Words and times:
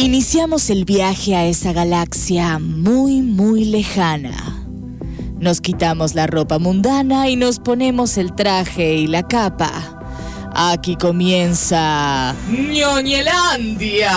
Iniciamos 0.00 0.70
el 0.70 0.86
viaje 0.86 1.36
a 1.36 1.44
esa 1.44 1.74
galaxia 1.74 2.58
muy, 2.58 3.20
muy 3.20 3.66
lejana. 3.66 4.64
Nos 5.38 5.60
quitamos 5.60 6.14
la 6.14 6.26
ropa 6.26 6.58
mundana 6.58 7.28
y 7.28 7.36
nos 7.36 7.58
ponemos 7.58 8.16
el 8.16 8.34
traje 8.34 8.94
y 8.94 9.06
la 9.06 9.28
capa. 9.28 10.00
Aquí 10.54 10.96
comienza 10.96 12.34
ñoñelandia. 12.48 14.10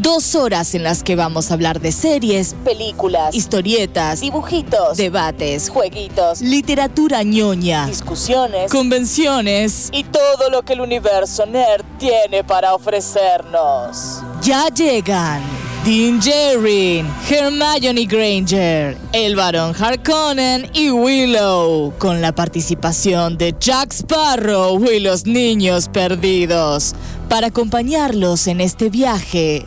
Dos 0.00 0.36
horas 0.36 0.76
en 0.76 0.84
las 0.84 1.02
que 1.02 1.16
vamos 1.16 1.50
a 1.50 1.54
hablar 1.54 1.80
de 1.80 1.90
series, 1.90 2.54
películas, 2.64 3.34
historietas, 3.34 4.20
dibujitos, 4.20 4.96
debates, 4.96 5.68
jueguitos, 5.68 6.40
literatura 6.40 7.24
ñoña, 7.24 7.86
discusiones, 7.86 8.70
convenciones 8.70 9.88
y 9.92 10.04
todo 10.04 10.50
lo 10.52 10.62
que 10.62 10.74
el 10.74 10.82
universo 10.82 11.46
nerd 11.46 11.84
tiene 11.98 12.44
para 12.44 12.74
ofrecernos. 12.74 14.22
Ya 14.40 14.68
llegan 14.68 15.42
Dean 15.84 16.22
Jerry, 16.22 17.04
Hermione 17.28 18.04
Granger, 18.04 18.96
el 19.12 19.34
Barón 19.34 19.74
Harkonnen 19.74 20.70
y 20.74 20.90
Willow, 20.90 21.92
con 21.98 22.20
la 22.20 22.32
participación 22.32 23.36
de 23.36 23.52
Jack 23.58 23.92
Sparrow 23.92 24.80
y 24.92 25.00
los 25.00 25.26
niños 25.26 25.88
perdidos, 25.88 26.94
para 27.28 27.48
acompañarlos 27.48 28.46
en 28.46 28.60
este 28.60 28.90
viaje 28.90 29.66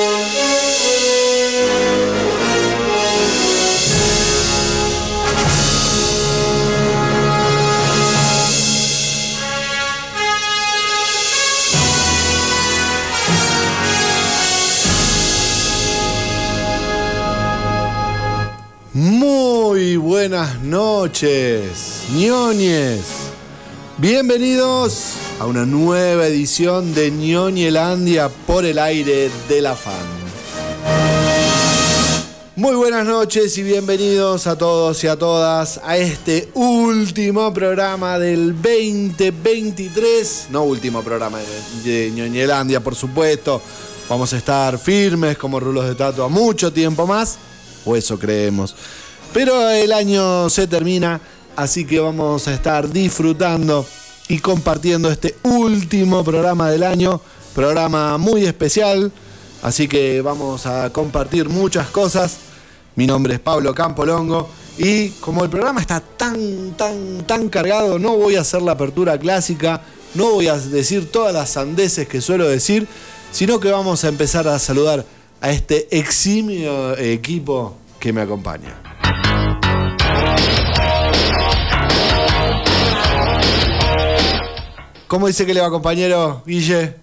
Buenas 19.97 20.61
noches, 20.61 22.03
ñoñes. 22.13 23.01
Bienvenidos 23.97 25.13
a 25.39 25.45
una 25.45 25.65
nueva 25.65 26.27
edición 26.27 26.93
de 26.93 27.11
ñoñelandia 27.11 28.29
por 28.29 28.65
el 28.65 28.79
aire 28.79 29.29
de 29.49 29.61
la 29.61 29.75
fan. 29.75 29.93
Muy 32.55 32.75
buenas 32.75 33.05
noches 33.05 33.57
y 33.57 33.63
bienvenidos 33.63 34.47
a 34.47 34.57
todos 34.57 35.03
y 35.03 35.07
a 35.07 35.17
todas 35.17 35.79
a 35.83 35.97
este 35.97 36.49
último 36.53 37.53
programa 37.53 38.19
del 38.19 38.53
2023. 38.53 40.47
No 40.51 40.63
último 40.63 41.01
programa 41.01 41.39
de, 41.83 41.91
de 41.91 42.11
ñoñelandia, 42.11 42.79
por 42.79 42.95
supuesto. 42.95 43.61
Vamos 44.07 44.31
a 44.33 44.37
estar 44.37 44.77
firmes 44.77 45.37
como 45.37 45.59
rulos 45.59 45.85
de 45.87 45.95
tato 45.95 46.23
a 46.23 46.29
mucho 46.29 46.71
tiempo 46.71 47.07
más 47.07 47.37
o 47.85 47.95
eso 47.95 48.17
creemos. 48.17 48.75
Pero 49.33 49.69
el 49.69 49.93
año 49.93 50.49
se 50.49 50.67
termina, 50.67 51.21
así 51.55 51.85
que 51.85 51.99
vamos 52.01 52.49
a 52.49 52.53
estar 52.53 52.89
disfrutando 52.91 53.85
y 54.27 54.39
compartiendo 54.39 55.09
este 55.09 55.35
último 55.43 56.21
programa 56.23 56.69
del 56.69 56.83
año, 56.83 57.21
programa 57.55 58.17
muy 58.17 58.45
especial, 58.45 59.09
así 59.61 59.87
que 59.87 60.21
vamos 60.21 60.65
a 60.65 60.91
compartir 60.91 61.47
muchas 61.47 61.87
cosas. 61.87 62.39
Mi 62.97 63.07
nombre 63.07 63.35
es 63.35 63.39
Pablo 63.39 63.73
Campolongo 63.73 64.49
y 64.77 65.09
como 65.21 65.45
el 65.45 65.49
programa 65.49 65.79
está 65.79 66.01
tan, 66.01 66.73
tan, 66.73 67.25
tan 67.25 67.47
cargado, 67.47 67.99
no 67.99 68.17
voy 68.17 68.35
a 68.35 68.41
hacer 68.41 68.61
la 68.61 68.73
apertura 68.73 69.17
clásica, 69.17 69.81
no 70.13 70.31
voy 70.31 70.49
a 70.49 70.57
decir 70.57 71.09
todas 71.09 71.33
las 71.33 71.51
sandeces 71.51 72.05
que 72.05 72.19
suelo 72.19 72.49
decir, 72.49 72.85
sino 73.31 73.61
que 73.61 73.71
vamos 73.71 74.03
a 74.03 74.09
empezar 74.09 74.45
a 74.49 74.59
saludar 74.59 75.05
a 75.39 75.51
este 75.51 75.87
eximio 75.97 76.97
equipo 76.97 77.77
que 77.97 78.11
me 78.11 78.19
acompaña. 78.19 78.90
¿Cómo 85.11 85.27
dice 85.27 85.45
que 85.45 85.53
le 85.53 85.59
va, 85.59 85.69
compañero 85.69 86.41
Guille? 86.45 86.93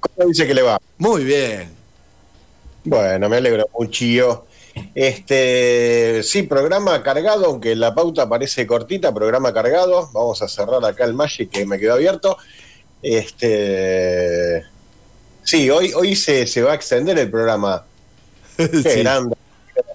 ¿Cómo 0.00 0.28
dice 0.28 0.46
que 0.46 0.52
le 0.52 0.60
va? 0.60 0.78
Muy 0.98 1.24
bien. 1.24 1.70
Bueno, 2.84 3.30
me 3.30 3.38
alegro 3.38 3.64
mucho. 3.72 4.44
Este, 4.94 6.22
sí, 6.22 6.42
programa 6.42 7.02
cargado, 7.02 7.46
aunque 7.46 7.74
la 7.74 7.94
pauta 7.94 8.28
parece 8.28 8.66
cortita, 8.66 9.14
programa 9.14 9.54
cargado. 9.54 10.10
Vamos 10.12 10.42
a 10.42 10.48
cerrar 10.48 10.84
acá 10.84 11.06
el 11.06 11.14
Magic 11.14 11.48
que 11.48 11.64
me 11.64 11.78
quedó 11.78 11.94
abierto. 11.94 12.36
Este, 13.00 14.62
sí, 15.42 15.70
hoy, 15.70 15.94
hoy 15.94 16.14
se, 16.16 16.46
se 16.46 16.60
va 16.60 16.72
a 16.72 16.74
extender 16.74 17.18
el 17.18 17.30
programa. 17.30 17.86
Sí. 18.58 19.00
grande. 19.00 19.34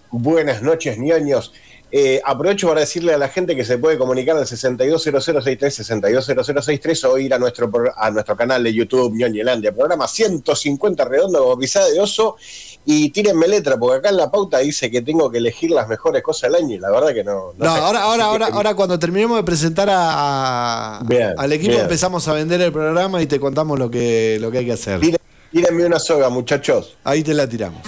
Buenas 0.10 0.64
noches, 0.64 0.98
ñoños. 0.98 1.54
Eh, 1.94 2.22
aprovecho 2.24 2.68
para 2.70 2.80
decirle 2.80 3.14
a 3.14 3.18
la 3.18 3.28
gente 3.28 3.54
que 3.56 3.66
se 3.66 3.78
puede 3.78 3.98
comunicar 3.98 4.38
al 4.38 4.48
620063, 4.48 5.74
620063 5.76 7.04
o 7.04 7.18
ir 7.18 7.34
a 7.34 7.38
nuestro, 7.38 7.70
a 7.98 8.10
nuestro 8.12 8.38
canal 8.38 8.64
de 8.64 8.74
YouTube, 8.74 9.14
Ñoñelandia, 9.14 9.74
programa 9.74 10.08
150 10.08 11.04
redondo 11.04 11.40
como 11.40 11.58
pisada 11.58 11.90
de 11.90 12.00
oso. 12.00 12.38
Y 12.86 13.10
tírenme 13.10 13.48
letra, 13.48 13.78
porque 13.78 13.98
acá 13.98 14.10
en 14.10 14.18
la 14.18 14.32
pauta 14.32 14.58
dice 14.60 14.90
que 14.90 15.02
tengo 15.02 15.30
que 15.30 15.38
elegir 15.40 15.70
las 15.72 15.88
mejores 15.88 16.24
cosas 16.24 16.52
del 16.52 16.64
año 16.64 16.76
y 16.76 16.80
la 16.80 16.90
verdad 16.90 17.14
que 17.14 17.24
no. 17.24 17.54
No, 17.58 17.66
sé. 17.76 17.80
ahora, 17.82 18.02
ahora, 18.04 18.26
ahora, 18.26 18.48
ahora 18.48 18.74
cuando 18.74 18.98
terminemos 18.98 19.38
de 19.38 19.44
presentar 19.44 19.90
a, 19.90 20.98
a- 21.00 21.04
Bien, 21.04 21.34
al 21.38 21.52
equipo 21.52 21.72
bien. 21.74 21.82
empezamos 21.84 22.28
a 22.28 22.34
vender 22.34 22.60
el 22.62 22.72
programa 22.72 23.22
y 23.22 23.28
te 23.28 23.40
contamos 23.40 23.78
lo 23.78 23.92
que, 23.92 24.38
lo 24.42 24.50
que 24.50 24.60
hay 24.60 24.66
que 24.66 24.72
hacer. 24.74 25.00
Tíren- 25.00 25.18
Tírenme 25.52 25.86
una 25.86 26.00
soga, 26.00 26.30
muchachos. 26.30 26.96
Ahí 27.04 27.22
te 27.22 27.34
la 27.34 27.46
tiramos. 27.48 27.82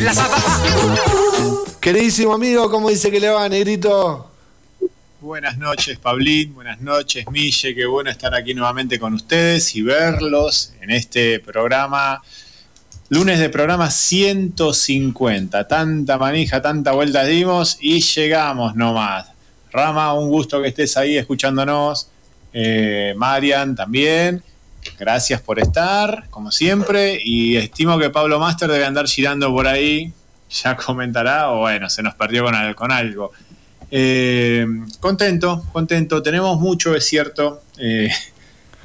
La. 0.00 0.14
Queridísimo 1.80 2.34
amigo, 2.34 2.70
¿cómo 2.70 2.90
dice 2.90 3.10
que 3.10 3.20
le 3.20 3.28
va, 3.28 3.48
negrito? 3.48 4.30
Buenas 5.20 5.58
noches, 5.58 5.98
Pablín. 5.98 6.54
Buenas 6.54 6.80
noches, 6.80 7.24
Mille. 7.30 7.74
Qué 7.74 7.86
bueno 7.86 8.10
estar 8.10 8.34
aquí 8.34 8.54
nuevamente 8.54 9.00
con 9.00 9.14
ustedes 9.14 9.74
y 9.74 9.82
verlos 9.82 10.72
en 10.80 10.90
este 10.90 11.40
programa. 11.40 12.22
Lunes 13.08 13.38
de 13.40 13.48
programa 13.48 13.90
150. 13.90 15.66
Tanta 15.66 16.18
manija, 16.18 16.62
tanta 16.62 16.92
vuelta 16.92 17.24
dimos 17.24 17.78
y 17.80 18.00
llegamos 18.00 18.76
nomás. 18.76 19.28
Rama, 19.72 20.14
un 20.14 20.28
gusto 20.28 20.62
que 20.62 20.68
estés 20.68 20.96
ahí 20.96 21.16
escuchándonos. 21.16 22.08
Eh, 22.52 23.14
Marian 23.16 23.74
también. 23.74 24.42
Gracias 24.98 25.40
por 25.40 25.58
estar, 25.60 26.26
como 26.30 26.50
siempre. 26.50 27.20
Y 27.24 27.56
estimo 27.56 27.98
que 27.98 28.10
Pablo 28.10 28.38
Master 28.40 28.70
debe 28.70 28.84
andar 28.84 29.06
girando 29.08 29.50
por 29.52 29.66
ahí. 29.66 30.12
Ya 30.62 30.76
comentará, 30.76 31.50
o 31.50 31.58
bueno, 31.60 31.90
se 31.90 32.02
nos 32.02 32.14
perdió 32.14 32.42
con, 32.44 32.54
al- 32.54 32.74
con 32.74 32.90
algo. 32.90 33.32
Eh, 33.90 34.66
contento, 35.00 35.64
contento. 35.72 36.22
Tenemos 36.22 36.58
mucho, 36.58 36.94
es 36.94 37.04
cierto, 37.06 37.62
eh, 37.78 38.08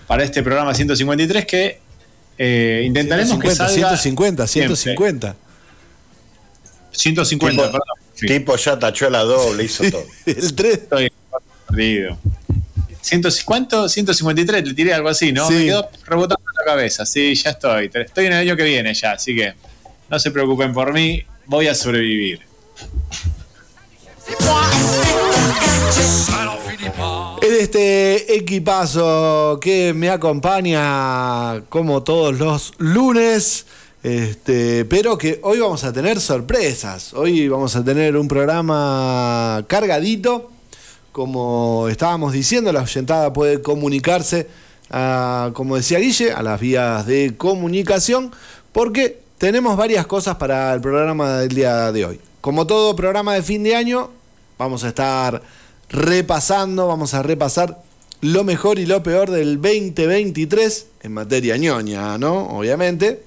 para 0.08 0.24
este 0.24 0.44
programa 0.44 0.74
153 0.74 1.46
que 1.46 1.80
eh, 2.38 2.84
intentaremos 2.86 3.40
que 3.40 3.50
150, 3.52 3.68
salga 3.68 3.98
150, 3.98 4.48
siempre. 4.48 4.76
150. 4.76 5.36
150, 6.92 7.56
Tipo- 7.62 7.72
perdón. 7.72 7.88
Sí, 8.16 8.28
Tipo 8.28 8.56
ya 8.56 8.78
tachó 8.78 9.10
la 9.10 9.22
doble, 9.24 9.64
hizo 9.64 9.84
todo. 9.90 10.04
El 10.26 10.54
3. 10.56 10.74
estoy 10.74 11.12
perdido. 11.68 12.18
100, 13.04 13.22
¿Cuánto? 13.44 13.90
153, 13.90 14.66
le 14.66 14.74
tiré 14.74 14.94
algo 14.94 15.10
así, 15.10 15.34
¿no? 15.34 15.46
Sí. 15.48 15.56
Me 15.56 15.66
quedó 15.66 15.90
rebotando 16.06 16.46
la 16.58 16.64
cabeza. 16.64 17.06
Sí, 17.06 17.36
ya 17.36 17.50
estoy. 17.50 17.92
Estoy 17.94 18.28
en 18.28 18.32
el 18.32 18.40
año 18.40 18.56
que 18.56 18.64
viene 18.64 18.94
ya, 18.94 19.12
así 19.12 19.36
que 19.36 19.54
no 20.10 20.18
se 20.20 20.32
preocupen 20.32 20.74
por 20.74 20.94
mí, 20.94 21.22
voy 21.46 21.68
a 21.68 21.76
sobrevivir. 21.76 22.42
En 27.42 27.54
este 27.60 28.38
equipazo 28.38 29.60
que 29.62 29.94
me 29.94 30.10
acompaña 30.10 31.62
como 31.68 32.04
todos 32.04 32.40
los 32.40 32.72
lunes, 32.78 33.66
este, 34.02 34.86
pero 34.86 35.18
que 35.18 35.42
hoy 35.44 35.60
vamos 35.60 35.84
a 35.84 35.92
tener 35.92 36.22
sorpresas. 36.22 37.14
Hoy 37.14 37.50
vamos 37.50 37.76
a 37.76 37.84
tener 37.84 38.16
un 38.16 38.30
programa 38.30 39.66
cargadito. 39.68 40.53
Como 41.14 41.90
estábamos 41.90 42.34
diciendo, 42.34 42.74
la 42.74 42.82
oyentada 42.82 43.32
puede 43.32 43.62
comunicarse, 43.62 44.48
a, 44.90 45.52
como 45.54 45.76
decía 45.76 46.00
Guille, 46.00 46.32
a 46.32 46.42
las 46.42 46.60
vías 46.60 47.06
de 47.06 47.36
comunicación, 47.38 48.32
porque 48.72 49.22
tenemos 49.38 49.78
varias 49.78 50.08
cosas 50.08 50.38
para 50.38 50.74
el 50.74 50.82
programa 50.82 51.38
del 51.38 51.50
día 51.50 51.92
de 51.92 52.06
hoy. 52.06 52.20
Como 52.42 52.66
todo 52.66 52.96
programa 52.96 53.36
de 53.36 53.44
fin 53.44 53.62
de 53.62 53.76
año, 53.76 54.10
vamos 54.58 54.84
a 54.84 54.90
estar 54.90 55.44
repasando, 55.90 56.88
vamos 56.88 57.14
a 57.14 57.22
repasar 57.22 57.84
lo 58.22 58.44
mejor 58.44 58.80
y 58.80 58.88
lo 58.88 59.04
peor 59.04 59.30
del 59.30 59.62
2023 59.62 60.88
en 61.04 61.14
materia 61.14 61.58
ñoña, 61.58 62.18
¿no? 62.18 62.48
Obviamente. 62.58 63.24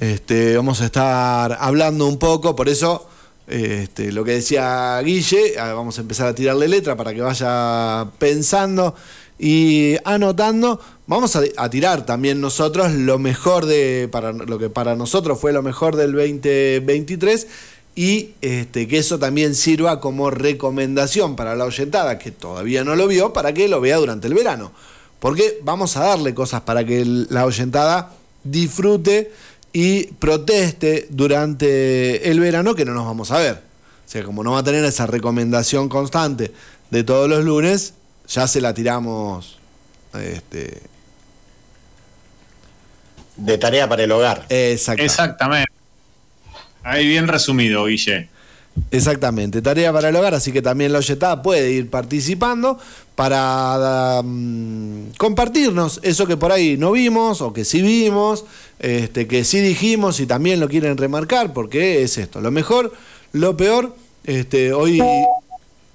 Este, 0.00 0.54
vamos 0.56 0.82
a 0.82 0.84
estar 0.84 1.56
hablando 1.58 2.06
un 2.06 2.18
poco, 2.18 2.54
por 2.54 2.68
eso 2.68 3.09
este, 3.50 4.12
lo 4.12 4.24
que 4.24 4.32
decía 4.32 5.00
Guille, 5.02 5.58
ah, 5.58 5.72
vamos 5.72 5.98
a 5.98 6.02
empezar 6.02 6.28
a 6.28 6.34
tirarle 6.34 6.68
letra 6.68 6.96
para 6.96 7.12
que 7.12 7.20
vaya 7.20 8.06
pensando 8.18 8.94
y 9.40 9.96
anotando. 10.04 10.80
Vamos 11.08 11.34
a, 11.34 11.70
tirar 11.70 12.06
también 12.06 12.40
nosotros 12.40 12.92
lo 12.92 13.18
mejor 13.18 13.66
de, 13.66 14.08
para 14.12 14.32
lo 14.32 14.58
que 14.60 14.70
para 14.70 14.94
nosotros 14.94 15.40
fue 15.40 15.52
lo 15.52 15.62
mejor 15.62 15.96
del 15.96 16.12
2023 16.12 17.48
y 17.96 18.30
este, 18.40 18.86
que 18.86 18.98
eso 18.98 19.18
también 19.18 19.56
sirva 19.56 19.98
como 19.98 20.30
recomendación 20.30 21.34
para 21.34 21.56
la 21.56 21.64
oyentada 21.64 22.18
que 22.18 22.30
todavía 22.30 22.84
no 22.84 22.94
lo 22.94 23.08
vio, 23.08 23.32
para 23.32 23.52
que 23.52 23.66
lo 23.66 23.80
vea 23.80 23.96
durante 23.96 24.28
el 24.28 24.34
verano. 24.34 24.70
Porque 25.18 25.58
vamos 25.64 25.96
a 25.96 26.04
darle 26.04 26.34
cosas 26.34 26.60
para 26.60 26.84
que 26.84 27.04
la 27.04 27.44
oyentada 27.44 28.12
disfrute 28.44 29.32
y 29.72 30.04
proteste 30.14 31.06
durante 31.10 32.30
el 32.30 32.40
verano 32.40 32.74
que 32.74 32.84
no 32.84 32.92
nos 32.92 33.04
vamos 33.06 33.30
a 33.30 33.38
ver. 33.38 33.54
O 34.06 34.10
sea, 34.10 34.24
como 34.24 34.42
no 34.42 34.52
va 34.52 34.58
a 34.60 34.64
tener 34.64 34.84
esa 34.84 35.06
recomendación 35.06 35.88
constante 35.88 36.52
de 36.90 37.04
todos 37.04 37.28
los 37.28 37.44
lunes, 37.44 37.94
ya 38.28 38.48
se 38.48 38.60
la 38.60 38.74
tiramos 38.74 39.58
este, 40.14 40.82
De 43.36 43.56
tarea 43.58 43.88
para 43.88 44.02
el 44.04 44.12
hogar. 44.12 44.46
exacta- 44.48 45.02
Exactamente. 45.02 45.70
Ahí 46.82 47.06
bien 47.06 47.28
resumido, 47.28 47.84
Guille. 47.86 48.28
Exactamente, 48.92 49.62
tarea 49.62 49.92
para 49.92 50.08
el 50.08 50.16
hogar, 50.16 50.34
así 50.34 50.52
que 50.52 50.62
también 50.62 50.92
la 50.92 51.42
puede 51.42 51.72
ir 51.72 51.90
participando 51.90 52.78
para 53.14 54.22
mm, 54.24 55.12
compartirnos 55.18 56.00
eso 56.02 56.26
que 56.26 56.36
por 56.36 56.52
ahí 56.52 56.76
no 56.76 56.92
vimos 56.92 57.40
o 57.40 57.52
que 57.52 57.64
sí 57.64 57.82
vimos, 57.82 58.44
este, 58.78 59.26
que 59.26 59.44
sí 59.44 59.60
dijimos 59.60 60.20
y 60.20 60.26
también 60.26 60.60
lo 60.60 60.68
quieren 60.68 60.96
remarcar, 60.96 61.52
porque 61.52 62.02
es 62.02 62.16
esto, 62.18 62.40
lo 62.40 62.50
mejor, 62.50 62.92
lo 63.32 63.56
peor, 63.56 63.94
este, 64.24 64.72
hoy, 64.72 65.00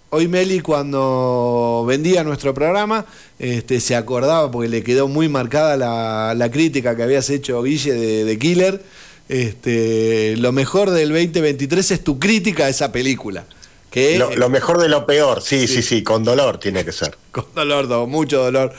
hoy 0.09 0.27
Meli 0.27 0.59
cuando 0.59 1.85
vendía 1.87 2.23
nuestro 2.23 2.53
programa 2.53 3.05
este, 3.39 3.79
se 3.79 3.95
acordaba 3.95 4.51
porque 4.51 4.69
le 4.69 4.83
quedó 4.83 5.07
muy 5.07 5.27
marcada 5.27 5.77
la, 5.77 6.33
la 6.35 6.51
crítica 6.51 6.95
que 6.95 7.03
habías 7.03 7.29
hecho 7.29 7.61
Guille 7.63 7.93
de 7.93 8.39
Killer. 8.39 8.81
Este, 9.27 10.35
lo 10.37 10.51
mejor 10.51 10.91
del 10.91 11.09
2023 11.09 11.91
es 11.91 12.03
tu 12.03 12.19
crítica 12.19 12.65
a 12.65 12.69
esa 12.69 12.91
película. 12.91 13.45
Que 13.89 14.17
Lo, 14.19 14.35
lo 14.35 14.49
mejor 14.49 14.77
de 14.79 14.89
lo 14.89 15.05
peor, 15.05 15.41
sí, 15.41 15.67
sí, 15.67 15.81
sí, 15.81 16.03
con 16.03 16.23
dolor 16.23 16.59
tiene 16.59 16.83
que 16.85 16.91
ser. 16.91 17.17
con 17.31 17.45
dolor, 17.55 17.87
do- 17.87 18.07
mucho 18.07 18.43
dolor. 18.43 18.73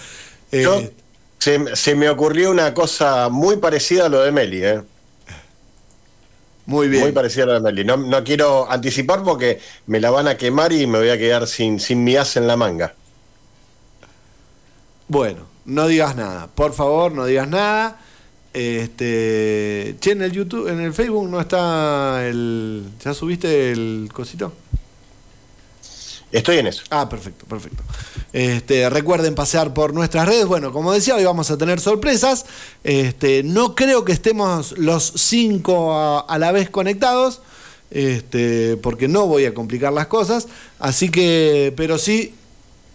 Eh, 0.52 0.92
se, 1.38 1.74
se 1.74 1.94
me 1.94 2.08
ocurrió 2.08 2.50
una 2.50 2.74
cosa 2.74 3.28
muy 3.28 3.56
parecida 3.56 4.06
a 4.06 4.08
lo 4.08 4.20
de 4.22 4.30
Meli, 4.32 4.62
¿eh? 4.64 4.82
muy 6.66 6.88
bien. 6.88 7.02
Muy 7.04 7.12
parecida 7.12 7.44
a 7.44 7.46
lo 7.46 7.52
de 7.54 7.60
Meli. 7.60 7.84
No, 7.84 7.96
no 7.96 8.22
quiero 8.24 8.70
anticipar 8.70 9.22
porque 9.22 9.60
me 9.86 10.00
la 10.00 10.10
van 10.10 10.28
a 10.28 10.36
quemar 10.36 10.72
y 10.72 10.86
me 10.86 10.98
voy 10.98 11.08
a 11.10 11.18
quedar 11.18 11.46
sin, 11.46 11.80
sin 11.80 12.04
mi 12.04 12.16
as 12.16 12.36
en 12.36 12.46
la 12.46 12.56
manga. 12.56 12.94
Bueno, 15.08 15.46
no 15.64 15.86
digas 15.86 16.16
nada. 16.16 16.48
Por 16.48 16.72
favor, 16.72 17.12
no 17.12 17.24
digas 17.26 17.48
nada. 17.48 18.00
Este, 18.58 19.96
che, 20.00 20.12
en 20.12 20.22
el 20.22 20.32
YouTube, 20.32 20.68
en 20.68 20.80
el 20.80 20.94
Facebook 20.94 21.28
no 21.28 21.38
está 21.38 22.26
el. 22.26 22.84
¿Ya 23.04 23.12
subiste 23.12 23.70
el 23.70 24.08
cosito? 24.10 24.50
Estoy 26.32 26.56
en 26.56 26.68
eso. 26.68 26.82
Ah, 26.88 27.06
perfecto, 27.06 27.44
perfecto. 27.44 27.82
Este, 28.32 28.88
recuerden 28.88 29.34
pasear 29.34 29.74
por 29.74 29.92
nuestras 29.92 30.26
redes. 30.26 30.46
Bueno, 30.46 30.72
como 30.72 30.90
decía, 30.90 31.16
hoy 31.16 31.24
vamos 31.24 31.50
a 31.50 31.58
tener 31.58 31.80
sorpresas. 31.80 32.46
Este, 32.82 33.42
no 33.42 33.74
creo 33.74 34.06
que 34.06 34.12
estemos 34.12 34.72
los 34.78 35.12
cinco 35.16 35.92
a, 35.92 36.20
a 36.20 36.38
la 36.38 36.50
vez 36.50 36.70
conectados. 36.70 37.42
Este, 37.90 38.78
porque 38.78 39.06
no 39.06 39.26
voy 39.26 39.44
a 39.44 39.52
complicar 39.52 39.92
las 39.92 40.06
cosas. 40.06 40.48
Así 40.78 41.10
que, 41.10 41.74
pero 41.76 41.98
sí, 41.98 42.34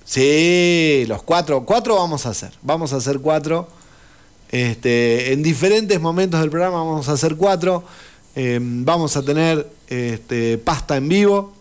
sí, 0.06 1.06
los 1.08 1.22
cuatro, 1.22 1.66
cuatro 1.68 1.98
vamos 1.98 2.26
a 2.26 2.30
hacer. 2.30 2.52
Vamos 2.64 2.94
a 2.94 2.96
hacer 2.96 3.20
cuatro. 3.20 3.68
Este, 4.52 5.32
en 5.34 5.42
diferentes 5.44 6.00
momentos 6.02 6.40
del 6.42 6.50
programa 6.50 6.78
vamos 6.84 7.08
a 7.10 7.14
hacer 7.14 7.36
cuatro. 7.36 7.84
Eh, 8.36 8.60
vamos 8.62 9.16
a 9.18 9.24
tener 9.24 9.68
este, 9.88 10.58
pasta 10.58 10.98
en 10.98 11.08
vivo 11.10 11.54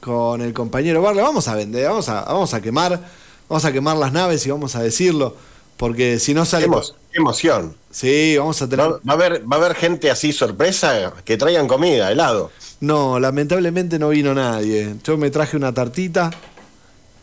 con 0.00 0.40
el 0.40 0.52
compañero 0.52 1.02
Barle. 1.02 1.22
Vamos 1.22 1.48
a 1.48 1.54
vender, 1.54 1.86
vamos 1.88 2.08
a, 2.08 2.22
vamos 2.22 2.54
a 2.54 2.60
quemar, 2.60 3.00
vamos 3.48 3.64
a 3.64 3.72
quemar 3.72 3.96
las 3.96 4.12
naves 4.12 4.46
y 4.46 4.50
vamos 4.50 4.76
a 4.76 4.82
decirlo. 4.82 5.36
Porque 5.76 6.18
si 6.18 6.34
no 6.34 6.44
sale. 6.44 6.66
Emo- 6.66 6.82
emoción. 7.12 7.74
Sí, 7.90 8.36
vamos 8.36 8.60
a 8.62 8.68
tener. 8.68 8.86
Va, 8.86 8.92
va 8.92 9.00
a 9.06 9.12
haber, 9.12 9.42
va 9.50 9.56
a 9.56 9.60
haber 9.60 9.74
gente 9.76 10.10
así 10.10 10.32
sorpresa 10.32 11.12
que 11.24 11.36
traigan 11.36 11.68
comida, 11.68 12.10
helado. 12.10 12.50
No, 12.80 13.20
lamentablemente 13.20 13.98
no 13.98 14.08
vino 14.08 14.34
nadie. 14.34 14.94
Yo 15.04 15.16
me 15.16 15.30
traje 15.30 15.56
una 15.56 15.72
tartita. 15.72 16.30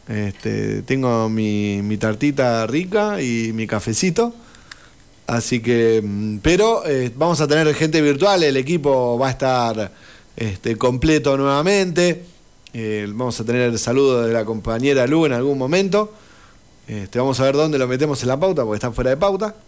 Este, 0.07 0.83
tengo 0.83 1.29
mi, 1.29 1.81
mi 1.81 1.97
tartita 1.97 2.65
rica 2.67 3.21
y 3.21 3.51
mi 3.53 3.65
cafecito. 3.67 4.33
Así 5.27 5.59
que, 5.61 6.01
mm, 6.03 6.37
pero 6.39 6.85
eh, 6.85 7.11
vamos 7.15 7.41
a 7.41 7.47
tener 7.47 7.73
gente 7.73 8.01
virtual, 8.01 8.43
el 8.43 8.57
equipo 8.57 9.17
va 9.17 9.27
a 9.29 9.31
estar 9.31 9.91
este, 10.35 10.77
completo 10.77 11.35
nuevamente. 11.37 12.23
Eh, 12.73 13.05
vamos 13.09 13.39
a 13.39 13.45
tener 13.45 13.61
el 13.71 13.79
saludo 13.79 14.23
de 14.23 14.33
la 14.33 14.45
compañera 14.45 15.07
Lu 15.07 15.25
en 15.25 15.33
algún 15.33 15.57
momento. 15.57 16.13
Este, 16.87 17.17
vamos 17.17 17.39
a 17.39 17.43
ver 17.43 17.55
dónde 17.55 17.77
lo 17.79 17.87
metemos 17.87 18.21
en 18.21 18.27
la 18.27 18.39
pauta, 18.39 18.63
porque 18.63 18.75
está 18.75 18.91
fuera 18.91 19.09
de 19.09 19.17
pauta. 19.17 19.55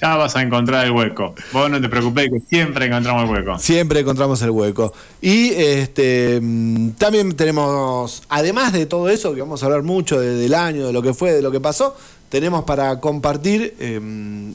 Ya 0.00 0.16
vas 0.16 0.34
a 0.36 0.42
encontrar 0.42 0.86
el 0.86 0.92
hueco. 0.92 1.34
Vos 1.52 1.70
no 1.70 1.80
te 1.80 1.88
preocupes 1.88 2.30
que 2.30 2.40
siempre 2.48 2.86
encontramos 2.86 3.24
el 3.24 3.30
hueco. 3.30 3.58
Siempre 3.58 4.00
encontramos 4.00 4.40
el 4.42 4.50
hueco. 4.50 4.92
Y 5.20 5.50
este 5.52 6.40
mm, 6.42 6.90
también 6.92 7.34
tenemos, 7.36 8.22
además 8.30 8.72
de 8.72 8.86
todo 8.86 9.08
eso, 9.10 9.34
que 9.34 9.40
vamos 9.40 9.62
a 9.62 9.66
hablar 9.66 9.82
mucho 9.82 10.18
de- 10.18 10.34
del 10.36 10.54
año, 10.54 10.86
de 10.86 10.92
lo 10.94 11.02
que 11.02 11.12
fue, 11.12 11.32
de 11.32 11.42
lo 11.42 11.50
que 11.50 11.60
pasó, 11.60 11.94
tenemos 12.28 12.64
para 12.64 13.00
compartir 13.00 13.74
eh, 13.78 14.00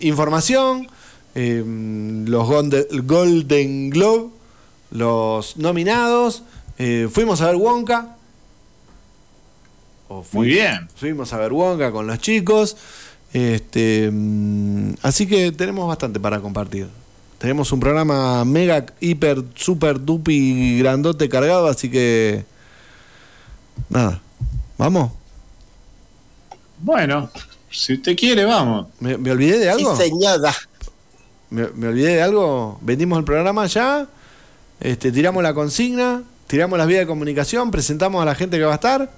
información, 0.01 0.88
eh, 1.35 1.63
los 2.25 2.47
Golden, 3.03 3.89
Globe, 3.89 4.29
los 4.91 5.57
nominados. 5.57 6.44
eh, 6.77 7.07
fuimos 7.12 7.41
a 7.41 7.47
ver 7.47 7.56
Wonka. 7.56 8.15
O 10.07 10.25
Muy 10.33 10.47
bien. 10.47 10.89
Fuimos 10.95 11.31
a 11.31 11.38
ver 11.38 11.53
Wonka 11.53 11.91
con 11.91 12.07
los 12.07 12.19
chicos. 12.19 12.75
Este, 13.33 14.09
mm, 14.12 14.95
así 15.01 15.25
que 15.25 15.51
tenemos 15.54 15.87
bastante 15.87 16.19
para 16.19 16.42
compartir. 16.42 16.90
Tenemos 17.37 17.71
un 17.71 17.80
programa 17.80 18.45
mega, 18.45 18.85
hiper, 18.99 19.44
super, 19.56 19.99
dupi, 19.99 20.78
grandote 20.80 21.30
cargado, 21.30 21.68
así 21.68 21.90
que. 21.90 22.44
Nada. 23.90 24.21
¿Vamos? 24.78 25.11
Bueno, 26.80 27.30
si 27.71 27.94
usted 27.94 28.16
quiere, 28.18 28.45
vamos. 28.45 28.87
¿Me, 28.99 29.18
me 29.18 29.31
olvidé 29.31 29.59
de 29.59 29.69
algo? 29.69 29.95
Sí, 29.95 30.04
señora. 30.09 30.54
¿Me, 31.49 31.68
me 31.75 31.87
olvidé 31.87 32.16
de 32.16 32.21
algo? 32.21 32.78
¿Vendimos 32.81 33.18
el 33.19 33.25
programa 33.25 33.66
ya? 33.68 34.07
Este, 34.80 35.11
¿Tiramos 35.11 35.42
la 35.44 35.54
consigna? 35.54 36.23
¿Tiramos 36.47 36.78
las 36.78 36.87
vías 36.87 37.01
de 37.01 37.07
comunicación? 37.07 37.71
¿Presentamos 37.71 38.21
a 38.21 38.25
la 38.25 38.35
gente 38.35 38.57
que 38.57 38.63
va 38.66 38.71
a 38.73 38.75
estar? 38.75 39.09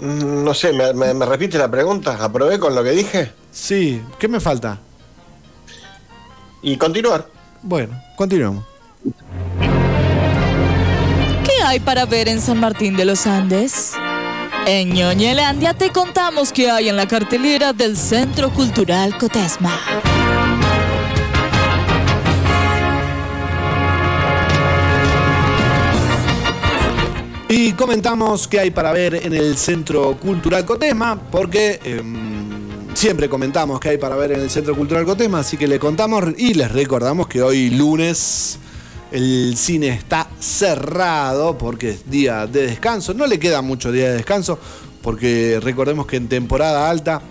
Mm, 0.00 0.44
No 0.44 0.54
sé, 0.54 0.72
¿me, 0.72 0.92
me- 0.92 1.14
me 1.14 1.24
repite 1.26 1.56
la 1.58 1.70
pregunta? 1.70 2.16
¿Aprobé 2.22 2.58
con 2.58 2.74
lo 2.74 2.82
que 2.84 2.90
dije? 2.90 3.32
Sí. 3.52 4.00
¿Qué 4.18 4.28
me 4.28 4.38
falta? 4.40 4.78
Y 6.62 6.76
continuar. 6.76 7.26
Bueno, 7.62 8.00
continuemos. 8.16 8.64
¿Qué 11.44 11.62
hay 11.64 11.80
para 11.80 12.04
ver 12.06 12.28
en 12.28 12.40
San 12.40 12.58
Martín 12.58 12.96
de 12.96 13.04
los 13.04 13.26
Andes? 13.26 13.92
En 14.68 14.92
Ñoñelandia 14.92 15.74
te 15.74 15.92
contamos 15.92 16.50
qué 16.50 16.68
hay 16.68 16.88
en 16.88 16.96
la 16.96 17.06
cartelera 17.06 17.72
del 17.72 17.96
Centro 17.96 18.50
Cultural 18.50 19.16
Cotesma. 19.16 19.78
Y 27.48 27.74
comentamos 27.74 28.48
qué 28.48 28.58
hay 28.58 28.72
para 28.72 28.90
ver 28.90 29.14
en 29.14 29.34
el 29.34 29.56
Centro 29.56 30.16
Cultural 30.16 30.64
Cotesma, 30.64 31.16
porque 31.30 31.78
em, 31.84 32.92
siempre 32.92 33.28
comentamos 33.28 33.78
qué 33.78 33.90
hay 33.90 33.98
para 33.98 34.16
ver 34.16 34.32
en 34.32 34.40
el 34.40 34.50
Centro 34.50 34.74
Cultural 34.74 35.04
Cotesma, 35.04 35.38
así 35.38 35.56
que 35.56 35.68
le 35.68 35.78
contamos 35.78 36.24
y 36.36 36.54
les 36.54 36.72
recordamos 36.72 37.28
que 37.28 37.40
hoy 37.40 37.70
lunes 37.70 38.58
el 39.12 39.54
cine 39.56 39.88
está 39.88 40.28
cerrado 40.40 41.56
porque 41.58 41.90
es 41.90 42.10
día 42.10 42.46
de 42.46 42.66
descanso. 42.66 43.14
No 43.14 43.26
le 43.26 43.38
queda 43.38 43.62
mucho 43.62 43.92
día 43.92 44.10
de 44.10 44.16
descanso, 44.16 44.58
porque 45.02 45.60
recordemos 45.62 46.06
que 46.06 46.16
en 46.16 46.28
temporada 46.28 46.90
alta, 46.90 47.22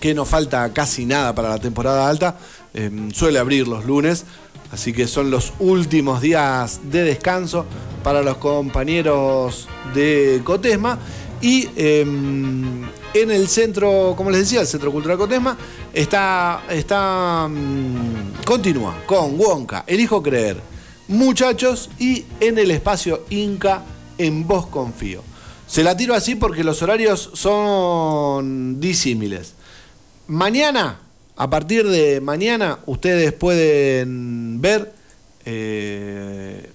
que 0.00 0.14
no 0.14 0.24
falta 0.24 0.72
casi 0.72 1.06
nada 1.06 1.34
para 1.34 1.50
la 1.50 1.58
temporada 1.58 2.08
alta, 2.08 2.36
em, 2.74 3.10
suele 3.10 3.38
abrir 3.38 3.68
los 3.68 3.84
lunes 3.84 4.24
Así 4.72 4.92
que 4.92 5.06
son 5.08 5.30
los 5.30 5.52
últimos 5.58 6.20
días 6.20 6.80
de 6.84 7.02
descanso 7.02 7.66
para 8.04 8.22
los 8.22 8.36
compañeros 8.36 9.68
de 9.94 10.40
Cotesma. 10.44 10.98
Y 11.42 11.68
em, 11.74 12.84
en 13.14 13.30
el 13.30 13.48
centro, 13.48 14.14
como 14.16 14.30
les 14.30 14.40
decía, 14.40 14.60
el 14.60 14.66
Centro 14.66 14.92
Cultural 14.92 15.18
Cotesma, 15.18 15.56
está, 15.92 16.64
está 16.70 17.48
mm, 17.48 18.44
continúa 18.44 19.02
con 19.06 19.40
Wonka, 19.40 19.84
Elijo 19.86 20.22
Creer, 20.22 20.60
Muchachos 21.10 21.90
y 21.98 22.24
en 22.38 22.56
el 22.56 22.70
espacio 22.70 23.24
Inca, 23.30 23.82
en 24.16 24.46
Vos 24.46 24.66
Confío. 24.68 25.24
Se 25.66 25.82
la 25.82 25.96
tiro 25.96 26.14
así 26.14 26.36
porque 26.36 26.62
los 26.62 26.82
horarios 26.82 27.30
son 27.34 28.78
disímiles. 28.78 29.54
Mañana, 30.28 31.00
a 31.34 31.50
partir 31.50 31.88
de 31.88 32.20
mañana, 32.20 32.78
ustedes 32.86 33.32
pueden 33.32 34.60
ver 34.60 34.92
eh, 35.44 36.70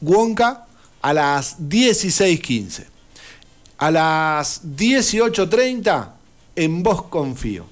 Wonka 0.00 0.66
a 1.00 1.12
las 1.12 1.60
16.15. 1.60 2.86
A 3.78 3.90
las 3.92 4.64
18.30 4.64 6.08
en 6.56 6.82
Vos 6.82 7.02
Confío. 7.02 7.66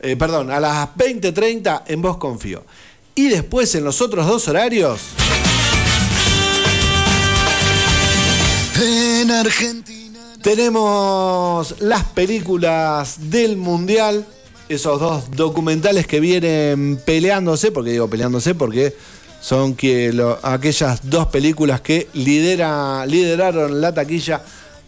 Eh, 0.00 0.16
perdón, 0.16 0.50
a 0.50 0.60
las 0.60 0.94
20.30 0.96 1.84
en 1.86 2.02
Vos 2.02 2.18
Confío. 2.18 2.62
Y 3.14 3.30
después 3.30 3.74
en 3.74 3.84
los 3.84 4.02
otros 4.02 4.26
dos 4.26 4.46
horarios... 4.48 5.00
En 8.78 9.30
Argentina. 9.30 10.20
Tenemos 10.42 11.76
las 11.80 12.04
películas 12.04 13.30
del 13.30 13.56
Mundial, 13.56 14.26
esos 14.68 15.00
dos 15.00 15.30
documentales 15.30 16.06
que 16.06 16.20
vienen 16.20 17.00
peleándose, 17.04 17.72
porque 17.72 17.92
digo 17.92 18.08
peleándose 18.10 18.54
porque 18.54 18.94
son 19.40 19.74
que 19.74 20.12
aquellas 20.42 21.08
dos 21.08 21.28
películas 21.28 21.80
que 21.80 22.08
lidera, 22.12 23.06
lideraron 23.06 23.80
la 23.80 23.94
taquilla 23.94 24.42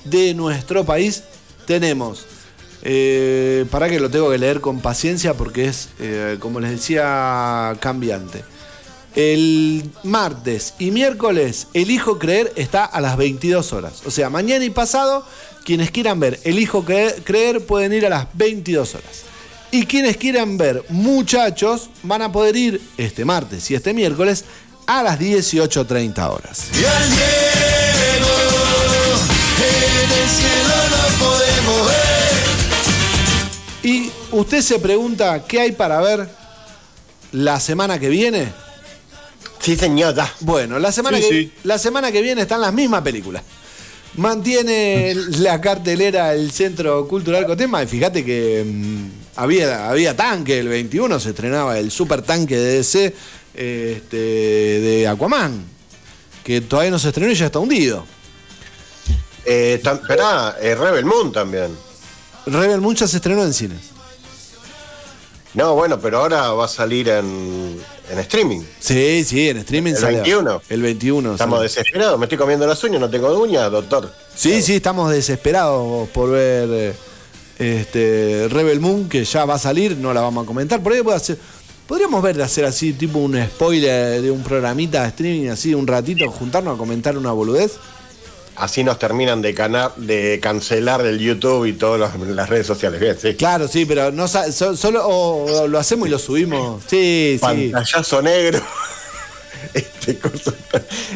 de 0.04 0.34
nuestro 0.34 0.84
país. 0.84 1.22
Tenemos, 1.66 2.26
eh, 2.82 3.64
para 3.70 3.88
que 3.88 4.00
lo 4.00 4.10
tengo 4.10 4.30
que 4.30 4.38
leer 4.38 4.60
con 4.60 4.80
paciencia 4.80 5.34
porque 5.34 5.66
es, 5.66 5.88
eh, 5.98 6.36
como 6.40 6.60
les 6.60 6.72
decía, 6.72 7.74
cambiante. 7.80 8.44
El 9.14 9.90
martes 10.04 10.74
y 10.78 10.90
miércoles, 10.90 11.66
Elijo 11.74 12.18
Creer 12.18 12.52
está 12.56 12.84
a 12.84 13.00
las 13.00 13.16
22 13.16 13.72
horas. 13.72 14.02
O 14.06 14.10
sea, 14.10 14.30
mañana 14.30 14.64
y 14.64 14.70
pasado, 14.70 15.26
quienes 15.64 15.90
quieran 15.90 16.20
ver 16.20 16.38
Elijo 16.44 16.84
Cre- 16.84 17.14
Creer 17.24 17.64
pueden 17.66 17.92
ir 17.92 18.06
a 18.06 18.10
las 18.10 18.26
22 18.34 18.94
horas. 18.94 19.22
Y 19.70 19.84
quienes 19.86 20.16
quieran 20.16 20.56
ver 20.56 20.82
Muchachos 20.88 21.90
van 22.02 22.22
a 22.22 22.32
poder 22.32 22.56
ir 22.56 22.80
este 22.96 23.24
martes 23.24 23.70
y 23.70 23.74
este 23.74 23.92
miércoles 23.92 24.44
a 24.86 25.02
las 25.02 25.18
18.30 25.18 26.30
horas. 26.30 26.64
Y 26.72 26.84
al 26.84 27.10
Diego, 27.10 28.28
en 29.58 30.10
el 30.22 30.28
cielo 30.30 30.74
no 30.90 31.02
podemos 31.26 31.86
ver. 31.88 31.98
Y 33.82 34.10
usted 34.32 34.62
se 34.62 34.78
pregunta 34.78 35.44
qué 35.46 35.60
hay 35.60 35.72
para 35.72 36.00
ver 36.00 36.28
la 37.32 37.58
semana 37.60 37.98
que 37.98 38.08
viene. 38.08 38.52
Sí, 39.60 39.76
señora. 39.76 40.32
Bueno, 40.40 40.78
la 40.78 40.92
semana, 40.92 41.18
Sí, 41.18 41.22
que, 41.24 41.28
sí. 41.30 41.52
la 41.64 41.78
semana 41.78 42.10
que 42.12 42.22
viene 42.22 42.42
están 42.42 42.60
las 42.60 42.72
mismas 42.72 43.02
películas. 43.02 43.42
Mantiene 44.16 45.14
la 45.38 45.60
cartelera 45.60 46.34
el 46.34 46.50
Centro 46.50 47.06
Cultural 47.06 47.46
Cotema 47.46 47.82
y 47.82 47.86
fíjate 47.86 48.24
que 48.24 48.64
mm, 48.66 49.06
había, 49.36 49.88
había 49.90 50.16
tanque, 50.16 50.58
el 50.58 50.68
21 50.68 51.20
se 51.20 51.30
estrenaba 51.30 51.78
el 51.78 51.90
super 51.90 52.22
tanque 52.22 52.56
de 52.56 52.76
DC 52.78 53.14
este, 53.54 54.16
de 54.16 55.06
Aquaman, 55.08 55.64
que 56.42 56.60
todavía 56.62 56.90
no 56.90 56.98
se 56.98 57.08
estrenó 57.08 57.30
y 57.30 57.34
ya 57.36 57.46
está 57.46 57.58
hundido. 57.58 58.04
Eh, 59.44 59.80
tam- 59.84 60.00
esperá, 60.00 60.56
eh, 60.60 60.74
Rebel 60.74 61.04
Moon 61.04 61.30
también. 61.32 61.68
Rebel 62.46 62.80
Moon 62.80 62.96
ya 62.96 63.06
se 63.06 63.16
estrenó 63.18 63.44
en 63.44 63.54
cines. 63.54 63.80
No, 65.54 65.74
bueno, 65.74 66.00
pero 66.00 66.18
ahora 66.20 66.50
va 66.52 66.64
a 66.64 66.68
salir 66.68 67.08
en, 67.08 67.80
en 68.10 68.18
streaming. 68.20 68.60
Sí, 68.80 69.24
sí, 69.24 69.48
en 69.48 69.58
streaming 69.58 69.92
¿El 69.92 69.96
sale- 69.98 70.16
21? 70.20 70.62
El 70.68 70.82
21. 70.82 71.32
Estamos 71.32 71.56
sale. 71.58 71.68
desesperados, 71.68 72.18
me 72.18 72.24
estoy 72.26 72.38
comiendo 72.38 72.66
las 72.66 72.82
uñas, 72.84 73.00
no 73.00 73.10
tengo 73.10 73.28
uñas, 73.38 73.70
doctor. 73.70 74.12
Sí, 74.34 74.62
sí, 74.62 74.76
estamos 74.76 75.10
desesperados 75.10 76.08
por 76.10 76.30
ver 76.30 76.68
eh, 76.70 76.94
este, 77.58 78.46
Rebel 78.50 78.80
Moon, 78.80 79.08
que 79.08 79.24
ya 79.24 79.44
va 79.44 79.54
a 79.54 79.58
salir, 79.58 79.96
no 79.96 80.12
la 80.14 80.20
vamos 80.20 80.44
a 80.44 80.46
comentar. 80.46 80.82
Por 80.82 80.92
ahí 80.92 81.02
puede 81.02 81.16
hacer, 81.16 81.38
podríamos 81.86 82.22
ver 82.22 82.36
de 82.36 82.42
hacer 82.44 82.64
así, 82.64 82.92
tipo 82.92 83.18
un 83.18 83.36
spoiler 83.44 84.22
de 84.22 84.30
un 84.30 84.42
programita 84.42 85.02
de 85.02 85.08
streaming, 85.08 85.48
así 85.48 85.74
un 85.74 85.86
ratito, 85.86 86.30
juntarnos 86.30 86.74
a 86.76 86.78
comentar 86.78 87.16
una 87.18 87.32
boludez. 87.32 87.72
Así 88.58 88.82
nos 88.84 88.98
terminan 88.98 89.40
de, 89.40 89.54
cana- 89.54 89.92
de 89.96 90.40
cancelar 90.42 91.02
del 91.02 91.18
YouTube 91.18 91.64
y 91.66 91.72
todas 91.74 92.00
las, 92.00 92.48
redes 92.48 92.66
sociales. 92.66 93.00
Bien, 93.00 93.16
sí. 93.20 93.34
Claro, 93.34 93.68
sí, 93.68 93.84
pero 93.86 94.10
no 94.10 94.26
so- 94.28 94.76
solo 94.76 95.06
o- 95.06 95.62
o 95.62 95.68
lo 95.68 95.78
hacemos 95.78 96.08
y 96.08 96.10
lo 96.10 96.18
subimos. 96.18 96.82
Sí, 96.88 97.34
sí. 97.34 97.38
Pantallazo 97.40 98.20
negro. 98.22 98.60
Este 99.74 100.18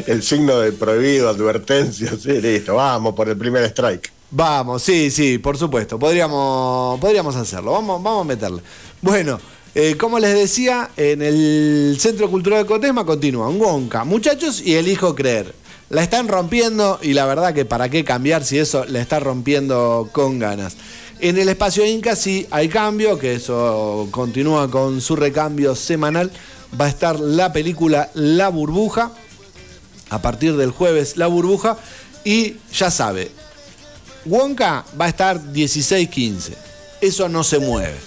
el 0.07 0.23
signo 0.23 0.59
de 0.59 0.73
prohibido, 0.73 1.29
advertencia, 1.29 2.11
sí, 2.21 2.41
listo, 2.41 2.75
vamos 2.75 3.15
por 3.15 3.29
el 3.29 3.37
primer 3.37 3.63
strike. 3.65 4.11
Vamos, 4.31 4.83
sí, 4.83 5.11
sí, 5.11 5.39
por 5.39 5.57
supuesto. 5.57 5.99
Podríamos, 5.99 6.99
podríamos 7.01 7.37
hacerlo. 7.37 7.73
Vamos, 7.73 8.03
vamos 8.03 8.23
a 8.23 8.29
meterle. 8.29 8.61
Bueno, 9.01 9.39
eh, 9.75 9.97
como 9.97 10.19
les 10.19 10.35
decía, 10.35 10.91
en 10.97 11.23
el 11.23 11.97
Centro 12.01 12.31
Cultural 12.31 12.63
de 12.63 12.67
Cotesma 12.67 13.05
continúan 13.07 13.59
Wonka, 13.61 14.05
muchachos, 14.05 14.61
y 14.61 14.75
elijo 14.75 15.15
creer. 15.15 15.55
La 15.93 16.03
están 16.03 16.27
rompiendo 16.27 16.99
y 17.03 17.13
la 17.13 17.27
verdad 17.27 17.53
que 17.53 17.67
para 17.67 17.91
qué 17.91 18.03
cambiar 18.03 18.47
si 18.47 18.57
eso 18.57 18.87
la 18.87 18.99
está 18.99 19.21
rompiendo 19.21 20.09
con 20.11 20.39
ganas. 20.39 20.75
En 21.21 21.37
el 21.37 21.51
espacio 21.51 21.85
Inca 21.85 22.17
sí 22.17 22.47
hay 22.51 22.71
cambio, 22.71 23.19
que 23.19 23.35
eso 23.35 24.09
continúa 24.11 24.71
con 24.71 25.03
su 25.03 25.17
recambio 25.17 25.75
semanal. 25.75 26.31
Va 26.81 26.87
a 26.87 26.89
estar 26.89 27.21
la 27.21 27.53
película 27.53 28.11
La 28.15 28.49
Burbuja, 28.49 29.13
a 30.09 30.23
partir 30.23 30.57
del 30.57 30.71
jueves 30.71 31.19
La 31.19 31.27
Burbuja, 31.27 31.77
y 32.25 32.57
ya 32.73 32.91
sabe, 32.91 33.31
Wonka 34.25 34.87
va 34.99 35.05
a 35.05 35.11
estar 35.11 35.43
16-15. 35.43 36.55
Eso 37.03 37.29
no 37.29 37.45
se 37.45 37.59
mueve. 37.59 37.99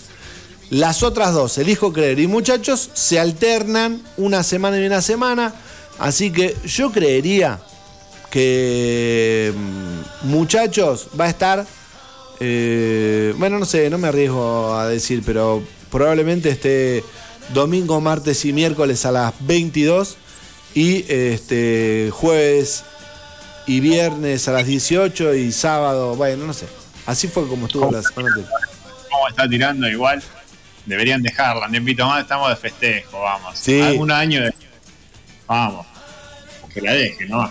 Las 0.72 1.04
otras 1.04 1.36
dos, 1.36 1.56
Elijo 1.60 1.94
Creer 1.94 2.20
y 2.20 2.26
Muchachos, 2.26 2.90
se 2.96 3.20
alternan 3.20 4.02
una 4.18 4.42
semana 4.42 4.82
y 4.82 4.88
una 4.88 5.04
semana. 5.04 5.54
Así 6.00 6.32
que 6.32 6.58
yo 6.66 6.92
creería 6.92 7.62
que 8.36 9.54
mm, 9.56 10.28
Muchachos 10.28 11.08
va 11.18 11.24
a 11.24 11.30
estar. 11.30 11.66
eh, 12.42 13.34
bueno, 13.38 13.60
no 13.60 13.66
sé, 13.66 13.90
no 13.90 13.98
me 13.98 14.10
arriesgo 14.10 14.76
a 14.76 14.90
decir, 14.90 15.24
pero 15.26 15.64
probablemente 15.90 16.50
esté 16.50 17.02
domingo, 17.54 18.02
martes 18.02 18.44
y 18.44 18.52
miércoles 18.52 19.06
a 19.06 19.14
las 19.14 19.34
22 19.40 20.18
y 20.74 21.06
este 21.08 22.10
jueves 22.12 22.84
y 23.68 23.80
viernes 23.80 24.50
a 24.50 24.52
las 24.52 24.66
18 24.66 25.34
y 25.36 25.54
sábado, 25.54 26.18
bueno, 26.18 26.46
no 26.46 26.52
sé. 26.52 26.66
Así 27.06 27.30
fue 27.30 27.48
como 27.48 27.68
estuvo 27.68 27.90
la 27.90 28.02
semana 28.02 28.28
anterior. 28.36 28.52
¿Cómo 29.10 29.30
está 29.30 29.48
tirando 29.48 29.88
igual? 29.88 30.22
Deberían 30.86 31.24
dejarla. 31.24 31.70
Invito 31.72 32.06
más, 32.06 32.24
estamos 32.24 32.50
de 32.50 32.58
festejo, 32.58 33.22
vamos. 33.22 33.58
Sí. 33.58 33.80
Algún 33.80 34.12
año 34.12 34.42
de... 34.44 34.54
Vamos. 35.48 35.86
Que 36.74 36.82
la 36.82 36.92
deje, 36.92 37.28
¿no? 37.28 37.50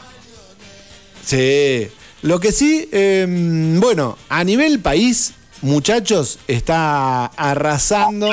Sí. 1.25 1.89
Lo 2.23 2.41
que 2.41 2.53
sí, 2.53 2.89
eh, 2.91 3.27
bueno, 3.79 4.17
a 4.31 4.45
nivel 4.45 4.81
país, 4.81 5.35
muchachos, 5.61 6.39
está 6.49 7.27
arrasando, 7.27 8.31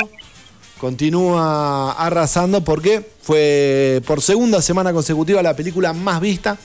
continúa 0.80 1.92
arrasando 1.92 2.64
porque 2.64 3.06
fue 3.22 4.02
por 4.08 4.22
segunda 4.22 4.62
semana 4.62 4.94
consecutiva 4.94 5.44
la 5.44 5.58
película 5.58 5.92
más 5.92 6.22
vista, 6.22 6.58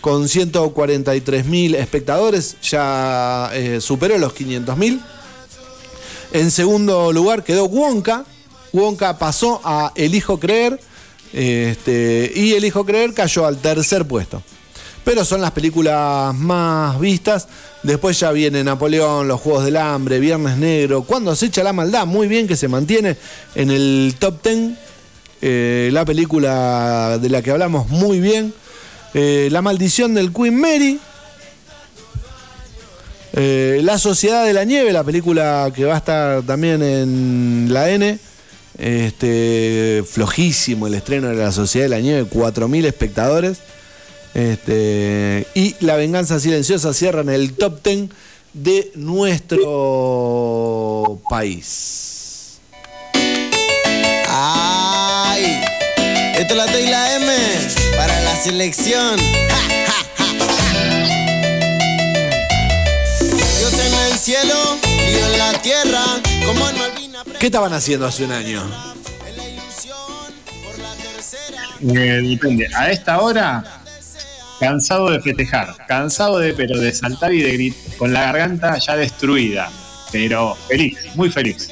con 0.00 0.28
143 0.28 1.46
mil 1.46 1.76
espectadores, 1.76 2.56
ya 2.62 3.50
eh, 3.52 3.80
superó 3.80 4.18
los 4.18 4.32
500 4.32 4.76
mil. 4.76 5.00
En 6.32 6.50
segundo 6.50 7.12
lugar 7.12 7.44
quedó 7.44 7.66
Wonka. 7.66 8.24
Wonka 8.72 9.18
pasó 9.18 9.60
a 9.64 9.92
Elijo 9.94 10.40
Creer. 10.40 10.80
este, 11.32 12.32
y 12.34 12.54
Elijo 12.54 12.84
Creer 12.84 13.14
cayó 13.14 13.46
al 13.46 13.58
tercer 13.58 14.04
puesto. 14.04 14.42
Pero 15.06 15.24
son 15.24 15.40
las 15.40 15.52
películas 15.52 16.34
más 16.34 16.98
vistas. 16.98 17.46
Después 17.84 18.18
ya 18.18 18.32
viene 18.32 18.64
Napoleón, 18.64 19.28
Los 19.28 19.40
Juegos 19.40 19.64
del 19.64 19.76
Hambre, 19.76 20.18
Viernes 20.18 20.56
Negro, 20.56 21.04
Cuando 21.04 21.36
se 21.36 21.46
echa 21.46 21.62
la 21.62 21.72
maldad. 21.72 22.06
Muy 22.06 22.26
bien 22.26 22.48
que 22.48 22.56
se 22.56 22.66
mantiene 22.66 23.16
en 23.54 23.70
el 23.70 24.16
top 24.18 24.42
10. 24.42 24.72
Eh, 25.42 25.90
la 25.92 26.04
película 26.04 27.18
de 27.22 27.28
la 27.28 27.40
que 27.40 27.52
hablamos 27.52 27.88
muy 27.88 28.18
bien. 28.18 28.52
Eh, 29.14 29.46
la 29.52 29.62
maldición 29.62 30.12
del 30.12 30.32
Queen 30.32 30.60
Mary. 30.60 30.98
Eh, 33.34 33.78
la 33.84 34.00
Sociedad 34.00 34.44
de 34.44 34.54
la 34.54 34.64
Nieve, 34.64 34.92
la 34.92 35.04
película 35.04 35.70
que 35.72 35.84
va 35.84 35.94
a 35.94 35.98
estar 35.98 36.42
también 36.42 36.82
en 36.82 37.68
la 37.70 37.90
N. 37.90 38.18
Este, 38.76 40.02
flojísimo 40.04 40.88
el 40.88 40.94
estreno 40.94 41.28
de 41.28 41.36
La 41.36 41.52
Sociedad 41.52 41.84
de 41.84 41.90
la 41.90 42.00
Nieve, 42.00 42.28
4.000 42.28 42.86
espectadores. 42.86 43.58
Este, 44.36 45.46
y 45.54 45.74
La 45.80 45.96
Venganza 45.96 46.38
Silenciosa 46.38 46.92
cierran 46.92 47.30
el 47.30 47.54
top 47.54 47.82
10 47.82 48.10
de 48.52 48.92
nuestro 48.94 49.62
país. 51.30 52.58
Ay, 54.28 55.58
esto 56.36 56.52
es 56.52 56.56
la 56.58 56.66
T 56.66 56.82
y 56.82 56.90
la 56.90 57.16
M 57.16 57.32
para 57.96 58.20
la 58.24 58.36
selección. 58.36 59.18
Ja, 59.48 59.56
ja, 59.86 60.04
ja, 60.18 60.26
ja. 60.58 60.72
Dios 63.58 63.72
en 63.72 63.94
el 63.94 64.18
cielo 64.18 64.76
y 64.84 65.14
en 65.14 65.38
la 65.38 65.52
tierra, 65.62 66.04
como 66.44 66.68
en 66.68 66.76
Malvina. 66.76 67.24
¿Qué 67.40 67.46
estaban 67.46 67.72
haciendo 67.72 68.04
hace 68.04 68.24
un 68.24 68.32
año? 68.32 68.62
En 69.26 69.34
la 69.34 69.48
ilusión 69.48 69.96
por 70.62 70.78
la 70.78 70.92
tercera. 70.96 71.62
Eh, 71.80 72.20
depende. 72.20 72.68
A 72.76 72.90
esta 72.90 73.22
hora, 73.22 73.75
cansado 74.60 75.10
de 75.10 75.20
festejar, 75.20 75.76
cansado 75.86 76.38
de, 76.38 76.54
pero 76.54 76.78
de 76.78 76.92
saltar 76.94 77.32
y 77.32 77.42
de 77.42 77.52
gritar, 77.52 77.96
con 77.96 78.12
la 78.12 78.22
garganta 78.22 78.78
ya 78.78 78.96
destruida, 78.96 79.70
pero 80.12 80.54
feliz, 80.68 80.96
muy 81.14 81.30
feliz. 81.30 81.68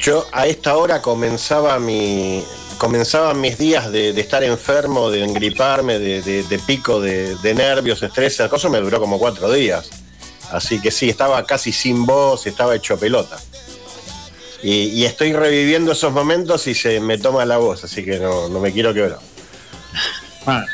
Yo 0.00 0.24
a 0.32 0.46
esta 0.46 0.76
hora 0.76 1.02
comenzaba 1.02 1.78
mi, 1.80 2.42
comenzaban 2.78 3.40
mis 3.40 3.58
días 3.58 3.90
de, 3.90 4.12
de 4.12 4.20
estar 4.20 4.44
enfermo, 4.44 5.10
de 5.10 5.24
engriparme, 5.24 5.98
de, 5.98 6.22
de- 6.22 6.42
de 6.44 6.58
pico 6.60 7.00
de, 7.00 7.34
de 7.36 7.54
nervios, 7.54 8.02
estrés, 8.02 8.34
esa 8.34 8.48
cosa 8.48 8.68
me 8.68 8.78
duró 8.78 9.00
como 9.00 9.18
cuatro 9.18 9.50
días. 9.52 9.90
Así 10.52 10.80
que 10.80 10.90
sí, 10.90 11.10
estaba 11.10 11.44
casi 11.44 11.72
sin 11.72 12.06
voz, 12.06 12.46
estaba 12.46 12.74
hecho 12.76 12.96
pelota. 12.98 13.36
Y, 14.62 14.86
y 14.88 15.04
estoy 15.04 15.32
reviviendo 15.32 15.92
esos 15.92 16.12
momentos 16.12 16.66
y 16.68 16.74
se 16.74 17.00
me 17.00 17.18
toma 17.18 17.44
la 17.44 17.58
voz, 17.58 17.84
así 17.84 18.04
que 18.04 18.18
no, 18.18 18.48
no 18.48 18.60
me 18.60 18.72
quiero 18.72 18.94
quebrar. 18.94 19.18
Ah, 20.46 20.64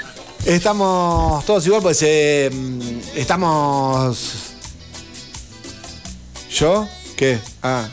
Estamos 0.44 1.44
todos 1.46 1.66
igual, 1.66 1.80
pues 1.82 2.00
eh, 2.02 2.50
estamos. 3.14 4.34
¿Yo? 6.50 6.86
¿Qué? 7.16 7.38
Ah. 7.62 7.88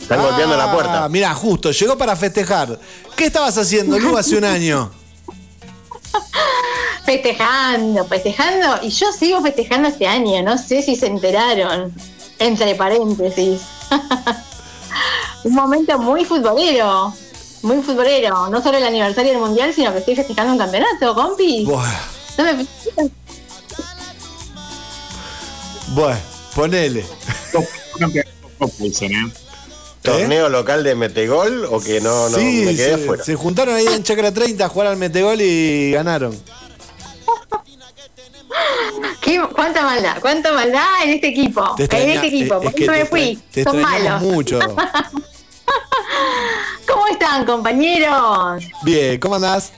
Están 0.00 0.20
golpeando 0.20 0.56
la 0.56 0.64
Ah, 0.64 0.72
puerta. 0.72 1.08
Mira, 1.08 1.32
justo, 1.34 1.70
llegó 1.70 1.96
para 1.96 2.16
festejar. 2.16 2.78
¿Qué 3.16 3.26
estabas 3.26 3.56
haciendo, 3.56 3.98
Lu, 3.98 4.16
hace 4.16 4.36
un 4.36 4.44
año? 4.44 4.90
Festejando, 7.06 8.04
festejando. 8.06 8.82
Y 8.82 8.88
yo 8.90 9.12
sigo 9.12 9.40
festejando 9.42 9.88
este 9.88 10.06
año. 10.06 10.42
No 10.42 10.58
sé 10.58 10.82
si 10.82 10.96
se 10.96 11.06
enteraron. 11.06 11.94
Entre 12.38 12.74
paréntesis. 12.74 13.60
Un 15.44 15.54
momento 15.54 15.98
muy 15.98 16.24
futbolero. 16.24 17.14
Muy 17.64 17.82
futbolero. 17.82 18.48
No 18.50 18.62
solo 18.62 18.76
el 18.78 18.84
aniversario 18.84 19.32
del 19.32 19.40
mundial, 19.40 19.72
sino 19.74 19.90
que 19.92 19.98
estoy 19.98 20.14
festejando 20.14 20.52
un 20.52 20.58
campeonato, 20.58 21.14
compi. 21.14 21.64
Buah, 21.64 21.90
No 22.38 22.44
me 22.44 22.50
felicitan. 22.54 23.10
buah, 25.88 26.16
ponele. 26.54 27.04
dicen, 28.78 29.12
¿eh? 29.14 29.32
¿Torneo 30.02 30.50
local 30.50 30.84
de 30.84 30.94
Metegol 30.94 31.64
o 31.70 31.80
que 31.80 32.00
no, 32.02 32.28
no 32.28 32.36
sí, 32.36 32.62
me 32.66 32.76
quedé 32.76 32.96
se, 32.98 33.04
afuera? 33.04 33.24
se 33.24 33.34
juntaron 33.36 33.74
ahí 33.74 33.86
en 33.86 34.02
Chacra 34.02 34.30
30 34.32 34.66
a 34.66 34.68
jugar 34.68 34.88
al 34.88 34.98
Metegol 34.98 35.40
y 35.40 35.92
ganaron. 35.92 36.38
¿Qué- 39.22 39.40
¿Cuánta 39.54 39.82
maldad? 39.82 40.18
¿Cuánta 40.20 40.52
maldad 40.52 40.84
en 41.04 41.10
este 41.14 41.28
equipo? 41.28 41.74
Te 41.76 41.84
en 41.84 42.10
este 42.10 42.26
equipo. 42.26 42.56
eh, 42.62 42.66
es 42.66 42.74
eso 42.82 42.92
te 42.92 42.98
me 42.98 43.04
fui. 43.06 43.38
te 43.50 43.64
Son 43.64 43.80
malos. 43.80 44.20
mucho. 44.20 44.58
¿Cómo 46.88 47.06
están, 47.08 47.44
compañeros? 47.44 48.64
Bien, 48.82 49.18
¿cómo 49.18 49.36
andás? 49.36 49.72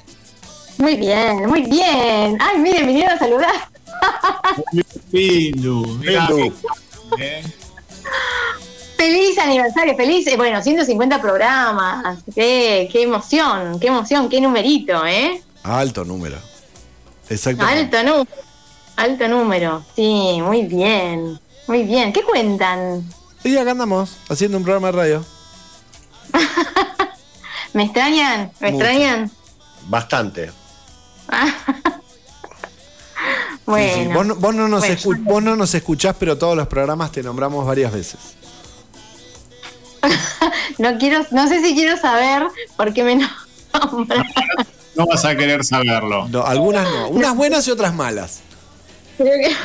Muy 0.78 0.96
bien, 0.96 1.46
muy 1.46 1.62
bien. 1.62 2.38
Ay, 2.40 2.58
miren, 2.58 2.86
vinieron 2.86 3.14
a 3.14 3.18
saludar. 3.18 3.68
Pindu. 5.10 6.00
Feliz 8.96 9.38
aniversario, 9.38 9.96
feliz, 9.96 10.26
eh, 10.26 10.36
bueno, 10.36 10.62
150 10.62 11.20
programas. 11.20 12.18
Qué, 12.34 12.88
qué 12.90 13.02
emoción, 13.02 13.78
qué 13.78 13.88
emoción, 13.88 14.28
qué 14.28 14.40
numerito, 14.40 15.04
¿eh? 15.06 15.42
Alto 15.62 16.04
número. 16.04 16.36
Exactamente. 17.28 17.96
Alto 17.96 18.10
número. 18.10 18.46
Alto 18.96 19.28
número. 19.28 19.84
Sí, 19.94 20.38
muy 20.42 20.62
bien. 20.62 21.38
Muy 21.66 21.82
bien. 21.82 22.12
¿Qué 22.12 22.22
cuentan? 22.22 23.04
Y 23.44 23.56
acá 23.56 23.72
andamos, 23.72 24.16
haciendo 24.28 24.58
un 24.58 24.64
programa 24.64 24.88
de 24.88 24.92
radio. 24.92 25.35
¿Me 27.72 27.84
extrañan? 27.84 28.52
¿Me 28.60 28.72
Mucho. 28.72 28.84
extrañan? 28.84 29.30
Bastante. 29.88 30.50
bueno. 33.66 33.94
Sí, 33.94 34.04
sí. 34.04 34.08
Vos, 34.12 34.26
no, 34.26 34.34
vos 34.36 34.54
no 34.54 34.68
nos 34.68 35.04
Bueno, 35.04 35.24
vos 35.24 35.42
no 35.42 35.56
nos 35.56 35.74
escuchás, 35.74 36.14
pero 36.18 36.38
todos 36.38 36.56
los 36.56 36.68
programas 36.68 37.12
te 37.12 37.22
nombramos 37.22 37.66
varias 37.66 37.92
veces. 37.92 38.18
No 40.78 40.98
quiero, 40.98 41.24
no 41.30 41.48
sé 41.48 41.62
si 41.62 41.74
quiero 41.74 41.96
saber 41.96 42.42
por 42.76 42.92
qué 42.92 43.02
me 43.02 43.16
nombran. 43.16 44.26
No 44.94 45.06
vas 45.06 45.24
a 45.24 45.34
querer 45.34 45.64
saberlo. 45.64 46.28
No, 46.28 46.44
algunas 46.44 46.86
no. 46.90 47.08
Unas 47.08 47.34
buenas 47.34 47.66
y 47.66 47.70
otras 47.70 47.94
malas. 47.94 48.40
Creo 49.16 49.38
que 49.40 49.56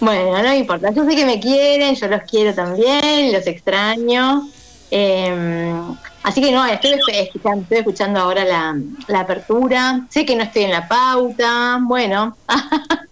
Bueno, 0.00 0.42
no 0.42 0.54
importa. 0.54 0.90
Yo 0.92 1.04
sé 1.04 1.16
que 1.16 1.26
me 1.26 1.40
quieren, 1.40 1.94
yo 1.94 2.08
los 2.08 2.22
quiero 2.22 2.54
también, 2.54 3.32
los 3.32 3.46
extraño. 3.46 4.48
Eh, 4.90 5.74
así 6.22 6.40
que 6.40 6.52
no, 6.52 6.64
estoy 6.66 7.00
escuchando, 7.06 7.62
estoy 7.62 7.78
escuchando 7.78 8.20
ahora 8.20 8.44
la, 8.44 8.76
la 9.08 9.20
apertura. 9.20 10.06
Sé 10.10 10.24
que 10.24 10.36
no 10.36 10.42
estoy 10.42 10.64
en 10.64 10.70
la 10.70 10.88
pauta. 10.88 11.78
Bueno. 11.82 12.36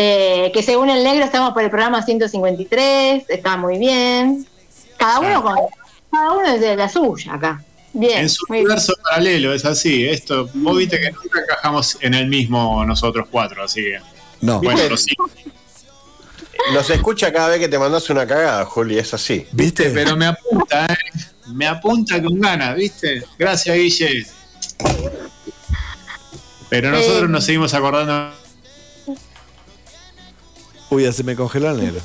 Eh, 0.00 0.52
que 0.54 0.62
según 0.62 0.90
el 0.90 1.02
negro 1.02 1.24
estamos 1.24 1.52
por 1.52 1.64
el 1.64 1.70
programa 1.70 2.02
153, 2.02 3.24
está 3.28 3.56
muy 3.56 3.78
bien. 3.78 4.46
Cada 4.96 5.18
uno 5.18 5.42
con 5.42 5.56
cada 6.12 6.32
uno 6.34 6.52
desde 6.52 6.76
la 6.76 6.88
suya 6.88 7.34
acá. 7.34 7.64
Bien. 7.98 8.18
En 8.20 8.28
su 8.30 8.44
bien. 8.48 8.62
universo 8.64 8.94
paralelo, 9.02 9.52
es 9.52 9.64
así. 9.64 10.06
Esto, 10.06 10.48
vos 10.54 10.76
viste 10.78 10.98
que 11.00 11.10
nunca 11.10 11.40
encajamos 11.40 11.98
en 12.00 12.14
el 12.14 12.28
mismo 12.28 12.84
nosotros 12.86 13.26
cuatro, 13.30 13.64
así 13.64 13.82
que. 13.82 13.98
No. 14.40 14.60
Bueno, 14.60 14.80
pero 14.82 14.96
sí. 14.96 15.14
Nos 16.72 16.88
escucha 16.90 17.32
cada 17.32 17.48
vez 17.48 17.58
que 17.60 17.68
te 17.68 17.78
mandas 17.78 18.08
una 18.10 18.26
cagada, 18.26 18.64
Juli, 18.64 18.98
es 18.98 19.12
así. 19.14 19.46
¿Viste? 19.52 19.90
Pero 19.90 20.16
me 20.16 20.26
apunta, 20.26 20.86
¿eh? 20.86 20.96
Me 21.54 21.66
apunta 21.66 22.22
con 22.22 22.38
ganas, 22.40 22.76
¿viste? 22.76 23.24
Gracias, 23.38 23.76
Guille. 23.76 24.26
Pero 26.68 26.90
nosotros 26.90 27.24
Eh. 27.24 27.28
nos 27.28 27.44
seguimos 27.44 27.72
acordando. 27.74 28.30
Uy, 30.90 31.04
ya 31.04 31.12
se 31.12 31.22
me 31.24 31.34
congeló 31.36 31.70
el 31.70 31.78
negro. 31.78 32.00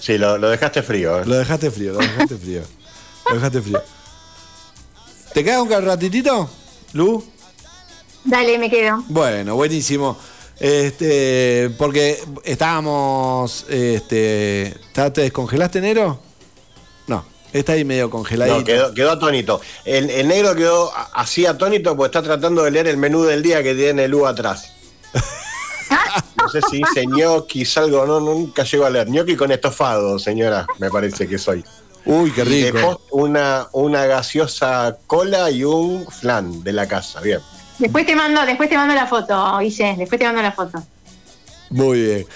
Sí, 0.00 0.16
lo, 0.18 0.38
lo 0.38 0.48
dejaste 0.48 0.82
frío. 0.82 1.20
¿eh? 1.20 1.26
Lo 1.26 1.36
dejaste 1.36 1.70
frío, 1.70 1.92
lo 1.92 1.98
dejaste 1.98 2.36
frío. 2.36 2.62
Lo 3.28 3.34
dejaste 3.34 3.60
frío. 3.62 3.82
¿Te 5.32 5.44
queda 5.44 5.62
un 5.62 5.70
ratitito, 5.70 6.48
Lu? 6.92 7.24
Dale, 8.24 8.58
me 8.58 8.68
quedo. 8.70 9.02
Bueno, 9.08 9.54
buenísimo. 9.54 10.18
Este, 10.58 11.70
porque 11.78 12.18
estábamos, 12.44 13.64
este, 13.70 14.74
¿ta- 14.92 15.10
¿te 15.12 15.22
descongelaste, 15.22 15.80
Nero? 15.80 16.20
No, 17.06 17.24
está 17.52 17.72
ahí 17.72 17.84
medio 17.84 18.10
congeladito. 18.10 18.58
No, 18.58 18.64
quedó, 18.64 18.92
quedó 18.94 19.10
atónito. 19.12 19.60
El, 19.86 20.10
el 20.10 20.28
negro 20.28 20.54
quedó 20.54 20.92
así 21.14 21.46
atónito 21.46 21.96
porque 21.96 22.08
está 22.18 22.22
tratando 22.22 22.62
de 22.62 22.72
leer 22.72 22.88
el 22.88 22.98
menú 22.98 23.22
del 23.22 23.42
día 23.42 23.62
que 23.62 23.74
tiene 23.74 24.04
el 24.04 24.14
U 24.14 24.26
atrás. 24.26 24.72
No 26.36 26.48
sé 26.48 26.60
si 26.70 26.78
dice 26.78 27.04
ñoqui, 27.06 27.64
algo, 27.76 28.06
no, 28.06 28.18
nunca 28.20 28.62
llego 28.64 28.84
a 28.86 28.90
leer. 28.90 29.08
ñoqui 29.08 29.36
con 29.36 29.50
estofado, 29.52 30.18
señora, 30.18 30.64
me 30.78 30.88
parece 30.88 31.26
que 31.28 31.36
soy. 31.36 31.64
Uy, 32.04 32.30
qué 32.32 32.42
Y 32.42 32.62
de 32.62 32.72
rico. 32.72 33.00
una, 33.10 33.68
una 33.72 34.06
gaseosa 34.06 34.96
cola 35.06 35.50
y 35.50 35.64
un 35.64 36.06
flan 36.06 36.62
de 36.62 36.72
la 36.72 36.86
casa, 36.88 37.20
bien. 37.20 37.40
Después 37.78 38.04
te 38.06 38.14
mando, 38.14 38.44
después 38.44 38.68
te 38.68 38.76
mando 38.76 38.94
la 38.94 39.06
foto, 39.06 39.58
Guille, 39.58 39.94
después 39.96 40.18
te 40.18 40.26
mando 40.26 40.42
la 40.42 40.52
foto. 40.52 40.82
Muy 41.70 42.02
bien. 42.02 42.26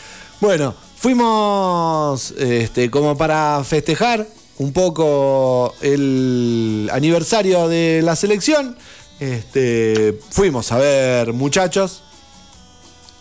Bueno, 0.40 0.74
fuimos 0.96 2.32
este, 2.38 2.90
como 2.90 3.16
para 3.16 3.62
festejar 3.64 4.26
un 4.58 4.72
poco 4.72 5.74
el 5.80 6.88
aniversario 6.92 7.68
de 7.68 8.00
la 8.02 8.16
selección. 8.16 8.76
Este, 9.20 10.18
fuimos 10.30 10.72
a 10.72 10.78
ver 10.78 11.32
muchachos. 11.32 12.02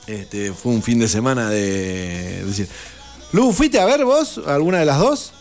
Este, 0.07 0.53
fue 0.53 0.71
un 0.71 0.83
fin 0.83 0.99
de 0.99 1.07
semana 1.07 1.49
de, 1.49 2.43
decir. 2.45 2.67
Lu, 3.31 3.51
¿fuiste 3.51 3.79
a 3.79 3.85
ver 3.85 4.05
vos 4.05 4.39
alguna 4.45 4.79
de 4.79 4.85
las 4.85 4.99
dos? 4.99 5.33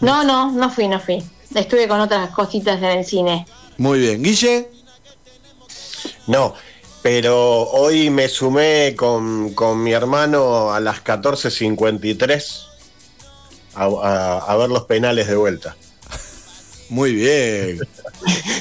No, 0.00 0.24
no, 0.24 0.52
no 0.52 0.70
fui, 0.70 0.88
no 0.88 1.00
fui. 1.00 1.22
Estuve 1.54 1.86
con 1.88 2.00
otras 2.00 2.30
cositas 2.30 2.78
en 2.78 2.84
el 2.84 3.04
cine. 3.04 3.46
Muy 3.78 4.00
bien. 4.00 4.22
Guille, 4.22 4.68
No, 6.26 6.54
Pero 7.02 7.62
hoy 7.70 8.08
me 8.10 8.28
sumé 8.28 8.94
con, 8.96 9.52
con 9.54 9.82
mi 9.82 9.92
hermano 9.92 10.72
a 10.72 10.80
las 10.80 11.04
14.53 11.04 12.66
a, 13.74 13.84
a- 13.84 14.38
a 14.38 14.56
ver 14.56 14.70
los 14.70 14.84
penales 14.84 15.26
de 15.28 15.36
vuelta. 15.36 15.76
Muy 16.88 17.14
bien. 17.14 17.80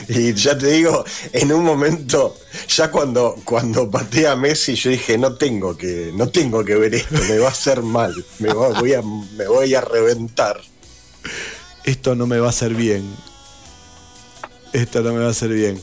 Y 0.10 0.34
ya 0.34 0.58
te 0.58 0.68
digo, 0.68 1.06
en 1.32 1.54
un 1.54 1.64
momento, 1.64 2.36
ya 2.68 2.92
cuando, 2.92 3.38
cuando 3.46 3.90
patea 3.90 4.34
a 4.34 4.36
Messi, 4.36 4.76
yo 4.76 4.90
dije, 4.90 5.18
no 5.18 5.36
tengo 5.38 5.78
que, 5.78 6.12
no 6.14 6.28
tengo 6.28 6.66
que 6.66 6.76
ver 6.76 6.94
esto, 6.96 7.16
me 7.30 7.38
va 7.40 7.48
a 7.48 7.52
hacer 7.52 7.82
mal, 7.82 8.14
me, 8.40 8.54
va- 8.54 8.78
voy, 8.78 8.94
a, 8.94 9.02
me 9.02 9.48
voy 9.48 9.74
a 9.74 9.80
reventar. 9.80 10.60
Esto 11.84 12.16
no 12.16 12.28
me 12.28 12.40
va 12.40 12.48
a 12.48 12.50
hacer 12.50 12.74
bien. 12.74 13.04
Esto 14.72 15.02
no 15.02 15.14
me 15.14 15.20
va 15.20 15.28
a 15.28 15.32
hacer 15.32 15.50
bien. 15.50 15.80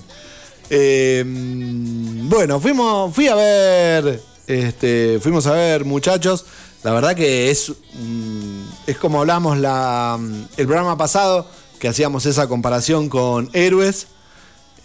Eh, 0.70 1.24
bueno, 1.26 2.60
fuimos, 2.60 3.14
fui 3.14 3.28
a 3.28 3.34
ver, 3.34 4.22
este, 4.46 5.18
fuimos 5.20 5.46
a 5.46 5.52
ver, 5.52 5.84
muchachos. 5.84 6.46
La 6.82 6.92
verdad 6.92 7.14
que 7.14 7.50
es, 7.50 7.70
mm, 7.70 8.62
es 8.86 8.96
como 8.96 9.20
hablamos 9.20 9.58
la, 9.58 10.18
el 10.56 10.66
programa 10.66 10.96
pasado, 10.96 11.46
que 11.78 11.88
hacíamos 11.88 12.24
esa 12.26 12.48
comparación 12.48 13.08
con 13.08 13.50
héroes. 13.52 14.06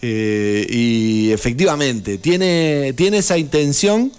eh, 0.02 0.66
y 0.68 1.32
efectivamente, 1.32 2.18
tiene, 2.18 2.92
tiene 2.96 3.18
esa 3.18 3.38
intención, 3.38 4.12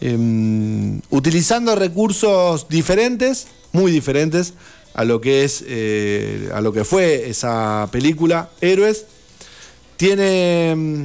em, 0.00 1.02
utilizando 1.10 1.74
recursos 1.76 2.68
diferentes, 2.68 3.48
muy 3.72 3.92
diferentes 3.92 4.54
a 4.94 5.04
lo 5.04 5.20
que 5.20 5.44
es, 5.44 5.64
eh, 5.66 6.50
a 6.52 6.60
lo 6.60 6.72
que 6.72 6.84
fue 6.84 7.28
esa 7.28 7.88
película, 7.90 8.50
Héroes. 8.60 9.06
Tiene, 9.96 10.74
mm, 10.76 11.04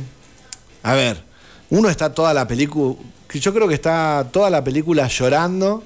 a 0.83 0.93
ver, 0.93 1.23
uno 1.69 1.89
está 1.89 2.13
toda 2.13 2.33
la 2.33 2.47
película, 2.47 2.95
yo 3.33 3.53
creo 3.53 3.67
que 3.67 3.73
está 3.73 4.27
toda 4.31 4.49
la 4.49 4.63
película 4.63 5.07
llorando. 5.07 5.83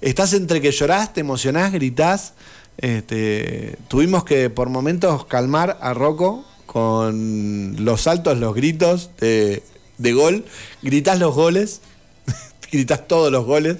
Estás 0.00 0.32
entre 0.32 0.60
que 0.60 0.70
llorás, 0.72 1.12
te 1.12 1.20
emocionás, 1.20 1.72
gritás. 1.72 2.34
Este, 2.78 3.76
tuvimos 3.88 4.24
que 4.24 4.48
por 4.48 4.70
momentos 4.70 5.26
calmar 5.26 5.78
a 5.80 5.92
Rocco 5.92 6.44
con 6.66 7.76
los 7.84 8.02
saltos, 8.02 8.38
los 8.38 8.54
gritos 8.54 9.10
de, 9.18 9.62
de 9.98 10.12
gol. 10.12 10.44
Gritás 10.82 11.18
los 11.18 11.34
goles, 11.34 11.80
gritás 12.72 13.06
todos 13.06 13.30
los 13.30 13.44
goles. 13.44 13.78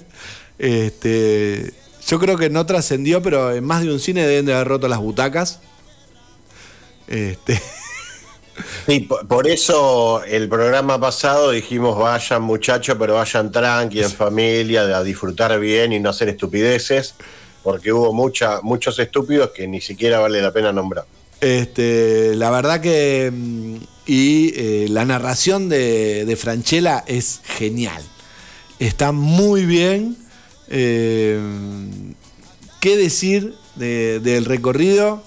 Este, 0.59 1.73
yo 2.07 2.19
creo 2.19 2.37
que 2.37 2.51
no 2.51 2.67
trascendió, 2.67 3.23
pero 3.23 3.53
en 3.53 3.65
más 3.65 3.83
de 3.83 3.93
un 3.93 4.01
cine 4.01 4.27
deben 4.27 4.47
de 4.47 4.55
haber 4.55 4.69
roto 4.69 4.89
las 4.89 4.99
butacas. 4.99 5.61
Este, 7.07 7.61
Sí, 8.87 9.01
por, 9.01 9.27
por 9.27 9.49
eso 9.49 10.23
el 10.25 10.49
programa 10.49 11.01
pasado 11.01 11.51
dijimos 11.51 11.99
vayan 11.99 12.43
muchachos, 12.43 12.97
pero 12.99 13.15
vayan 13.15 13.51
tranqui, 13.51 14.03
en 14.03 14.11
familia, 14.11 14.83
a 14.83 15.03
disfrutar 15.03 15.59
bien 15.59 15.93
y 15.93 16.01
no 16.01 16.11
hacer 16.11 16.29
estupideces, 16.29 17.15
porque 17.63 17.93
hubo 17.93 18.13
mucha, 18.13 18.61
muchos 18.63 18.99
estúpidos 18.99 19.51
que 19.51 19.67
ni 19.67 19.81
siquiera 19.81 20.19
vale 20.19 20.43
la 20.43 20.53
pena 20.53 20.73
nombrar. 20.73 21.07
Este, 21.41 22.35
la 22.35 22.51
verdad 22.51 22.81
que. 22.81 23.31
mm, 23.33 23.77
Y 24.07 24.53
eh, 24.57 24.87
la 24.91 25.05
narración 25.05 25.69
de, 25.69 26.25
de 26.27 26.37
Franchella 26.37 27.05
es 27.07 27.41
genial. 27.45 28.03
Está 28.79 29.13
muy 29.13 29.65
bien. 29.65 30.17
Eh, 30.71 31.39
¿Qué 32.81 32.97
decir 32.97 33.55
de- 33.77 34.21
del 34.21 34.45
recorrido? 34.47 35.23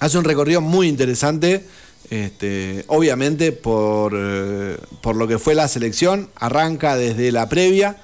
Hace 0.00 0.18
un 0.18 0.24
recorrido 0.24 0.60
muy 0.60 0.88
interesante. 0.88 1.64
Este, 2.10 2.84
obviamente 2.88 3.50
por, 3.50 4.12
eh, 4.14 4.76
por 5.02 5.16
lo 5.16 5.26
que 5.26 5.38
fue 5.38 5.54
la 5.54 5.68
selección. 5.68 6.28
Arranca 6.36 6.96
desde 6.96 7.32
la 7.32 7.48
previa. 7.48 7.96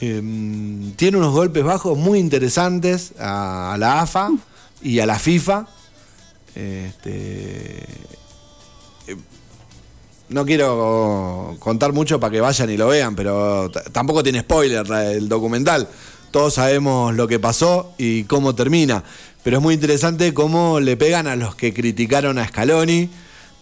Eh, 0.00 0.22
tiene 0.96 1.18
unos 1.18 1.32
golpes 1.34 1.62
bajos 1.62 1.98
muy 1.98 2.18
interesantes 2.18 3.12
a, 3.18 3.76
la 3.78 4.00
AFA 4.00 4.30
y 4.82 5.00
a 5.00 5.06
la 5.06 5.18
FIFA. 5.18 5.68
Este, 6.54 7.84
no 10.30 10.46
quiero 10.46 11.56
contar 11.58 11.92
mucho 11.92 12.18
para 12.18 12.30
que 12.30 12.40
vayan 12.40 12.70
y 12.70 12.76
lo 12.76 12.88
vean, 12.88 13.14
pero 13.16 13.70
tampoco 13.92 14.22
tiene 14.22 14.40
spoiler 14.40 14.86
el 14.90 15.28
documental. 15.28 15.88
Todos 16.30 16.54
sabemos 16.54 17.14
lo 17.14 17.26
que 17.26 17.40
pasó 17.40 17.92
y 17.98 18.24
cómo 18.24 18.54
termina. 18.54 19.02
Pero 19.42 19.56
es 19.56 19.62
muy 19.62 19.74
interesante 19.74 20.32
cómo 20.32 20.80
le 20.80 20.96
pegan 20.96 21.26
a 21.26 21.34
los 21.34 21.54
que 21.54 21.74
criticaron 21.74 22.38
a 22.38 22.46
Scaloni. 22.46 23.10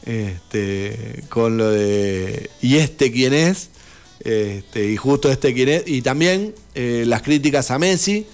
Este, 0.04 1.24
con 1.28 1.56
lo 1.58 1.70
de 1.70 2.50
¿y 2.62 2.76
este 2.76 3.10
quién 3.10 3.34
es? 3.34 3.70
Este, 4.20 4.90
y 4.90 4.96
justo 4.96 5.30
este 5.30 5.54
quién 5.54 5.70
es. 5.70 5.82
Y 5.86 6.02
también 6.02 6.54
eh, 6.74 7.04
las 7.06 7.22
críticas 7.22 7.70
a 7.70 7.78
Messi 7.78 8.26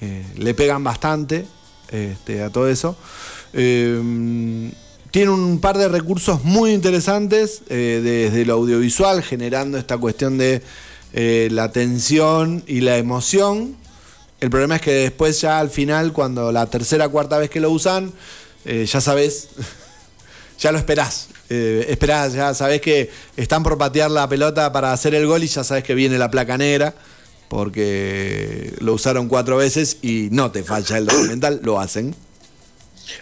eh, 0.00 0.24
le 0.36 0.52
pegan 0.54 0.84
bastante 0.84 1.46
este, 1.90 2.42
a 2.42 2.50
todo 2.50 2.68
eso. 2.68 2.96
Eh, 3.54 4.70
tiene 5.12 5.30
un 5.30 5.60
par 5.60 5.76
de 5.76 5.88
recursos 5.88 6.42
muy 6.42 6.72
interesantes 6.72 7.60
eh, 7.68 8.00
desde 8.02 8.46
lo 8.46 8.54
audiovisual, 8.54 9.22
generando 9.22 9.76
esta 9.76 9.98
cuestión 9.98 10.38
de 10.38 10.62
eh, 11.12 11.48
la 11.52 11.70
tensión 11.70 12.64
y 12.66 12.80
la 12.80 12.96
emoción. 12.96 13.76
El 14.40 14.48
problema 14.48 14.76
es 14.76 14.80
que 14.80 14.92
después 14.92 15.38
ya 15.38 15.60
al 15.60 15.68
final, 15.68 16.14
cuando 16.14 16.50
la 16.50 16.64
tercera 16.64 17.10
cuarta 17.10 17.36
vez 17.36 17.50
que 17.50 17.60
lo 17.60 17.70
usan, 17.70 18.10
eh, 18.64 18.86
ya 18.90 19.02
sabes, 19.02 19.50
ya 20.58 20.72
lo 20.72 20.78
esperás. 20.78 21.28
Esperás, 21.50 22.32
ya 22.32 22.54
sabés 22.54 22.80
que 22.80 23.10
están 23.36 23.62
por 23.62 23.76
patear 23.76 24.10
la 24.10 24.26
pelota 24.26 24.72
para 24.72 24.94
hacer 24.94 25.14
el 25.14 25.26
gol 25.26 25.44
y 25.44 25.48
ya 25.48 25.62
sabes 25.62 25.84
que 25.84 25.94
viene 25.94 26.16
la 26.16 26.30
placa 26.30 26.56
negra, 26.56 26.94
porque 27.48 28.72
lo 28.78 28.94
usaron 28.94 29.28
cuatro 29.28 29.58
veces 29.58 29.98
y 30.00 30.28
no 30.30 30.50
te 30.50 30.62
falla 30.62 30.96
el 30.96 31.04
documental, 31.04 31.60
lo 31.62 31.78
hacen. 31.78 32.16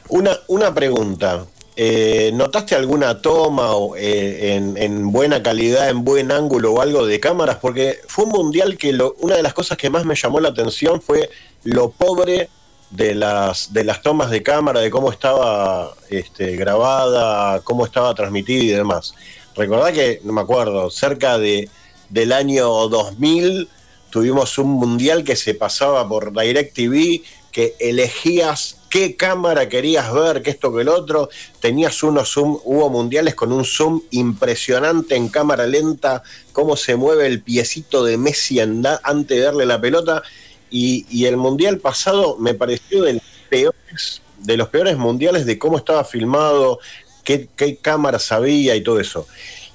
Una, 0.09 0.39
una 0.47 0.73
pregunta. 0.73 1.45
Eh, 1.83 2.31
¿Notaste 2.35 2.75
alguna 2.75 3.23
toma 3.23 3.73
o, 3.73 3.97
eh, 3.97 4.55
en, 4.55 4.77
en 4.77 5.11
buena 5.11 5.43
calidad, 5.43 5.89
en 5.89 6.05
buen 6.05 6.31
ángulo 6.31 6.75
o 6.75 6.83
algo 6.83 7.07
de 7.07 7.19
cámaras? 7.21 7.57
Porque 7.57 8.01
fue 8.07 8.27
un 8.27 8.33
mundial 8.33 8.77
que 8.77 8.91
una 9.21 9.37
de 9.37 9.43
las 9.43 9.55
cosas 9.55 9.79
que 9.79 9.89
más 9.89 10.05
me 10.05 10.15
llamó 10.15 10.41
la 10.41 10.51
atención 10.51 11.01
fue 11.01 11.31
lo 11.65 11.91
pobre 11.91 12.51
de 12.91 13.15
las, 13.15 13.73
de 13.73 13.85
las 13.85 14.03
tomas 14.03 14.29
de 14.29 14.43
cámara, 14.43 14.81
de 14.81 14.91
cómo 14.91 15.11
estaba 15.11 15.95
este, 16.11 16.55
grabada, 16.55 17.63
cómo 17.63 17.87
estaba 17.87 18.15
transmitida 18.15 18.63
y 18.63 18.69
demás. 18.77 19.15
Recordá 19.57 19.91
que, 19.91 20.21
no 20.23 20.35
me 20.35 20.43
acuerdo, 20.43 20.91
cerca 20.91 21.39
de, 21.39 21.71
del 22.11 22.33
año 22.33 22.69
2000 22.89 23.71
tuvimos 24.11 24.59
un 24.59 24.69
mundial 24.69 25.25
que 25.25 25.35
se 25.35 25.55
pasaba 25.55 26.07
por 26.07 26.39
DirecTV, 26.39 27.23
que 27.53 27.75
elegías 27.79 28.77
qué 28.91 29.17
cámara 29.17 29.69
querías 29.69 30.13
ver, 30.13 30.43
que 30.43 30.51
esto 30.51 30.75
que 30.75 30.83
el 30.83 30.89
otro, 30.89 31.29
tenías 31.61 32.03
unos 32.03 32.33
zoom, 32.33 32.59
hubo 32.65 32.91
mundiales 32.91 33.35
con 33.35 33.53
un 33.53 33.65
zoom 33.65 34.03
impresionante 34.11 35.15
en 35.15 35.29
cámara 35.29 35.67
lenta, 35.67 36.23
cómo 36.53 36.77
se 36.77 36.97
mueve 36.97 37.27
el 37.27 37.41
piecito 37.41 38.05
de 38.05 38.17
Messi 38.17 38.59
antes 38.59 39.29
de 39.29 39.41
darle 39.41 39.65
la 39.65 39.81
pelota, 39.81 40.23
y, 40.71 41.07
y 41.09 41.27
el 41.27 41.37
mundial 41.37 41.79
pasado 41.79 42.37
me 42.39 42.55
pareció 42.55 43.03
de 43.03 43.15
los 43.15 43.23
peores, 43.49 44.23
de 44.39 44.57
los 44.57 44.69
peores 44.69 44.97
mundiales 44.97 45.47
de 45.47 45.59
cómo 45.59 45.79
estaba 45.79 46.05
filmado, 46.05 46.81
qué, 47.25 47.49
qué 47.57 47.77
cámaras 47.77 48.33
había 48.33 48.75
y 48.75 48.83
todo 48.83 48.99
eso. 49.01 49.27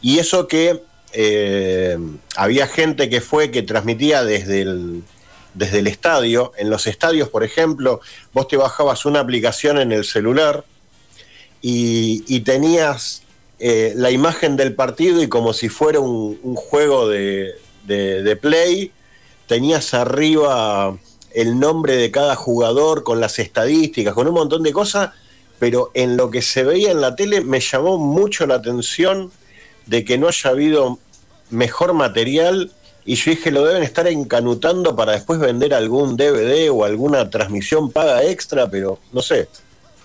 Y 0.02 0.20
eso 0.20 0.48
que 0.48 0.82
eh, 1.14 1.98
había 2.36 2.68
gente 2.68 3.10
que 3.10 3.22
fue 3.22 3.50
que 3.50 3.62
transmitía 3.62 4.24
desde 4.24 4.62
el, 4.62 5.04
desde 5.56 5.80
el 5.80 5.88
estadio. 5.88 6.52
En 6.58 6.70
los 6.70 6.86
estadios, 6.88 7.30
por 7.30 7.44
ejemplo, 7.44 8.02
vos 8.34 8.48
te 8.48 8.58
bajabas 8.58 9.06
una 9.06 9.20
aplicación 9.22 9.80
en 9.80 9.92
el 9.92 10.06
celular 10.06 10.64
y, 11.62 12.40
tenías 12.42 13.24
eh, 13.60 13.94
la 13.96 14.12
imagen 14.12 14.56
del 14.56 14.76
partido 14.76 15.24
y 15.24 15.28
como 15.28 15.54
si 15.54 15.70
fuera 15.70 16.00
un, 16.00 16.40
un 16.44 16.56
juego 16.56 17.08
de, 17.08 17.56
de- 17.88 18.22
de 18.22 18.36
play, 18.36 18.92
tenías 19.48 19.94
arriba 19.94 20.96
el 21.34 21.60
nombre 21.60 21.96
de 21.98 22.12
cada 22.12 22.36
jugador 22.36 23.04
con 23.04 23.20
las 23.20 23.40
estadísticas, 23.40 24.14
con 24.14 24.28
un 24.28 24.34
montón 24.36 24.62
de 24.64 24.74
cosas, 24.74 25.12
pero 25.60 25.90
en 25.94 26.18
lo 26.18 26.30
que 26.30 26.42
se 26.42 26.64
veía 26.64 26.92
en 26.92 27.02
la 27.02 27.16
tele 27.16 27.42
me 27.42 27.60
llamó 27.60 27.98
mucho 27.98 28.46
la 28.46 28.56
atención 28.56 29.32
de 29.86 30.04
que 30.06 30.18
no 30.18 30.28
haya 30.28 30.50
habido 30.50 31.00
mejor 31.50 31.94
material 31.94 32.72
y 33.06 33.16
yo 33.16 33.32
dije 33.32 33.52
lo 33.52 33.64
deben 33.66 33.84
estar 33.84 34.08
encanutando 34.08 34.96
para 34.96 35.12
después 35.14 35.40
vender 35.40 35.74
algún 35.74 36.18
DVD 36.18 36.70
o 36.72 36.84
alguna 36.86 37.30
transmisión 37.30 37.92
paga 37.92 38.24
extra, 38.24 38.70
pero 38.70 39.00
no 39.14 39.22
sé, 39.22 39.48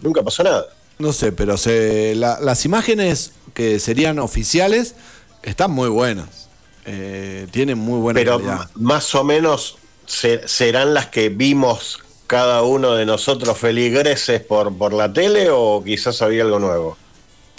nunca 0.01 0.23
pasó 0.23 0.43
nada. 0.45 0.67
No 0.99 1.13
sé, 1.13 1.33
pero 1.33 1.57
se, 1.57 2.15
la- 2.15 2.39
las 2.41 2.65
imágenes 2.67 3.33
que 3.55 3.79
serían 3.81 4.19
oficiales 4.19 4.95
están 5.43 5.71
muy 5.71 5.89
buenas. 5.89 6.49
Eh, 6.85 7.47
tienen 7.51 7.79
muy 7.79 8.01
buena 8.01 8.19
Pero 8.21 8.37
calidad. 8.39 8.71
más 8.75 9.15
o 9.15 9.25
menos 9.25 9.77
se- 10.07 10.47
serán 10.49 10.93
las 10.95 11.07
que 11.07 11.29
vimos 11.31 12.01
cada 12.27 12.63
uno 12.63 12.95
de 12.95 13.07
nosotros 13.07 13.57
feligreses 13.59 14.41
por, 14.43 14.77
por 14.77 14.93
la 14.93 15.13
tele 15.13 15.49
o 15.51 15.83
quizás 15.85 16.21
había 16.23 16.43
algo 16.43 16.59
nuevo. 16.59 16.97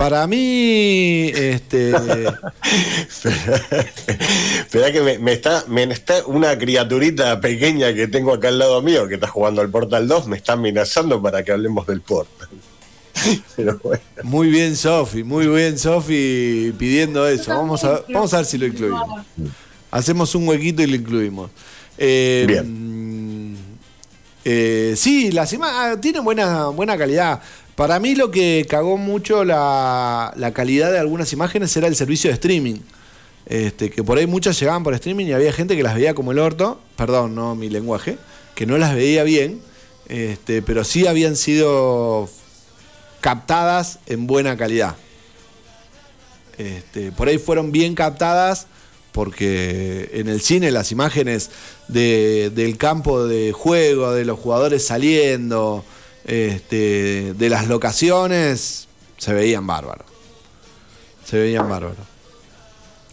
Para 0.02 0.26
mí, 0.26 1.32
este. 1.36 1.92
Espera 4.62 4.92
que 4.92 5.00
me, 5.00 5.20
me 5.20 5.34
está, 5.34 5.64
me 5.68 5.84
está 5.84 6.26
una 6.26 6.58
criaturita 6.58 7.40
pequeña 7.40 7.94
que 7.94 8.08
tengo 8.08 8.34
acá 8.34 8.48
al 8.48 8.58
lado 8.58 8.82
mío 8.82 9.08
que 9.08 9.14
está 9.14 9.28
jugando 9.28 9.62
al 9.62 9.70
Portal 9.70 10.08
2, 10.08 10.26
me 10.26 10.38
está 10.38 10.54
amenazando 10.54 11.22
para 11.22 11.44
que 11.44 11.52
hablemos 11.52 11.86
del 11.86 12.02
Portal. 12.02 12.50
Pero 13.56 13.80
bueno. 13.84 14.02
Muy 14.24 14.50
bien, 14.50 14.76
Sofi, 14.76 15.24
muy 15.24 15.46
bien, 15.46 15.78
Sofi, 15.78 16.74
pidiendo 16.80 17.28
eso. 17.28 17.52
Vamos 17.56 17.84
a, 17.84 18.02
vamos 18.10 18.34
a 18.34 18.38
ver 18.38 18.46
si 18.48 18.58
lo 18.58 18.66
incluimos. 18.66 19.24
Hacemos 19.92 20.34
un 20.34 20.48
huequito 20.48 20.82
y 20.82 20.88
lo 20.88 20.96
incluimos. 20.96 21.52
Eh, 22.00 22.46
Bien. 22.48 23.56
eh, 24.46 24.96
sí, 24.98 25.32
las 25.32 25.54
imágenes 25.54 26.02
tienen 26.02 26.24
buena, 26.24 26.70
buena 26.70 26.98
calidad. 26.98 27.40
Para 27.82 28.00
mí 28.00 28.14
lo 28.14 28.30
que 28.30 28.68
cagó 28.70 28.96
mucho 28.98 29.44
la, 29.44 30.52
calidad 30.54 30.92
de 30.92 31.00
algunas 31.00 31.34
imágenes 31.34 31.76
era 31.76 31.88
el 31.88 31.96
servicio 31.96 32.30
de 32.30 32.36
streaming. 32.36 32.76
Este, 33.48 33.90
que 33.90 34.04
por 34.04 34.20
ahí 34.20 34.28
muchas 34.28 34.60
llegaban 34.60 34.84
por 34.84 34.94
streaming 34.94 35.26
y 35.26 35.34
había 35.34 35.52
gente 35.52 35.76
que 35.76 35.82
las 35.82 35.96
veía 35.96 36.14
como 36.14 36.32
el 36.32 36.38
orto, 36.38 36.80
perdón, 36.96 37.34
no 37.34 37.56
mi 37.56 37.70
lenguaje, 37.70 38.20
que 38.54 38.68
no 38.68 38.78
las 38.78 38.94
veía 38.94 39.24
bien, 39.24 39.62
este, 40.10 40.62
pero 40.62 40.84
sí 40.84 41.08
habían 41.08 41.36
sido 41.36 42.30
captadas 43.20 43.98
en 44.06 44.28
buena 44.28 44.56
calidad. 44.58 44.96
Este, 46.60 47.12
por 47.12 47.30
ahí 47.30 47.40
fueron 47.40 47.72
bien 47.72 47.96
captadas 47.96 48.68
porque 49.12 50.12
en 50.14 50.28
el 50.28 50.40
cine 50.42 50.70
las 50.70 50.92
imágenes 50.92 51.50
de- 51.88 52.52
del 52.54 52.78
campo 52.78 53.26
de 53.26 53.54
juego, 53.54 54.12
de 54.12 54.24
los 54.24 54.38
jugadores 54.38 54.86
saliendo, 54.86 55.84
este, 56.26 57.34
de 57.34 57.50
las 57.50 57.68
locaciones, 57.68 58.88
se 59.18 59.34
veían 59.34 59.66
bárbaros. 59.68 60.06
Se 61.26 61.38
veían 61.38 61.70
bárbaros. 61.70 61.98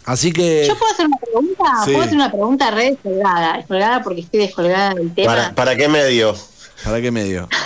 Así 0.05 0.31
que... 0.31 0.65
Yo 0.67 0.75
puedo 0.77 0.91
hacer 0.91 1.05
una 1.05 1.17
pregunta, 1.17 1.63
Sí. 1.85 1.91
puedo 1.91 2.03
hacer 2.03 2.15
una 2.15 2.31
pregunta 2.31 2.71
re 2.71 2.91
descolgada, 2.91 3.57
descolgada 3.57 4.03
porque 4.03 4.21
estoy 4.21 4.39
descolgada 4.39 4.93
del 4.95 5.13
tema. 5.13 5.35
¿Para, 5.35 5.55
¿Para 5.55 5.75
qué 5.75 5.87
medio? 5.87 6.35
¿Para 6.83 7.01
qué 7.01 7.11
medio? 7.11 7.47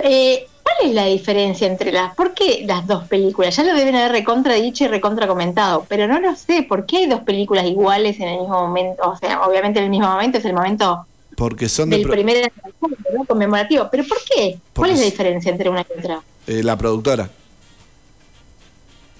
Eh, 0.00 0.46
¿Cuál 0.62 0.90
es 0.90 0.94
la 0.94 1.06
diferencia 1.06 1.66
entre 1.66 1.90
las, 1.92 2.14
por 2.14 2.32
qué 2.34 2.64
las 2.66 2.86
dos 2.86 3.08
películas? 3.08 3.56
Ya 3.56 3.64
lo 3.64 3.74
deben 3.74 3.96
haber 3.96 4.12
recontra 4.12 4.54
dicho 4.54 4.84
y 4.84 4.88
recontra 4.88 5.26
comentado, 5.26 5.84
pero 5.88 6.06
no 6.06 6.20
lo 6.20 6.36
sé, 6.36 6.62
¿por 6.62 6.86
qué 6.86 6.98
hay 6.98 7.06
dos 7.06 7.20
películas 7.22 7.66
iguales 7.66 8.20
en 8.20 8.28
el 8.28 8.38
mismo 8.38 8.60
momento? 8.60 9.10
O 9.10 9.16
sea, 9.16 9.42
obviamente 9.42 9.80
en 9.80 9.86
el 9.86 9.90
mismo 9.90 10.06
momento 10.08 10.38
es 10.38 10.44
el 10.44 10.52
momento 10.52 11.04
Porque 11.38 11.68
son 11.68 11.88
de 11.88 11.96
del 11.98 12.04
pro- 12.04 12.12
primer 12.14 12.52
¿no? 13.14 13.24
conmemorativo, 13.24 13.88
pero 13.90 14.04
¿por 14.06 14.18
qué? 14.24 14.58
¿Cuál 14.74 14.90
es 14.90 14.98
la 14.98 15.04
diferencia 15.04 15.50
entre 15.52 15.70
una 15.70 15.80
y 15.88 15.98
otra? 15.98 16.20
eh, 16.48 16.62
la 16.64 16.76
productora. 16.76 17.30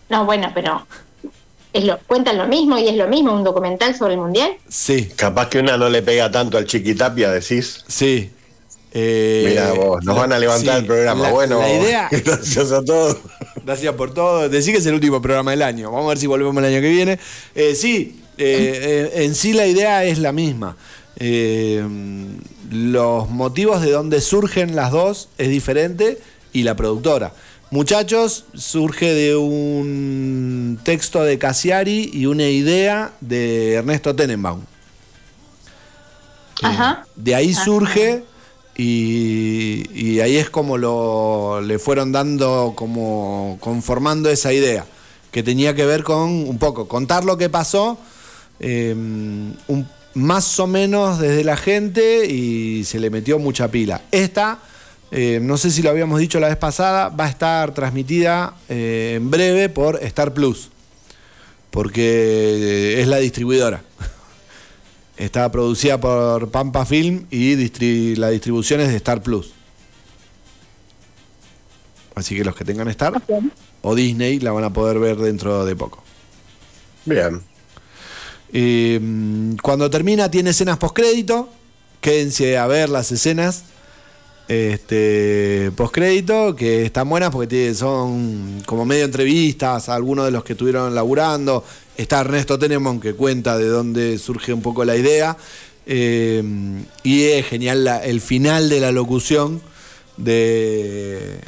No, 0.08 0.24
bueno, 0.24 0.50
pero 0.54 0.86
es 1.72 1.84
lo, 1.84 1.98
cuentan 2.06 2.38
lo 2.38 2.46
mismo 2.48 2.76
y 2.78 2.88
es 2.88 2.96
lo 2.96 3.06
mismo 3.08 3.32
un 3.32 3.44
documental 3.44 3.94
sobre 3.96 4.14
el 4.14 4.20
mundial. 4.20 4.52
Sí, 4.68 5.08
Capaz 5.14 5.48
que 5.48 5.58
una 5.60 5.76
no 5.76 5.88
le 5.88 6.02
pega 6.02 6.30
tanto 6.30 6.58
al 6.58 6.66
chiquitapia, 6.66 7.30
decís. 7.30 7.84
sí. 7.86 8.30
Eh, 8.90 9.44
Mira 9.46 9.72
vos, 9.74 10.02
nos 10.02 10.14
la- 10.16 10.22
van 10.22 10.32
a 10.32 10.38
levantar 10.38 10.76
sí, 10.76 10.80
el 10.80 10.86
programa. 10.86 11.24
la- 11.24 11.30
bueno, 11.30 11.60
la 11.60 11.70
idea, 11.70 12.08
gracias 12.24 12.72
a 12.72 12.82
todos. 12.82 13.18
Gracias 13.62 13.94
por 13.94 14.14
todo. 14.14 14.48
Decí 14.48 14.72
que 14.72 14.78
es 14.78 14.86
el 14.86 14.94
último 14.94 15.20
programa 15.20 15.50
del 15.50 15.60
año. 15.60 15.90
Vamos 15.92 16.06
a 16.06 16.08
ver 16.08 16.18
si 16.18 16.26
volvemos 16.26 16.56
el 16.56 16.64
año 16.72 16.80
que 16.80 16.88
viene. 16.88 17.18
Eh, 17.54 17.74
sí, 17.74 18.18
eh, 18.38 19.10
eh, 19.14 19.24
en 19.24 19.34
sí 19.34 19.52
la 19.52 19.66
idea 19.66 20.04
es 20.04 20.18
la 20.18 20.32
misma. 20.32 20.74
Eh, 21.20 21.84
los 22.70 23.28
motivos 23.28 23.82
de 23.82 23.90
donde 23.90 24.20
surgen 24.20 24.76
las 24.76 24.92
dos 24.92 25.28
es 25.38 25.48
diferente 25.48 26.18
y 26.52 26.62
la 26.62 26.76
productora. 26.76 27.32
Muchachos, 27.70 28.44
surge 28.54 29.12
de 29.12 29.36
un 29.36 30.78
texto 30.84 31.22
de 31.22 31.38
Cassiari 31.38 32.10
y 32.14 32.26
una 32.26 32.48
idea 32.48 33.12
de 33.20 33.74
Ernesto 33.74 34.14
Tenenbaum. 34.14 34.62
Ajá. 36.62 37.06
De 37.14 37.34
ahí 37.34 37.52
surge 37.54 38.24
y, 38.76 39.84
y 39.92 40.20
ahí 40.20 40.36
es 40.36 40.50
como 40.50 40.78
lo 40.78 41.60
le 41.60 41.78
fueron 41.78 42.10
dando, 42.12 42.72
como 42.74 43.58
conformando 43.60 44.30
esa 44.30 44.52
idea, 44.52 44.86
que 45.30 45.42
tenía 45.42 45.74
que 45.74 45.84
ver 45.84 46.04
con 46.04 46.30
un 46.30 46.58
poco 46.58 46.88
contar 46.88 47.24
lo 47.24 47.36
que 47.36 47.48
pasó, 47.50 47.98
eh, 48.60 48.94
un- 48.94 49.88
más 50.18 50.58
o 50.60 50.66
menos 50.66 51.18
desde 51.18 51.44
la 51.44 51.56
gente 51.56 52.26
y 52.26 52.84
se 52.84 52.98
le 53.00 53.10
metió 53.10 53.38
mucha 53.38 53.68
pila. 53.70 54.02
Esta, 54.10 54.58
eh, 55.10 55.38
no 55.42 55.56
sé 55.56 55.70
si 55.70 55.82
lo 55.82 55.90
habíamos 55.90 56.18
dicho 56.20 56.38
la 56.40 56.48
vez 56.48 56.56
pasada, 56.56 57.08
va 57.08 57.26
a 57.26 57.28
estar 57.28 57.72
transmitida 57.74 58.54
eh, 58.68 59.14
en 59.16 59.30
breve 59.30 59.68
por 59.68 59.96
Star 60.02 60.34
Plus, 60.34 60.70
porque 61.70 63.00
es 63.00 63.06
la 63.08 63.18
distribuidora. 63.18 63.82
Está 65.16 65.50
producida 65.50 65.98
por 66.00 66.50
Pampa 66.50 66.84
Film 66.86 67.26
y 67.30 67.54
distri- 67.56 68.16
la 68.16 68.30
distribución 68.30 68.80
es 68.80 68.88
de 68.88 68.96
Star 68.96 69.22
Plus. 69.22 69.52
Así 72.14 72.36
que 72.36 72.44
los 72.44 72.54
que 72.54 72.64
tengan 72.64 72.88
Star 72.88 73.20
o 73.82 73.94
Disney 73.94 74.40
la 74.40 74.50
van 74.52 74.64
a 74.64 74.72
poder 74.72 74.98
ver 74.98 75.16
dentro 75.16 75.64
de 75.64 75.76
poco. 75.76 76.02
Bien. 77.04 77.40
Eh, 78.52 79.00
cuando 79.62 79.90
termina 79.90 80.30
tiene 80.30 80.50
escenas 80.50 80.78
postcrédito. 80.78 81.48
Quédense 82.00 82.56
a 82.56 82.66
ver 82.66 82.88
las 82.88 83.10
escenas 83.10 83.64
este, 84.48 85.70
postcrédito, 85.76 86.56
que 86.56 86.86
están 86.86 87.08
buenas 87.08 87.30
porque 87.30 87.74
son 87.74 88.62
como 88.64 88.84
medio 88.86 89.04
entrevistas 89.04 89.88
a 89.88 89.94
algunos 89.94 90.24
de 90.24 90.30
los 90.30 90.42
que 90.42 90.54
estuvieron 90.54 90.94
laburando. 90.94 91.64
Está 91.96 92.20
Ernesto 92.20 92.58
Tenemon 92.58 93.00
que 93.00 93.14
cuenta 93.14 93.58
de 93.58 93.66
dónde 93.66 94.18
surge 94.18 94.52
un 94.52 94.62
poco 94.62 94.84
la 94.84 94.96
idea. 94.96 95.36
Eh, 95.86 96.42
y 97.02 97.24
es 97.24 97.46
genial 97.46 97.86
el 98.04 98.20
final 98.20 98.68
de 98.68 98.80
la 98.80 98.92
locución 98.92 99.60
de, 100.16 101.38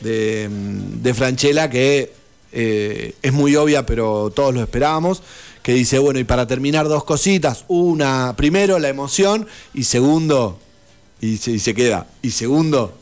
de, 0.00 0.48
de 0.50 1.14
Franchella, 1.14 1.68
que 1.68 2.12
eh, 2.52 3.14
es 3.22 3.32
muy 3.32 3.56
obvia, 3.56 3.84
pero 3.84 4.30
todos 4.34 4.54
lo 4.54 4.62
esperábamos. 4.62 5.22
Que 5.68 5.74
dice, 5.74 5.98
bueno, 5.98 6.18
y 6.18 6.24
para 6.24 6.46
terminar, 6.46 6.88
dos 6.88 7.04
cositas. 7.04 7.66
Una, 7.68 8.32
primero, 8.34 8.78
la 8.78 8.88
emoción, 8.88 9.46
y 9.74 9.84
segundo, 9.84 10.58
y 11.20 11.36
se, 11.36 11.50
y 11.50 11.58
se 11.58 11.74
queda. 11.74 12.06
Y 12.22 12.30
segundo, 12.30 12.96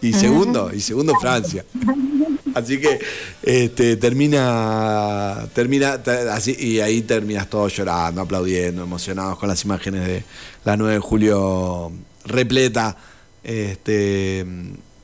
y 0.00 0.14
segundo, 0.14 0.70
y 0.74 0.80
segundo 0.80 1.12
Francia. 1.20 1.66
Así 2.54 2.80
que 2.80 2.98
este, 3.42 3.98
termina, 3.98 5.46
termina 5.52 6.02
te- 6.02 6.30
así, 6.30 6.56
y 6.58 6.80
ahí 6.80 7.02
terminas 7.02 7.50
todos 7.50 7.76
llorando, 7.76 8.22
aplaudiendo, 8.22 8.82
emocionados 8.82 9.38
con 9.38 9.50
las 9.50 9.62
imágenes 9.62 10.06
de 10.06 10.24
la 10.64 10.78
9 10.78 10.94
de 10.94 11.00
julio 11.00 11.92
repleta 12.24 12.96
este, 13.44 14.46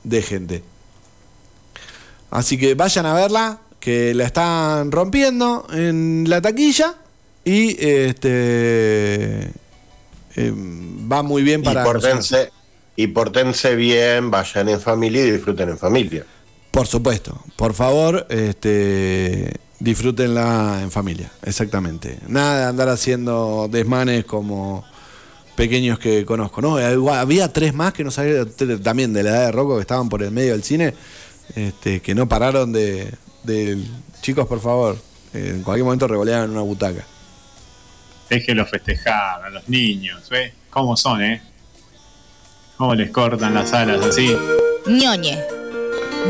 de 0.04 0.22
gente. 0.22 0.62
Así 2.30 2.56
que 2.56 2.74
vayan 2.74 3.04
a 3.04 3.12
verla, 3.12 3.60
que 3.86 4.14
la 4.14 4.24
están 4.24 4.90
rompiendo 4.90 5.64
en 5.72 6.24
la 6.26 6.42
taquilla 6.42 6.96
y 7.44 7.70
este 7.78 9.48
eh, 10.34 10.52
va 11.12 11.22
muy 11.22 11.44
bien 11.44 11.62
para 11.62 11.82
y 11.82 11.84
portense, 11.84 12.50
y 12.96 13.06
portense 13.06 13.76
bien, 13.76 14.32
vayan 14.32 14.70
en 14.70 14.80
familia 14.80 15.24
y 15.24 15.30
disfruten 15.30 15.68
en 15.68 15.78
familia. 15.78 16.26
Por 16.72 16.88
supuesto, 16.88 17.40
por 17.54 17.74
favor, 17.74 18.26
este, 18.28 19.52
disfrútenla 19.78 20.80
en 20.82 20.90
familia, 20.90 21.30
exactamente. 21.44 22.18
Nada 22.26 22.58
de 22.58 22.64
andar 22.64 22.88
haciendo 22.88 23.68
desmanes 23.70 24.24
como 24.24 24.84
pequeños 25.54 26.00
que 26.00 26.24
conozco, 26.24 26.60
¿no? 26.60 26.92
Igual, 26.92 27.20
Había 27.20 27.52
tres 27.52 27.72
más 27.72 27.92
que 27.92 28.02
no 28.02 28.10
sabía 28.10 28.44
también 28.82 29.12
de 29.12 29.22
la 29.22 29.30
edad 29.30 29.46
de 29.46 29.52
Rocco 29.52 29.76
que 29.76 29.82
estaban 29.82 30.08
por 30.08 30.24
el 30.24 30.32
medio 30.32 30.54
del 30.54 30.64
cine, 30.64 30.92
este, 31.54 32.00
que 32.00 32.16
no 32.16 32.28
pararon 32.28 32.72
de, 32.72 33.14
de- 33.46 33.78
chicos, 34.20 34.46
por 34.46 34.60
favor, 34.60 34.98
en 35.32 35.62
cualquier 35.62 35.84
momento 35.84 36.06
revoleaban 36.08 36.50
una 36.50 36.62
butaca. 36.62 37.04
Déjenlo 38.28 38.66
festejar 38.66 39.44
a 39.44 39.50
los 39.50 39.68
niños, 39.68 40.28
¿ves? 40.28 40.52
¿Cómo 40.70 40.96
son, 40.96 41.22
eh? 41.22 41.40
¿Cómo 42.76 42.94
les 42.94 43.10
cortan 43.10 43.54
las 43.54 43.72
alas 43.72 44.04
así? 44.04 44.36
Ñoñe. 44.86 45.38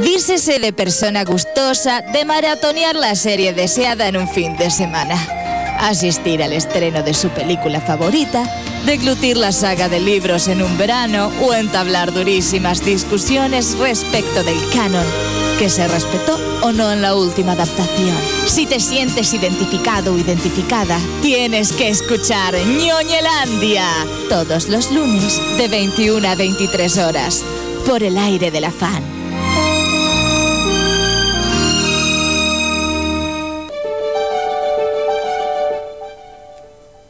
Dícese 0.03 0.59
de 0.59 0.73
persona 0.73 1.25
gustosa 1.25 2.03
de 2.03 2.25
maratonear 2.25 2.95
la 2.97 3.15
serie 3.15 3.55
deseada 3.55 4.09
en 4.09 4.19
un 4.19 4.29
fin 4.29 4.57
de 4.57 4.71
semana. 4.71 5.17
Asistir 5.79 6.43
al 6.43 6.53
estreno 6.53 7.03
de 7.03 7.15
su 7.15 7.29
película 7.31 7.81
favorita, 7.81 8.45
deglutir 8.85 9.37
la 9.37 9.53
saga 9.53 9.89
de 9.89 10.01
libros 10.01 10.49
en 10.49 10.63
un 10.63 10.77
verano 10.79 11.31
o 11.43 11.55
entablar 11.55 12.13
durísimas 12.13 12.85
discusiones 12.85 13.77
respecto 13.79 14.43
del 14.43 14.59
canon, 14.73 15.07
que 15.59 15.69
se 15.69 15.87
respetó 15.89 16.39
o 16.63 16.73
no 16.73 16.91
en 16.93 17.03
la 17.03 17.15
última 17.15 17.53
adaptación. 17.53 18.17
Si 18.47 18.67
te 18.67 18.81
sientes 18.81 19.33
identificado 19.35 20.15
o 20.15 20.19
identificada, 20.19 20.99
tienes 21.23 21.73
que 21.73 21.89
escuchar 21.89 22.55
Ñoñelandia 22.55 23.87
todos 24.29 24.69
los 24.69 24.91
lunes 24.91 25.41
de 25.59 25.69
21 25.69 26.29
a 26.29 26.35
23 26.35 26.99
horas 26.99 27.45
por 27.87 28.03
el 28.03 28.19
aire 28.19 28.51
del 28.51 28.65
afán. 28.65 29.16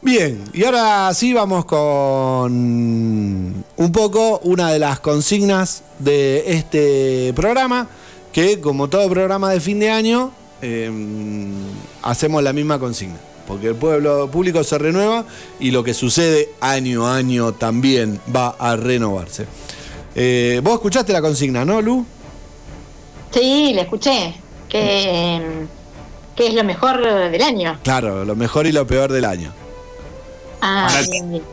Bien, 0.07 0.41
y 0.53 0.63
ahora 0.63 1.13
sí 1.13 1.33
vamos 1.33 1.65
con 1.65 2.49
un 2.49 3.91
poco 3.91 4.39
una 4.45 4.71
de 4.71 4.79
las 4.79 5.01
consignas 5.01 5.83
de 5.99 6.45
este 6.47 7.33
programa, 7.35 7.89
que 8.31 8.61
como 8.61 8.87
todo 8.87 9.09
programa 9.09 9.51
de 9.51 9.59
fin 9.59 9.81
de 9.81 9.89
año, 9.89 10.31
eh, 10.61 10.89
hacemos 12.03 12.41
la 12.41 12.53
misma 12.53 12.79
consigna, 12.79 13.17
porque 13.49 13.67
el 13.67 13.75
pueblo 13.75 14.31
público 14.31 14.63
se 14.63 14.77
renueva 14.77 15.25
y 15.59 15.71
lo 15.71 15.83
que 15.83 15.93
sucede 15.93 16.51
año 16.61 17.05
a 17.05 17.17
año 17.17 17.51
también 17.51 18.21
va 18.33 18.55
a 18.57 18.77
renovarse. 18.77 19.45
Eh, 20.15 20.61
Vos 20.63 20.75
escuchaste 20.75 21.11
la 21.11 21.21
consigna, 21.21 21.65
¿no, 21.65 21.81
Lu? 21.81 22.05
Sí, 23.31 23.73
le 23.73 23.81
escuché. 23.81 24.35
Que, 24.69 25.41
que 26.33 26.47
es 26.47 26.53
lo 26.53 26.63
mejor 26.63 27.01
del 27.29 27.41
año. 27.41 27.77
Claro, 27.83 28.23
lo 28.23 28.37
mejor 28.37 28.67
y 28.67 28.71
lo 28.71 28.87
peor 28.87 29.11
del 29.11 29.25
año. 29.25 29.66
Ah, 30.61 31.01
bien, 31.09 31.29
bien. 31.29 31.43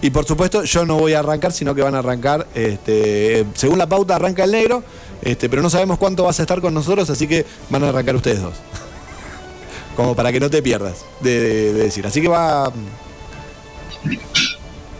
Y 0.00 0.10
por 0.10 0.24
supuesto, 0.24 0.64
yo 0.64 0.84
no 0.84 0.96
voy 0.98 1.12
a 1.14 1.20
arrancar, 1.20 1.52
sino 1.52 1.74
que 1.74 1.82
van 1.82 1.94
a 1.94 2.00
arrancar, 2.00 2.46
este, 2.54 3.46
según 3.54 3.78
la 3.78 3.86
pauta 3.88 4.16
arranca 4.16 4.42
el 4.44 4.50
negro, 4.50 4.82
este, 5.22 5.48
pero 5.48 5.62
no 5.62 5.70
sabemos 5.70 5.96
cuánto 5.98 6.24
vas 6.24 6.40
a 6.40 6.42
estar 6.42 6.60
con 6.60 6.74
nosotros, 6.74 7.08
así 7.08 7.28
que 7.28 7.46
van 7.70 7.84
a 7.84 7.90
arrancar 7.90 8.16
ustedes 8.16 8.42
dos. 8.42 8.54
Como 9.96 10.16
para 10.16 10.32
que 10.32 10.40
no 10.40 10.50
te 10.50 10.60
pierdas 10.62 11.04
de, 11.20 11.38
de- 11.40 11.72
de 11.74 11.82
decir. 11.84 12.04
Así 12.06 12.20
que 12.20 12.26
va. 12.28 12.72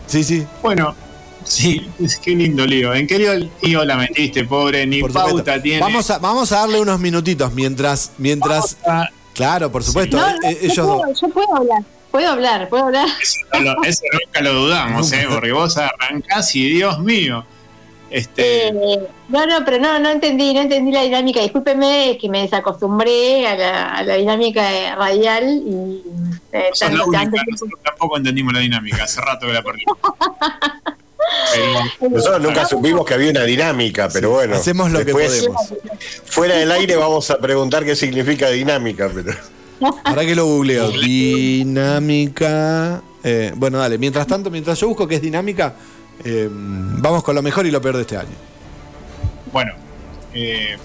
Sí, 0.07 0.23
sí. 0.23 0.47
Bueno, 0.63 0.95
sí, 1.45 1.89
qué 2.23 2.33
lindo 2.33 2.67
lío. 2.67 2.93
¿En 2.95 3.07
qué 3.07 3.19
lío, 3.19 3.33
lío 3.63 3.85
la 3.85 3.97
metiste, 3.97 4.45
pobre? 4.45 4.87
Ni 4.87 5.01
Por 5.01 5.13
pauta 5.13 5.31
supuesto. 5.39 5.63
tiene. 5.63 5.81
Vamos 5.81 6.11
a, 6.11 6.19
vamos 6.19 6.53
a 6.53 6.57
darle 6.61 6.81
unos 6.81 7.01
minutitos 7.01 7.53
mientras. 7.55 8.13
mientras 8.19 8.75
Pauta. 8.75 9.11
Claro, 9.35 9.73
por 9.73 9.83
supuesto. 9.83 10.17
No, 10.19 10.29
eh, 10.29 10.35
no, 10.43 10.49
eh, 10.49 10.59
yo, 10.61 10.67
ellos 10.73 10.87
dos. 10.87 11.01
puedo, 11.01 11.15
yo 11.21 11.29
puedo 11.31 11.57
hablar. 11.57 11.83
Puedo 12.13 12.31
hablar, 12.31 12.69
puedo 12.69 12.85
hablar. 12.85 13.09
Eso, 13.21 13.39
no 13.53 13.61
lo- 13.61 13.83
eso 13.85 14.03
nunca 14.13 14.41
lo 14.43 14.53
dudamos, 14.53 15.11
¿eh? 15.13 15.27
Porque 15.29 15.51
vos 15.53 15.77
arrancás 15.77 16.55
y 16.55 16.69
Dios 16.69 17.01
mío. 17.01 17.45
Este, 18.11 18.69
Eh, 18.69 18.73
no, 19.31 19.47
no, 19.47 19.65
pero 19.65 19.79
no, 19.79 19.99
no 19.99 20.11
entendí, 20.11 20.53
no 20.53 20.61
entendí 20.61 20.93
la 20.93 21.01
dinámica. 21.03 21.41
Discúlpeme 21.41 22.11
es 22.11 22.19
que 22.19 22.29
me 22.29 22.43
desacostumbré 22.43 23.47
a 23.47 23.57
la, 23.57 23.93
a 23.95 24.03
la 24.03 24.15
dinámica 24.17 24.95
radial 24.97 25.45
y 25.67 26.03
eh, 26.53 26.65
la 26.71 26.79
tanto- 26.79 27.05
única, 27.07 27.19
tanto 27.23 27.31
tiempo- 27.37 27.51
nosotros 27.53 27.81
tampoco 27.83 28.17
entendimos 28.19 28.53
la 28.53 28.61
dinámica, 28.61 29.05
hace 29.05 29.21
rato 29.23 29.47
que 29.47 29.53
la 29.55 29.63
perdimos. 29.63 29.97
Pero, 32.01 32.11
Nosotros 32.11 32.43
nunca 32.43 32.67
supimos 32.67 33.07
que 33.07 33.15
había 33.15 33.31
una 33.31 33.45
dinámica, 33.45 34.09
pero 34.13 34.31
bueno. 34.31 34.57
Hacemos 34.57 34.91
lo 34.91 35.05
que 35.05 35.13
podemos. 35.13 35.73
Fuera 36.27 36.57
del 36.57 36.71
aire 36.73 36.97
vamos 36.97 37.31
a 37.31 37.39
preguntar 37.39 37.85
qué 37.85 37.95
significa 37.97 38.51
dinámica, 38.51 39.09
pero. 39.13 39.33
Ahora 40.05 40.25
que 40.25 40.35
lo 40.35 40.47
googleo. 40.47 40.91
Dinámica. 41.73 42.43
eh, 43.23 43.53
bueno, 43.57 43.79
dale. 43.79 43.99
Mientras 43.99 44.27
tanto, 44.27 44.51
mientras 44.51 44.79
yo 44.81 44.89
busco 44.89 45.07
qué 45.07 45.17
es 45.17 45.23
dinámica, 45.23 45.75
eh, 46.25 46.49
vamos 46.51 47.23
con 47.23 47.35
lo 47.35 47.43
mejor 47.43 47.67
y 47.67 47.71
lo 47.71 47.81
peor 47.81 47.97
de 47.97 48.03
este 48.03 48.17
año. 48.17 48.35
bueno, 49.53 49.73
eh, 50.35 50.77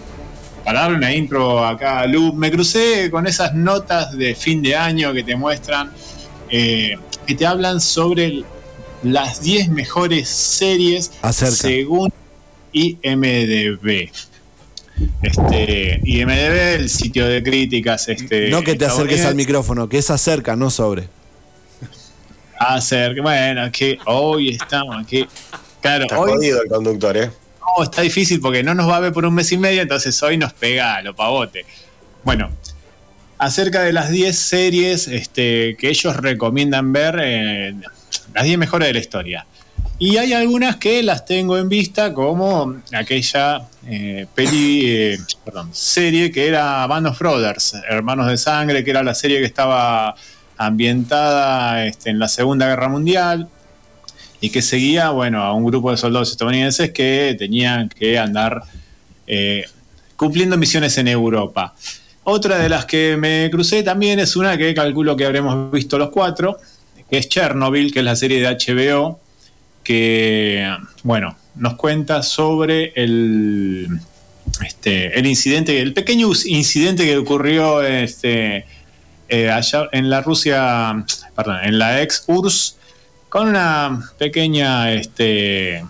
para 0.63 0.81
darle 0.81 0.97
una 0.97 1.13
intro 1.13 1.65
acá 1.65 1.99
a 1.99 2.07
Lu, 2.07 2.33
me 2.33 2.51
crucé 2.51 3.10
con 3.10 3.25
esas 3.27 3.53
notas 3.53 4.17
de 4.17 4.36
fin 4.36 4.62
de 4.62 4.75
año 4.75 5.13
que 5.13 5.23
te 5.23 5.36
muestran, 5.36 5.91
que 6.49 6.99
te 7.38 7.45
hablan 7.45 7.79
sobre 7.79 8.43
las 9.03 9.41
10 9.41 9.69
mejores 9.69 10.27
series 10.27 11.12
Acerca. 11.21 11.55
según 11.55 12.12
IMDB. 12.73 14.10
Este, 15.21 16.01
IMDB, 16.03 16.79
el 16.79 16.89
sitio 16.89 17.27
de 17.27 17.43
críticas. 17.43 18.07
Este, 18.10 18.49
no 18.49 18.62
que 18.63 18.75
te 18.75 18.86
acerques 18.86 19.25
al 19.25 19.36
micrófono, 19.36 19.88
que 19.89 19.97
es 19.97 20.10
acerca, 20.10 20.55
no 20.55 20.69
sobre. 20.69 21.07
Acerca, 22.60 23.21
bueno, 23.21 23.71
que 23.71 23.99
hoy 24.05 24.49
estamos 24.49 24.95
aquí. 25.03 25.27
Claro, 25.81 26.03
Está 26.03 26.19
hoy 26.19 26.31
jodido 26.31 26.62
el 26.62 26.69
conductor, 26.69 27.17
¿eh? 27.17 27.29
no, 27.77 27.83
está 27.83 28.01
difícil 28.01 28.39
porque 28.39 28.63
no 28.63 28.73
nos 28.73 28.89
va 28.89 28.97
a 28.97 28.99
ver 28.99 29.13
por 29.13 29.25
un 29.25 29.33
mes 29.33 29.51
y 29.51 29.57
medio, 29.57 29.81
entonces 29.81 30.21
hoy 30.23 30.38
nos 30.38 30.53
pega 30.53 30.95
a 30.95 31.01
lo 31.01 31.15
pavote. 31.15 31.65
Bueno, 32.23 32.49
acerca 33.38 33.83
de 33.83 33.93
las 33.93 34.10
10 34.10 34.38
series 34.38 35.07
este, 35.07 35.75
que 35.77 35.89
ellos 35.89 36.15
recomiendan 36.17 36.91
ver, 36.93 37.19
eh, 37.21 37.75
las 38.33 38.43
10 38.43 38.57
mejores 38.57 38.88
de 38.88 38.93
la 38.93 38.99
historia. 38.99 39.45
Y 39.99 40.17
hay 40.17 40.33
algunas 40.33 40.75
que 40.75 41.01
las 41.01 41.25
tengo 41.25 41.57
en 41.57 41.69
vista, 41.69 42.13
como 42.13 42.75
aquella 42.93 43.63
eh, 43.88 44.27
peli, 44.36 44.81
eh, 44.86 45.17
serie 45.71 46.31
que 46.31 46.47
era 46.47 46.86
Band 46.86 47.07
of 47.07 47.17
Brothers, 47.17 47.73
Hermanos 47.89 48.27
de 48.27 48.38
Sangre, 48.38 48.83
que 48.83 48.91
era 48.91 49.01
la 49.01 49.15
serie 49.15 49.39
que 49.39 49.45
estaba 49.45 50.13
ambientada 50.55 51.83
este, 51.86 52.12
en 52.12 52.19
la 52.19 52.27
Segunda 52.27 52.67
Guerra 52.67 52.89
Mundial 52.89 53.47
y 54.39 54.51
que 54.51 54.62
seguía, 54.62 55.10
bueno, 55.10 55.41
a 55.43 55.53
un 55.53 55.65
grupo 55.65 55.89
de 55.89 55.97
soldados 55.97 56.29
estadounidenses 56.29 56.91
que 56.91 57.36
tenían 57.39 57.89
que 57.89 58.19
andar 58.19 58.62
eh, 59.25 59.65
cumpliendo 60.15 60.57
misiones 60.57 60.95
en 60.99 61.07
Europa. 61.07 61.73
Otra 62.23 62.60
de 62.60 62.69
las 62.69 62.86
que 62.86 63.17
me 63.17 63.49
crucé 63.49 63.81
también 63.81 64.19
es 64.19 64.36
una 64.36 64.57
que 64.60 64.75
calculo 64.75 65.15
que 65.15 65.25
habremos 65.25 65.71
visto 65.71 65.97
los 65.97 66.12
cuatro, 66.12 66.57
que 67.10 67.17
es 67.17 67.29
Chernobyl, 67.29 67.91
que 67.91 67.99
es 67.99 68.05
la 68.05 68.15
serie 68.15 68.39
de 68.39 68.47
HBO, 68.47 69.19
que, 69.88 70.69
bueno, 71.04 71.38
nos 71.56 71.76
cuenta 71.76 72.21
sobre 72.21 72.91
el, 72.93 73.88
este, 74.65 75.17
el 75.17 75.26
incidente, 75.26 75.82
el 75.82 75.93
pequeño 75.93 76.28
incidente 76.43 77.06
que 77.06 77.15
ocurrió 77.15 77.82
este, 77.82 78.65
eh, 79.30 79.50
allá 79.50 79.88
en 79.93 80.10
la 80.10 80.19
Rusia, 80.19 81.06
perdón, 81.34 81.60
en 81.63 81.80
la 81.80 82.02
ex 82.02 82.26
URSS, 82.28 82.76
con 83.30 83.47
una 83.47 84.12
pequeña 84.17 84.91
este, 84.91 85.86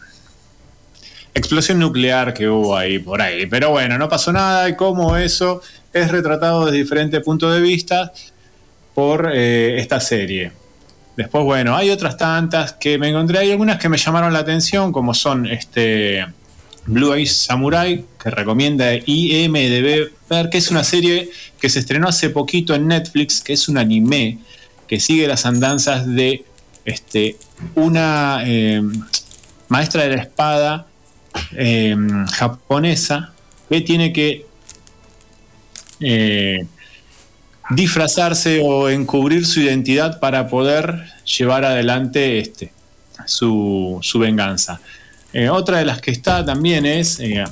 explosión 1.34 1.80
nuclear 1.80 2.36
que 2.36 2.48
hubo 2.48 2.78
ahí 2.78 3.00
por 3.00 3.20
ahí. 3.20 3.48
Pero 3.48 3.72
bueno, 3.72 3.98
no 3.98 4.08
pasó 4.08 4.32
nada 4.32 4.70
y 4.70 4.76
cómo 4.76 5.18
eso 5.18 5.64
es 5.92 6.12
retratado 6.12 6.68
desde 6.68 6.78
diferentes 6.78 7.24
puntos 7.24 7.52
de 7.52 7.62
vista 7.62 8.14
por 8.94 9.32
eh, 9.34 9.80
esta 9.80 10.00
serie. 10.00 10.52
Después, 11.18 11.44
bueno, 11.44 11.76
hay 11.76 11.90
otras 11.90 12.16
tantas 12.16 12.74
que 12.74 13.00
me 13.00 13.10
encontré. 13.10 13.40
Hay 13.40 13.52
algunas 13.52 13.80
que 13.80 13.90
me 13.90 13.98
llamaron 13.98 14.32
la 14.32 14.40
atención, 14.40 14.92
como 14.92 15.16
son 15.16 15.48
este 15.48 16.24
Blue 16.86 17.12
Eyes 17.12 17.36
Samurai, 17.36 18.06
que 18.22 18.30
recomienda 18.30 18.94
IMDB 18.94 20.12
ver, 20.30 20.50
que 20.50 20.60
es 20.60 20.70
una 20.70 20.84
serie 20.84 21.32
que 21.60 21.70
se 21.70 21.80
estrenó 21.80 22.08
hace 22.08 22.30
poquito 22.30 22.76
en 22.76 22.88
Netflix, 22.88 23.42
que 23.42 23.54
es 23.54 23.68
un 23.68 23.80
anime 23.80 24.38
que 24.88 25.00
sigue 25.00 25.28
las 25.28 25.48
andanzas 25.48 26.06
de 26.06 26.46
este, 26.86 27.36
una 27.74 28.44
eh, 28.46 28.84
maestra 29.70 30.04
de 30.04 30.16
la 30.16 30.22
espada 30.22 30.88
eh, 31.54 31.98
japonesa 32.32 33.34
que 33.70 33.82
tiene 33.82 34.14
que 34.14 34.46
eh, 36.00 36.66
disfrazarse 37.70 38.62
o 38.64 38.90
encubrir 38.90 39.46
su 39.46 39.62
identidad 39.62 40.20
para 40.20 40.48
poder 40.48 41.06
llevar 41.26 41.66
adelante 41.66 42.40
este, 42.40 42.72
su, 43.26 44.00
su 44.02 44.20
venganza. 44.20 44.80
Eh, 45.34 45.50
otra 45.50 45.80
de 45.80 45.86
las 45.86 46.02
que 46.02 46.12
está 46.12 46.46
también 46.46 46.86
es, 46.86 47.20
eh, 47.20 47.44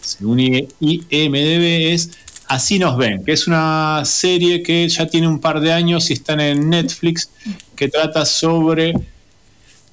según 0.00 0.40
IMDB, 0.40 1.92
es 1.92 2.10
Así 2.50 2.80
nos 2.80 2.96
ven, 2.96 3.22
que 3.24 3.30
es 3.30 3.46
una 3.46 4.02
serie 4.04 4.64
que 4.64 4.88
ya 4.88 5.06
tiene 5.06 5.28
un 5.28 5.38
par 5.38 5.60
de 5.60 5.72
años 5.72 6.10
y 6.10 6.14
está 6.14 6.32
en 6.32 6.68
Netflix, 6.68 7.30
que 7.76 7.86
trata 7.86 8.24
sobre 8.24 8.92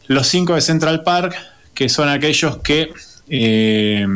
los 0.08 0.26
cinco 0.26 0.56
de 0.56 0.62
Central 0.62 1.04
Park, 1.04 1.36
que 1.76 1.88
son 1.88 2.10
aquellos 2.10 2.58
que 2.58 2.90
eh, 3.30 4.08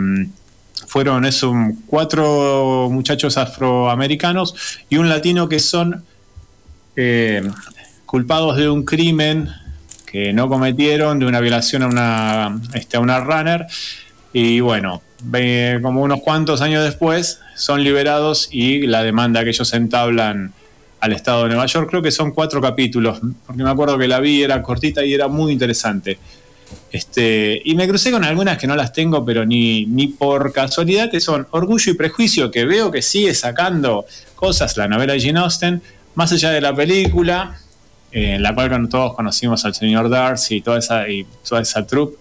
fueron 0.87 1.25
eso, 1.25 1.53
cuatro 1.87 2.89
muchachos 2.91 3.37
afroamericanos 3.37 4.55
y 4.89 4.97
un 4.97 5.09
latino 5.09 5.47
que 5.47 5.59
son 5.59 6.03
eh, 6.95 7.41
culpados 8.05 8.57
de 8.57 8.69
un 8.69 8.83
crimen 8.83 9.49
que 10.05 10.33
no 10.33 10.49
cometieron, 10.49 11.19
de 11.19 11.25
una 11.25 11.39
violación 11.39 11.83
a 11.83 11.87
una, 11.87 12.61
este, 12.73 12.97
a 12.97 12.99
una 12.99 13.19
runner. 13.21 13.65
Y 14.33 14.59
bueno, 14.59 15.01
como 15.81 16.01
unos 16.01 16.21
cuantos 16.21 16.61
años 16.61 16.83
después 16.83 17.39
son 17.55 17.83
liberados 17.83 18.49
y 18.51 18.87
la 18.87 19.03
demanda 19.03 19.43
que 19.43 19.49
ellos 19.51 19.73
entablan 19.73 20.53
al 20.99 21.13
estado 21.13 21.43
de 21.43 21.49
Nueva 21.49 21.65
York, 21.65 21.89
creo 21.89 22.01
que 22.01 22.11
son 22.11 22.31
cuatro 22.31 22.61
capítulos, 22.61 23.19
porque 23.47 23.63
me 23.63 23.69
acuerdo 23.69 23.97
que 23.97 24.07
la 24.07 24.19
vi, 24.19 24.43
era 24.43 24.61
cortita 24.61 25.03
y 25.03 25.13
era 25.13 25.27
muy 25.27 25.51
interesante. 25.51 26.19
Este, 26.91 27.61
y 27.63 27.75
me 27.75 27.87
crucé 27.87 28.11
con 28.11 28.23
algunas 28.23 28.57
que 28.57 28.67
no 28.67 28.75
las 28.75 28.91
tengo, 28.91 29.23
pero 29.25 29.45
ni, 29.45 29.85
ni 29.85 30.07
por 30.07 30.51
casualidad, 30.51 31.09
que 31.09 31.21
son 31.21 31.47
Orgullo 31.51 31.91
y 31.91 31.95
Prejuicio, 31.95 32.51
que 32.51 32.65
veo 32.65 32.91
que 32.91 33.01
sigue 33.01 33.33
sacando 33.33 34.05
cosas 34.35 34.75
la 34.77 34.87
novela 34.87 35.13
de 35.13 35.21
Jane 35.21 35.39
Austen, 35.39 35.81
más 36.15 36.31
allá 36.33 36.51
de 36.51 36.59
la 36.59 36.75
película, 36.75 37.57
eh, 38.11 38.35
en 38.35 38.43
la 38.43 38.53
cual 38.53 38.89
todos 38.89 39.13
conocimos 39.15 39.63
al 39.63 39.73
señor 39.73 40.09
Darcy 40.09 40.55
y 40.55 40.61
toda 40.61 40.79
esa, 40.79 41.07
y 41.07 41.25
toda 41.47 41.61
esa 41.61 41.85
troupe. 41.87 42.17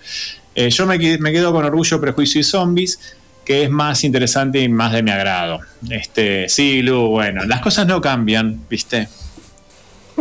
Eh, 0.55 0.71
yo 0.71 0.87
me 0.87 0.99
quedo 0.99 1.53
con 1.53 1.65
Orgullo, 1.65 2.01
Prejuicio 2.01 2.41
y 2.41 2.45
Zombies, 2.45 3.17
que 3.45 3.65
es 3.65 3.71
más 3.71 4.05
interesante 4.05 4.61
y 4.61 4.69
más 4.69 4.93
de 4.93 5.03
mi 5.03 5.11
agrado. 5.11 5.61
Este, 5.89 6.49
sí, 6.49 6.83
Lu, 6.83 7.09
bueno, 7.09 7.45
las 7.45 7.61
cosas 7.61 7.87
no 7.87 8.01
cambian, 8.01 8.61
¿viste? 8.69 9.09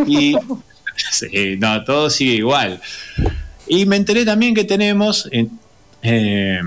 Y 0.07 0.35
sí, 1.11 1.57
no, 1.59 1.83
todo 1.83 2.09
sigue 2.09 2.33
igual. 2.35 2.81
Y 3.69 3.85
me 3.85 3.95
enteré 3.95 4.25
también 4.25 4.55
que 4.55 4.65
tenemos 4.65 5.29
eh, 5.31 5.47
eh, 6.01 6.59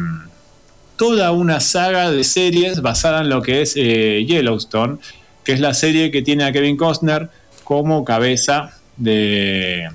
toda 0.96 1.32
una 1.32 1.58
saga 1.58 2.10
de 2.12 2.22
series 2.22 2.80
basada 2.80 3.22
en 3.22 3.28
lo 3.28 3.42
que 3.42 3.62
es 3.62 3.74
eh, 3.76 4.24
Yellowstone, 4.24 4.98
que 5.42 5.52
es 5.52 5.60
la 5.60 5.74
serie 5.74 6.12
que 6.12 6.22
tiene 6.22 6.44
a 6.44 6.52
Kevin 6.52 6.76
Costner 6.76 7.28
como 7.64 8.04
cabeza 8.04 8.78
de, 8.96 9.88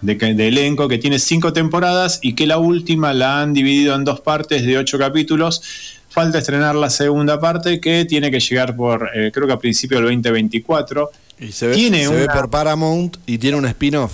de, 0.00 0.48
elenco, 0.48 0.88
que 0.88 0.96
tiene 0.96 1.18
cinco 1.18 1.52
temporadas 1.52 2.20
y 2.22 2.34
que 2.34 2.46
la 2.46 2.56
última 2.56 3.12
la 3.12 3.42
han 3.42 3.52
dividido 3.52 3.94
en 3.94 4.04
dos 4.04 4.20
partes 4.20 4.64
de 4.64 4.78
ocho 4.78 4.98
capítulos. 4.98 5.62
Falta 6.08 6.38
estrenar 6.38 6.74
la 6.74 6.88
segunda 6.88 7.38
parte 7.38 7.78
que 7.78 8.06
tiene 8.06 8.30
que 8.30 8.40
llegar 8.40 8.74
por, 8.74 9.10
eh, 9.14 9.30
creo 9.32 9.46
que 9.46 9.52
a 9.52 9.58
principio 9.58 9.98
del 9.98 10.06
2024. 10.06 11.10
Y 11.38 11.52
se 11.52 11.68
ve, 11.68 11.74
Tiene 11.74 12.06
se 12.06 12.14
ve 12.14 12.26
por 12.26 12.48
Paramount 12.48 13.18
y 13.26 13.36
tiene 13.36 13.58
un 13.58 13.66
spin-off. 13.66 14.12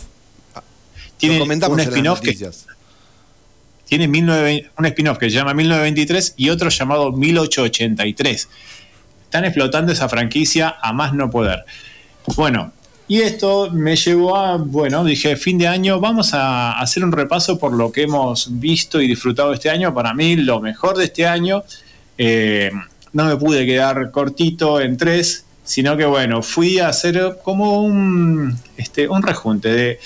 Tiene 1.18 1.42
un 1.42 1.80
spin-off 1.80 2.20
que 2.20 2.34
tiene 3.86 4.08
1920 4.08 4.70
un 4.76 4.86
spin-off 4.86 5.18
que 5.18 5.30
se 5.30 5.36
llama 5.36 5.54
1923 5.54 6.34
y 6.36 6.50
otro 6.50 6.68
llamado 6.70 7.12
1883. 7.12 8.48
Están 9.24 9.44
explotando 9.44 9.92
esa 9.92 10.08
franquicia 10.08 10.76
a 10.82 10.92
más 10.92 11.14
no 11.14 11.30
poder. 11.30 11.64
Bueno, 12.34 12.72
y 13.08 13.20
esto 13.20 13.70
me 13.70 13.94
llevó 13.94 14.36
a, 14.36 14.56
bueno, 14.56 15.04
dije, 15.04 15.36
fin 15.36 15.58
de 15.58 15.68
año, 15.68 16.00
vamos 16.00 16.34
a 16.34 16.72
hacer 16.80 17.04
un 17.04 17.12
repaso 17.12 17.58
por 17.58 17.72
lo 17.72 17.92
que 17.92 18.02
hemos 18.02 18.48
visto 18.58 19.00
y 19.00 19.06
disfrutado 19.06 19.52
este 19.52 19.70
año. 19.70 19.94
Para 19.94 20.12
mí, 20.12 20.34
lo 20.34 20.60
mejor 20.60 20.96
de 20.96 21.04
este 21.04 21.24
año, 21.24 21.62
eh, 22.18 22.72
no 23.12 23.26
me 23.26 23.36
pude 23.36 23.64
quedar 23.64 24.10
cortito 24.10 24.80
en 24.80 24.96
tres, 24.96 25.44
sino 25.62 25.96
que, 25.96 26.04
bueno, 26.04 26.42
fui 26.42 26.80
a 26.80 26.88
hacer 26.88 27.38
como 27.44 27.82
un, 27.82 28.58
este, 28.76 29.08
un 29.08 29.22
rejunte 29.22 29.68
de 29.68 30.00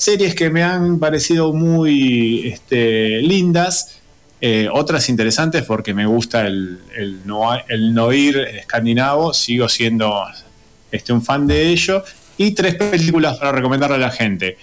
series 0.00 0.34
que 0.34 0.48
me 0.48 0.62
han 0.62 0.98
parecido 0.98 1.52
muy 1.52 2.48
este, 2.48 3.20
lindas, 3.20 3.98
eh, 4.40 4.66
otras 4.72 5.10
interesantes 5.10 5.62
porque 5.64 5.92
me 5.92 6.06
gusta 6.06 6.46
el, 6.46 6.80
no, 7.26 7.42
el 7.68 7.92
noir 7.92 8.38
escandinavo, 8.38 9.34
sigo 9.34 9.68
siendo 9.68 10.24
este, 10.90 11.12
un 11.12 11.22
fan 11.22 11.46
de 11.46 11.68
ello, 11.68 12.02
y 12.38 12.52
tres 12.52 12.76
películas 12.76 13.36
para 13.36 13.52
recomendarle 13.52 13.96
a 13.96 13.98
la 13.98 14.10
gente. 14.10 14.56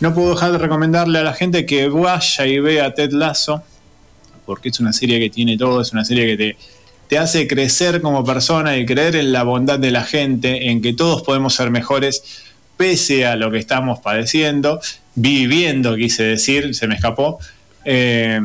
No 0.00 0.12
puedo 0.12 0.34
dejar 0.34 0.52
de 0.52 0.58
recomendarle 0.58 1.20
a 1.20 1.22
la 1.22 1.32
gente 1.32 1.64
que 1.64 1.88
vaya 1.88 2.46
y 2.46 2.58
vea 2.60 2.92
Ted 2.92 3.12
Lasso, 3.12 3.62
porque 4.44 4.68
es 4.68 4.78
una 4.78 4.92
serie 4.92 5.18
que 5.18 5.30
tiene 5.30 5.56
todo, 5.56 5.80
es 5.80 5.92
una 5.94 6.04
serie 6.04 6.26
que 6.26 6.36
te, 6.36 6.56
te 7.08 7.16
hace 7.16 7.48
crecer 7.48 8.02
como 8.02 8.22
persona 8.26 8.76
y 8.76 8.84
creer 8.84 9.16
en 9.16 9.32
la 9.32 9.42
bondad 9.42 9.78
de 9.78 9.90
la 9.90 10.04
gente, 10.04 10.68
en 10.68 10.82
que 10.82 10.92
todos 10.92 11.22
podemos 11.22 11.54
ser 11.54 11.70
mejores 11.70 12.51
pese 12.82 13.24
a 13.24 13.36
lo 13.36 13.48
que 13.48 13.58
estamos 13.58 14.00
padeciendo, 14.00 14.80
viviendo, 15.14 15.94
quise 15.94 16.24
decir, 16.24 16.74
se 16.74 16.88
me 16.88 16.96
escapó. 16.96 17.38
Eh, 17.84 18.40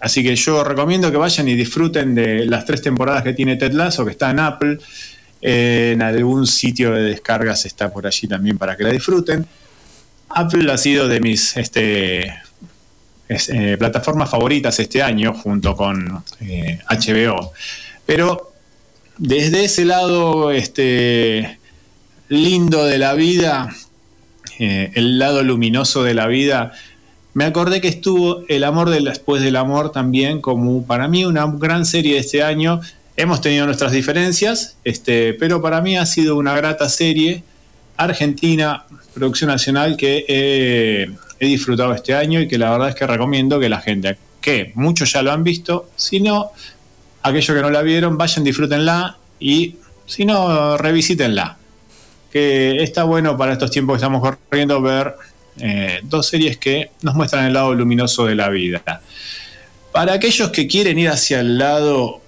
así 0.00 0.24
que 0.24 0.34
yo 0.34 0.64
recomiendo 0.64 1.12
que 1.12 1.16
vayan 1.16 1.46
y 1.46 1.54
disfruten 1.54 2.12
de 2.12 2.44
las 2.46 2.64
tres 2.64 2.82
temporadas 2.82 3.22
que 3.22 3.34
tiene 3.34 3.54
Ted 3.54 3.70
Lasso, 3.70 4.04
que 4.04 4.10
está 4.10 4.32
en 4.32 4.40
Apple. 4.40 4.78
Eh, 5.40 5.92
en 5.94 6.02
algún 6.02 6.44
sitio 6.44 6.90
de 6.90 7.02
descargas 7.02 7.66
está 7.66 7.92
por 7.92 8.04
allí 8.04 8.26
también 8.26 8.58
para 8.58 8.76
que 8.76 8.82
la 8.82 8.90
disfruten. 8.90 9.46
Apple 10.30 10.72
ha 10.72 10.78
sido 10.78 11.06
de 11.06 11.20
mis 11.20 11.56
este, 11.56 12.34
es, 13.28 13.48
eh, 13.48 13.76
plataformas 13.78 14.28
favoritas 14.28 14.76
este 14.80 15.04
año, 15.04 15.34
junto 15.34 15.76
con 15.76 16.24
HBO. 16.88 17.52
Pero 18.04 18.54
desde 19.18 19.66
ese 19.66 19.84
lado 19.84 20.50
este, 20.50 21.61
lindo 22.32 22.86
de 22.86 22.96
la 22.96 23.12
vida, 23.12 23.68
eh, 24.58 24.90
el 24.94 25.18
lado 25.18 25.42
luminoso 25.42 26.02
de 26.02 26.14
la 26.14 26.26
vida, 26.26 26.72
me 27.34 27.44
acordé 27.44 27.80
que 27.80 27.88
estuvo 27.88 28.44
El 28.48 28.64
amor 28.64 28.88
del, 28.88 29.04
después 29.04 29.42
del 29.42 29.56
amor 29.56 29.92
también 29.92 30.40
como 30.40 30.86
para 30.86 31.08
mí 31.08 31.26
una 31.26 31.46
gran 31.46 31.84
serie 31.84 32.14
de 32.14 32.20
este 32.20 32.42
año. 32.42 32.80
Hemos 33.16 33.42
tenido 33.42 33.66
nuestras 33.66 33.92
diferencias, 33.92 34.76
este, 34.84 35.34
pero 35.34 35.60
para 35.60 35.82
mí 35.82 35.98
ha 35.98 36.06
sido 36.06 36.36
una 36.36 36.54
grata 36.56 36.88
serie 36.88 37.42
argentina, 37.98 38.84
producción 39.12 39.48
nacional 39.48 39.98
que 39.98 40.24
he, 40.26 41.10
he 41.38 41.46
disfrutado 41.46 41.92
este 41.92 42.14
año 42.14 42.40
y 42.40 42.48
que 42.48 42.56
la 42.56 42.70
verdad 42.70 42.88
es 42.88 42.94
que 42.94 43.06
recomiendo 43.06 43.60
que 43.60 43.68
la 43.68 43.82
gente, 43.82 44.16
que 44.40 44.72
muchos 44.74 45.12
ya 45.12 45.22
lo 45.22 45.32
han 45.32 45.44
visto, 45.44 45.90
si 45.96 46.20
no, 46.20 46.50
aquellos 47.22 47.54
que 47.54 47.62
no 47.62 47.68
la 47.68 47.82
vieron, 47.82 48.16
vayan, 48.16 48.42
disfrútenla 48.42 49.18
y 49.38 49.76
si 50.06 50.24
no, 50.24 50.78
revisítenla. 50.78 51.58
Que 52.32 52.82
está 52.82 53.04
bueno 53.04 53.36
para 53.36 53.52
estos 53.52 53.70
tiempos 53.70 53.94
que 53.94 53.96
estamos 53.98 54.20
corriendo 54.20 54.80
ver 54.80 55.14
eh, 55.58 56.00
dos 56.04 56.26
series 56.28 56.56
que 56.56 56.90
nos 57.02 57.14
muestran 57.14 57.44
el 57.44 57.52
lado 57.52 57.74
luminoso 57.74 58.24
de 58.24 58.34
la 58.34 58.48
vida. 58.48 58.82
Para 59.92 60.14
aquellos 60.14 60.50
que 60.50 60.66
quieren 60.66 60.98
ir 60.98 61.10
hacia 61.10 61.40
el 61.40 61.58
lado, 61.58 62.22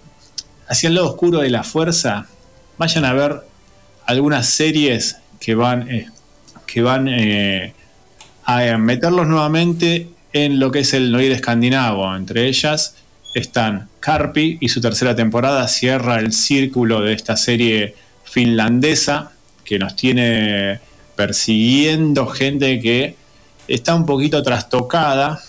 hacia 0.69 0.89
el 0.89 0.95
lado 0.95 1.09
oscuro 1.09 1.41
de 1.41 1.51
la 1.51 1.65
fuerza, 1.65 2.27
vayan 2.77 3.05
a 3.07 3.15
ver 3.15 3.41
algunas 4.05 4.47
series 4.47 5.17
que 5.41 5.55
van, 5.55 5.91
eh, 5.91 6.07
que 6.67 6.83
van 6.83 7.09
eh, 7.09 7.73
a 8.45 8.77
meterlos 8.77 9.27
nuevamente 9.27 10.09
en 10.35 10.59
lo 10.61 10.71
que 10.71 10.81
es 10.81 10.93
el 10.93 11.11
noir 11.11 11.33
escandinavo. 11.33 12.15
Entre 12.15 12.47
ellas 12.47 12.97
están 13.35 13.89
Carpi 14.01 14.59
y 14.61 14.69
su 14.69 14.81
tercera 14.81 15.17
temporada 15.17 15.67
cierra 15.69 16.19
el 16.19 16.33
círculo 16.33 17.01
de 17.01 17.15
esta 17.15 17.37
serie 17.37 17.95
finlandesa 18.25 19.33
que 19.65 19.79
nos 19.79 19.97
tiene 19.97 20.81
persiguiendo 21.17 22.27
gente 22.27 22.81
que 22.81 23.17
está 23.69 23.95
un 23.95 24.07
poquito 24.07 24.43
trastocada. 24.43 25.41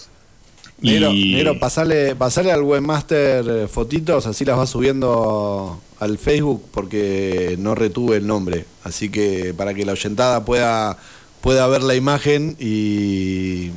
Negro, 0.82 1.12
y 1.12 1.34
negro, 1.34 1.60
pasale, 1.60 2.16
pasale 2.16 2.52
al 2.52 2.62
webmaster 2.62 3.46
eh, 3.48 3.68
fotitos, 3.68 4.28
así 4.28 4.44
las 4.44 4.60
va 4.60 4.68
subiendo 4.68 5.80
al 6.00 6.18
Facebook 6.18 6.66
porque 6.72 7.56
no 7.58 7.76
retuve 7.76 8.18
el 8.18 8.28
nombre. 8.28 8.66
Así 8.84 9.10
que 9.10 9.54
para 9.56 9.74
que 9.74 9.86
la 9.86 9.94
oyentada 9.94 10.44
pueda, 10.44 10.98
pueda 11.42 11.66
ver 11.68 11.82
la 11.82 11.96
imagen 11.96 12.56
y, 12.60 13.72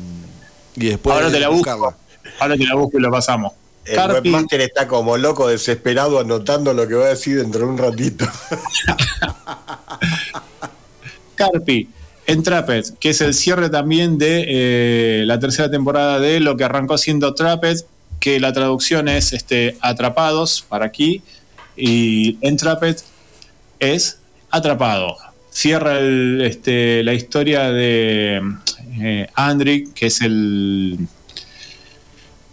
y 0.75 0.87
después 0.89 1.15
ahora 1.15 1.31
te 1.31 1.41
la 1.41 1.49
busco. 1.49 1.95
Ahora 2.41 2.57
te 2.57 2.65
la 2.65 2.75
busco 2.75 2.99
y 2.99 3.01
lo 3.01 3.11
pasamos. 3.11 3.53
El 3.89 3.97
Carpi, 3.97 4.31
webmaster 4.31 4.61
está 4.61 4.87
como 4.87 5.17
loco, 5.17 5.49
desesperado, 5.49 6.19
anotando 6.19 6.75
lo 6.75 6.87
que 6.87 6.95
va 6.95 7.07
a 7.07 7.09
decir 7.09 7.39
dentro 7.39 7.61
de 7.61 7.67
un 7.67 7.79
ratito. 7.79 8.25
Carpi, 11.35 11.89
Entrapped, 12.27 12.99
que 13.01 13.11
es 13.11 13.21
el 13.23 13.33
cierre 13.33 13.71
también 13.71 14.19
de 14.19 14.45
eh, 14.47 15.23
la 15.25 15.41
tercera 15.41 15.71
temporada 15.71 16.21
de 16.21 16.41
lo 16.41 16.57
que 16.57 16.65
arrancó 16.65 16.99
siendo 16.99 17.35
Trapped, 17.35 17.79
que 18.21 18.41
la 18.41 18.53
traducción 18.53 19.09
es 19.09 19.33
este, 19.33 19.79
Atrapados 19.81 20.65
para 20.69 20.85
aquí, 20.85 21.23
y 21.75 22.37
Entrapped 22.43 22.97
es 23.79 24.19
Atrapado. 24.51 25.17
Cierra 25.51 25.99
el, 25.99 26.43
este, 26.43 27.03
la 27.03 27.15
historia 27.15 27.71
de 27.71 28.43
eh, 29.01 29.29
Andrick, 29.35 29.95
que 29.95 30.07
es 30.07 30.21
el 30.21 31.09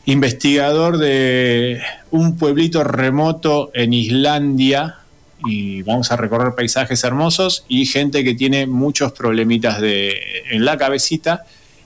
investigador 0.05 0.97
de 0.97 1.81
un 2.11 2.37
pueblito 2.37 2.83
remoto 2.83 3.71
en 3.73 3.93
Islandia 3.93 4.97
y 5.45 5.81
vamos 5.83 6.11
a 6.11 6.15
recorrer 6.15 6.53
paisajes 6.55 7.03
hermosos 7.03 7.65
y 7.67 7.85
gente 7.85 8.23
que 8.23 8.33
tiene 8.35 8.67
muchos 8.67 9.11
problemitas 9.11 9.81
de, 9.81 10.15
en 10.51 10.65
la 10.65 10.77
cabecita. 10.77 11.43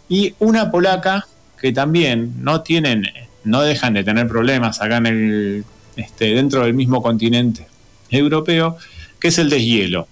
Y 0.07 0.33
una 0.39 0.71
polaca 0.71 1.27
que 1.59 1.71
también 1.71 2.33
no 2.43 2.61
tienen 2.61 3.05
no 3.43 3.61
dejan 3.61 3.93
de 3.93 4.03
tener 4.03 4.27
problemas 4.27 4.81
acá 4.81 4.97
en 4.97 5.05
el 5.07 5.63
este, 5.95 6.33
dentro 6.33 6.63
del 6.63 6.73
mismo 6.73 7.01
continente 7.01 7.67
europeo 8.09 8.77
que 9.19 9.29
es 9.29 9.37
el 9.37 9.49
deshielo. 9.49 10.07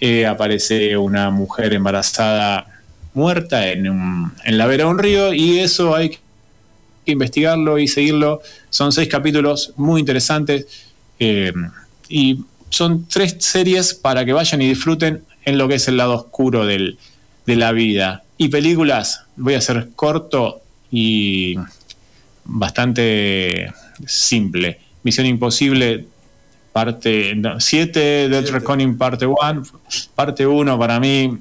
Eh, 0.00 0.26
aparece 0.26 0.96
una 0.96 1.30
mujer 1.30 1.72
embarazada 1.74 2.66
muerta 3.14 3.68
en, 3.68 3.88
un- 3.90 4.32
en 4.44 4.58
la 4.58 4.66
vera 4.66 4.84
de 4.84 4.90
un 4.90 4.98
río 4.98 5.32
y 5.34 5.58
eso 5.58 5.94
hay 5.94 6.10
que 6.10 6.18
investigarlo 7.12 7.78
y 7.78 7.88
seguirlo. 7.88 8.40
Son 8.70 8.92
seis 8.92 9.08
capítulos 9.08 9.72
muy 9.76 10.00
interesantes 10.00 10.66
eh, 11.18 11.52
y 12.08 12.40
son 12.70 13.06
tres 13.08 13.36
series 13.40 13.94
para 13.94 14.24
que 14.24 14.32
vayan 14.32 14.60
y 14.62 14.68
disfruten 14.68 15.22
en 15.44 15.58
lo 15.58 15.68
que 15.68 15.76
es 15.76 15.88
el 15.88 15.96
lado 15.96 16.14
oscuro 16.14 16.66
del- 16.66 16.98
de 17.46 17.56
la 17.56 17.72
vida. 17.72 18.22
Y 18.36 18.48
películas, 18.48 19.22
voy 19.36 19.54
a 19.54 19.60
ser 19.60 19.88
corto 19.96 20.60
y 20.90 21.56
bastante 22.44 23.72
simple. 24.06 24.80
Misión 25.02 25.26
Imposible 25.26 26.06
parte 26.72 27.34
7, 27.58 28.28
Death 28.28 28.50
Reckoning 28.50 28.96
parte 28.98 29.26
1. 29.26 29.62
Parte 30.14 30.46
1 30.46 30.78
para 30.78 31.00
mí 31.00 31.38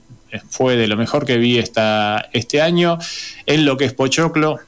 fue 0.49 0.75
de 0.75 0.87
lo 0.87 0.97
mejor 0.97 1.25
que 1.25 1.37
vi 1.37 1.57
esta, 1.57 2.29
este 2.33 2.61
año. 2.61 2.97
En 3.45 3.65
lo 3.65 3.77
que 3.77 3.85
es 3.85 3.93
Pochoclo, 3.93 4.59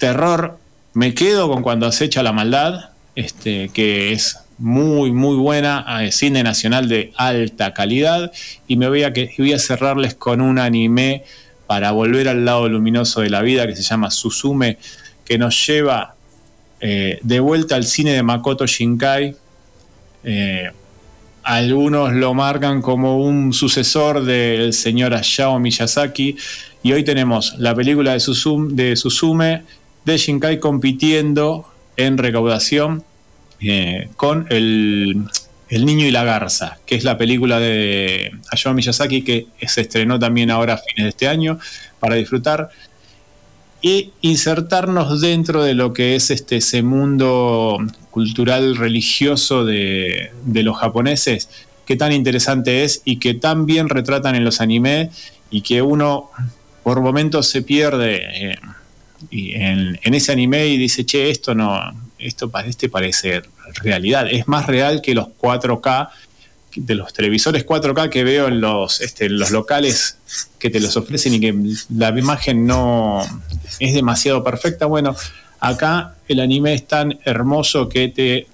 terror, 0.00 0.58
me 0.94 1.14
quedo 1.14 1.48
con 1.48 1.62
cuando 1.62 1.86
acecha 1.86 2.24
la 2.24 2.32
maldad, 2.32 2.90
este, 3.14 3.68
que 3.68 4.12
es 4.12 4.40
muy, 4.58 5.12
muy 5.12 5.36
buena, 5.36 5.86
cine 6.10 6.42
nacional 6.42 6.88
de 6.88 7.12
alta 7.16 7.72
calidad. 7.72 8.32
Y 8.66 8.76
me 8.76 8.88
voy 8.88 9.04
a, 9.04 9.12
que, 9.12 9.32
voy 9.38 9.52
a 9.52 9.58
cerrarles 9.60 10.14
con 10.14 10.40
un 10.40 10.58
anime 10.58 11.22
para 11.68 11.92
volver 11.92 12.28
al 12.28 12.44
lado 12.44 12.68
luminoso 12.68 13.20
de 13.20 13.30
la 13.30 13.42
vida 13.42 13.66
que 13.68 13.76
se 13.76 13.82
llama 13.82 14.10
Susume, 14.10 14.78
que 15.24 15.38
nos 15.38 15.64
lleva 15.66 16.16
eh, 16.80 17.20
de 17.22 17.40
vuelta 17.40 17.76
al 17.76 17.84
cine 17.84 18.12
de 18.12 18.22
Makoto 18.24 18.66
Shinkai. 18.66 19.36
Eh, 20.24 20.70
algunos 21.42 22.12
lo 22.12 22.34
marcan 22.34 22.82
como 22.82 23.24
un 23.24 23.52
sucesor 23.52 24.24
del 24.24 24.72
señor 24.72 25.14
Hayao 25.14 25.58
Miyazaki. 25.58 26.36
Y 26.82 26.92
hoy 26.92 27.04
tenemos 27.04 27.54
la 27.58 27.74
película 27.74 28.12
de, 28.12 28.20
Susume, 28.20 28.74
de 28.74 28.96
Susume 28.96 29.62
de 30.04 30.16
Shinkai 30.16 30.58
compitiendo 30.58 31.66
en 31.96 32.18
recaudación 32.18 33.04
eh, 33.60 34.08
con 34.16 34.46
el, 34.50 35.24
el, 35.68 35.84
Niño 35.84 36.06
y 36.06 36.10
la 36.10 36.24
Garza, 36.24 36.78
que 36.86 36.94
es 36.94 37.04
la 37.04 37.18
película 37.18 37.60
de 37.60 38.32
Hayao 38.50 38.74
Miyazaki 38.74 39.22
que 39.22 39.46
se 39.66 39.82
estrenó 39.82 40.18
también 40.18 40.50
ahora 40.50 40.74
a 40.74 40.78
fines 40.78 41.04
de 41.04 41.08
este 41.10 41.28
año 41.28 41.58
para 41.98 42.14
disfrutar 42.14 42.70
y 43.82 44.12
insertarnos 44.20 45.20
dentro 45.20 45.62
de 45.62 45.74
lo 45.74 45.92
que 45.92 46.14
es 46.14 46.30
este, 46.30 46.56
ese 46.56 46.82
mundo 46.82 47.78
cultural 48.10 48.76
religioso 48.76 49.64
de, 49.64 50.32
de 50.44 50.62
los 50.62 50.76
japoneses, 50.78 51.48
que 51.86 51.96
tan 51.96 52.12
interesante 52.12 52.84
es 52.84 53.02
y 53.04 53.18
que 53.18 53.34
tan 53.34 53.66
bien 53.66 53.88
retratan 53.88 54.34
en 54.34 54.44
los 54.44 54.60
animes 54.60 55.10
y 55.50 55.62
que 55.62 55.82
uno 55.82 56.30
por 56.82 57.00
momentos 57.00 57.46
se 57.46 57.62
pierde. 57.62 58.50
Eh, 58.50 58.56
y 59.30 59.52
en, 59.54 59.98
ese 60.02 60.32
anime 60.32 60.66
y 60.66 60.78
dice, 60.78 61.04
che, 61.04 61.30
esto 61.30 61.54
no, 61.54 61.80
esto 62.18 62.50
este 62.64 62.88
parece 62.88 63.42
realidad, 63.82 64.26
es 64.30 64.48
más 64.48 64.66
real 64.66 65.02
que 65.02 65.14
los 65.14 65.28
4K, 65.40 66.08
de 66.76 66.94
los 66.94 67.12
televisores 67.12 67.66
4K 67.66 68.08
que 68.08 68.24
veo 68.24 68.48
en 68.48 68.60
los, 68.60 69.00
este, 69.00 69.28
los 69.28 69.50
locales 69.50 70.18
que 70.58 70.70
te 70.70 70.80
los 70.80 70.96
ofrecen 70.96 71.34
y 71.34 71.40
que 71.40 71.54
la 71.94 72.10
imagen 72.16 72.64
no 72.64 73.22
es 73.80 73.94
demasiado 73.94 74.44
perfecta. 74.44 74.86
Bueno, 74.86 75.16
acá 75.58 76.14
el 76.28 76.40
anime 76.40 76.74
es 76.74 76.86
tan 76.86 77.18
hermoso 77.24 77.88
que 77.88 78.08
te, 78.08 78.46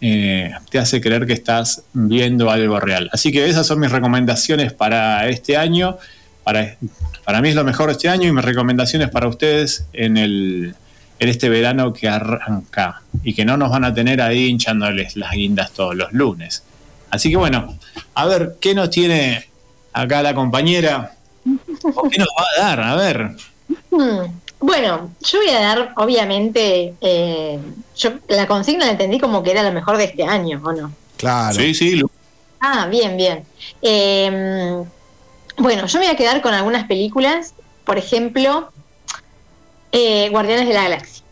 eh, 0.00 0.52
te 0.70 0.78
hace 0.78 1.00
creer 1.00 1.26
que 1.26 1.32
estás 1.32 1.84
viendo 1.94 2.50
algo 2.50 2.78
real. 2.80 3.08
Así 3.12 3.32
que 3.32 3.48
esas 3.48 3.66
son 3.66 3.80
mis 3.80 3.90
recomendaciones 3.90 4.72
para 4.74 5.26
este 5.28 5.56
año 5.56 5.96
para, 6.44 6.76
para 7.24 7.40
mí 7.40 7.48
es 7.48 7.54
lo 7.54 7.64
mejor 7.64 7.90
este 7.90 8.08
año 8.08 8.28
y 8.28 8.32
mis 8.32 8.44
recomendaciones 8.44 9.10
para 9.10 9.28
ustedes 9.28 9.86
en, 9.92 10.16
el, 10.16 10.74
en 11.18 11.28
este 11.28 11.48
verano 11.48 11.92
que 11.92 12.08
arranca 12.08 13.02
y 13.22 13.34
que 13.34 13.44
no 13.44 13.56
nos 13.56 13.70
van 13.70 13.84
a 13.84 13.94
tener 13.94 14.20
ahí 14.20 14.46
hinchándoles 14.46 15.16
las 15.16 15.32
guindas 15.32 15.72
todos 15.72 15.96
los 15.96 16.12
lunes. 16.12 16.62
Así 17.10 17.30
que 17.30 17.36
bueno, 17.36 17.78
a 18.14 18.26
ver, 18.26 18.56
¿qué 18.60 18.74
nos 18.74 18.90
tiene 18.90 19.48
acá 19.92 20.22
la 20.22 20.34
compañera? 20.34 21.14
¿O 21.94 22.08
qué 22.08 22.18
nos 22.18 22.28
va 22.28 22.44
a 22.56 22.66
dar? 22.66 22.80
A 22.80 22.96
ver. 22.96 23.30
Hmm, 23.90 24.26
bueno, 24.60 25.10
yo 25.20 25.38
voy 25.38 25.50
a 25.50 25.60
dar, 25.60 25.92
obviamente, 25.96 26.94
eh, 27.00 27.58
yo 27.96 28.10
la 28.28 28.46
consigna 28.46 28.86
la 28.86 28.92
entendí 28.92 29.18
como 29.18 29.42
que 29.42 29.52
era 29.52 29.62
lo 29.62 29.72
mejor 29.72 29.96
de 29.96 30.04
este 30.04 30.24
año, 30.24 30.60
¿o 30.64 30.72
no? 30.72 30.92
Claro. 31.16 31.54
Sí, 31.54 31.74
sí. 31.74 32.02
Ah, 32.60 32.86
bien, 32.90 33.16
bien. 33.16 33.44
Eh, 33.80 34.84
bueno, 35.56 35.86
yo 35.86 35.98
me 35.98 36.06
voy 36.06 36.14
a 36.14 36.16
quedar 36.16 36.42
con 36.42 36.54
algunas 36.54 36.86
películas, 36.86 37.54
por 37.84 37.98
ejemplo, 37.98 38.70
eh, 39.92 40.28
Guardianes 40.30 40.68
de 40.68 40.74
la 40.74 40.82
Galaxia. 40.84 41.24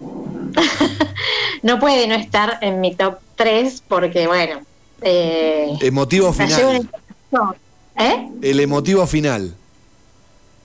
no 1.62 1.78
puede 1.78 2.06
no 2.06 2.14
estar 2.14 2.58
en 2.60 2.80
mi 2.80 2.94
top 2.94 3.18
3 3.36 3.82
porque, 3.88 4.26
bueno... 4.26 4.60
Eh, 5.02 5.72
emotivo 5.80 6.32
final. 6.32 6.88
¿Eh? 7.96 8.28
El 8.42 8.60
emotivo 8.60 9.06
final. 9.06 9.54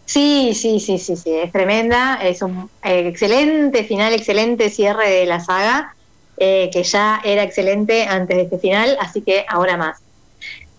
Sí, 0.06 0.52
sí, 0.54 0.80
sí, 0.80 1.00
sí, 1.00 1.16
sí, 1.16 1.32
es 1.32 1.52
tremenda, 1.52 2.20
es 2.22 2.42
un 2.44 2.70
excelente 2.84 3.84
final, 3.84 4.14
excelente 4.14 4.70
cierre 4.70 5.10
de 5.10 5.26
la 5.26 5.40
saga, 5.40 5.96
eh, 6.38 6.70
que 6.72 6.84
ya 6.84 7.22
era 7.24 7.42
excelente 7.44 8.04
antes 8.04 8.38
de 8.38 8.44
este 8.44 8.60
final, 8.60 8.98
así 9.00 9.22
que 9.22 9.46
ahora 9.48 9.78
más. 9.78 10.05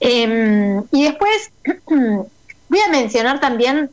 Em, 0.08 0.84
y 0.92 1.02
después 1.02 1.50
voy 1.88 2.80
a 2.80 2.90
mencionar 2.92 3.40
también 3.40 3.90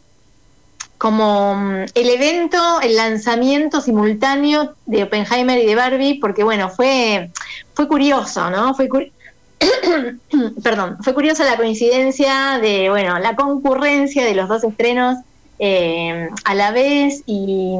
como 0.99 1.55
mm, 1.55 1.86
el 1.95 2.09
evento, 2.09 2.82
el 2.82 2.95
lanzamiento 2.95 3.82
simultáneo 3.82 4.76
de 4.86 5.03
Oppenheimer 5.03 5.57
y 5.57 5.66
de 5.66 5.74
Barbie, 5.74 6.20
porque 6.20 6.43
bueno, 6.43 6.70
fue, 6.70 7.32
fue 7.74 7.88
curioso, 7.88 8.51
¿no? 8.51 8.76
Fue 8.76 8.88
Perdón, 10.64 10.97
fue 11.01 11.16
curiosa 11.16 11.45
la 11.45 11.57
coincidencia 11.57 12.59
de, 12.61 12.91
bueno, 12.91 13.18
la 13.18 13.36
concurrencia 13.36 14.24
de 14.24 14.36
los 14.36 14.47
dos 14.47 14.64
estrenos 14.64 15.18
em, 15.57 16.30
a 16.45 16.53
la 16.53 16.70
vez 16.70 17.24
y, 17.26 17.76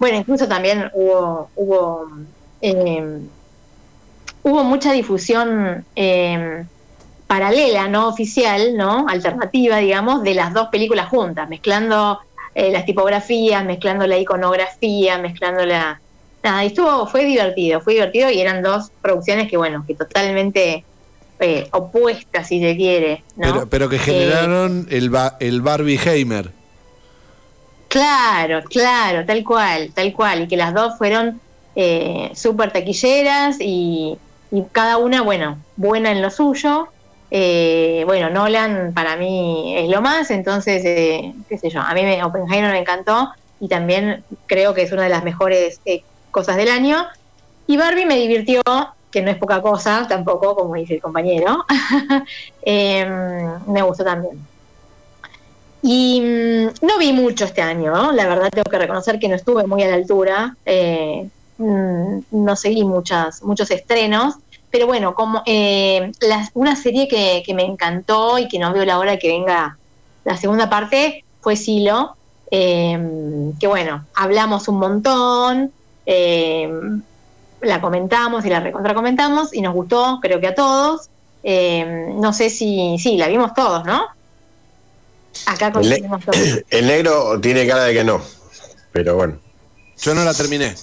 bueno, 0.00 0.18
incluso 0.18 0.48
también 0.48 0.90
hubo, 0.92 1.50
hubo, 1.54 2.08
em, 2.62 3.28
hubo 4.42 4.64
mucha 4.64 4.90
difusión 4.90 5.84
paralela, 7.30 7.86
no 7.86 8.08
oficial, 8.08 8.76
¿no? 8.76 9.06
Alternativa, 9.08 9.76
digamos, 9.76 10.24
de 10.24 10.34
las 10.34 10.52
dos 10.52 10.66
películas 10.66 11.08
juntas, 11.08 11.48
mezclando 11.48 12.18
eh, 12.56 12.72
las 12.72 12.84
tipografías, 12.84 13.64
mezclando 13.64 14.04
la 14.08 14.18
iconografía, 14.18 15.16
mezclando 15.18 15.64
la. 15.64 16.00
Nada, 16.42 16.64
y 16.64 16.66
estuvo, 16.66 17.06
fue 17.06 17.24
divertido, 17.24 17.80
fue 17.82 17.92
divertido 17.92 18.30
y 18.30 18.40
eran 18.40 18.64
dos 18.64 18.90
producciones 19.00 19.48
que, 19.48 19.56
bueno, 19.56 19.84
que 19.86 19.94
totalmente 19.94 20.84
eh, 21.38 21.68
opuestas, 21.70 22.48
si 22.48 22.60
se 22.60 22.76
quiere. 22.76 23.22
¿no? 23.36 23.64
Pero, 23.68 23.88
que 23.88 24.00
generaron 24.00 24.88
eh, 24.90 24.96
el, 24.96 25.12
el 25.38 25.60
Barbie 25.60 26.00
Heimer. 26.04 26.50
Claro, 27.86 28.64
claro, 28.64 29.24
tal 29.24 29.44
cual, 29.44 29.92
tal 29.94 30.12
cual. 30.12 30.42
Y 30.42 30.48
que 30.48 30.56
las 30.56 30.74
dos 30.74 30.98
fueron 30.98 31.40
eh, 31.76 32.32
súper 32.34 32.72
taquilleras 32.72 33.58
y, 33.60 34.18
y, 34.50 34.62
cada 34.72 34.96
una, 34.96 35.22
bueno, 35.22 35.58
buena 35.76 36.10
en 36.10 36.22
lo 36.22 36.30
suyo. 36.30 36.88
Eh, 37.30 38.02
bueno, 38.06 38.28
Nolan 38.28 38.92
para 38.92 39.16
mí 39.16 39.74
es 39.76 39.88
lo 39.88 40.02
más, 40.02 40.30
entonces, 40.30 40.82
eh, 40.84 41.32
qué 41.48 41.58
sé 41.58 41.70
yo, 41.70 41.80
a 41.80 41.94
mí 41.94 42.02
me, 42.02 42.22
Oppenheimer 42.24 42.72
me 42.72 42.78
encantó 42.78 43.30
y 43.60 43.68
también 43.68 44.24
creo 44.46 44.74
que 44.74 44.82
es 44.82 44.92
una 44.92 45.04
de 45.04 45.10
las 45.10 45.22
mejores 45.22 45.80
eh, 45.84 46.02
cosas 46.30 46.56
del 46.56 46.68
año. 46.68 47.06
Y 47.66 47.76
Barbie 47.76 48.06
me 48.06 48.16
divirtió, 48.16 48.62
que 49.12 49.22
no 49.22 49.30
es 49.30 49.36
poca 49.36 49.62
cosa 49.62 50.06
tampoco, 50.08 50.56
como 50.56 50.74
dice 50.74 50.94
el 50.94 51.00
compañero. 51.00 51.64
Em, 52.62 53.58
me 53.66 53.82
gustó 53.82 54.04
también. 54.04 54.44
Y 55.82 56.20
mm, 56.20 56.86
no 56.86 56.98
vi 56.98 57.12
mucho 57.12 57.44
este 57.44 57.62
año, 57.62 58.12
la 58.12 58.26
verdad 58.26 58.50
tengo 58.50 58.68
que 58.70 58.78
reconocer 58.78 59.18
que 59.18 59.28
no 59.28 59.36
estuve 59.36 59.66
muy 59.66 59.82
a 59.82 59.88
la 59.88 59.94
altura, 59.94 60.56
mm, 61.58 62.18
no 62.32 62.56
seguí 62.56 62.84
muchas, 62.84 63.42
muchos 63.42 63.70
estrenos, 63.70 64.34
pero 64.70 64.86
bueno, 64.86 65.14
como 65.14 65.42
eh, 65.46 66.12
una 66.54 66.76
serie 66.76 67.08
que, 67.08 67.54
me 67.54 67.64
encantó 67.64 68.38
y 68.38 68.48
que 68.48 68.58
no 68.58 68.72
veo 68.72 68.84
la 68.84 68.98
hora 68.98 69.12
de 69.12 69.18
que 69.18 69.28
venga 69.28 69.76
la 70.24 70.36
segunda 70.36 70.70
parte 70.70 71.24
fue 71.40 71.56
Silo, 71.56 72.16
em, 72.50 73.56
que 73.58 73.66
bueno, 73.66 74.04
hablamos 74.14 74.68
un 74.68 74.78
montón, 74.78 75.72
em, 76.06 77.02
la 77.62 77.80
comentamos 77.80 78.44
y 78.44 78.48
la 78.48 78.60
recontra 78.60 78.94
comentamos 78.94 79.52
y 79.52 79.60
nos 79.60 79.74
gustó, 79.74 80.18
creo 80.20 80.40
que 80.40 80.48
a 80.48 80.54
todos. 80.54 81.08
Em, 81.42 82.20
no 82.20 82.32
sé 82.32 82.50
si, 82.50 82.96
sí, 82.98 83.16
la 83.16 83.28
vimos 83.28 83.54
todos, 83.54 83.84
¿no? 83.84 84.06
Acá 85.46 85.72
conseguimos 85.72 86.24
todos. 86.24 86.36
El 86.70 86.86
negro 86.86 87.40
tiene 87.40 87.66
cara 87.66 87.84
de 87.84 87.94
que 87.94 88.04
no, 88.04 88.20
pero 88.92 89.16
bueno. 89.16 89.38
Yo 90.00 90.14
no 90.14 90.24
la 90.24 90.32
terminé. 90.32 90.74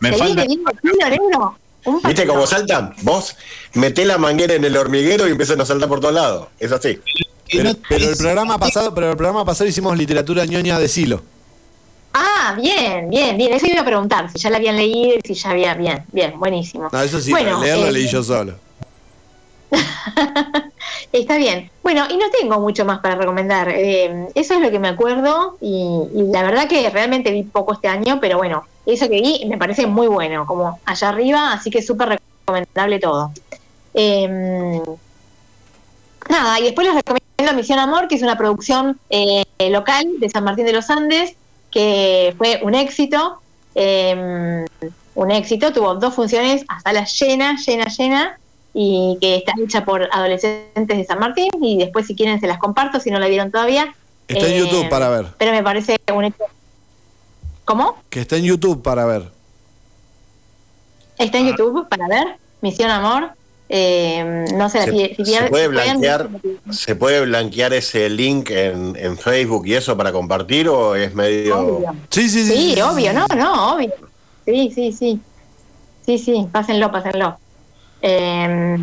Me 0.00 0.12
falta... 0.12 0.44
negro? 0.44 1.56
¿Viste 2.04 2.26
cómo 2.26 2.46
saltan? 2.46 2.94
Vos 3.02 3.36
metés 3.74 4.06
la 4.06 4.18
manguera 4.18 4.54
en 4.54 4.64
el 4.64 4.76
hormiguero 4.76 5.28
y 5.28 5.32
empiezan 5.32 5.60
a 5.60 5.66
saltar 5.66 5.88
por 5.88 6.00
todos 6.00 6.14
lados. 6.14 6.48
Es 6.58 6.72
así. 6.72 6.98
Pero, 7.50 7.70
el 7.70 8.16
programa 8.16 8.58
pasado, 8.58 8.94
pero 8.94 9.10
el 9.10 9.16
programa 9.16 9.44
pasado 9.44 9.68
hicimos 9.68 9.96
literatura 9.96 10.44
ñoña 10.46 10.78
de 10.78 10.88
Silo. 10.88 11.22
Ah, 12.12 12.56
bien, 12.60 13.10
bien, 13.10 13.36
bien. 13.36 13.52
Eso 13.52 13.66
iba 13.66 13.80
a 13.80 13.84
preguntar, 13.84 14.30
si 14.30 14.38
ya 14.38 14.50
la 14.50 14.56
habían 14.56 14.76
leído, 14.76 15.18
si 15.24 15.34
ya 15.34 15.50
había. 15.50 15.74
Bien, 15.74 16.04
bien, 16.12 16.38
buenísimo. 16.38 16.88
No, 16.92 17.02
eso 17.02 17.20
sí, 17.20 17.30
bueno, 17.30 17.60
leerlo 17.60 17.90
leí 17.90 18.08
yo 18.08 18.20
eh, 18.20 18.24
solo. 18.24 18.54
Está 21.12 21.36
bien. 21.36 21.70
Bueno, 21.82 22.06
y 22.08 22.16
no 22.16 22.26
tengo 22.30 22.60
mucho 22.60 22.84
más 22.84 23.00
para 23.00 23.16
recomendar. 23.16 23.68
Eh, 23.68 24.28
eso 24.34 24.54
es 24.54 24.60
lo 24.60 24.70
que 24.70 24.78
me 24.78 24.88
acuerdo 24.88 25.58
y, 25.60 26.02
la 26.32 26.42
verdad 26.42 26.68
que 26.68 26.88
realmente 26.90 27.30
vi 27.30 27.42
poco 27.42 27.72
este 27.72 27.88
año, 27.88 28.18
pero 28.20 28.38
bueno, 28.38 28.64
eso 28.86 29.08
que 29.08 29.20
vi 29.20 29.44
me 29.46 29.56
parece 29.58 29.86
muy 29.86 30.06
bueno, 30.06 30.46
como 30.46 30.78
allá 30.84 31.08
arriba, 31.08 31.52
así 31.52 31.70
que 31.70 31.82
súper 31.82 32.20
recomendable 32.46 32.98
todo. 32.98 33.32
Em, 33.94 34.82
nada, 36.28 36.60
y 36.60 36.64
después 36.64 36.86
les 36.86 36.96
recomiendo 36.96 37.56
Misión 37.56 37.78
Amor, 37.78 38.08
que 38.08 38.16
es 38.16 38.22
una 38.22 38.36
producción 38.36 38.98
eh, 39.10 39.44
local 39.70 40.06
de 40.18 40.28
San 40.28 40.44
Martín 40.44 40.66
de 40.66 40.72
los 40.72 40.90
Andes, 40.90 41.34
que 41.70 42.34
fue 42.38 42.60
un 42.62 42.74
éxito. 42.74 43.38
em, 43.76 44.64
un 45.16 45.30
éxito, 45.30 45.72
tuvo 45.72 45.94
dos 45.94 46.14
funciones 46.14 46.64
a 46.68 46.80
sala 46.80 47.04
llena, 47.04 47.56
llena, 47.64 47.86
llena, 47.86 48.38
y 48.72 49.16
que 49.20 49.36
está 49.36 49.52
hecha 49.64 49.84
por 49.84 50.08
adolescentes 50.12 50.96
de 50.96 51.04
San 51.04 51.18
Martín. 51.20 51.50
Y 51.60 51.78
después, 51.78 52.06
si 52.06 52.14
quieren, 52.16 52.40
se 52.40 52.46
las 52.48 52.58
comparto, 52.58 52.98
si 53.00 53.10
no 53.10 53.18
la 53.20 53.26
vieron 53.28 53.50
todavía. 53.50 53.94
Está 54.28 54.46
en 54.46 54.52
Eh, 54.52 54.58
YouTube 54.58 54.88
para 54.88 55.08
ver. 55.08 55.26
Pero 55.38 55.52
me 55.52 55.62
parece 55.62 55.96
un 56.12 56.24
hecho. 56.24 56.44
¿Cómo? 57.64 57.96
Que 58.10 58.20
está 58.20 58.36
en 58.36 58.44
YouTube 58.44 58.82
para 58.82 59.04
ver. 59.06 59.30
Está 61.18 61.38
en 61.38 61.48
YouTube 61.48 61.88
para 61.88 62.08
ver. 62.08 62.36
Misión 62.60 62.90
Amor. 62.90 63.30
Eh, 63.68 64.44
no 64.54 64.68
sé, 64.68 64.82
¿Se, 64.82 64.90
si, 64.90 65.24
si 65.24 65.24
se 65.24 65.42
puede 65.48 65.64
si 65.64 65.70
pueden- 65.70 65.70
blanquear, 65.70 66.28
¿Se 66.70 66.94
puede 66.96 67.20
blanquear 67.24 67.72
ese 67.72 68.10
link 68.10 68.50
en, 68.50 68.94
en 68.96 69.16
Facebook 69.16 69.66
y 69.66 69.74
eso 69.74 69.96
para 69.96 70.12
compartir 70.12 70.68
o 70.68 70.94
es 70.94 71.14
medio... 71.14 71.58
Obvio. 71.58 71.94
Sí, 72.10 72.28
sí, 72.28 72.44
sí. 72.46 72.52
Sí, 72.52 72.74
sí, 72.74 72.80
obvio, 72.82 73.10
sí. 73.10 73.16
no, 73.16 73.26
no, 73.36 73.74
obvio. 73.74 73.90
Sí, 74.44 74.70
sí, 74.74 74.92
sí. 74.92 75.20
Sí, 76.04 76.18
sí, 76.18 76.46
pásenlo, 76.52 76.92
pásenlo. 76.92 77.38
Eh, 78.02 78.78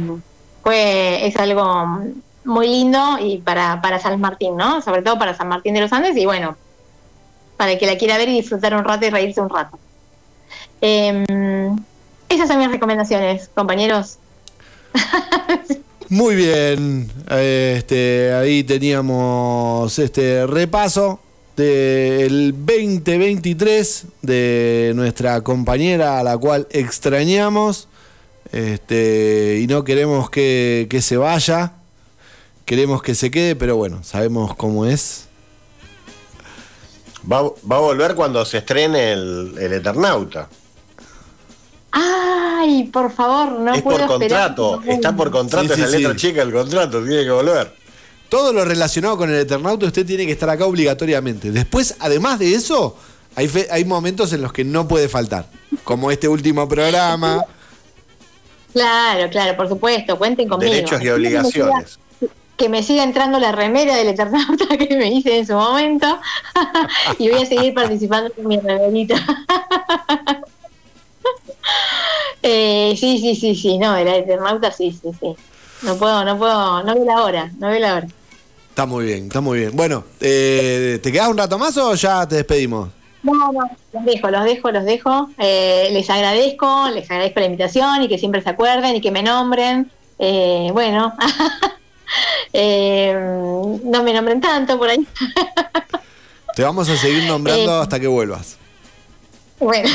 fue, 0.64 1.28
es 1.28 1.36
algo 1.38 2.00
muy 2.44 2.68
lindo 2.68 3.20
y 3.20 3.38
para, 3.38 3.80
para 3.82 4.00
San 4.00 4.20
Martín, 4.20 4.58
¿no? 4.58 4.82
Sobre 4.82 5.04
todo 5.04 5.20
para 5.20 5.36
San 5.36 5.48
Martín 5.48 5.76
de 5.76 5.82
los 5.82 5.94
Andes 5.94 6.18
y 6.18 6.26
bueno, 6.26 6.58
para 7.62 7.74
el 7.74 7.78
que 7.78 7.86
la 7.86 7.96
quiera 7.96 8.18
ver 8.18 8.28
y 8.28 8.42
disfrutar 8.42 8.74
un 8.74 8.84
rato 8.84 9.06
y 9.06 9.12
reírse 9.12 9.40
un 9.40 9.48
rato. 9.48 9.78
Eh, 10.82 11.24
esas 12.28 12.48
son 12.48 12.58
mis 12.58 12.72
recomendaciones, 12.72 13.52
compañeros. 13.54 14.18
Muy 16.10 16.34
bien. 16.34 17.12
Este, 17.30 18.34
ahí 18.34 18.64
teníamos 18.64 20.00
este 20.00 20.48
repaso 20.48 21.20
del 21.56 22.56
2023 22.66 24.06
de 24.24 24.94
nuestra 24.96 25.42
compañera 25.42 26.18
a 26.18 26.24
la 26.24 26.40
cual 26.40 26.68
extrañamos. 26.72 27.88
Este, 28.52 29.60
y 29.62 29.68
no 29.68 29.84
queremos 29.84 30.32
que, 30.32 30.88
que 30.90 31.04
se 31.04 31.16
vaya. 31.16 31.74
Queremos 32.66 33.04
que 33.04 33.14
se 33.14 33.30
quede, 33.30 33.56
pero 33.56 33.76
bueno, 33.76 34.02
sabemos 34.04 34.56
cómo 34.56 34.88
es. 34.88 35.28
Va, 37.30 37.42
va 37.44 37.76
a 37.78 37.80
volver 37.80 38.16
cuando 38.16 38.44
se 38.46 38.60
estrene 38.60 39.12
el, 39.14 39.54
el 39.60 39.74
Eternauta. 39.74 40.48
Ay, 41.92 42.86
por 42.86 43.12
favor, 43.12 43.52
no 43.60 43.74
es 43.74 43.82
puedo 43.82 44.08
por 44.08 44.22
esperar. 44.24 44.56
contrato, 44.56 44.82
está 44.88 45.16
por 45.16 45.30
contrato, 45.32 45.68
Sí, 45.68 45.74
es 45.74 45.80
la 45.92 45.98
letra 45.98 46.12
sí. 46.14 46.18
chica 46.20 46.40
del 46.46 46.54
contrato, 46.54 47.04
tiene 47.04 47.24
que 47.24 47.32
volver. 47.32 47.74
Todo 48.30 48.54
lo 48.54 48.64
relacionado 48.64 49.18
con 49.18 49.30
el 49.30 49.42
Eternauta, 49.42 49.86
usted 49.88 50.06
tiene 50.06 50.26
que 50.26 50.32
estar 50.32 50.50
acá 50.50 50.66
obligatoriamente. 50.66 51.52
Después, 51.52 51.96
además 52.00 52.40
de 52.40 52.54
eso, 52.56 52.96
hay, 53.36 53.50
fe- 53.50 53.68
hay 53.70 53.84
momentos 53.84 54.32
en 54.32 54.42
los 54.42 54.54
que 54.54 54.64
no 54.64 54.88
puede 54.88 55.10
faltar. 55.10 55.48
Como 55.84 56.12
este 56.12 56.30
último 56.30 56.68
programa. 56.70 57.44
Claro, 58.72 59.30
claro, 59.30 59.58
por 59.58 59.68
supuesto, 59.68 60.18
cuenten 60.18 60.48
conmigo. 60.48 60.72
Derechos 60.72 61.02
y 61.02 61.10
obligaciones. 61.10 62.00
Que 62.62 62.70
me 62.70 62.84
siga 62.84 63.04
entrando 63.04 63.40
la 63.40 63.52
remera 63.52 63.96
del 63.96 64.10
Eternauta 64.10 64.68
que 64.78 64.96
me 64.96 65.08
hice 65.08 65.40
en 65.40 65.48
su 65.48 65.54
momento 65.54 66.06
y 67.18 67.28
voy 67.28 67.42
a 67.42 67.46
seguir 67.48 67.74
participando 67.74 68.32
con 68.32 68.46
mi 68.46 68.60
remerita. 68.60 69.16
eh, 72.44 72.94
sí, 72.96 73.18
sí, 73.18 73.36
sí, 73.36 73.56
sí, 73.56 73.80
no, 73.80 73.98
el 73.98 74.08
Eternauta 74.08 74.72
sí, 74.72 74.92
sí, 74.92 75.10
sí. 75.20 75.36
No 75.82 75.96
puedo, 75.96 76.24
no 76.24 76.38
puedo, 76.38 76.84
no 76.84 76.94
veo 76.94 77.04
la 77.04 77.24
hora, 77.24 77.52
no 77.58 77.70
veo 77.70 77.80
la 77.80 77.96
hora. 77.96 78.08
Está 78.70 78.86
muy 78.86 79.06
bien, 79.06 79.24
está 79.24 79.42
muy 79.42 79.58
bien. 79.58 79.76
Bueno, 79.76 80.04
eh, 80.20 81.00
¿te 81.02 81.12
quedas 81.12 81.30
un 81.30 81.40
rato 81.40 81.58
más 81.58 81.76
o 81.78 81.96
ya 81.96 82.28
te 82.28 82.36
despedimos? 82.36 82.90
No, 83.24 83.52
no, 83.52 83.72
los 83.92 84.06
dejo, 84.06 84.30
los 84.30 84.44
dejo, 84.44 84.70
los 84.70 84.86
dejo. 84.86 85.32
Eh, 85.40 85.90
les 85.94 86.08
agradezco, 86.12 86.90
les 86.94 87.10
agradezco 87.10 87.40
la 87.40 87.46
invitación 87.48 88.04
y 88.04 88.08
que 88.08 88.20
siempre 88.20 88.44
se 88.44 88.52
acuerden 88.52 88.98
y 88.98 89.02
que 89.02 89.10
me 89.10 89.24
nombren. 89.24 89.90
Eh, 90.20 90.70
bueno, 90.72 91.16
eh, 92.54 93.14
no 93.84 94.04
me 94.04 94.14
nombren 94.14 94.42
tanto 94.42 94.78
por 94.78 94.90
ahí. 94.90 95.06
Te 96.56 96.64
vamos 96.64 96.90
a 96.90 96.98
seguir 96.98 97.24
nombrando 97.26 97.80
Eh. 97.80 97.82
hasta 97.84 98.00
que 98.00 98.08
vuelvas. 98.08 98.58
Bueno. 99.60 99.90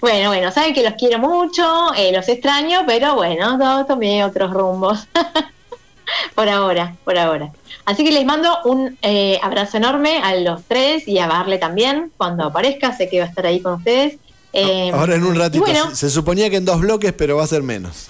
Bueno, 0.00 0.28
bueno, 0.30 0.50
saben 0.50 0.74
que 0.74 0.82
los 0.82 0.94
quiero 0.94 1.18
mucho, 1.18 1.94
eh, 1.96 2.12
los 2.12 2.28
extraño, 2.28 2.80
pero 2.86 3.14
bueno, 3.14 3.58
to- 3.58 3.86
tomé 3.86 4.24
otros 4.24 4.52
rumbos. 4.52 5.06
por 6.34 6.48
ahora, 6.48 6.96
por 7.04 7.16
ahora. 7.18 7.52
Así 7.84 8.04
que 8.04 8.10
les 8.12 8.24
mando 8.24 8.50
un 8.64 8.98
eh, 9.02 9.38
abrazo 9.42 9.76
enorme 9.76 10.18
a 10.22 10.34
los 10.36 10.62
tres 10.64 11.06
y 11.08 11.18
a 11.18 11.26
Barle 11.26 11.58
también, 11.58 12.10
cuando 12.16 12.44
aparezca, 12.44 12.96
sé 12.96 13.08
que 13.08 13.20
va 13.20 13.26
a 13.26 13.28
estar 13.28 13.46
ahí 13.46 13.60
con 13.60 13.74
ustedes. 13.74 14.16
Eh, 14.52 14.90
Ahora 14.92 15.14
en 15.14 15.24
un 15.24 15.36
ratito. 15.36 15.64
bueno, 15.64 15.90
Se, 15.90 15.96
se 15.96 16.10
suponía 16.10 16.50
que 16.50 16.56
en 16.56 16.64
dos 16.64 16.80
bloques, 16.80 17.12
pero 17.12 17.36
va 17.36 17.44
a 17.44 17.46
ser 17.46 17.62
menos. 17.62 18.06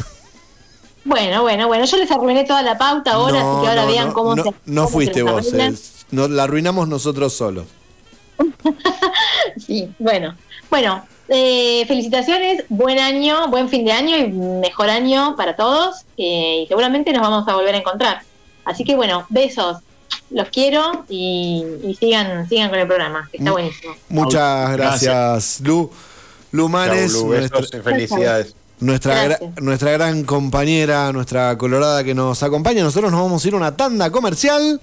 Bueno, 1.05 1.43
bueno, 1.43 1.67
bueno, 1.69 1.85
yo 1.85 1.97
les 1.97 2.11
arruiné 2.11 2.45
toda 2.45 2.63
la 2.63 2.79
pauta 2.79 3.13
ahora, 3.13 3.39
así 3.41 3.61
que 3.63 3.69
ahora 3.69 3.83
no, 3.83 3.89
vean 3.89 4.09
no, 4.09 4.15
cómo 4.15 4.37
no, 4.37 4.43
se 4.45 4.51
no 4.67 4.83
cómo 4.85 4.89
fuiste 4.89 5.23
vos. 5.23 5.53
eh, 5.53 5.75
no, 6.11 6.29
la 6.29 6.45
arruinamos 6.45 6.89
nosotros 6.89 7.33
solos. 7.33 7.67
Sí, 9.67 9.89
bueno. 9.99 10.35
Bueno, 10.71 11.05
eh, 11.29 11.85
felicitaciones, 11.87 12.65
buen 12.69 12.99
año, 12.99 13.49
buen 13.49 13.69
fin 13.69 13.85
de 13.85 13.93
año 13.93 14.17
y 14.17 14.29
mejor 14.29 14.89
año 14.89 15.35
para 15.37 15.55
todos. 15.57 16.05
eh, 16.17 16.63
y 16.65 16.67
seguramente 16.67 17.13
nos 17.13 17.23
vamos 17.23 17.47
a 17.49 17.55
volver 17.55 17.75
a 17.75 17.79
encontrar. 17.79 18.23
Así 18.65 18.85
que 18.85 18.95
bueno, 18.97 19.27
besos, 19.29 19.79
los 20.31 20.49
quiero 20.49 21.05
y, 21.09 21.65
y 21.85 21.95
sigan, 21.97 22.49
sigan 22.49 22.71
con 22.71 22.79
el 22.79 22.87
programa, 22.87 23.29
que 23.31 23.39
está 23.39 23.51
Mm. 23.51 23.53
buenísimo. 23.53 23.95
Muchas 24.09 24.73
gracias, 24.77 25.61
Lu. 25.61 25.91
Lu 26.53 26.69
Manes, 26.69 27.13
Chau, 27.13 27.23
Lu, 27.25 27.29
besos 27.31 27.51
nuestra, 27.53 27.79
y 27.79 27.83
felicidades. 27.83 28.55
Nuestra, 28.83 29.27
gra- 29.39 29.61
nuestra 29.61 29.91
gran 29.93 30.25
compañera, 30.25 31.13
nuestra 31.13 31.57
colorada 31.57 32.05
que 32.05 32.15
nos 32.15 32.43
acompaña. 32.43 32.83
Nosotros 32.83 33.11
nos 33.11 33.21
vamos 33.23 33.45
a 33.45 33.49
ir 33.49 33.55
a 33.55 33.57
una 33.57 33.77
tanda 33.77 34.11
comercial. 34.11 34.81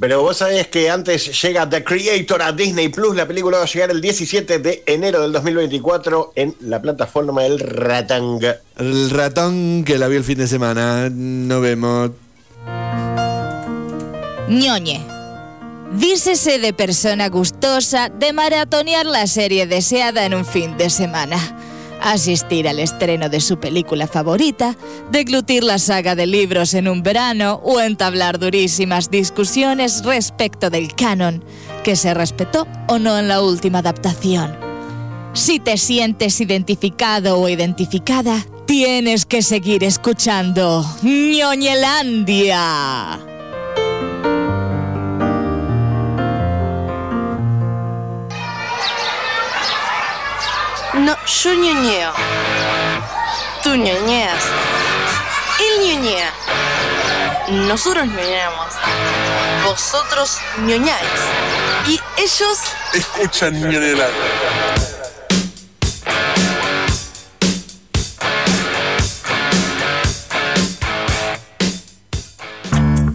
Pero 0.00 0.22
vos 0.22 0.38
sabés 0.38 0.68
que 0.68 0.90
antes 0.90 1.40
llega 1.42 1.68
The 1.68 1.84
Creator 1.84 2.42
a 2.42 2.52
Disney 2.52 2.88
Plus. 2.88 3.14
La 3.14 3.28
película 3.28 3.58
va 3.58 3.64
a 3.64 3.66
llegar 3.66 3.90
el 3.90 4.00
17 4.00 4.58
de 4.58 4.82
enero 4.86 5.20
del 5.20 5.32
2024 5.32 6.32
en 6.34 6.56
la 6.60 6.80
plataforma 6.80 7.42
del 7.42 7.58
Ratang. 7.58 8.40
El 8.78 9.10
ratón 9.10 9.84
que 9.84 9.98
la 9.98 10.08
vi 10.08 10.16
el 10.16 10.24
fin 10.24 10.38
de 10.38 10.48
semana. 10.48 11.08
Nos 11.10 11.60
vemos. 11.62 12.10
Ñoñe. 14.48 15.11
Dícese 15.92 16.58
de 16.58 16.72
persona 16.72 17.28
gustosa 17.28 18.08
de 18.08 18.32
maratonear 18.32 19.04
la 19.04 19.26
serie 19.26 19.66
deseada 19.66 20.24
en 20.24 20.32
un 20.32 20.46
fin 20.46 20.78
de 20.78 20.88
semana. 20.88 21.36
Asistir 22.00 22.66
al 22.66 22.78
estreno 22.78 23.28
de 23.28 23.40
su 23.40 23.60
película 23.60 24.06
favorita, 24.06 24.74
deglutir 25.10 25.62
la 25.62 25.78
saga 25.78 26.14
de 26.14 26.26
libros 26.26 26.72
en 26.72 26.88
un 26.88 27.02
verano 27.02 27.60
o 27.62 27.78
entablar 27.78 28.38
durísimas 28.38 29.10
discusiones 29.10 30.02
respecto 30.02 30.70
del 30.70 30.94
canon, 30.94 31.44
que 31.84 31.94
se 31.94 32.14
respetó 32.14 32.66
o 32.88 32.98
no 32.98 33.18
en 33.18 33.28
la 33.28 33.42
última 33.42 33.80
adaptación. 33.80 34.56
Si 35.34 35.60
te 35.60 35.76
sientes 35.76 36.40
identificado 36.40 37.38
o 37.38 37.50
identificada, 37.50 38.46
tienes 38.66 39.26
que 39.26 39.42
seguir 39.42 39.84
escuchando 39.84 40.86
Ñoñelandia. 41.02 42.58
No, 51.02 51.16
yo 51.26 51.52
ñoñeo. 51.54 52.12
Tú 53.64 53.74
ñoñeas. 53.74 54.44
Él 55.58 55.74
ñoñea. 55.84 56.30
Nosotros 57.66 58.06
ñoñamos. 58.06 58.68
Vosotros 59.64 60.38
ñoñáis. 60.58 61.20
Y 61.88 62.00
ellos 62.18 62.58
Escuchan 62.94 63.60
Ñonela. 63.60 64.08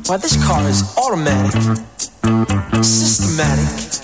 Why, 0.08 0.18
this 0.18 0.36
car 0.46 0.70
is 0.70 0.84
automatic, 0.98 1.54
systematic, 2.84 4.02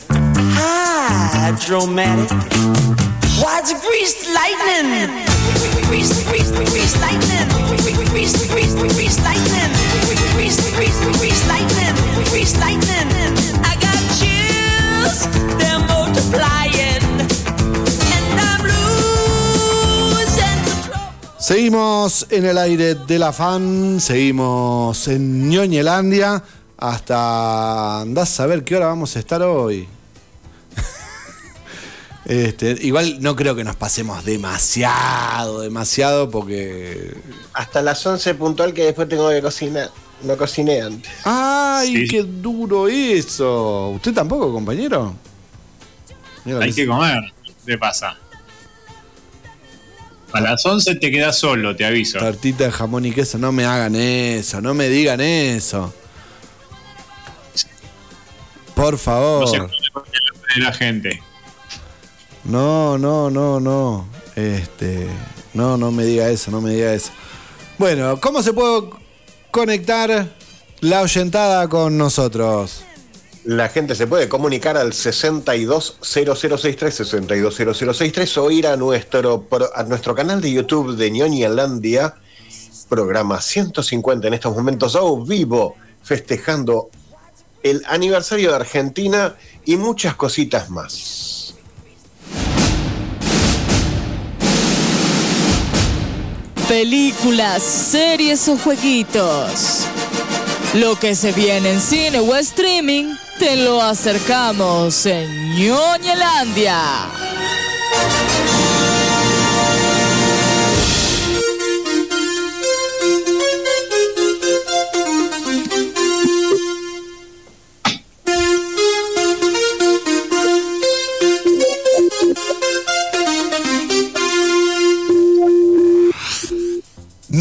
hydromatic. 1.34 3.23
Lightning. 3.44 5.26
Seguimos 21.38 22.26
en 22.30 22.46
el 22.46 22.58
aire 22.58 22.96
de 22.96 23.20
la 23.20 23.34
fan, 23.34 24.00
seguimos 24.00 25.06
en 25.10 25.50
Ñoñelandia. 25.50 26.42
Hasta 26.78 28.00
andás 28.00 28.40
a 28.40 28.46
ver 28.46 28.64
qué 28.64 28.78
hora 28.78 28.88
vamos 28.88 29.18
a 29.18 29.20
estar 29.20 29.42
hoy. 29.42 29.93
Este, 32.26 32.78
igual 32.82 33.18
no 33.22 33.36
creo 33.36 33.54
que 33.56 33.64
nos 33.66 33.76
pasemos 33.76 34.24
demasiado, 34.24 35.62
demasiado, 35.62 36.30
porque. 36.30 37.14
Hasta 37.54 37.82
las 37.82 38.06
11 38.06 38.36
puntual 38.36 38.74
que 38.74 38.86
después 38.86 39.10
tengo 39.10 39.30
que 39.30 39.42
cocinar. 39.42 39.92
No 40.24 40.38
cociné 40.38 40.82
antes. 40.82 41.12
¡Ay, 41.26 41.98
Sí. 41.98 42.08
qué 42.08 42.24
duro 42.24 42.88
eso! 42.88 43.90
¿Usted 43.90 44.14
tampoco, 44.14 44.54
compañero? 44.54 45.14
Mira, 46.46 46.60
Hay 46.60 46.72
que 46.72 46.88
comer. 46.88 47.20
¿Qué 47.46 47.52
te 47.74 47.78
pasa? 47.78 48.18
A 50.32 50.40
las 50.42 50.66
11 50.66 50.96
te 50.96 51.12
quedas 51.12 51.38
solo, 51.38 51.76
te 51.76 51.86
aviso. 51.86 52.20
Tartita 52.20 52.64
de 52.64 52.72
jamón 52.72 53.06
y 53.06 53.12
queso, 53.12 53.38
no 53.38 53.52
me 53.52 53.66
hagan 53.66 53.96
eso, 53.96 54.62
no 54.62 54.74
me 54.74 54.88
digan 54.88 55.20
eso. 55.22 55.94
Por 58.76 58.98
favor. 58.98 59.42
No 59.42 59.48
se 59.48 59.58
puede 59.60 59.92
con 59.94 60.04
el 60.06 60.36
hambre 60.36 60.54
de 60.56 60.62
la 60.62 60.74
gente. 60.74 61.24
No, 62.46 62.98
no, 62.98 63.30
no, 63.30 63.60
no. 63.60 64.08
Este, 64.36 65.08
no, 65.54 65.78
no 65.78 65.92
me 65.92 66.06
diga 66.06 66.30
eso, 66.30 66.50
no 66.52 66.62
me 66.62 66.72
diga 66.72 66.94
eso. 66.94 67.12
Bueno, 67.78 68.20
¿cómo 68.20 68.42
se 68.44 68.52
puede 68.54 68.90
conectar 69.52 70.28
la 70.82 71.02
oyentada 71.02 71.70
con 71.70 71.98
nosotros? 71.98 72.84
La 73.46 73.70
gente 73.70 73.96
se 73.96 74.08
puede 74.08 74.28
comunicar 74.30 74.78
al 74.78 74.94
620063, 74.94 76.96
620063 76.96 78.38
o 78.38 78.52
ir 78.52 78.68
a 78.68 78.78
nuestro, 78.78 79.48
a 79.76 79.84
nuestro 79.84 80.16
canal 80.16 80.40
de 80.42 80.52
YouTube 80.52 80.96
de 80.96 81.12
Ñoñalandia, 81.12 82.16
programa 82.88 83.42
150 83.42 84.28
en 84.28 84.34
estos 84.34 84.56
momentos 84.56 84.96
a 84.96 85.02
vivo, 85.26 85.76
festejando 86.04 86.90
el 87.64 87.84
aniversario 87.88 88.52
de 88.52 88.56
Argentina 88.56 89.36
y 89.66 89.76
muchas 89.78 90.16
cositas 90.16 90.70
más. 90.70 91.43
Películas, 96.68 97.62
series 97.62 98.48
o 98.48 98.58
jueguitos. 98.58 99.86
Lo 100.76 100.98
que 100.98 101.14
se 101.14 101.32
viene 101.32 101.72
en 101.72 101.82
cine 101.82 102.20
o 102.20 102.36
streaming, 102.36 103.16
te 103.38 103.56
lo 103.58 103.82
acercamos 103.82 105.06
en 105.06 105.56
Ñoñelandia. 105.56 107.10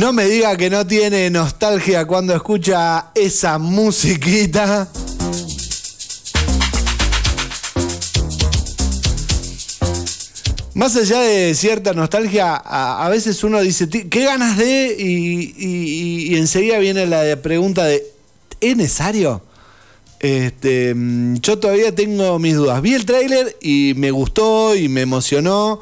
No 0.02 0.12
me 0.12 0.24
diga 0.26 0.56
que 0.56 0.68
no 0.68 0.84
tiene 0.84 1.30
nostalgia 1.30 2.04
cuando 2.06 2.34
escucha 2.34 3.12
esa 3.14 3.56
musiquita. 3.58 4.88
Más 10.74 10.96
allá 10.96 11.20
de 11.20 11.54
cierta 11.54 11.92
nostalgia, 11.92 12.56
a, 12.56 13.08
veces 13.10 13.44
uno 13.44 13.60
dice, 13.60 13.86
"Ti- 13.86 14.08
¿qué 14.08 14.24
ganas 14.24 14.58
de? 14.58 14.96
Y, 14.98 16.34
enseguida 16.34 16.80
viene 16.80 17.06
la 17.06 17.36
pregunta 17.40 17.84
de, 17.84 18.04
¿es 18.60 18.76
necesario? 18.76 19.40
Este, 20.18 20.96
mm, 20.96 21.36
yo 21.36 21.60
todavía 21.60 21.94
tengo 21.94 22.40
mis 22.40 22.56
dudas. 22.56 22.82
Vi 22.82 22.94
el 22.94 23.06
tráiler 23.06 23.56
y 23.60 23.92
me 23.94 24.10
gustó 24.10 24.74
y 24.74 24.88
me 24.88 25.02
emocionó 25.02 25.80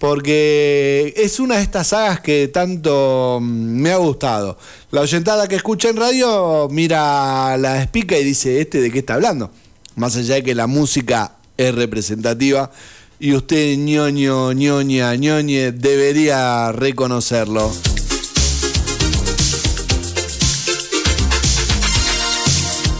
porque 0.00 1.12
es 1.14 1.38
una 1.40 1.56
de 1.56 1.62
estas 1.62 1.88
sagas 1.88 2.20
que 2.20 2.48
tanto 2.48 3.38
mm, 3.40 3.44
me 3.44 3.92
ha 3.92 3.98
gustado. 3.98 4.56
La 4.90 5.02
oyentada 5.02 5.46
que 5.46 5.56
escucha 5.56 5.90
en 5.90 5.98
radio 5.98 6.68
mira 6.70 7.56
la 7.58 7.82
espica 7.82 8.18
y 8.18 8.24
dice, 8.24 8.62
¿este 8.62 8.80
de 8.80 8.90
qué 8.90 9.00
está 9.00 9.14
hablando? 9.14 9.52
Más 9.96 10.16
allá 10.16 10.36
de 10.36 10.42
que 10.42 10.54
la 10.54 10.66
música 10.66 11.36
es 11.58 11.74
representativa 11.74 12.70
y 13.20 13.34
usted, 13.34 13.76
ñoño, 13.76 14.52
ñoña, 14.52 15.14
ñoñe, 15.16 15.72
debería 15.72 16.72
reconocerlo. 16.72 17.70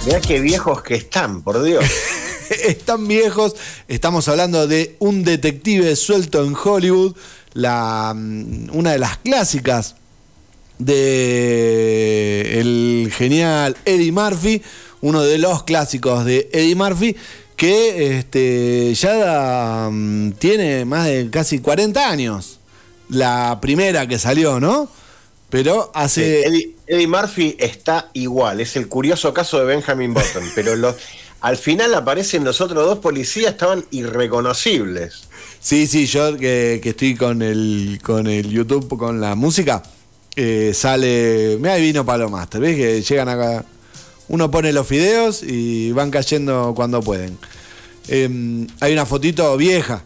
Mirá 0.04 0.20
qué 0.20 0.40
viejos 0.40 0.82
que 0.82 0.96
están, 0.96 1.40
por 1.40 1.62
Dios. 1.62 1.82
están 2.66 3.06
viejos. 3.08 3.56
Estamos 3.88 4.28
hablando 4.28 4.66
de 4.66 4.96
un 4.98 5.24
detective 5.24 5.96
suelto 5.96 6.44
en 6.44 6.54
Hollywood, 6.54 7.16
la, 7.52 8.12
mm, 8.16 8.70
una 8.72 8.92
de 8.92 8.98
las 8.98 9.18
clásicas 9.18 9.96
de 10.78 12.60
genial 13.16 13.76
Eddie 13.84 14.12
Murphy, 14.12 14.62
uno 15.02 15.22
de 15.22 15.38
los 15.38 15.64
clásicos 15.64 16.24
de 16.24 16.48
Eddie 16.52 16.74
Murphy, 16.74 17.16
que 17.56 18.18
este, 18.18 18.94
ya 18.94 19.88
mm, 19.90 20.32
tiene 20.32 20.84
más 20.84 21.06
de 21.06 21.28
casi 21.30 21.58
40 21.58 22.08
años. 22.08 22.58
La 23.08 23.58
primera 23.60 24.06
que 24.06 24.18
salió, 24.18 24.60
¿no? 24.60 24.88
Pero 25.50 25.90
hace... 25.94 26.46
Eddie, 26.46 26.76
Eddie 26.86 27.08
Murphy 27.08 27.56
está 27.58 28.10
igual, 28.14 28.60
es 28.60 28.76
el 28.76 28.88
curioso 28.88 29.34
caso 29.34 29.58
de 29.58 29.64
Benjamin 29.64 30.14
Button, 30.14 30.44
pero 30.54 30.76
los, 30.76 30.96
al 31.40 31.56
final 31.56 31.94
aparecen 31.94 32.44
los 32.44 32.60
otros 32.60 32.84
dos 32.84 32.98
policías, 32.98 33.52
estaban 33.52 33.84
irreconocibles. 33.90 35.22
Sí, 35.58 35.86
sí, 35.86 36.06
yo 36.06 36.36
que, 36.36 36.80
estoy 36.82 37.14
con 37.14 37.42
el, 37.42 37.98
con 38.02 38.26
el 38.26 38.50
YouTube, 38.50 38.96
con 38.98 39.20
la 39.20 39.34
música, 39.34 39.82
eh, 40.36 40.72
sale. 40.74 41.56
Mira, 41.58 41.74
ahí 41.74 41.82
vino 41.82 42.04
Palomaster, 42.04 42.60
¿ves? 42.60 42.76
Que 42.76 43.02
llegan 43.02 43.28
acá. 43.28 43.64
Uno 44.28 44.50
pone 44.50 44.72
los 44.72 44.88
videos 44.88 45.42
y 45.42 45.92
van 45.92 46.10
cayendo 46.10 46.72
cuando 46.76 47.02
pueden. 47.02 47.38
Eh, 48.08 48.66
hay 48.80 48.92
una 48.92 49.06
fotito 49.06 49.56
vieja. 49.56 50.04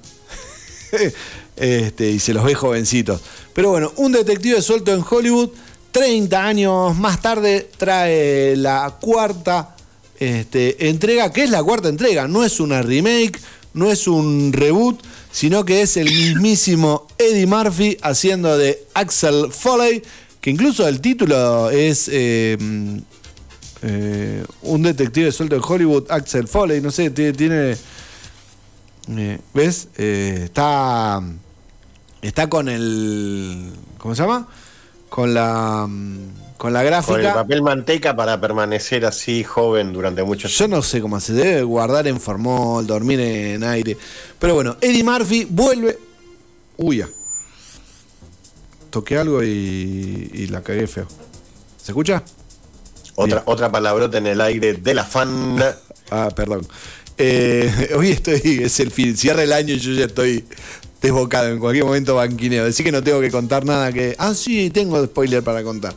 este, 1.57 2.11
y 2.11 2.18
se 2.18 2.32
los 2.32 2.45
ve 2.45 2.55
jovencitos. 2.55 3.20
Pero 3.53 3.70
bueno, 3.70 3.93
un 3.97 4.12
detective 4.12 4.62
suelto 4.62 4.93
en 4.93 5.05
Hollywood, 5.09 5.51
30 5.93 6.45
años 6.45 6.97
más 6.97 7.20
tarde, 7.20 7.70
trae 7.76 8.57
la 8.57 8.97
cuarta 9.01 9.74
este, 10.25 10.89
entrega, 10.89 11.33
que 11.33 11.45
es 11.45 11.51
la 11.51 11.62
cuarta 11.62 11.89
entrega, 11.89 12.29
no 12.29 12.45
es 12.45 12.61
una 12.61 12.83
remake, 12.83 13.41
no 13.75 13.91
es 13.91 14.07
un 14.07 14.53
reboot, 14.53 15.01
sino 15.31 15.64
que 15.64 15.83
es 15.83 15.97
el 15.97 16.07
mismísimo 16.07 17.07
Eddie 17.18 17.47
Murphy 17.47 17.99
haciendo 18.03 18.57
de 18.57 18.85
Axel 18.95 19.53
Foley, 19.53 20.03
que 20.41 20.51
incluso 20.51 20.87
el 20.87 21.01
título 21.01 21.70
es 21.70 22.09
eh, 22.12 22.57
eh, 23.83 24.45
un 24.62 24.83
detective 24.83 25.33
suelto 25.33 25.57
en 25.57 25.62
Hollywood, 25.64 26.11
Axel 26.11 26.49
Foley, 26.49 26.81
no 26.81 26.91
sé, 26.91 27.11
tiene... 27.11 27.77
eh, 29.09 29.39
¿Ves? 29.53 29.89
Eh, 29.99 30.43
está, 30.45 31.22
está 32.22 32.49
con 32.49 32.68
el... 32.68 33.70
¿Cómo 33.99 34.14
se 34.14 34.22
llama? 34.22 34.49
Con 35.09 35.35
la, 35.35 35.87
mm, 35.89 36.43
con 36.65 36.73
la 36.73 36.79
Con 36.79 36.87
el 36.87 36.91
gráfica. 36.93 37.35
papel 37.35 37.61
manteca 37.61 38.17
para 38.17 38.41
permanecer 38.41 39.05
así 39.05 39.45
joven 39.45 39.93
durante 39.93 40.23
mucho 40.23 40.49
Yo 40.49 40.67
no 40.67 40.81
sé 40.81 41.03
cómo 41.03 41.21
se 41.21 41.35
debe 41.35 41.62
guardar 41.62 42.09
en 42.09 42.19
formol, 42.19 42.87
dormir 42.87 43.21
en 43.21 43.62
aire. 43.65 43.99
Pero 44.39 44.55
bueno, 44.55 44.75
Eddie 44.81 45.05
Murphy 45.05 45.47
vuelve. 45.51 45.99
Uy, 46.79 46.97
ya. 46.97 47.09
Toqué 48.89 49.19
algo 49.19 49.43
y, 49.43 50.31
y 50.33 50.47
la 50.47 50.62
cagué 50.62 50.87
feo. 50.87 51.07
¿Se 51.77 51.93
escucha? 51.93 52.23
Otra, 53.17 53.43
otra 53.45 53.71
palabrota 53.71 54.17
en 54.17 54.27
el 54.27 54.41
aire 54.41 54.73
de 54.73 54.95
la 54.95 55.05
fan. 55.05 55.62
Ah, 56.11 56.29
perdón. 56.35 56.67
Eh, 57.19 57.91
hoy 57.97 58.11
estoy, 58.11 58.61
es 58.62 58.79
el 58.81 58.91
fin, 58.91 59.17
cierra 59.17 59.43
el 59.43 59.53
año 59.53 59.75
y 59.75 59.79
yo 59.81 59.93
ya 59.93 60.05
estoy 60.07 60.45
desbocado. 61.03 61.49
En 61.49 61.59
cualquier 61.59 61.85
momento 61.85 62.15
banquineo. 62.15 62.65
Decir 62.65 62.87
que 62.87 62.93
no 62.93 63.03
tengo 63.03 63.21
que 63.21 63.31
contar 63.31 63.67
nada 63.67 63.93
que. 63.93 64.15
Ah, 64.19 64.35
sí, 64.35 64.71
tengo 64.71 65.05
spoiler 65.05 65.43
para 65.43 65.62
contar. 65.62 65.95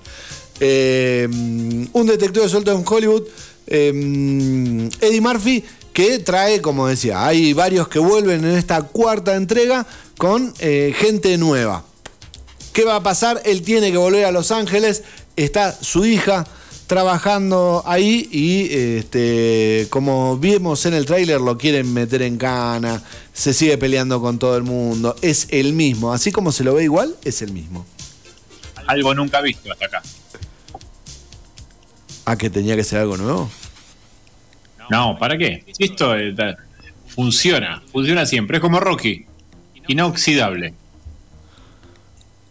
Eh, 0.59 1.27
un 1.29 2.07
detective 2.07 2.49
suelto 2.49 2.71
en 2.71 2.83
Hollywood, 2.85 3.23
eh, 3.67 4.89
Eddie 5.01 5.21
Murphy, 5.21 5.63
que 5.93 6.19
trae, 6.19 6.61
como 6.61 6.87
decía, 6.87 7.25
hay 7.25 7.53
varios 7.53 7.87
que 7.87 7.99
vuelven 7.99 8.45
en 8.45 8.55
esta 8.55 8.83
cuarta 8.83 9.35
entrega 9.35 9.85
con 10.17 10.53
eh, 10.59 10.93
gente 10.95 11.37
nueva. 11.37 11.83
¿Qué 12.73 12.83
va 12.83 12.97
a 12.97 13.03
pasar? 13.03 13.41
Él 13.45 13.63
tiene 13.63 13.91
que 13.91 13.97
volver 13.97 14.25
a 14.25 14.31
Los 14.31 14.51
Ángeles. 14.51 15.03
Está 15.35 15.71
su 15.71 16.05
hija 16.05 16.45
trabajando 16.87 17.83
ahí 17.85 18.29
y 18.31 18.73
este, 18.97 19.87
como 19.89 20.37
vimos 20.37 20.85
en 20.85 20.93
el 20.93 21.05
tráiler 21.05 21.41
lo 21.41 21.57
quieren 21.57 21.93
meter 21.93 22.21
en 22.21 22.37
cana, 22.37 23.03
se 23.33 23.53
sigue 23.53 23.77
peleando 23.77 24.21
con 24.21 24.39
todo 24.39 24.55
el 24.55 24.63
mundo, 24.63 25.15
es 25.21 25.47
el 25.49 25.73
mismo, 25.73 26.13
así 26.13 26.31
como 26.31 26.53
se 26.53 26.63
lo 26.63 26.73
ve 26.75 26.85
igual, 26.85 27.15
es 27.25 27.41
el 27.41 27.51
mismo. 27.51 27.85
Algo 28.87 29.13
nunca 29.13 29.41
visto 29.41 29.69
hasta 29.71 29.85
acá. 29.85 30.01
Ah, 32.29 32.35
que 32.35 32.49
tenía 32.49 32.75
que 32.75 32.83
ser 32.83 32.99
algo 32.99 33.15
nuevo. 33.15 33.49
No, 34.89 35.17
¿para 35.17 35.37
qué? 35.37 35.63
Esto 35.79 36.13
eh, 36.17 36.35
funciona, 37.07 37.81
funciona 37.89 38.25
siempre, 38.25 38.57
es 38.57 38.61
como 38.61 38.81
Rocky, 38.81 39.25
inoxidable. 39.87 40.73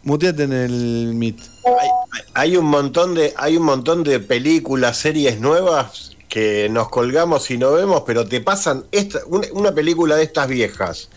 Muteate 0.01 0.45
en 0.45 0.53
el 0.53 1.13
Meet. 1.13 1.37
Hay 2.33 2.57
un 2.57 2.65
montón 2.65 3.13
de, 3.13 3.35
hay 3.37 3.55
un 3.57 3.65
montón 3.65 4.03
de 4.03 4.19
películas, 4.19 4.97
series 4.97 5.39
nuevas 5.39 6.17
que 6.27 6.69
nos 6.71 6.89
colgamos 6.89 7.51
y 7.51 7.59
no 7.59 7.73
vemos, 7.73 8.01
pero 8.03 8.27
te 8.27 8.41
pasan 8.41 8.83
esta, 8.91 9.19
una, 9.27 9.45
una 9.53 9.73
película 9.73 10.15
de 10.15 10.23
estas 10.23 10.47
viejas 10.47 11.09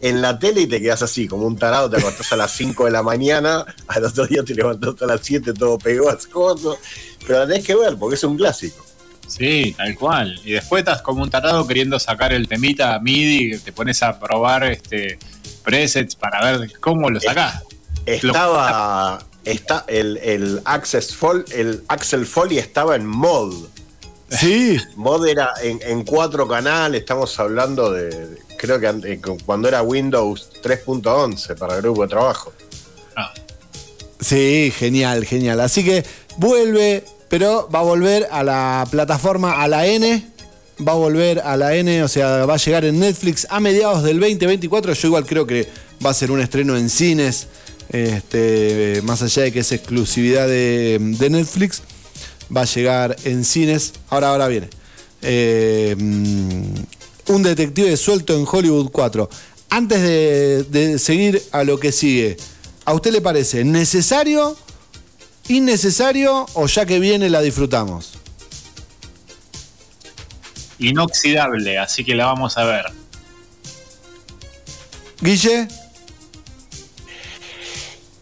en 0.00 0.22
la 0.22 0.38
tele 0.38 0.62
y 0.62 0.66
te 0.66 0.80
quedas 0.80 1.02
así, 1.02 1.26
como 1.26 1.46
un 1.46 1.56
tarado, 1.56 1.90
te 1.90 1.98
acostás 1.98 2.32
a 2.32 2.36
las 2.36 2.50
5 2.52 2.84
de 2.86 2.90
la 2.90 3.02
mañana, 3.02 3.64
al 3.86 4.04
otro 4.04 4.26
día 4.26 4.42
te 4.42 4.54
levantás 4.54 5.00
a 5.02 5.06
las 5.06 5.20
7, 5.22 5.52
todo 5.54 5.78
pegoso, 5.78 6.78
pero 7.26 7.40
la 7.40 7.46
tenés 7.46 7.64
que 7.64 7.74
ver 7.74 7.96
porque 7.96 8.14
es 8.16 8.24
un 8.24 8.36
clásico. 8.36 8.84
Sí, 9.26 9.74
tal 9.76 9.94
cual. 9.96 10.40
Y 10.44 10.52
después 10.52 10.80
estás 10.80 11.02
como 11.02 11.22
un 11.22 11.30
tarado 11.30 11.66
queriendo 11.66 11.98
sacar 11.98 12.32
el 12.32 12.48
temita 12.48 12.98
MIDI, 12.98 13.50
que 13.50 13.58
te 13.58 13.72
pones 13.72 14.02
a 14.02 14.18
probar 14.18 14.64
este 14.64 15.18
presets 15.62 16.14
para 16.16 16.50
ver 16.58 16.72
cómo 16.80 17.10
lo 17.10 17.20
sacás. 17.20 17.62
Estaba, 18.06 19.18
está, 19.44 19.84
el, 19.86 20.16
el, 20.18 20.62
Access 20.64 21.14
Fol- 21.18 21.44
el 21.52 21.82
Axel 21.88 22.24
Foley 22.24 22.56
estaba 22.58 22.96
en 22.96 23.04
mod. 23.06 23.54
Sí. 24.30 24.78
Mod 24.96 25.26
era 25.26 25.52
en, 25.62 25.78
en 25.82 26.04
cuatro 26.04 26.48
canales, 26.48 27.00
estamos 27.02 27.38
hablando 27.38 27.92
de, 27.92 28.04
de- 28.08 28.38
creo 28.56 28.80
que 28.80 28.88
ante- 28.88 29.20
cuando 29.44 29.68
era 29.68 29.82
Windows 29.82 30.50
3.11 30.62 31.58
para 31.58 31.76
el 31.76 31.82
grupo 31.82 32.02
de 32.02 32.08
trabajo. 32.08 32.52
Sí, 34.20 34.72
genial, 34.76 35.24
genial. 35.24 35.60
Así 35.60 35.84
que 35.84 36.04
vuelve, 36.38 37.04
pero 37.28 37.68
va 37.72 37.80
a 37.80 37.82
volver 37.82 38.26
a 38.30 38.42
la 38.42 38.86
plataforma, 38.90 39.62
a 39.62 39.68
la 39.68 39.86
N. 39.86 40.26
Va 40.86 40.92
a 40.92 40.94
volver 40.94 41.40
a 41.40 41.56
la 41.56 41.74
N, 41.74 42.04
o 42.04 42.08
sea, 42.08 42.46
va 42.46 42.54
a 42.54 42.56
llegar 42.56 42.84
en 42.84 43.00
Netflix 43.00 43.46
a 43.50 43.58
mediados 43.58 44.04
del 44.04 44.20
2024. 44.20 44.92
Yo 44.94 45.08
igual 45.08 45.26
creo 45.26 45.46
que 45.46 45.68
va 46.04 46.10
a 46.10 46.14
ser 46.14 46.30
un 46.30 46.40
estreno 46.40 46.76
en 46.76 46.88
cines, 46.88 47.48
este, 47.88 49.00
más 49.02 49.20
allá 49.22 49.42
de 49.42 49.52
que 49.52 49.60
es 49.60 49.72
exclusividad 49.72 50.46
de, 50.46 50.98
Netflix, 51.30 51.82
va 52.56 52.60
a 52.60 52.64
llegar 52.64 53.16
en 53.24 53.44
cines. 53.44 53.94
Ahora, 54.08 54.30
ahora 54.30 54.46
viene. 54.46 54.68
Eh, 55.20 55.96
mm, 55.98 57.32
un 57.32 57.42
detective 57.42 57.96
suelto 57.96 58.36
en 58.36 58.46
Hollywood 58.48 58.90
4. 58.92 59.28
Antes 59.70 60.00
de 60.70 60.98
seguir 61.00 61.42
a 61.50 61.64
lo 61.64 61.80
que 61.80 61.90
sigue, 61.90 62.36
¿a 62.84 62.94
usted 62.94 63.12
le 63.12 63.20
parece 63.20 63.64
necesario, 63.64 64.56
innecesario 65.48 66.46
o 66.54 66.66
ya 66.66 66.86
que 66.86 66.98
viene 66.98 67.30
la 67.30 67.40
disfrutamos? 67.40 68.14
Inoxidable, 70.78 71.78
así 71.78 72.04
que 72.04 72.14
la 72.14 72.26
vamos 72.26 72.56
a 72.56 72.64
ver. 72.64 72.84
Guille, 75.20 75.68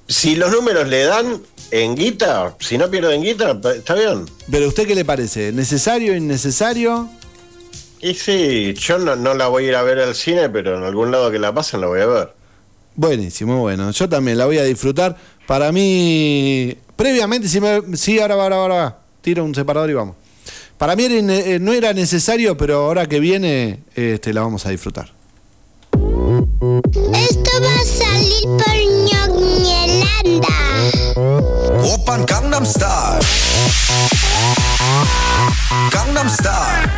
Si 0.09 0.37
los 0.37 0.51
números 0.51 0.89
le 0.89 1.05
dan 1.05 1.43
en 1.71 1.95
guita, 1.95 2.57
si 2.61 2.79
no 2.79 2.89
pierden 2.91 3.23
guita, 3.23 3.59
está 3.75 3.95
bien. 3.95 4.25
¿pero 4.51 4.67
a 4.67 4.69
usted 4.69 4.87
qué 4.87 4.95
le 4.95 5.05
parece? 5.05 5.53
¿Necesario, 5.53 6.17
innecesario? 6.17 7.11
Y 8.01 8.15
sí, 8.15 8.73
yo 8.75 8.99
no, 8.99 9.17
no 9.17 9.35
la 9.35 9.49
voy 9.49 9.65
a 9.65 9.69
ir 9.69 9.75
a 9.75 9.83
ver 9.83 9.99
al 9.99 10.15
cine, 10.15 10.49
pero 10.49 10.79
en 10.79 10.85
algún 10.85 11.11
lado 11.11 11.31
que 11.31 11.39
la 11.39 11.53
pasen 11.53 11.81
la 11.81 11.89
voy 11.89 12.01
a 12.01 12.07
ver. 12.07 12.33
Buenísimo, 12.95 13.59
bueno. 13.61 13.91
Yo 13.91 14.09
también 14.09 14.39
la 14.39 14.47
voy 14.47 14.59
a 14.59 14.65
disfrutar. 14.65 15.17
Para 15.47 15.73
mí, 15.73 16.77
previamente, 16.97 17.49
si 17.49 17.61
me, 17.61 17.97
sí, 17.97 18.19
ahora 18.19 18.35
va, 18.35 18.43
ahora 18.45 18.57
va, 18.57 18.63
ahora 18.63 18.75
va. 18.77 18.99
Tiro 19.21 19.45
un 19.45 19.55
separador 19.55 19.91
y 19.91 19.95
vamos. 19.95 20.17
Para 20.79 20.95
mí 20.95 21.05
eh, 21.09 21.59
no 21.61 21.73
era 21.73 21.93
necesario, 21.93 22.57
pero 22.57 22.77
ahora 22.77 23.07
que 23.07 23.21
viene, 23.21 23.81
este, 23.95 24.33
la 24.35 24.43
vamos 24.43 24.67
a 24.67 24.71
disfrutar. 24.71 25.11
Esto 25.93 27.51
va 27.63 27.75
a 27.75 27.85
salir 27.85 28.45
por 28.45 28.77
ñoñelanda. 29.09 30.57
Open 31.95 32.27
Gangnam 32.27 32.67
Style. 32.67 33.25
Gangnam 35.91 36.29
Style. 36.29 36.91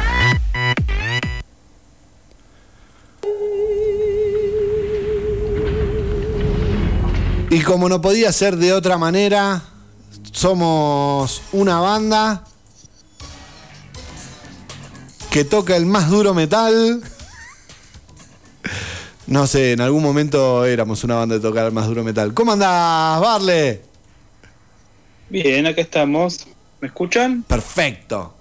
Y 7.51 7.61
como 7.62 7.88
no 7.88 8.01
podía 8.01 8.32
ser 8.32 8.57
de 8.57 8.72
otra 8.72 8.99
manera, 8.99 9.62
somos 10.32 11.42
una 11.52 11.80
banda 11.80 12.44
que 15.30 15.44
toca 15.44 15.76
el 15.76 15.86
más 15.86 16.10
duro 16.10 16.34
metal. 16.34 17.02
No 19.26 19.46
sé, 19.46 19.72
en 19.72 19.80
algún 19.80 20.02
momento 20.02 20.64
éramos 20.64 21.04
una 21.04 21.16
banda 21.16 21.34
de 21.34 21.40
tocar 21.40 21.66
el 21.66 21.72
más 21.72 21.86
duro 21.86 22.02
metal. 22.02 22.32
¿Cómo 22.32 22.52
andás, 22.52 23.20
Barle? 23.20 23.82
Bien, 25.28 25.66
acá 25.66 25.82
estamos. 25.82 26.46
¿Me 26.80 26.88
escuchan? 26.88 27.42
Perfecto. 27.42 28.34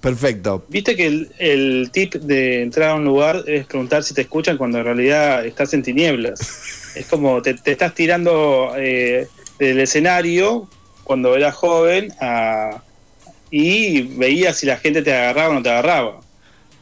Perfecto. 0.00 0.64
Viste 0.68 0.96
que 0.96 1.06
el, 1.06 1.32
el 1.38 1.90
tip 1.92 2.14
de 2.14 2.62
entrar 2.62 2.90
a 2.90 2.94
un 2.94 3.04
lugar 3.04 3.44
es 3.46 3.66
preguntar 3.66 4.02
si 4.02 4.14
te 4.14 4.22
escuchan 4.22 4.56
cuando 4.56 4.78
en 4.78 4.84
realidad 4.84 5.44
estás 5.44 5.74
en 5.74 5.82
tinieblas. 5.82 6.40
Es 6.94 7.06
como 7.06 7.42
te, 7.42 7.54
te 7.54 7.72
estás 7.72 7.94
tirando 7.94 8.72
eh, 8.76 9.28
del 9.58 9.80
escenario 9.80 10.68
cuando 11.04 11.34
eras 11.36 11.54
joven 11.54 12.12
a- 12.20 12.82
y 13.50 14.02
veías 14.02 14.56
si 14.58 14.66
la 14.66 14.76
gente 14.76 15.02
te 15.02 15.12
agarraba 15.12 15.50
o 15.50 15.54
no 15.54 15.62
te 15.62 15.70
agarraba. 15.70 16.20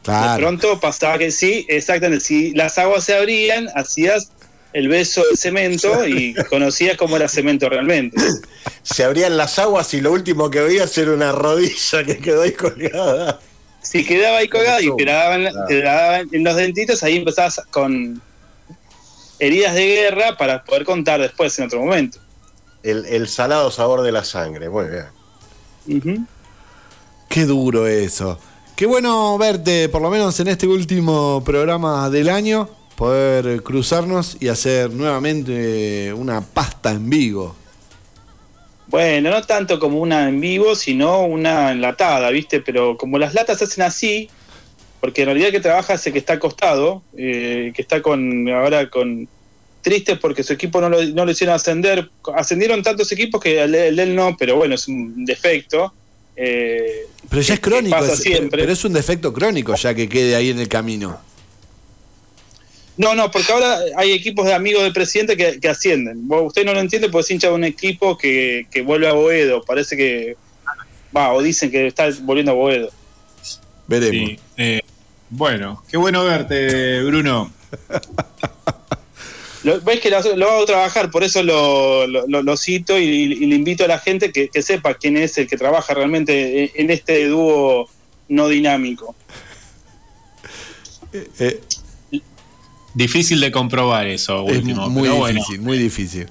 De 0.05 0.37
pronto 0.37 0.79
pasaba 0.79 1.17
que 1.17 1.29
sí, 1.31 1.65
exactamente. 1.69 2.23
Si 2.23 2.51
las 2.53 2.77
aguas 2.77 3.03
se 3.03 3.15
abrían, 3.15 3.67
hacías 3.75 4.31
el 4.73 4.87
beso 4.87 5.23
de 5.29 5.35
cemento 5.35 6.07
y 6.07 6.33
conocías 6.49 6.95
cómo 6.97 7.15
era 7.17 7.27
cemento 7.27 7.67
realmente. 7.69 8.17
Se 8.83 9.03
abrían 9.03 9.35
las 9.37 9.57
aguas 9.59 9.93
y 9.93 10.01
lo 10.01 10.11
último 10.11 10.49
que 10.49 10.61
veías 10.61 10.95
era 10.97 11.11
una 11.11 11.31
rodilla 11.31 12.03
que 12.05 12.17
quedó 12.17 12.43
ahí 12.43 12.51
colgada. 12.53 13.39
Si 13.81 14.05
quedaba 14.05 14.37
ahí 14.39 14.47
colgada 14.47 14.81
y 14.81 14.95
te 14.95 15.05
la 15.05 15.13
daban, 15.13 15.41
Claro. 15.41 15.65
te 15.67 15.83
la 15.83 15.93
daban 15.93 16.29
en 16.31 16.43
los 16.43 16.55
dentitos, 16.55 17.01
ahí 17.03 17.17
empezabas 17.17 17.61
con 17.71 18.21
heridas 19.39 19.73
de 19.73 19.85
guerra 19.87 20.37
para 20.37 20.63
poder 20.63 20.83
contar 20.85 21.19
después 21.21 21.57
en 21.59 21.65
otro 21.65 21.79
momento. 21.79 22.19
El, 22.83 23.05
el 23.05 23.27
salado 23.27 23.71
sabor 23.71 24.01
de 24.01 24.11
la 24.11 24.23
sangre, 24.23 24.69
muy 24.69 24.85
bien. 24.87 26.27
Qué 27.27 27.45
duro 27.45 27.87
eso. 27.87 28.39
Qué 28.75 28.85
bueno 28.85 29.37
verte, 29.37 29.89
por 29.89 30.01
lo 30.01 30.09
menos 30.09 30.39
en 30.39 30.47
este 30.47 30.65
último 30.65 31.43
programa 31.43 32.09
del 32.09 32.29
año, 32.29 32.69
poder 32.95 33.61
cruzarnos 33.63 34.37
y 34.39 34.47
hacer 34.47 34.91
nuevamente 34.91 36.13
una 36.13 36.41
pasta 36.41 36.91
en 36.91 37.09
vivo. 37.09 37.55
Bueno, 38.87 39.29
no 39.29 39.41
tanto 39.43 39.79
como 39.79 39.99
una 39.99 40.27
en 40.27 40.39
vivo, 40.39 40.75
sino 40.75 41.21
una 41.21 41.71
enlatada, 41.71 42.29
¿viste? 42.31 42.59
Pero 42.59 42.97
como 42.97 43.19
las 43.19 43.33
latas 43.33 43.59
se 43.59 43.65
hacen 43.65 43.83
así, 43.83 44.29
porque 44.99 45.21
en 45.21 45.27
realidad 45.27 45.47
el 45.49 45.53
que 45.53 45.59
trabaja 45.59 45.93
es 45.93 46.07
el 46.07 46.13
que 46.13 46.19
está 46.19 46.33
acostado, 46.33 47.03
eh, 47.15 47.71
que 47.75 47.81
está 47.81 48.01
con 48.01 48.49
ahora 48.49 48.89
con 48.89 49.27
triste 49.81 50.15
porque 50.17 50.43
su 50.43 50.53
equipo 50.53 50.79
no 50.81 50.89
lo, 50.89 51.03
no 51.03 51.25
lo 51.25 51.31
hicieron 51.31 51.55
ascender. 51.55 52.09
Ascendieron 52.35 52.81
tantos 52.83 53.11
equipos 53.11 53.41
que 53.41 53.61
el, 53.61 53.73
el 53.75 53.95
de 53.95 54.03
él 54.03 54.15
no, 54.15 54.35
pero 54.37 54.55
bueno, 54.57 54.75
es 54.75 54.87
un 54.87 55.25
defecto. 55.25 55.93
Eh, 56.35 57.05
Pero 57.29 57.41
ya 57.41 57.53
es 57.55 57.59
crónico, 57.59 57.97
pasa 57.97 58.13
es- 58.13 58.19
siempre. 58.19 58.61
pero 58.61 58.71
es 58.71 58.83
un 58.85 58.93
defecto 58.93 59.33
crónico 59.33 59.75
ya 59.75 59.93
que 59.93 60.07
quede 60.07 60.35
ahí 60.35 60.49
en 60.49 60.59
el 60.59 60.67
camino. 60.69 61.19
No, 62.97 63.15
no, 63.15 63.31
porque 63.31 63.51
ahora 63.53 63.79
hay 63.95 64.11
equipos 64.11 64.45
de 64.45 64.53
amigos 64.53 64.83
del 64.83 64.91
presidente 64.91 65.37
que, 65.37 65.59
que 65.59 65.69
ascienden. 65.69 66.25
Usted 66.29 66.65
no 66.65 66.73
lo 66.73 66.81
entiende 66.81 67.07
porque 67.09 67.23
es 67.25 67.31
hincha 67.31 67.47
de 67.47 67.53
un 67.53 67.63
equipo 67.63 68.17
que, 68.17 68.67
que 68.71 68.81
vuelve 68.81 69.07
a 69.07 69.13
Boedo. 69.13 69.63
Parece 69.63 69.95
que. 69.95 70.35
Va, 71.15 71.31
o 71.33 71.41
dicen 71.41 71.71
que 71.71 71.87
está 71.87 72.09
volviendo 72.21 72.51
a 72.51 72.55
Boedo. 72.55 72.89
Veremos. 73.87 74.29
Sí, 74.31 74.39
eh, 74.57 74.81
bueno, 75.29 75.81
qué 75.89 75.95
bueno 75.97 76.23
verte, 76.25 77.01
Bruno. 77.03 77.51
Lo, 79.63 79.81
ves 79.81 79.99
que 79.99 80.09
lo, 80.09 80.21
lo 80.37 80.49
hago 80.49 80.65
trabajar, 80.65 81.11
por 81.11 81.23
eso 81.23 81.43
lo, 81.43 82.07
lo- 82.07 82.25
lo- 82.27 82.41
lo 82.41 82.57
cito 82.57 82.97
y, 82.97 83.03
y 83.03 83.45
le 83.45 83.55
invito 83.55 83.83
a 83.83 83.87
la 83.87 83.99
gente 83.99 84.31
que, 84.31 84.47
que 84.47 84.61
sepa 84.61 84.93
quién 84.93 85.17
es 85.17 85.37
el 85.37 85.47
que 85.47 85.57
trabaja 85.57 85.93
realmente 85.93 86.63
en, 86.63 86.71
en 86.75 86.89
este 86.91 87.27
dúo 87.27 87.89
no 88.29 88.47
dinámico. 88.47 89.15
Eh, 91.39 91.59
Difícil 92.93 93.39
de 93.39 93.51
comprobar 93.51 94.07
eso 94.07 94.45
es 94.47 94.57
último, 94.57 94.89
muy 94.89 95.03
pero 95.03 95.15
bueno. 95.17 95.39
difícil, 95.39 95.61
muy 95.61 95.77
difícil. 95.77 96.27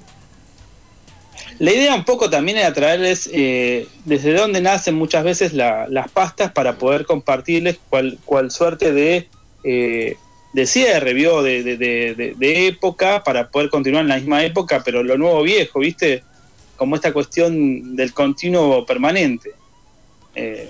La 1.57 1.71
idea 1.73 1.95
un 1.95 2.05
poco 2.05 2.29
también 2.29 2.57
era 2.57 2.73
traerles 2.73 3.29
eh, 3.33 3.87
desde 4.05 4.33
dónde 4.33 4.61
nacen 4.61 4.95
muchas 4.95 5.23
veces 5.23 5.53
la- 5.53 5.87
las 5.89 6.09
pastas 6.09 6.51
para 6.51 6.77
poder 6.77 7.05
compartirles 7.05 7.77
cuál, 7.89 8.17
cuál 8.25 8.49
suerte 8.51 8.91
de, 8.93 9.27
eh, 9.63 10.17
de 10.53 10.65
cierre. 10.65 11.13
De, 11.13 11.63
de- 11.63 12.35
de- 12.37 12.67
época 12.67 13.23
para 13.23 13.49
poder 13.49 13.69
continuar 13.69 14.03
en 14.03 14.09
la 14.09 14.17
misma 14.17 14.43
época, 14.43 14.81
pero 14.83 15.03
lo 15.03 15.17
nuevo 15.17 15.41
viejo, 15.43 15.79
¿viste? 15.79 16.23
Como 16.75 16.95
esta 16.95 17.13
cuestión 17.13 17.95
del 17.95 18.13
continuo 18.13 18.85
permanente. 18.85 19.51
Eh, 20.35 20.69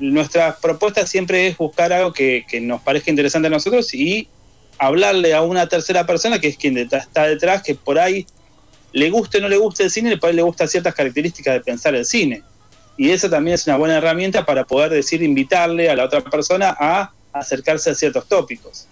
nuestra 0.00 0.56
propuesta 0.56 1.06
siempre 1.06 1.48
es 1.48 1.56
buscar 1.56 1.92
algo 1.92 2.12
que, 2.12 2.44
nos 2.62 2.80
parezca 2.82 3.10
interesante 3.10 3.48
a 3.48 3.50
nosotros 3.50 3.92
y 3.92 4.28
hablarle 4.78 5.34
a 5.34 5.42
una 5.42 5.68
tercera 5.68 6.06
persona 6.06 6.38
que 6.38 6.48
es 6.48 6.56
quien 6.56 6.76
está 6.78 7.26
detrás, 7.26 7.62
que 7.62 7.74
por 7.74 7.98
ahí 7.98 8.26
le 8.92 9.10
guste 9.10 9.38
o 9.38 9.40
no 9.40 9.48
le 9.48 9.56
guste 9.56 9.84
el 9.84 9.90
cine, 9.90 10.16
por 10.16 10.30
ahí 10.30 10.36
le 10.36 10.42
gustan 10.42 10.68
ciertas 10.68 10.94
características 10.94 11.54
de 11.54 11.60
pensar 11.60 11.94
el 11.94 12.04
cine. 12.04 12.42
Y 12.96 13.10
eso 13.10 13.28
también 13.28 13.56
es 13.56 13.66
una 13.66 13.76
buena 13.76 13.96
herramienta 13.96 14.46
para 14.46 14.64
poder 14.64 14.92
decir, 14.92 15.22
invitarle 15.22 15.90
a 15.90 15.96
la 15.96 16.04
otra 16.04 16.20
persona 16.22 16.76
a 16.78 17.12
acercarse 17.32 17.90
a 17.90 17.94
ciertos 17.94 18.28
tópicos. 18.28 18.86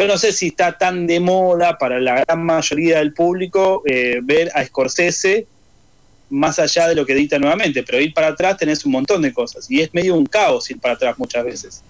Yo 0.00 0.06
no 0.06 0.16
sé 0.16 0.32
si 0.32 0.46
está 0.46 0.78
tan 0.78 1.06
de 1.06 1.20
moda 1.20 1.76
para 1.76 2.00
la 2.00 2.24
gran 2.24 2.42
mayoría 2.42 3.00
del 3.00 3.12
público 3.12 3.82
eh, 3.84 4.20
ver 4.22 4.50
a 4.54 4.64
Scorsese 4.64 5.46
más 6.30 6.58
allá 6.58 6.88
de 6.88 6.94
lo 6.94 7.04
que 7.04 7.14
dicta 7.14 7.38
nuevamente, 7.38 7.82
pero 7.82 8.00
ir 8.00 8.14
para 8.14 8.28
atrás 8.28 8.56
tenés 8.56 8.82
un 8.86 8.92
montón 8.92 9.20
de 9.20 9.34
cosas 9.34 9.70
y 9.70 9.82
es 9.82 9.92
medio 9.92 10.14
un 10.14 10.24
caos 10.24 10.70
ir 10.70 10.80
para 10.80 10.94
atrás 10.94 11.18
muchas 11.18 11.44
veces. 11.44 11.82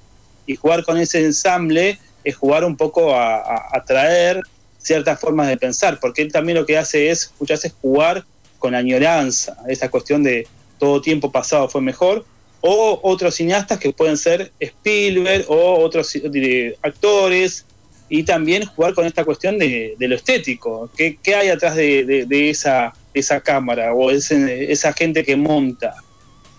Y 0.45 0.57
jugar 0.57 0.85
con 0.85 0.99
ese 0.99 1.25
ensamble 1.25 2.01
es 2.25 2.35
jugar 2.35 2.65
un 2.65 2.77
poco 2.77 3.15
a, 3.15 3.81
traer 3.87 4.43
ciertas 4.79 5.21
formas 5.21 5.47
de 5.47 5.57
pensar, 5.57 6.01
porque 6.01 6.23
él 6.23 6.33
también 6.33 6.59
lo 6.59 6.67
que 6.67 6.79
hace 6.79 7.11
es, 7.11 7.33
muchas 7.39 7.63
veces, 7.63 7.79
jugar 7.81 8.25
con 8.59 8.75
añoranza, 8.75 9.57
esa 9.69 9.89
cuestión 9.89 10.25
de 10.25 10.49
todo 10.81 11.01
tiempo 11.01 11.31
pasado 11.31 11.69
fue 11.69 11.81
mejor, 11.81 12.25
o 12.61 12.99
otros 13.05 13.37
cineastas 13.37 13.79
que 13.79 13.93
pueden 13.93 14.17
ser 14.17 14.51
Spielberg 14.59 15.45
o 15.49 15.79
otros 15.79 16.13
eh, 16.17 16.77
actores, 16.83 17.67
y 18.13 18.25
también 18.25 18.67
jugar 18.67 18.93
con 18.93 19.07
esta 19.07 19.25
cuestión 19.25 19.57
de, 19.57 19.95
lo 19.99 20.15
estético, 20.17 20.91
¿Qué, 20.97 21.17
hay 21.35 21.49
atrás 21.49 21.77
de, 21.77 22.51
esa 23.15 23.41
cámara 23.41 23.95
o 23.95 24.11
ese- 24.11 24.71
esa 24.71 24.93
gente 24.93 25.25
que 25.25 25.37
monta, 25.37 25.95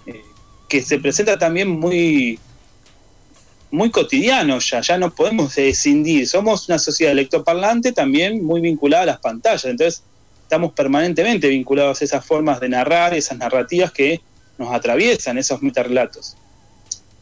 Eh, 0.08 0.22
que 0.68 0.82
se 0.82 0.98
presenta 0.98 1.38
también 1.38 1.68
muy, 1.68 2.40
muy 3.70 3.92
cotidiano 3.92 4.58
ya, 4.60 4.82
ya 4.82 4.98
no 4.98 5.14
podemos 5.14 5.58
escindir, 5.58 6.28
somos 6.28 6.68
una 6.70 6.80
sociedad 6.80 7.12
electroparlante 7.12 7.92
también 7.92 8.44
muy 8.44 8.62
vinculada 8.62 9.04
a 9.04 9.06
las 9.08 9.20
pantallas, 9.20 9.66
entonces 9.66 10.04
estamos 10.44 10.72
permanentemente 10.72 11.48
vinculados 11.50 12.02
a 12.02 12.06
esas 12.06 12.26
formas 12.26 12.60
de 12.60 12.70
narrar, 12.70 13.14
esas 13.14 13.38
narrativas 13.38 13.92
que 13.92 14.20
nos 14.58 14.74
atraviesan, 14.74 15.38
esos 15.38 15.62
metarrelatos. 15.62 16.36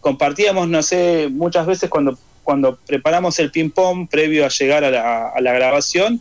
Compartíamos, 0.02 0.68
no 0.68 0.82
sé, 0.82 1.30
muchas 1.32 1.66
veces 1.66 1.90
cuando, 1.90 2.18
cuando 2.50 2.80
preparamos 2.84 3.38
el 3.38 3.52
ping-pong 3.52 4.10
previo 4.10 4.44
a 4.44 4.50
llegar 4.50 4.84
a 4.84 4.90
la, 5.40 5.54
grabación, 5.54 6.20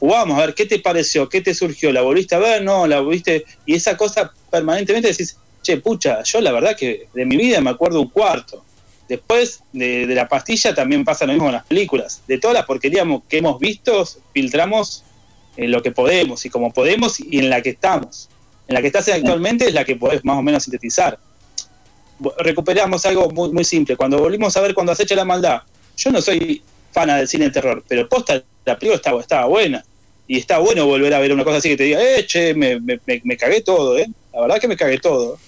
jugábamos 0.00 0.36
a 0.36 0.46
ver 0.46 0.54
qué 0.56 0.66
te 0.66 0.80
pareció, 0.80 1.28
qué 1.28 1.40
te 1.40 1.54
surgió, 1.54 1.92
la 1.92 2.02
volviste 2.02 2.34
a 2.34 2.40
ver, 2.40 2.64
no, 2.64 2.88
la 2.88 2.98
volviste, 2.98 3.44
y 3.66 3.74
esa 3.76 3.96
cosa 3.96 4.32
permanentemente 4.50 5.06
decís, 5.06 5.36
che, 5.62 5.76
pucha, 5.76 6.24
yo 6.24 6.40
la 6.40 6.50
verdad 6.50 6.76
que 6.76 7.06
de 7.14 7.24
mi 7.24 7.36
vida 7.36 7.60
me 7.60 7.70
acuerdo 7.70 8.00
un 8.00 8.08
cuarto. 8.08 8.64
Después 9.08 9.62
de, 9.72 10.08
de 10.08 10.14
la 10.16 10.26
pastilla 10.26 10.74
también 10.74 11.04
pasa 11.04 11.24
lo 11.24 11.34
mismo 11.34 11.46
con 11.46 11.54
las 11.54 11.66
películas. 11.66 12.20
De 12.26 12.38
todas 12.38 12.56
las 12.56 12.66
porquerías 12.66 13.06
que 13.28 13.38
hemos 13.38 13.60
visto, 13.60 14.04
filtramos 14.34 15.04
eh, 15.56 15.68
lo 15.68 15.82
que 15.82 15.92
podemos 15.92 16.44
y 16.46 16.50
como 16.50 16.72
podemos 16.72 17.20
y 17.20 17.38
en 17.38 17.48
la 17.48 17.62
que 17.62 17.70
estamos. 17.70 18.28
En 18.66 18.74
la 18.74 18.80
que 18.80 18.88
estás 18.88 19.08
actualmente 19.08 19.68
es 19.68 19.74
la 19.74 19.84
que 19.84 19.94
podés 19.94 20.24
más 20.24 20.36
o 20.36 20.42
menos 20.42 20.64
sintetizar. 20.64 21.20
Recuperamos 22.38 23.04
algo 23.06 23.30
muy, 23.30 23.64
simple. 23.64 23.96
Cuando 23.96 24.18
volvimos 24.18 24.56
a 24.56 24.60
ver 24.60 24.74
cuando 24.74 24.92
acecha 24.92 25.14
la 25.14 25.24
maldad, 25.24 25.62
yo 25.96 26.10
no 26.10 26.20
soy 26.20 26.62
fana 26.92 27.16
del 27.16 27.28
cine 27.28 27.46
de 27.46 27.50
terror, 27.52 27.84
pero 27.88 28.08
posta, 28.08 28.42
la 28.64 28.78
película 28.78 29.20
estaba, 29.20 29.46
buena. 29.46 29.84
Y 30.26 30.36
está 30.38 30.58
bueno 30.58 30.86
volver 30.86 31.14
a 31.14 31.18
ver 31.18 31.32
una 31.32 31.44
cosa 31.44 31.56
así 31.58 31.70
que 31.70 31.76
te 31.76 31.84
diga, 31.84 32.00
eh, 32.02 32.24
che, 32.26 32.54
me, 32.54 32.78
me- 32.80 33.00
me- 33.06 33.20
me 33.24 33.36
cagué 33.36 33.60
todo, 33.62 33.98
¿eh? 33.98 34.06
La 34.32 34.42
verdad 34.42 34.60
que 34.60 34.68
me 34.68 34.76
cagué 34.76 34.98
todo. 34.98 35.38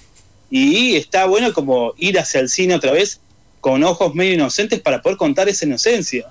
Y 0.50 0.96
está 0.96 1.24
bueno 1.26 1.52
como 1.52 1.94
ir 1.98 2.18
hacia 2.18 2.40
el 2.40 2.48
cine 2.48 2.74
otra 2.74 2.92
vez 2.92 3.20
con 3.60 3.82
ojos 3.84 4.14
medio 4.14 4.34
inocentes 4.34 4.80
para 4.80 5.00
poder 5.00 5.16
contar 5.18 5.48
esa 5.48 5.64
inocencia. 5.66 6.26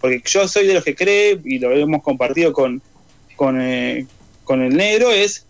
Porque 0.00 0.20
yo 0.26 0.46
soy 0.48 0.66
de 0.66 0.74
los 0.74 0.84
que 0.84 0.94
cree, 0.94 1.40
y 1.44 1.58
lo 1.58 1.72
hemos 1.72 2.02
compartido 2.02 2.52
con, 2.52 2.82
con, 3.36 3.60
eh, 3.60 4.06
con 4.44 4.62
el 4.62 4.76
negro, 4.76 5.10
es 5.12 5.46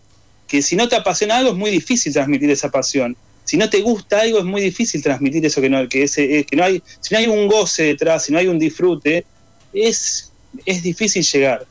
que 0.47 0.61
si 0.61 0.75
no 0.75 0.87
te 0.87 0.95
apasiona 0.95 1.37
algo 1.37 1.51
es 1.51 1.57
muy 1.57 1.69
difícil 1.71 2.13
transmitir 2.13 2.49
esa 2.51 2.69
pasión. 2.69 3.17
Si 3.47 3.55
no 3.55 3.69
te 3.69 3.79
gusta 3.79 4.19
algo 4.19 4.39
es 4.39 4.43
muy 4.43 4.61
difícil 4.61 5.01
transmitir 5.01 5.45
eso 5.45 5.61
que 5.61 5.69
no, 5.69 5.87
que 5.87 6.03
ese, 6.03 6.39
eh, 6.39 6.43
que 6.43 6.57
no 6.57 6.65
hay, 6.65 6.83
si 6.99 7.13
no 7.13 7.19
hay 7.19 7.27
un 7.27 7.47
goce 7.47 7.83
detrás, 7.83 8.25
si 8.25 8.33
no 8.33 8.39
hay 8.39 8.47
un 8.47 8.59
disfrute, 8.59 9.25
es, 9.71 10.33
es 10.65 10.83
difícil 10.83 11.23
llegar. 11.23 11.65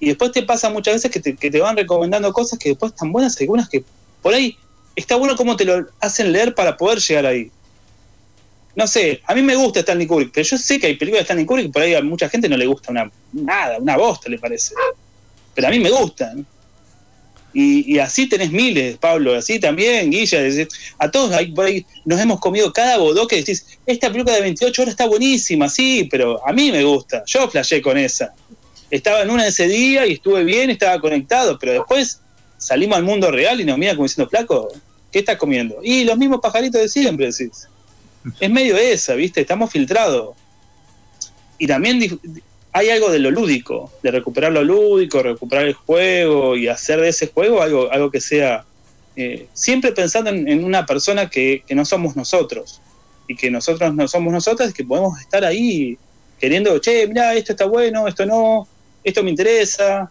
Y 0.00 0.08
después 0.08 0.32
te 0.32 0.42
pasa 0.42 0.68
muchas 0.68 0.96
veces 0.96 1.10
que 1.10 1.20
te, 1.20 1.34
que 1.34 1.50
te 1.50 1.60
van 1.60 1.78
recomendando 1.78 2.30
cosas 2.30 2.58
que 2.58 2.68
después 2.68 2.92
están 2.92 3.10
buenas, 3.10 3.40
algunas 3.40 3.70
que 3.70 3.82
por 4.20 4.34
ahí 4.34 4.58
está 4.94 5.16
bueno 5.16 5.34
cómo 5.34 5.56
te 5.56 5.64
lo 5.64 5.86
hacen 5.98 6.30
leer 6.30 6.54
para 6.54 6.76
poder 6.76 6.98
llegar 6.98 7.24
ahí. 7.24 7.50
No 8.76 8.86
sé, 8.86 9.22
a 9.24 9.34
mí 9.34 9.40
me 9.40 9.56
gusta 9.56 9.80
Stanley 9.80 10.06
Kubrick, 10.06 10.30
pero 10.30 10.46
yo 10.46 10.58
sé 10.58 10.78
que 10.78 10.88
hay 10.88 10.96
películas 10.96 11.20
de 11.20 11.22
Stanley 11.22 11.46
Kubrick 11.46 11.66
que 11.68 11.72
por 11.72 11.80
ahí 11.80 11.94
a 11.94 12.02
mucha 12.02 12.28
gente 12.28 12.50
no 12.50 12.58
le 12.58 12.66
gusta 12.66 12.90
una, 12.90 13.10
nada, 13.32 13.78
una 13.78 13.96
bosta 13.96 14.28
le 14.28 14.38
parece. 14.38 14.74
Pero 15.54 15.68
a 15.68 15.70
mí 15.70 15.80
me 15.80 15.90
gustan. 15.90 16.46
Y, 17.54 17.94
y 17.94 17.98
así 18.00 18.28
tenés 18.28 18.50
miles, 18.50 18.98
Pablo, 18.98 19.34
así 19.34 19.60
también, 19.60 20.10
Guilla. 20.10 20.42
decir, 20.42 20.68
A 20.98 21.08
todos 21.10 21.30
por 21.54 21.66
ahí 21.66 21.86
nos 22.04 22.20
hemos 22.20 22.40
comido 22.40 22.72
cada 22.72 22.98
bodó 22.98 23.28
que 23.28 23.36
decís, 23.36 23.78
esta 23.86 24.10
película 24.10 24.34
de 24.34 24.42
28 24.42 24.82
horas 24.82 24.92
está 24.92 25.06
buenísima, 25.06 25.68
sí, 25.68 26.08
pero 26.10 26.46
a 26.46 26.52
mí 26.52 26.72
me 26.72 26.82
gusta. 26.82 27.22
Yo 27.26 27.48
flashé 27.48 27.80
con 27.80 27.96
esa. 27.96 28.34
Estaba 28.90 29.22
en 29.22 29.30
una 29.30 29.46
ese 29.46 29.68
día 29.68 30.04
y 30.04 30.14
estuve 30.14 30.42
bien, 30.44 30.70
estaba 30.70 31.00
conectado, 31.00 31.58
pero 31.58 31.72
después 31.72 32.20
salimos 32.58 32.98
al 32.98 33.04
mundo 33.04 33.30
real 33.30 33.60
y 33.60 33.64
nos 33.64 33.78
mira 33.78 33.94
como 33.94 34.06
diciendo, 34.06 34.28
flaco, 34.28 34.68
¿qué 35.12 35.20
estás 35.20 35.36
comiendo? 35.36 35.78
Y 35.82 36.04
los 36.04 36.18
mismos 36.18 36.40
pajaritos 36.40 36.80
de 36.80 36.88
siempre, 36.88 37.26
decís. 37.26 37.68
Es 38.40 38.50
medio 38.50 38.76
esa, 38.76 39.14
¿viste? 39.14 39.42
Estamos 39.42 39.70
filtrados. 39.70 40.34
Y 41.58 41.66
también 41.66 42.00
hay 42.76 42.90
algo 42.90 43.10
de 43.10 43.20
lo 43.20 43.30
lúdico, 43.30 43.92
de 44.02 44.10
recuperar 44.10 44.50
lo 44.50 44.64
lúdico, 44.64 45.22
recuperar 45.22 45.64
el 45.64 45.74
juego 45.74 46.56
y 46.56 46.66
hacer 46.66 47.00
de 47.00 47.08
ese 47.08 47.28
juego 47.28 47.62
algo, 47.62 47.90
algo 47.92 48.10
que 48.10 48.20
sea 48.20 48.64
eh, 49.14 49.46
siempre 49.54 49.92
pensando 49.92 50.30
en, 50.30 50.64
una 50.64 50.84
persona 50.84 51.30
que, 51.30 51.62
que 51.66 51.76
no 51.76 51.84
somos 51.84 52.16
nosotros 52.16 52.80
y 53.28 53.36
que 53.36 53.48
nosotros 53.48 53.94
no 53.94 54.08
somos 54.08 54.32
nosotras, 54.32 54.74
que 54.74 54.84
podemos 54.84 55.20
estar 55.20 55.44
ahí 55.44 55.96
queriendo, 56.40 56.76
che, 56.80 57.06
mira, 57.06 57.32
esto 57.34 57.52
está 57.52 57.64
bueno, 57.64 58.08
esto 58.08 58.26
no, 58.26 58.66
esto 59.04 59.22
me 59.22 59.30
interesa, 59.30 60.10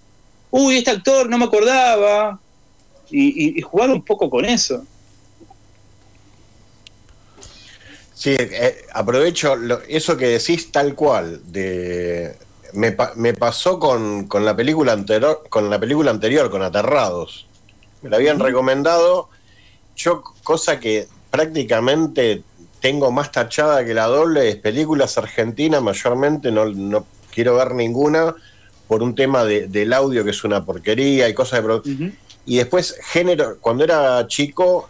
uy, 0.49 0.78
este 0.78 0.91
actor 0.91 1.30
no 1.30 1.38
me 1.38 1.45
acordaba, 1.45 2.39
y, 3.11 3.61
jugar 3.61 3.91
un 3.91 4.03
poco 4.03 4.30
con 4.30 4.45
eso. 4.45 4.86
Sí, 8.16 8.36
eh, 8.39 8.86
aprovecho 8.93 9.55
eso 9.88 10.16
que 10.16 10.28
decís 10.28 10.72
tal 10.72 10.95
cual. 10.95 11.41
De, 11.51 12.36
me, 12.74 12.91
pa- 12.91 13.13
me 13.15 13.34
pasó 13.34 13.80
con, 13.80 14.28
con 14.28 14.45
la 14.45 14.55
película 14.55 14.93
anterior, 14.93 15.43
con 15.49 15.69
la 15.69 15.80
película 15.80 16.11
anterior, 16.11 16.49
con 16.49 16.61
Aterrados. 16.63 17.47
Me 18.01 18.09
la 18.09 18.17
habían 18.17 18.39
recomendado. 18.39 19.30
Yo, 19.95 20.24
cosa 20.43 20.80
que 20.80 21.07
prácticamente 21.32 22.43
tengo 22.82 23.11
más 23.11 23.32
tachada 23.32 23.86
que 23.86 23.93
la 23.93 24.05
doble 24.07 24.49
es 24.49 24.55
películas 24.57 25.17
argentinas, 25.17 25.82
mayormente 25.82 26.51
no, 26.51 26.65
no 26.65 27.05
quiero 27.34 27.55
ver 27.55 27.74
ninguna 27.74 28.36
por 28.88 29.01
un 29.01 29.15
tema 29.15 29.45
de- 29.45 29.67
del 29.67 29.93
audio 29.93 30.24
que 30.24 30.32
es 30.32 30.43
una 30.43 30.65
porquería 30.65 31.30
y 31.30 31.34
cosas 31.34 31.59
de 31.59 31.63
pro- 31.63 31.82
y 32.45 32.57
después 32.57 32.97
género 33.01 33.57
cuando 33.61 33.86
era 33.86 34.28
chico 34.28 34.89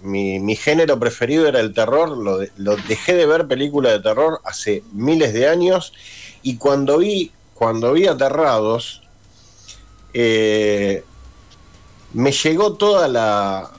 mi, 0.00 0.38
mi 0.38 0.54
género 0.54 0.98
preferido 1.00 1.48
era 1.48 1.58
el 1.60 1.74
terror, 1.74 2.16
lo, 2.16 2.38
de- 2.38 2.52
lo 2.56 2.76
dejé 2.76 3.14
de 3.14 3.26
ver 3.26 3.48
películas 3.48 3.92
de 3.94 4.00
terror 4.00 4.40
hace 4.44 4.82
miles 4.92 5.32
de 5.32 5.48
años 5.48 5.92
y 6.44 6.56
cuando 6.56 6.98
vi, 6.98 7.32
cuando 7.54 7.92
vi 7.94 8.06
Aterrados, 8.06 9.02
eh, 10.12 11.02
me 12.12 12.30
llegó 12.30 12.74
toda 12.74 13.08
la, 13.08 13.72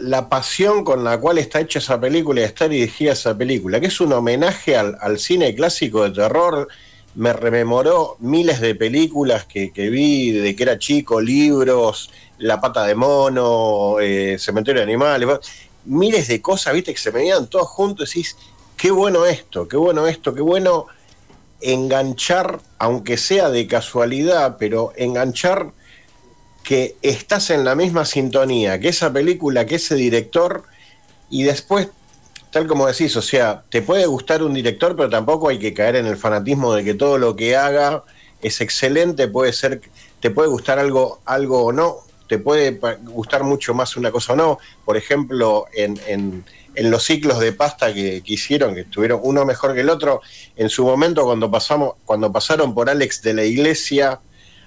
la 0.00 0.28
pasión 0.28 0.84
con 0.84 1.04
la 1.04 1.18
cual 1.18 1.38
está 1.38 1.60
hecha 1.60 1.78
esa 1.78 1.98
película 1.98 2.40
y 2.40 2.44
está 2.44 2.68
dirigida 2.68 3.12
esa 3.12 3.38
película, 3.38 3.80
que 3.80 3.86
es 3.86 4.00
un 4.00 4.12
homenaje 4.12 4.76
al, 4.76 4.98
al 5.00 5.18
cine 5.18 5.54
clásico 5.54 6.02
de 6.02 6.10
terror. 6.10 6.68
Me 7.14 7.32
rememoró 7.32 8.16
miles 8.18 8.60
de 8.60 8.74
películas 8.74 9.46
que, 9.46 9.72
que 9.72 9.88
vi 9.88 10.32
de 10.32 10.54
que 10.54 10.62
era 10.64 10.78
chico, 10.78 11.20
libros, 11.20 12.10
La 12.38 12.60
pata 12.60 12.84
de 12.84 12.94
mono, 12.94 13.98
eh, 14.00 14.36
Cementerio 14.38 14.80
de 14.80 14.84
Animales, 14.84 15.28
miles 15.84 16.28
de 16.28 16.42
cosas, 16.42 16.74
viste, 16.74 16.92
que 16.92 17.00
se 17.00 17.10
me 17.12 17.20
venían 17.20 17.46
todos 17.46 17.68
juntos 17.68 18.14
y 18.14 18.18
decís, 18.18 18.36
qué 18.76 18.90
bueno 18.90 19.24
esto, 19.26 19.66
qué 19.66 19.76
bueno 19.76 20.06
esto, 20.06 20.34
qué 20.34 20.42
bueno 20.42 20.86
enganchar, 21.60 22.60
aunque 22.78 23.16
sea 23.16 23.50
de 23.50 23.66
casualidad, 23.66 24.56
pero 24.58 24.92
enganchar 24.96 25.72
que 26.62 26.96
estás 27.02 27.50
en 27.50 27.64
la 27.64 27.74
misma 27.74 28.04
sintonía 28.04 28.78
que 28.78 28.88
esa 28.88 29.12
película, 29.12 29.66
que 29.66 29.76
ese 29.76 29.94
director, 29.94 30.64
y 31.30 31.42
después, 31.42 31.88
tal 32.50 32.66
como 32.66 32.86
decís, 32.86 33.16
o 33.16 33.22
sea, 33.22 33.64
te 33.70 33.82
puede 33.82 34.06
gustar 34.06 34.42
un 34.42 34.54
director, 34.54 34.94
pero 34.96 35.08
tampoco 35.08 35.48
hay 35.48 35.58
que 35.58 35.72
caer 35.74 35.96
en 35.96 36.06
el 36.06 36.16
fanatismo 36.16 36.74
de 36.74 36.84
que 36.84 36.94
todo 36.94 37.18
lo 37.18 37.36
que 37.36 37.56
haga 37.56 38.04
es 38.42 38.60
excelente, 38.60 39.28
puede 39.28 39.52
ser, 39.52 39.80
te 40.20 40.30
puede 40.30 40.48
gustar 40.48 40.78
algo, 40.78 41.20
algo 41.24 41.64
o 41.64 41.72
no, 41.72 41.96
te 42.28 42.38
puede 42.38 42.78
gustar 43.04 43.42
mucho 43.42 43.72
más 43.74 43.96
una 43.96 44.10
cosa 44.10 44.34
o 44.34 44.36
no. 44.36 44.58
Por 44.84 44.96
ejemplo, 44.96 45.66
en, 45.74 45.98
en- 46.06 46.44
en 46.78 46.92
los 46.92 47.02
ciclos 47.02 47.40
de 47.40 47.52
pasta 47.52 47.92
que, 47.92 48.22
que 48.22 48.34
hicieron, 48.34 48.72
que 48.72 48.82
estuvieron 48.82 49.18
uno 49.24 49.44
mejor 49.44 49.74
que 49.74 49.80
el 49.80 49.90
otro, 49.90 50.20
en 50.54 50.70
su 50.70 50.84
momento 50.84 51.24
cuando 51.24 51.50
pasamos, 51.50 51.94
cuando 52.04 52.30
pasaron 52.30 52.72
por 52.72 52.88
Alex 52.88 53.20
de 53.22 53.34
la 53.34 53.42
Iglesia, 53.42 54.20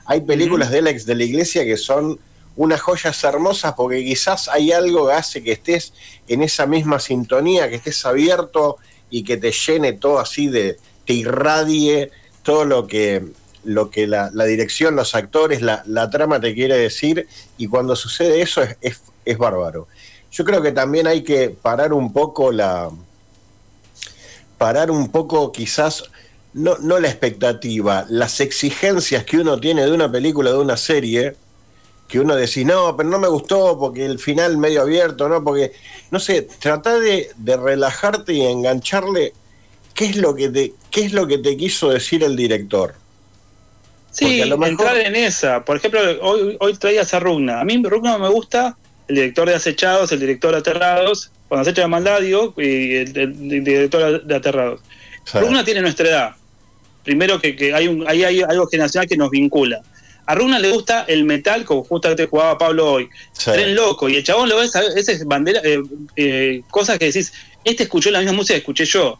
hay 0.06 0.20
películas 0.20 0.72
de 0.72 0.80
Alex 0.80 1.06
de 1.06 1.16
la 1.16 1.24
Iglesia 1.24 1.64
que 1.64 1.78
son 1.78 2.20
unas 2.58 2.82
joyas 2.82 3.24
hermosas 3.24 3.76
porque 3.78 4.04
quizás 4.04 4.50
hay 4.50 4.74
algo 4.74 5.08
que 5.08 5.14
hace 5.14 5.42
que 5.42 5.54
estés 5.54 5.94
en 6.28 6.44
esa 6.44 6.66
misma 6.66 7.00
sintonía, 7.00 7.70
que 7.70 7.76
estés 7.76 8.06
abierto 8.06 8.76
y 9.10 9.24
que 9.24 9.38
te 9.38 9.54
llene 9.54 9.94
todo 9.94 10.20
así 10.20 10.50
de, 10.50 10.78
te 11.06 11.14
irradie 11.14 12.12
todo 12.44 12.66
lo 12.66 12.88
que, 12.88 13.24
lo 13.64 13.90
que 13.90 14.06
la, 14.06 14.32
la 14.34 14.44
dirección, 14.44 14.98
los 14.98 15.16
actores, 15.16 15.62
la, 15.62 15.82
la 15.86 16.10
trama 16.10 16.42
te 16.42 16.54
quiere 16.54 16.78
decir, 16.78 17.26
y 17.58 17.68
cuando 17.68 17.96
sucede 17.96 18.42
eso 18.42 18.62
es, 18.62 18.76
es, 18.82 19.02
es 19.24 19.38
bárbaro. 19.38 19.88
Yo 20.32 20.46
creo 20.46 20.62
que 20.62 20.72
también 20.72 21.08
hay 21.08 21.24
que 21.24 21.50
parar 21.50 21.94
un 21.94 22.14
poco 22.14 22.52
la. 22.52 22.90
parar 24.58 24.92
un 24.92 25.10
poco 25.12 25.52
quizás. 25.52 26.04
No, 26.54 26.78
no 26.80 27.00
la 27.00 27.08
expectativa, 27.08 28.06
las 28.10 28.42
exigencias 28.42 29.24
que 29.24 29.38
uno 29.38 29.58
tiene 29.58 29.86
de 29.86 29.92
una 29.94 30.12
película, 30.12 30.52
de 30.52 30.58
una 30.58 30.76
serie, 30.76 31.38
que 32.10 32.20
uno 32.20 32.36
decís, 32.36 32.66
no, 32.66 32.98
pero 32.98 33.08
no 33.08 33.20
me 33.20 33.30
gustó 33.30 33.80
porque 33.80 34.06
el 34.06 34.20
final 34.20 34.58
medio 34.58 34.82
abierto, 34.82 35.30
¿no? 35.30 35.42
Porque, 35.46 35.72
no 36.12 36.20
sé, 36.20 36.42
trata 36.60 37.00
de, 37.00 37.32
de 37.38 37.56
relajarte 37.56 38.34
y 38.34 38.42
engancharle 38.46 39.34
qué 39.94 40.06
es 40.08 40.18
lo 40.18 40.36
que 40.36 40.50
te, 40.50 40.74
qué 40.90 41.06
es 41.06 41.14
lo 41.14 41.26
que 41.26 41.38
te 41.38 41.56
quiso 41.56 41.90
decir 41.90 42.22
el 42.26 42.36
director. 42.36 42.96
Sí, 44.12 44.42
a 44.42 44.46
lo 44.46 44.58
mejor- 44.58 44.72
entrar 44.72 44.98
en 44.98 45.16
esa. 45.16 45.64
Por 45.64 45.78
ejemplo, 45.78 46.02
hoy, 46.22 46.58
hoy 46.60 46.74
traías 46.74 47.14
a 47.14 47.22
Rugna. 47.22 47.62
A 47.62 47.64
mí 47.64 47.82
Rugna 47.82 48.18
me 48.18 48.28
gusta, 48.28 48.78
el 49.12 49.16
director 49.16 49.48
de 49.50 49.56
Acechados, 49.56 50.12
el 50.12 50.20
director 50.22 50.52
de 50.54 50.60
Aterrados. 50.60 51.32
Cuando 51.50 51.64
acecha 51.64 51.82
la 51.82 51.88
maldad, 51.90 52.22
digo, 52.22 52.54
y 52.58 52.96
el, 52.96 53.18
el- 53.18 53.52
el 53.54 53.64
director 53.64 54.24
de 54.24 54.36
Aterrados. 54.36 54.80
Rugna 55.34 55.64
tiene 55.66 55.82
nuestra 55.82 56.08
edad. 56.08 56.32
Primero 57.04 57.40
que, 57.42 57.56
que 57.56 57.74
hay, 57.74 57.88
un, 57.88 58.08
hay, 58.08 58.24
hay 58.24 58.42
algo 58.42 58.68
generacional 58.68 59.08
que 59.08 59.18
nos 59.18 59.30
vincula. 59.30 59.82
A 60.26 60.36
Rugna 60.36 60.60
le 60.60 60.72
gusta 60.72 61.04
el 61.10 61.26
metal, 61.26 61.66
como 61.66 61.84
justamente 61.84 62.26
jugaba 62.28 62.58
Pablo 62.58 62.90
hoy. 62.90 63.10
Tren 63.44 63.76
loco. 63.76 64.08
Y 64.08 64.16
el 64.16 64.24
chabón 64.24 64.48
lo 64.48 64.58
ves, 64.58 64.74
esa 64.76 65.12
es 65.12 65.26
bandera, 65.26 65.60
eh, 65.64 65.82
eh, 66.16 66.62
cosas 66.70 66.98
que 66.98 67.06
decís, 67.06 67.34
este 67.66 67.84
escuchó 67.84 68.12
la 68.12 68.20
misma 68.20 68.34
música 68.34 68.54
que 68.54 68.60
escuché 68.60 68.86
yo. 68.86 69.20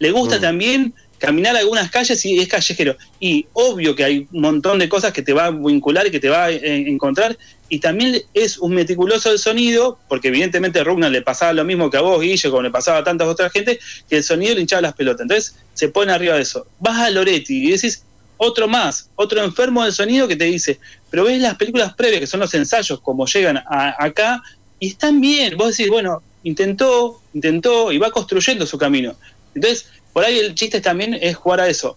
Le 0.00 0.10
gusta 0.10 0.36
Mm. 0.38 0.40
también 0.40 0.94
caminar 1.20 1.54
algunas 1.54 1.90
calles 1.90 2.24
y 2.24 2.38
es 2.38 2.48
callejero. 2.48 2.96
Y 3.20 3.46
obvio 3.52 3.94
que 3.94 4.04
hay 4.04 4.26
un 4.32 4.40
montón 4.40 4.78
de 4.78 4.88
cosas 4.88 5.12
que 5.12 5.22
te 5.22 5.34
va 5.34 5.46
a 5.46 5.50
vincular 5.50 6.06
y 6.06 6.10
que 6.10 6.18
te 6.18 6.30
va 6.30 6.44
a 6.44 6.50
eh, 6.50 6.88
encontrar. 6.88 7.36
Y 7.68 7.78
también 7.78 8.20
es 8.34 8.58
un 8.58 8.72
meticuloso 8.72 9.28
del 9.28 9.38
sonido, 9.38 9.98
porque 10.08 10.28
evidentemente 10.28 10.80
a 10.80 10.84
le 10.84 11.22
pasaba 11.22 11.52
lo 11.52 11.64
mismo 11.64 11.90
que 11.90 11.98
a 11.98 12.00
vos, 12.00 12.20
Guille, 12.20 12.50
como 12.50 12.62
le 12.62 12.70
pasaba 12.70 12.98
a 12.98 13.04
tantas 13.04 13.28
otras 13.28 13.52
gente, 13.52 13.78
que 14.08 14.16
el 14.16 14.24
sonido 14.24 14.54
le 14.54 14.62
hinchaba 14.62 14.82
las 14.82 14.94
pelotas. 14.94 15.20
Entonces 15.20 15.54
se 15.74 15.88
pone 15.88 16.10
arriba 16.10 16.34
de 16.34 16.42
eso. 16.42 16.66
Vas 16.80 16.98
a 16.98 17.10
Loretti 17.10 17.68
y 17.68 17.70
decís, 17.70 18.02
otro 18.38 18.66
más, 18.66 19.10
otro 19.14 19.44
enfermo 19.44 19.84
del 19.84 19.92
sonido 19.92 20.26
que 20.26 20.36
te 20.36 20.46
dice, 20.46 20.80
pero 21.10 21.24
ves 21.24 21.38
las 21.40 21.56
películas 21.56 21.92
previas, 21.94 22.20
que 22.20 22.26
son 22.26 22.40
los 22.40 22.54
ensayos, 22.54 22.98
como 23.00 23.26
llegan 23.26 23.62
acá, 23.68 24.42
y 24.78 24.88
están 24.88 25.20
bien. 25.20 25.56
Vos 25.58 25.76
decís, 25.76 25.90
bueno, 25.90 26.22
intentó, 26.42 27.20
intentó 27.34 27.92
y 27.92 27.98
va 27.98 28.10
construyendo 28.10 28.64
su 28.66 28.78
camino. 28.78 29.14
Entonces, 29.54 29.86
por 30.12 30.24
ahí 30.24 30.38
el 30.38 30.54
chiste 30.54 30.80
también 30.80 31.14
es 31.14 31.36
jugar 31.36 31.60
a 31.60 31.68
eso. 31.68 31.96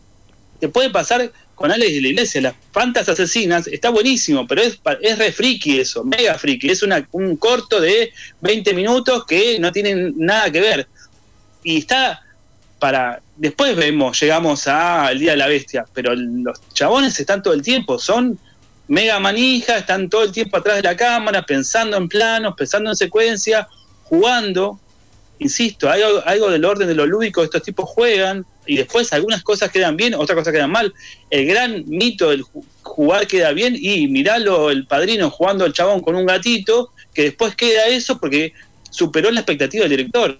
Te 0.59 0.69
puede 0.69 0.89
pasar 0.89 1.31
con 1.55 1.71
Alex 1.71 1.93
de 1.93 2.01
la 2.01 2.07
Iglesia, 2.07 2.41
las 2.41 2.55
fantas 2.71 3.07
asesinas, 3.09 3.67
está 3.67 3.89
buenísimo, 3.89 4.47
pero 4.47 4.61
es, 4.61 4.79
es 5.01 5.17
re 5.17 5.31
friki 5.31 5.79
eso, 5.79 6.03
mega 6.03 6.37
friki. 6.37 6.69
Es 6.69 6.83
una, 6.83 7.07
un 7.11 7.35
corto 7.37 7.79
de 7.79 8.11
20 8.41 8.73
minutos 8.73 9.25
que 9.25 9.59
no 9.59 9.71
tienen 9.71 10.13
nada 10.17 10.51
que 10.51 10.61
ver. 10.61 10.87
Y 11.63 11.79
está 11.79 12.21
para. 12.79 13.21
Después 13.35 13.75
vemos, 13.75 14.19
llegamos 14.19 14.67
al 14.67 15.17
Día 15.17 15.31
de 15.31 15.37
la 15.37 15.47
Bestia, 15.47 15.85
pero 15.93 16.13
los 16.15 16.59
chabones 16.73 17.19
están 17.19 17.41
todo 17.41 17.53
el 17.53 17.63
tiempo, 17.63 17.97
son 17.97 18.37
mega 18.87 19.19
manija, 19.19 19.77
están 19.77 20.09
todo 20.09 20.23
el 20.23 20.31
tiempo 20.31 20.57
atrás 20.57 20.75
de 20.75 20.83
la 20.83 20.95
cámara, 20.95 21.43
pensando 21.43 21.97
en 21.97 22.07
planos, 22.07 22.53
pensando 22.55 22.89
en 22.89 22.95
secuencia, 22.95 23.67
jugando. 24.03 24.79
Insisto, 25.39 25.89
hay 25.89 26.01
algo, 26.01 26.21
algo 26.25 26.49
del 26.51 26.63
orden 26.63 26.87
de 26.87 26.95
lo 26.95 27.05
lúdico, 27.05 27.43
estos 27.43 27.63
tipos 27.63 27.89
juegan 27.89 28.45
y 28.65 28.77
después 28.77 29.11
algunas 29.11 29.43
cosas 29.43 29.71
quedan 29.71 29.97
bien, 29.97 30.13
otras 30.13 30.37
cosas 30.37 30.53
quedan 30.53 30.71
mal. 30.71 30.93
El 31.29 31.45
gran 31.47 31.83
mito 31.87 32.29
del 32.29 32.43
ju- 32.43 32.63
jugar 32.81 33.27
queda 33.27 33.51
bien 33.51 33.75
y 33.77 34.07
miralo 34.07 34.69
el 34.69 34.85
padrino 34.85 35.29
jugando 35.29 35.65
al 35.65 35.73
chabón 35.73 36.01
con 36.01 36.15
un 36.15 36.25
gatito, 36.25 36.91
que 37.13 37.23
después 37.23 37.55
queda 37.55 37.87
eso 37.87 38.19
porque 38.19 38.53
superó 38.89 39.31
la 39.31 39.41
expectativa 39.41 39.83
del 39.83 39.97
director. 39.97 40.37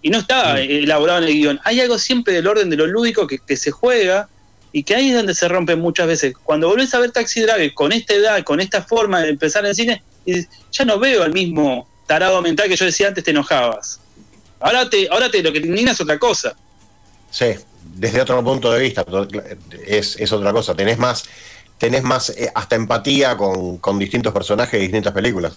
Y 0.00 0.10
no 0.10 0.18
estaba 0.18 0.60
elaborado 0.60 1.18
en 1.18 1.24
el 1.28 1.34
guion. 1.34 1.60
Hay 1.62 1.78
algo 1.80 1.96
siempre 1.98 2.34
del 2.34 2.46
orden 2.48 2.68
de 2.70 2.76
lo 2.76 2.86
lúdico 2.88 3.28
que, 3.28 3.38
que 3.38 3.56
se 3.56 3.70
juega 3.70 4.28
y 4.72 4.82
que 4.82 4.96
ahí 4.96 5.10
es 5.10 5.14
donde 5.14 5.34
se 5.34 5.46
rompe 5.46 5.76
muchas 5.76 6.08
veces. 6.08 6.34
Cuando 6.42 6.66
volvés 6.68 6.92
a 6.94 6.98
ver 6.98 7.12
Taxi 7.12 7.42
Driver 7.42 7.72
con 7.74 7.92
esta 7.92 8.14
edad, 8.14 8.42
con 8.42 8.58
esta 8.58 8.82
forma 8.82 9.20
de 9.20 9.28
empezar 9.28 9.64
el 9.64 9.74
cine, 9.76 10.02
ya 10.72 10.84
no 10.84 10.98
veo 10.98 11.22
el 11.22 11.32
mismo 11.32 11.88
tarado 12.08 12.42
mental 12.42 12.68
que 12.68 12.74
yo 12.74 12.84
decía 12.86 13.06
antes 13.08 13.22
te 13.22 13.30
enojabas. 13.30 14.00
Ahora 14.62 14.88
te, 14.88 15.08
ahora 15.10 15.30
te 15.30 15.42
lo 15.42 15.52
que 15.52 15.60
te 15.60 15.66
indigna 15.66 15.92
es 15.92 16.00
otra 16.00 16.18
cosa. 16.18 16.54
Sí, 17.30 17.46
desde 17.96 18.20
otro 18.20 18.42
punto 18.44 18.72
de 18.72 18.80
vista, 18.82 19.04
es, 19.86 20.16
es 20.18 20.32
otra 20.32 20.52
cosa. 20.52 20.74
Tenés 20.74 20.98
más, 20.98 21.24
tenés 21.78 22.02
más 22.02 22.30
eh, 22.30 22.50
hasta 22.54 22.76
empatía 22.76 23.36
con, 23.36 23.78
con 23.78 23.98
distintos 23.98 24.32
personajes 24.32 24.72
de 24.72 24.80
distintas 24.80 25.12
películas. 25.12 25.54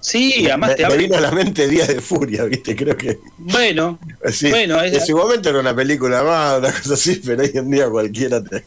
Sí, 0.00 0.46
además 0.46 0.70
me, 0.70 0.74
te 0.76 0.86
me 0.86 0.96
vino 0.98 1.16
a 1.16 1.20
la 1.20 1.30
mente 1.30 1.66
Día 1.66 1.86
de 1.86 1.98
Furia, 2.02 2.44
¿viste? 2.44 2.76
Creo 2.76 2.94
que. 2.96 3.18
Bueno, 3.38 3.98
Sí, 4.30 4.50
bueno, 4.50 4.80
es- 4.82 4.92
en 4.92 5.06
su 5.06 5.16
momento 5.16 5.48
era 5.48 5.60
una 5.60 5.74
película 5.74 6.22
más, 6.22 6.58
una 6.58 6.72
cosa 6.72 6.94
así, 6.94 7.22
pero 7.24 7.42
hoy 7.42 7.50
en 7.54 7.70
día 7.70 7.88
cualquiera 7.88 8.42
te. 8.44 8.64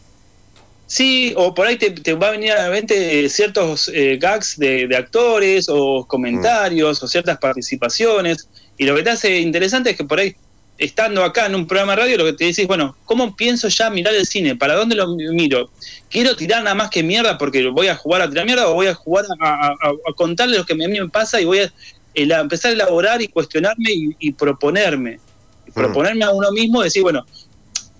Sí, 0.89 1.33
o 1.35 1.53
por 1.53 1.67
ahí 1.67 1.77
te, 1.77 1.91
te 1.91 2.13
va 2.13 2.29
a 2.29 2.31
venir 2.31 2.53
a 2.53 2.63
la 2.63 2.69
mente 2.69 3.27
ciertos 3.29 3.91
eh, 3.93 4.17
gags 4.19 4.57
de, 4.57 4.87
de 4.87 4.95
actores 4.95 5.67
o 5.69 6.05
comentarios 6.07 7.03
o 7.03 7.07
ciertas 7.07 7.37
participaciones. 7.39 8.47
Y 8.77 8.85
lo 8.85 8.95
que 8.95 9.03
te 9.03 9.09
hace 9.11 9.39
interesante 9.39 9.91
es 9.91 9.97
que 9.97 10.03
por 10.03 10.19
ahí, 10.19 10.35
estando 10.77 11.23
acá 11.23 11.47
en 11.47 11.55
un 11.55 11.65
programa 11.65 11.93
de 11.95 12.01
radio, 12.03 12.17
lo 12.17 12.25
que 12.25 12.33
te 12.33 12.45
decís, 12.45 12.67
bueno, 12.67 12.95
¿cómo 13.05 13.35
pienso 13.35 13.67
ya 13.67 13.89
mirar 13.89 14.13
el 14.13 14.25
cine? 14.27 14.55
¿Para 14.55 14.75
dónde 14.75 14.95
lo 14.95 15.07
miro? 15.15 15.71
¿Quiero 16.09 16.35
tirar 16.35 16.63
nada 16.63 16.75
más 16.75 16.89
que 16.91 17.01
mierda 17.03 17.37
porque 17.37 17.65
voy 17.67 17.87
a 17.87 17.95
jugar 17.95 18.21
a 18.21 18.29
tirar 18.29 18.45
mierda 18.45 18.67
o 18.69 18.75
voy 18.75 18.87
a 18.87 18.93
jugar 18.93 19.25
a, 19.39 19.49
a- 19.49 19.67
a- 19.69 19.89
a 20.09 20.13
contarle 20.15 20.57
lo 20.57 20.65
que 20.65 20.73
a 20.73 20.75
mí 20.75 20.87
me 20.87 21.09
pasa 21.09 21.41
y 21.41 21.45
voy 21.45 21.59
a, 21.59 21.73
el- 22.13 22.31
a 22.31 22.39
empezar 22.41 22.69
a 22.71 22.73
elaborar 22.75 23.21
y 23.21 23.27
cuestionarme 23.27 23.91
y, 23.91 24.09
y 24.19 24.31
proponerme? 24.33 25.19
Y 25.67 25.71
proponerme 25.71 26.23
a 26.25 26.29
uno 26.29 26.51
mismo, 26.51 26.83
decir, 26.83 27.01
bueno, 27.01 27.25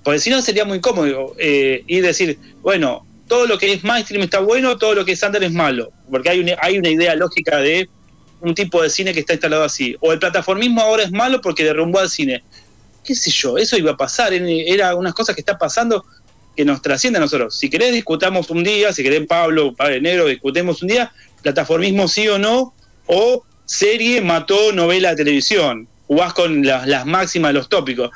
porque 0.03 0.19
si 0.19 0.29
no 0.29 0.41
sería 0.41 0.63
muy 0.63 0.79
cómodo 0.79 1.35
eh, 1.39 1.83
ir 1.87 2.03
a 2.05 2.07
decir, 2.09 2.37
bueno, 2.61 3.05
todo 3.27 3.45
lo 3.45 3.57
que 3.57 3.73
es 3.73 3.83
mainstream 3.83 4.23
está 4.23 4.39
bueno, 4.39 4.77
todo 4.77 4.93
lo 4.93 5.03
que 5.03 5.11
es 5.13 5.23
under 5.23 5.43
es 5.43 5.51
malo. 5.51 5.91
Porque 6.09 6.29
hay 6.29 6.39
una, 6.39 6.53
hay 6.61 6.77
una 6.77 6.89
idea 6.89 7.13
lógica 7.15 7.57
de 7.57 7.89
un 8.41 8.53
tipo 8.55 8.81
de 8.81 8.89
cine 8.89 9.13
que 9.13 9.21
está 9.21 9.33
instalado 9.33 9.63
así. 9.63 9.95
O 9.99 10.11
el 10.13 10.19
plataformismo 10.19 10.81
ahora 10.81 11.03
es 11.03 11.11
malo 11.11 11.41
porque 11.41 11.63
derrumbó 11.63 11.99
al 11.99 12.09
cine. 12.09 12.43
¿Qué 13.03 13.15
sé 13.15 13.31
yo? 13.31 13.57
Eso 13.57 13.77
iba 13.77 13.91
a 13.91 13.97
pasar. 13.97 14.33
Era 14.33 14.95
unas 14.95 15.13
cosas 15.13 15.33
que 15.35 15.41
está 15.41 15.57
pasando 15.57 16.05
que 16.55 16.65
nos 16.65 16.81
trascienden 16.81 17.21
a 17.21 17.25
nosotros. 17.25 17.57
Si 17.57 17.69
querés, 17.69 17.93
discutamos 17.93 18.49
un 18.49 18.63
día. 18.63 18.91
Si 18.93 19.03
querés, 19.03 19.25
Pablo, 19.27 19.73
Padre 19.75 20.01
Negro, 20.01 20.25
discutemos 20.25 20.81
un 20.81 20.89
día. 20.89 21.11
Plataformismo 21.41 22.07
sí 22.07 22.27
o 22.27 22.37
no. 22.37 22.73
O 23.05 23.43
serie 23.65 24.21
mató 24.21 24.71
novela 24.73 25.11
de 25.11 25.15
televisión. 25.17 25.87
Jugás 26.07 26.33
con 26.33 26.65
las, 26.65 26.87
las 26.87 27.05
máximas, 27.05 27.53
los 27.53 27.69
tópicos. 27.69 28.11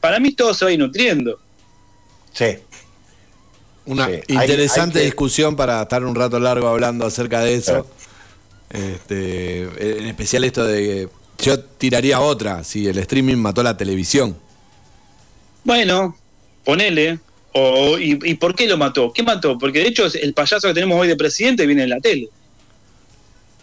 Para 0.00 0.18
mí 0.20 0.32
todo 0.32 0.52
se 0.54 0.64
va 0.64 0.70
a 0.70 0.74
ir 0.74 0.78
nutriendo. 0.80 1.38
Sí. 2.32 2.58
Una 3.86 4.06
Sí, 4.06 4.12
hay- 4.12 4.22
interesante 4.28 4.98
hay 4.98 5.02
que- 5.02 5.06
discusión 5.06 5.56
para 5.56 5.82
estar 5.82 6.04
un 6.04 6.14
rato 6.14 6.38
largo 6.40 6.68
hablando 6.68 7.06
acerca 7.06 7.40
de 7.40 7.54
eso. 7.54 7.86
Este, 8.70 9.62
en 9.98 10.06
especial 10.06 10.44
esto 10.44 10.64
de 10.64 11.08
que 11.36 11.44
yo 11.44 11.60
tiraría 11.60 12.20
otra, 12.20 12.64
si 12.64 12.86
el 12.88 12.98
streaming 12.98 13.36
mató 13.36 13.62
la 13.62 13.76
televisión. 13.76 14.36
Bueno, 15.64 16.16
ponele. 16.64 17.18
O, 17.52 17.98
y, 17.98 18.18
¿Y 18.24 18.34
por 18.34 18.54
qué 18.54 18.66
lo 18.66 18.76
mató? 18.76 19.12
¿Qué 19.12 19.22
mató? 19.22 19.56
Porque 19.58 19.78
de 19.80 19.88
hecho 19.88 20.06
el 20.06 20.34
payaso 20.34 20.68
que 20.68 20.74
tenemos 20.74 20.98
hoy 20.98 21.06
de 21.08 21.16
presidente 21.16 21.66
viene 21.66 21.84
en 21.84 21.90
la 21.90 22.00
tele. 22.00 22.28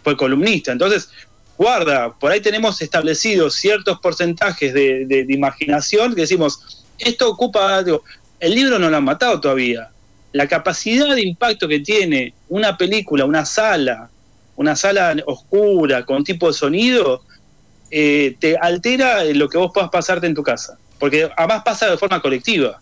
Fue 0.03 0.15
columnista. 0.15 0.72
Entonces, 0.72 1.10
guarda, 1.57 2.14
por 2.14 2.32
ahí 2.32 2.40
tenemos 2.40 2.82
establecidos 2.82 3.56
ciertos 3.56 3.99
porcentajes 3.99 4.73
de 4.73 5.26
imaginación 5.30 6.15
que 6.15 6.22
decimos, 6.22 6.86
esto 6.98 7.30
ocupa, 7.30 7.84
digo, 7.84 8.03
el 8.40 8.56
libro 8.56 8.80
no 8.80 8.90
lo 8.90 8.98
han 8.98 9.03
matado 9.03 9.40
todavía. 9.40 9.91
la 10.34 10.48
capacidad 10.48 11.14
de 11.14 11.22
impacto 11.22 11.68
que 11.68 11.80
tiene 11.80 12.34
una 12.49 12.78
película, 12.78 13.26
una 13.26 13.45
sala, 13.45 14.10
una 14.56 14.76
sala 14.76 15.15
oscura, 15.26 16.06
con 16.06 16.23
tipo 16.23 16.48
de 16.48 16.53
sonido, 16.53 17.23
eh, 17.90 18.36
te 18.40 18.57
altera 18.57 19.23
lo 19.26 19.49
que 19.49 19.57
vos 19.57 19.72
puedas 19.73 19.90
pasarte 19.90 20.28
en 20.28 20.34
tu 20.36 20.44
casa. 20.44 20.78
Porque 20.99 21.30
además 21.36 21.64
pasa 21.65 21.90
de 21.90 21.98
forma 21.98 22.22
colectiva. 22.22 22.80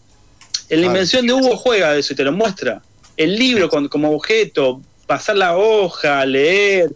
En 0.69 0.81
la 0.81 0.87
invención 0.87 1.25
de 1.25 1.33
Hugo 1.33 1.55
juega 1.57 1.95
eso 1.95 2.13
y 2.13 2.15
te 2.15 2.23
lo 2.23 2.31
muestra. 2.31 2.81
El 3.17 3.37
libro 3.37 3.69
con- 3.69 3.87
como 3.87 4.11
objeto, 4.11 4.81
pasar 5.07 5.37
la 5.37 5.57
hoja, 5.57 6.25
leer, 6.25 6.91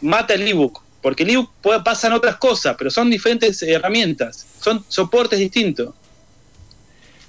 mata 0.00 0.34
el 0.34 0.48
ebook. 0.48 0.82
Porque 1.02 1.22
el 1.22 1.30
ebook 1.30 1.50
puede, 1.62 1.80
pasan 1.82 2.12
otras 2.14 2.36
cosas, 2.36 2.74
pero 2.78 2.90
son 2.90 3.10
diferentes 3.10 3.62
herramientas, 3.62 4.46
son 4.60 4.84
soportes 4.88 5.38
distintos. 5.38 5.94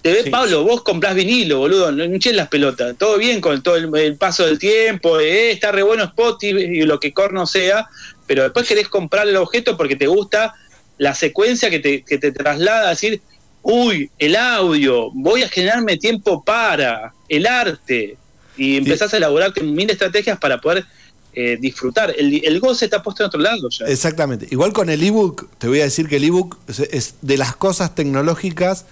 Te 0.05 0.13
ves, 0.13 0.29
Pablo, 0.29 0.63
vos 0.63 0.83
comprás 0.83 1.15
vinilo, 1.15 1.57
boludo, 1.57 1.91
no 1.91 2.03
hinches 2.03 2.35
las 2.35 2.47
pelotas. 2.47 2.95
Todo 2.95 3.17
bien 3.17 3.41
con 3.41 3.63
todo 3.63 3.75
el, 3.75 3.89
el 3.95 4.17
paso 4.17 4.45
del 4.45 4.59
tiempo, 4.59 5.19
eh, 5.19 5.49
está 5.49 5.71
re 5.71 5.81
bueno 5.81 6.03
Spotify 6.03 6.61
y 6.61 6.83
lo 6.83 6.99
que 6.99 7.11
corno 7.11 7.47
sea, 7.47 7.89
pero 8.27 8.43
después 8.43 8.67
querés 8.67 8.87
comprar 8.87 9.27
el 9.27 9.35
objeto 9.35 9.75
porque 9.75 9.95
te 9.95 10.05
gusta 10.05 10.53
la 10.99 11.15
secuencia 11.15 11.71
que 11.71 11.79
te, 11.79 12.03
que 12.03 12.19
te 12.19 12.31
traslada 12.31 12.85
a 12.85 12.89
decir, 12.91 13.19
uy, 13.63 14.11
el 14.19 14.35
audio, 14.35 15.09
voy 15.11 15.41
a 15.41 15.49
generarme 15.49 15.97
tiempo 15.97 16.43
para 16.43 17.11
el 17.27 17.47
arte. 17.47 18.15
Y 18.57 18.77
empezás 18.77 19.11
a 19.11 19.17
elaborar 19.17 19.59
mil 19.63 19.89
estrategias 19.89 20.37
para 20.37 20.61
poder 20.61 20.85
eh, 21.33 21.57
disfrutar. 21.59 22.13
El, 22.15 22.45
el 22.45 22.59
goce 22.59 22.85
está 22.85 23.01
puesto 23.01 23.23
en 23.23 23.27
otro 23.29 23.39
lado 23.39 23.69
ya. 23.71 23.87
Exactamente. 23.87 24.47
Igual 24.51 24.71
con 24.71 24.91
el 24.91 25.01
ebook, 25.01 25.49
te 25.57 25.67
voy 25.67 25.81
a 25.81 25.85
decir 25.85 26.07
que 26.07 26.17
el 26.17 26.25
ebook 26.25 26.59
es, 26.67 26.79
es 26.79 27.15
de 27.23 27.37
las 27.37 27.55
cosas 27.55 27.95
tecnológicas 27.95 28.85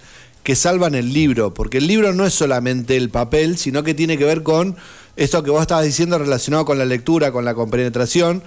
que 0.44 0.54
salvan 0.54 0.94
el 0.94 1.12
libro, 1.12 1.52
porque 1.52 1.78
el 1.78 1.86
libro 1.88 2.12
no 2.12 2.24
es 2.24 2.34
solamente 2.34 2.96
el 2.96 3.10
papel, 3.10 3.58
sino 3.58 3.82
que 3.82 3.94
tiene 3.94 4.16
que 4.18 4.24
ver 4.24 4.42
con 4.44 4.76
esto 5.16 5.42
que 5.42 5.50
vos 5.50 5.62
estabas 5.62 5.86
diciendo 5.86 6.18
relacionado 6.18 6.64
con 6.66 6.78
la 6.78 6.84
lectura, 6.84 7.32
con 7.32 7.44
la 7.44 7.54
compenetración. 7.54 8.42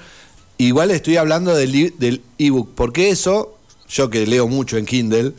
Igual 0.60 0.92
estoy 0.92 1.18
hablando 1.18 1.56
del, 1.56 2.22
ebook, 2.38 2.70
porque 2.76 3.10
eso, 3.10 3.58
yo 3.90 4.10
que 4.10 4.26
leo 4.28 4.48
mucho 4.48 4.78
en 4.78 4.86
Kindle, 4.86 5.34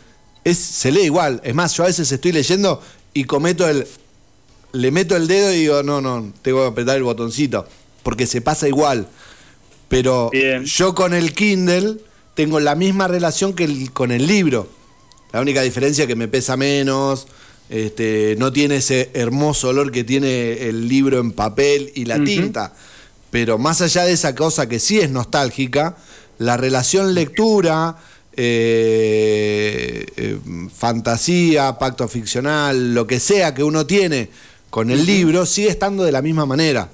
es, 0.45 0.59
se 0.59 0.91
lee 0.91 1.03
igual. 1.03 1.41
Es 1.45 1.55
más, 1.55 1.75
yo 1.75 1.85
a 1.85 1.87
veces 1.87 2.11
estoy 2.11 2.33
leyendo 2.33 2.83
y 3.15 3.25
cometo 3.25 3.69
el. 3.69 3.87
Le 4.73 4.91
meto 4.91 5.17
el 5.17 5.27
dedo 5.29 5.53
y 5.55 5.61
digo, 5.61 5.83
no, 5.83 6.01
no, 6.01 6.33
tengo 6.43 6.61
que 6.63 6.67
apretar 6.69 6.97
el 6.97 7.03
botoncito, 7.03 7.67
porque 8.03 8.27
se 8.27 8.41
pasa 8.43 8.69
igual. 8.69 9.07
Pero 9.89 10.31
yo 10.65 10.95
con 10.95 11.15
el 11.15 11.33
Kindle 11.33 11.97
tengo 12.35 12.61
la 12.61 12.75
misma 12.75 13.09
relación 13.09 13.55
que 13.55 13.65
el- 13.65 13.93
con 13.93 14.11
el 14.11 14.27
libro. 14.27 14.69
La 15.33 15.41
única 15.41 15.63
diferencia 15.63 16.05
es 16.05 16.09
que 16.09 16.17
me 16.17 16.29
pesa 16.29 16.57
menos, 16.57 17.27
este, 17.69 18.35
no 18.39 18.53
tiene 18.53 18.77
ese 18.77 19.11
hermoso 19.13 19.69
olor 19.69 19.93
que 19.93 20.05
tiene 20.05 20.69
el 20.69 20.89
libro 20.89 21.19
en 21.19 21.33
papel 21.33 21.93
y 21.95 22.07
la 22.07 22.23
tinta. 22.23 22.73
Pero 23.31 23.59
más 23.59 23.83
allá 23.83 24.05
de 24.05 24.13
esa 24.13 24.35
cosa 24.35 24.69
que 24.69 24.79
sí 24.79 24.99
es 25.01 25.11
nostálgica, 25.11 25.97
la 26.39 26.57
relación 26.57 27.15
lectura, 27.15 27.97
eh, 28.41 30.07
eh, 30.17 30.39
fantasía, 30.75 31.77
pacto 31.79 32.09
ficcional, 32.09 32.95
lo 32.95 33.07
que 33.07 33.21
sea 33.21 33.55
que 33.55 33.63
uno 33.63 33.85
tiene 33.85 34.31
con 34.71 34.91
el 34.91 35.05
libro, 35.05 35.45
sigue 35.45 35.69
estando 35.69 36.05
de 36.05 36.13
la 36.13 36.23
misma 36.23 36.47
manera. 36.47 36.89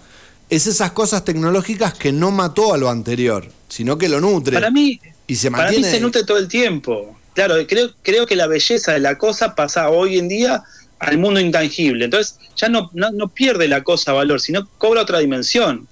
Es 0.50 0.66
esas 0.66 0.92
cosas 0.92 1.24
tecnológicas 1.24 1.94
que 1.94 2.12
no 2.12 2.30
mató 2.30 2.74
a 2.74 2.78
lo 2.78 2.90
anterior, 2.90 3.46
sino 3.68 3.96
que 3.96 4.08
lo 4.08 4.20
nutre. 4.20 4.54
Para 4.54 4.70
mí, 4.70 5.00
y 5.26 5.36
se 5.36 5.50
Para 5.50 5.70
mí 5.70 5.84
se 5.84 6.00
nutre 6.00 6.24
todo 6.24 6.38
el 6.38 6.48
tiempo. 6.48 7.16
Claro, 7.34 7.54
creo, 7.66 7.90
creo 8.02 8.26
que 8.26 8.36
la 8.36 8.46
belleza 8.46 8.92
de 8.92 9.00
la 9.00 9.18
cosa 9.18 9.54
pasa 9.54 9.90
hoy 9.90 10.18
en 10.18 10.28
día 10.28 10.62
al 11.00 11.18
mundo 11.18 11.40
intangible. 11.40 12.04
Entonces 12.04 12.38
ya 12.56 12.68
no, 12.68 12.90
no, 12.94 13.10
no 13.10 13.28
pierde 13.28 13.66
la 13.68 13.82
cosa 13.82 14.12
valor, 14.12 14.40
sino 14.40 14.68
cobra 14.78 15.02
otra 15.02 15.18
dimensión. 15.18 15.88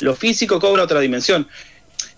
Lo 0.00 0.14
físico 0.14 0.60
cobra 0.60 0.84
otra 0.84 1.00
dimensión. 1.00 1.48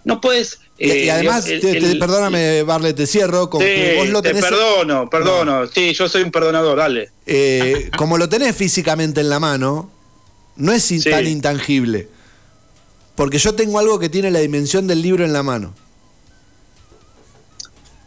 No 0.05 0.21
puedes... 0.21 0.59
Y, 0.79 0.91
eh, 0.91 1.05
y 1.05 1.09
además, 1.11 1.47
el- 1.47 1.61
te- 1.61 1.73
te- 1.73 1.79
el- 1.93 1.99
perdóname, 1.99 2.63
Barle, 2.63 2.95
te 2.95 3.07
cierro 3.07 3.51
con 3.51 3.61
Sí, 3.61 3.67
que 3.67 3.97
vos 3.99 4.09
lo 4.09 4.23
te 4.23 4.29
tenés. 4.29 4.45
perdono, 4.45 5.11
perdono. 5.11 5.67
Sí, 5.67 5.93
yo 5.93 6.09
soy 6.09 6.23
un 6.23 6.31
perdonador, 6.31 6.79
dale. 6.79 7.11
eh, 7.27 7.91
como 7.97 8.17
lo 8.17 8.29
tenés 8.29 8.57
físicamente 8.57 9.21
en 9.21 9.29
la 9.29 9.39
mano, 9.41 9.91
no 10.57 10.73
es 10.73 10.83
Sí. 10.83 11.01
tan 11.03 11.27
intangible. 11.27 12.09
Porque 13.15 13.37
yo 13.39 13.55
tengo 13.55 13.79
algo 13.79 13.99
que 13.99 14.09
tiene 14.09 14.31
la 14.31 14.39
dimensión 14.41 14.87
del 14.87 15.03
libro 15.03 15.25
en 15.25 15.33
la 15.35 15.43
mano. 15.43 15.75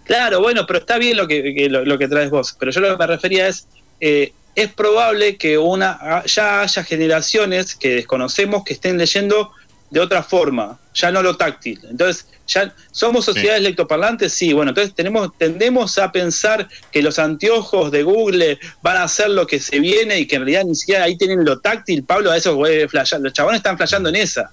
Claro, 0.05 0.41
bueno, 0.41 0.65
pero 0.67 0.80
está 0.80 0.97
bien 0.97 1.17
lo 1.17 1.27
que, 1.27 1.53
que- 1.55 1.69
lo, 1.69 1.85
lo 1.85 1.97
que 1.97 2.07
traes 2.07 2.30
vos. 2.30 2.55
Pero 2.59 2.71
yo 2.71 2.81
lo 2.81 2.91
que 2.91 2.97
me 2.97 3.07
refería 3.07 3.47
es, 3.47 3.67
eh, 4.01 4.34
es 4.55 4.71
probable 4.73 5.38
que 5.38 5.57
una 5.57 6.23
ya 6.25 6.61
haya 6.61 6.84
generaciones 6.84 7.75
que 7.75 7.95
desconocemos 7.95 8.63
que 8.63 8.73
estén 8.73 8.97
leyendo 8.97 9.51
de 9.89 9.99
otra 9.99 10.23
forma, 10.23 10.80
ya 10.93 11.11
no 11.11 11.21
lo 11.21 11.38
táctil. 11.38 11.80
Entonces, 11.89 12.27
ya 12.47 12.73
somos 12.91 13.25
sociedades 13.25 13.61
lectoparlantes, 13.61 14.34
sí, 14.34 14.51
bueno, 14.51 14.71
entonces 14.71 14.93
tenemos, 14.95 15.30
tendemos 15.38 15.97
a 15.99 16.11
pensar 16.11 16.67
que 16.91 17.01
los 17.01 17.17
anteojos 17.19 17.91
de 17.91 18.03
Google 18.03 18.59
van 18.81 18.97
a 18.97 19.03
hacer 19.03 19.30
lo 19.30 19.47
que 19.47 19.59
se 19.59 19.80
viene 19.80 20.19
y 20.19 20.25
que 20.27 20.35
en 20.35 20.41
realidad 20.41 20.65
ni 20.65 20.75
siquiera 20.75 21.03
ahí 21.05 21.15
tienen 21.15 21.45
lo 21.45 21.59
táctil. 21.59 22.03
Pablo, 22.03 22.31
a 22.31 22.38
eso 22.38 22.55
güey, 22.55 22.88
flasha- 22.88 23.19
los 23.19 23.31
chabones 23.34 23.59
están 23.59 23.77
flasheando 23.77 24.09
en 24.09 24.15
esa. 24.17 24.51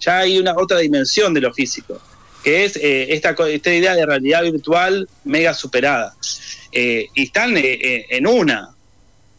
Ya 0.00 0.18
hay 0.18 0.38
una 0.38 0.52
otra 0.56 0.78
dimensión 0.78 1.32
de 1.32 1.40
lo 1.40 1.54
físico 1.54 2.00
que 2.42 2.64
es 2.64 2.76
eh, 2.76 3.14
esta, 3.14 3.34
esta 3.48 3.74
idea 3.74 3.94
de 3.94 4.04
realidad 4.04 4.42
virtual 4.42 5.08
mega 5.24 5.54
superada. 5.54 6.14
Eh, 6.72 7.06
y 7.14 7.24
están 7.24 7.56
eh, 7.56 7.60
eh, 7.64 8.06
en 8.10 8.26
una. 8.26 8.70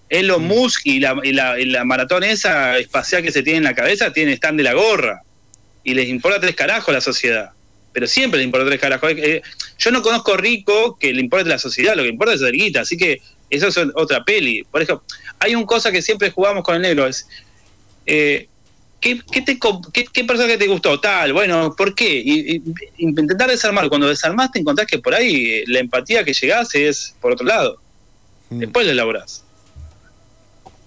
Elon 0.10 0.44
Musk 0.44 0.86
y 0.86 1.00
la, 1.00 1.20
y, 1.24 1.34
la, 1.34 1.60
y 1.60 1.66
la 1.66 1.84
maratón 1.84 2.24
esa 2.24 2.78
espacial 2.78 3.24
que 3.24 3.32
se 3.32 3.42
tiene 3.42 3.58
en 3.58 3.64
la 3.64 3.74
cabeza 3.74 4.14
tienen, 4.14 4.34
están 4.34 4.58
de 4.58 4.64
la 4.64 4.74
gorra. 4.74 5.22
Y 5.84 5.96
les 5.96 6.08
importa 6.08 6.40
tres 6.40 6.56
carajos 6.56 6.90
a 6.90 6.94
la 6.94 7.02
sociedad. 7.02 7.52
Pero 7.92 8.08
siempre 8.08 8.38
les 8.38 8.46
importa 8.46 8.68
tres 8.68 8.80
carajos. 8.80 9.12
Yo 9.80 9.92
no 9.92 10.02
conozco 10.02 10.38
rico 10.38 10.98
que 11.00 11.14
le 11.14 11.22
importe 11.22 11.50
la 11.50 11.60
sociedad, 11.60 11.96
lo 11.96 12.04
que 12.04 12.10
importa 12.10 12.34
es 12.34 12.42
hacer 12.42 12.54
guita. 12.54 12.82
Así 12.82 12.96
que 12.96 13.22
eso 13.50 13.68
es 13.68 13.78
otra 13.96 14.24
peli. 14.24 14.64
Por 14.64 14.82
ejemplo, 14.82 15.06
hay 15.40 15.56
un 15.56 15.66
cosa 15.66 15.92
que 15.92 16.02
siempre 16.02 16.32
jugamos 16.32 16.64
con 16.64 16.76
el 16.76 16.82
negro, 16.82 17.08
es... 17.08 17.28
eh, 18.06 18.48
¿Qué, 19.04 19.22
qué, 19.30 19.42
te, 19.42 19.60
com- 19.60 19.82
qué, 19.92 20.06
qué 20.06 20.24
personaje 20.24 20.58
te 20.58 20.66
gustó? 20.66 20.98
Tal, 20.98 21.34
bueno, 21.34 21.76
¿por 21.76 21.94
qué? 21.94 22.22
Y, 22.24 22.56
y- 22.56 22.64
intentar 23.00 23.50
desarmar. 23.50 23.90
Cuando 23.90 24.08
desarmás 24.08 24.50
te 24.50 24.60
encontrás 24.60 24.88
que 24.88 24.98
por 25.00 25.14
ahí 25.14 25.46
eh, 25.46 25.64
la 25.68 25.80
empatía 25.80 26.24
que 26.24 26.32
llegás 26.32 26.74
es 26.74 27.14
por 27.20 27.34
otro 27.34 27.46
lado. 27.46 27.80
Después 28.50 28.86
la 28.86 28.94
elaborás. 28.94 29.44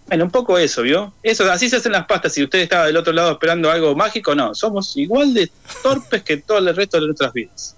Bueno, 0.06 0.24
un 0.24 0.30
poco 0.30 0.56
eso, 0.56 0.80
¿vio? 0.80 1.12
Eso, 1.22 1.50
así 1.52 1.68
se 1.68 1.76
hacen 1.76 1.92
las 1.92 2.06
pastas. 2.06 2.32
Si 2.32 2.42
usted 2.42 2.60
estaba 2.60 2.86
del 2.86 2.96
otro 2.96 3.12
lado 3.12 3.32
esperando 3.32 3.70
algo 3.70 3.94
mágico, 3.94 4.34
no. 4.34 4.54
Somos 4.54 4.96
igual 4.96 5.34
de 5.34 5.50
torpes 5.82 6.22
que 6.22 6.38
todo 6.38 6.56
el 6.58 6.74
resto 6.74 6.98
de 6.98 7.06
nuestras 7.06 7.34
vidas. 7.34 7.76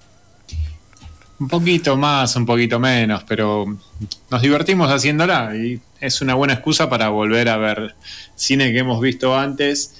Un 1.40 1.48
poquito 1.48 1.96
más, 1.96 2.36
un 2.36 2.46
poquito 2.46 2.78
menos, 2.78 3.24
pero 3.24 3.64
nos 4.30 4.42
divertimos 4.42 4.90
haciéndola 4.90 5.52
y 5.56 5.80
es 6.00 6.20
una 6.20 6.34
buena 6.34 6.54
excusa 6.54 6.88
para 6.88 7.08
volver 7.08 7.48
a 7.48 7.56
ver 7.56 7.94
cine 8.36 8.72
que 8.72 8.78
hemos 8.78 9.00
visto 9.00 9.36
antes, 9.36 9.94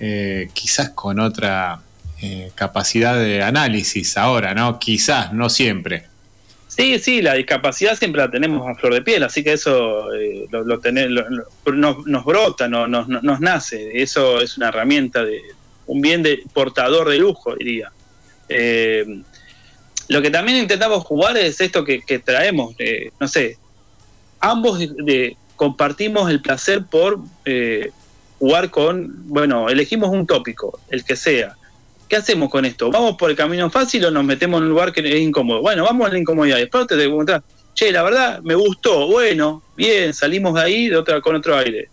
eh, 0.00 0.48
quizás 0.52 0.90
con 0.90 1.18
otra 1.20 1.80
eh, 2.22 2.50
capacidad 2.54 3.18
de 3.18 3.42
análisis 3.42 4.16
ahora, 4.16 4.54
¿no? 4.54 4.78
Quizás, 4.78 5.32
no 5.32 5.48
siempre. 5.48 6.04
Sí, 6.68 6.98
sí, 6.98 7.22
la 7.22 7.34
discapacidad 7.34 7.96
siempre 7.96 8.20
la 8.22 8.30
tenemos 8.30 8.66
a 8.68 8.74
flor 8.74 8.92
de 8.94 9.00
piel, 9.02 9.22
así 9.22 9.42
que 9.42 9.54
eso 9.54 10.12
eh, 10.12 10.46
lo, 10.50 10.62
lo 10.64 10.78
tener- 10.78 11.10
nos, 11.10 12.24
brota, 12.24 12.68
no- 12.68 12.86
nos, 12.86 13.08
nos- 13.08 13.40
nace. 13.40 13.90
Eso 14.02 14.40
es 14.42 14.58
una 14.58 14.68
herramienta 14.68 15.24
de 15.24 15.40
un 15.86 16.00
bien 16.02 16.22
de 16.22 16.42
portador 16.52 17.08
de 17.08 17.18
lujo, 17.18 17.54
diría. 17.56 17.90
Lo 20.08 20.22
que 20.22 20.30
también 20.30 20.58
intentamos 20.58 21.04
jugar 21.04 21.36
es 21.36 21.60
esto 21.60 21.84
que, 21.84 22.00
traemos, 22.18 22.74
no 23.18 23.26
sé, 23.26 23.58
ambos 24.40 24.78
compartimos 25.56 26.30
el 26.30 26.40
placer 26.40 26.84
por 26.84 27.18
jugar 28.38 28.70
con, 28.70 29.28
bueno, 29.28 29.68
elegimos 29.68 30.10
un 30.10 30.26
tópico, 30.26 30.80
el 30.90 31.04
que 31.04 31.16
sea. 31.16 31.56
¿Qué 32.08 32.16
hacemos 32.16 32.50
con 32.50 32.64
esto? 32.64 32.90
¿Vamos 32.90 33.16
por 33.16 33.30
el 33.30 33.36
camino 33.36 33.68
fácil 33.70 34.04
o 34.04 34.10
nos 34.10 34.22
metemos 34.24 34.58
en 34.58 34.64
un 34.64 34.70
lugar 34.70 34.92
que 34.92 35.00
es 35.00 35.20
incómodo? 35.20 35.60
Bueno, 35.60 35.82
vamos 35.84 36.06
a 36.06 36.12
la 36.12 36.18
incomodidad. 36.18 36.56
Después 36.58 36.86
te 36.86 37.02
encontrás, 37.02 37.42
che, 37.74 37.90
la 37.90 38.02
verdad, 38.02 38.40
me 38.42 38.54
gustó, 38.54 39.06
bueno, 39.08 39.62
bien, 39.76 40.14
salimos 40.14 40.54
de 40.54 40.60
ahí 40.62 40.88
de 40.88 40.96
otra, 40.96 41.20
con 41.20 41.34
otro 41.34 41.56
aire. 41.56 41.88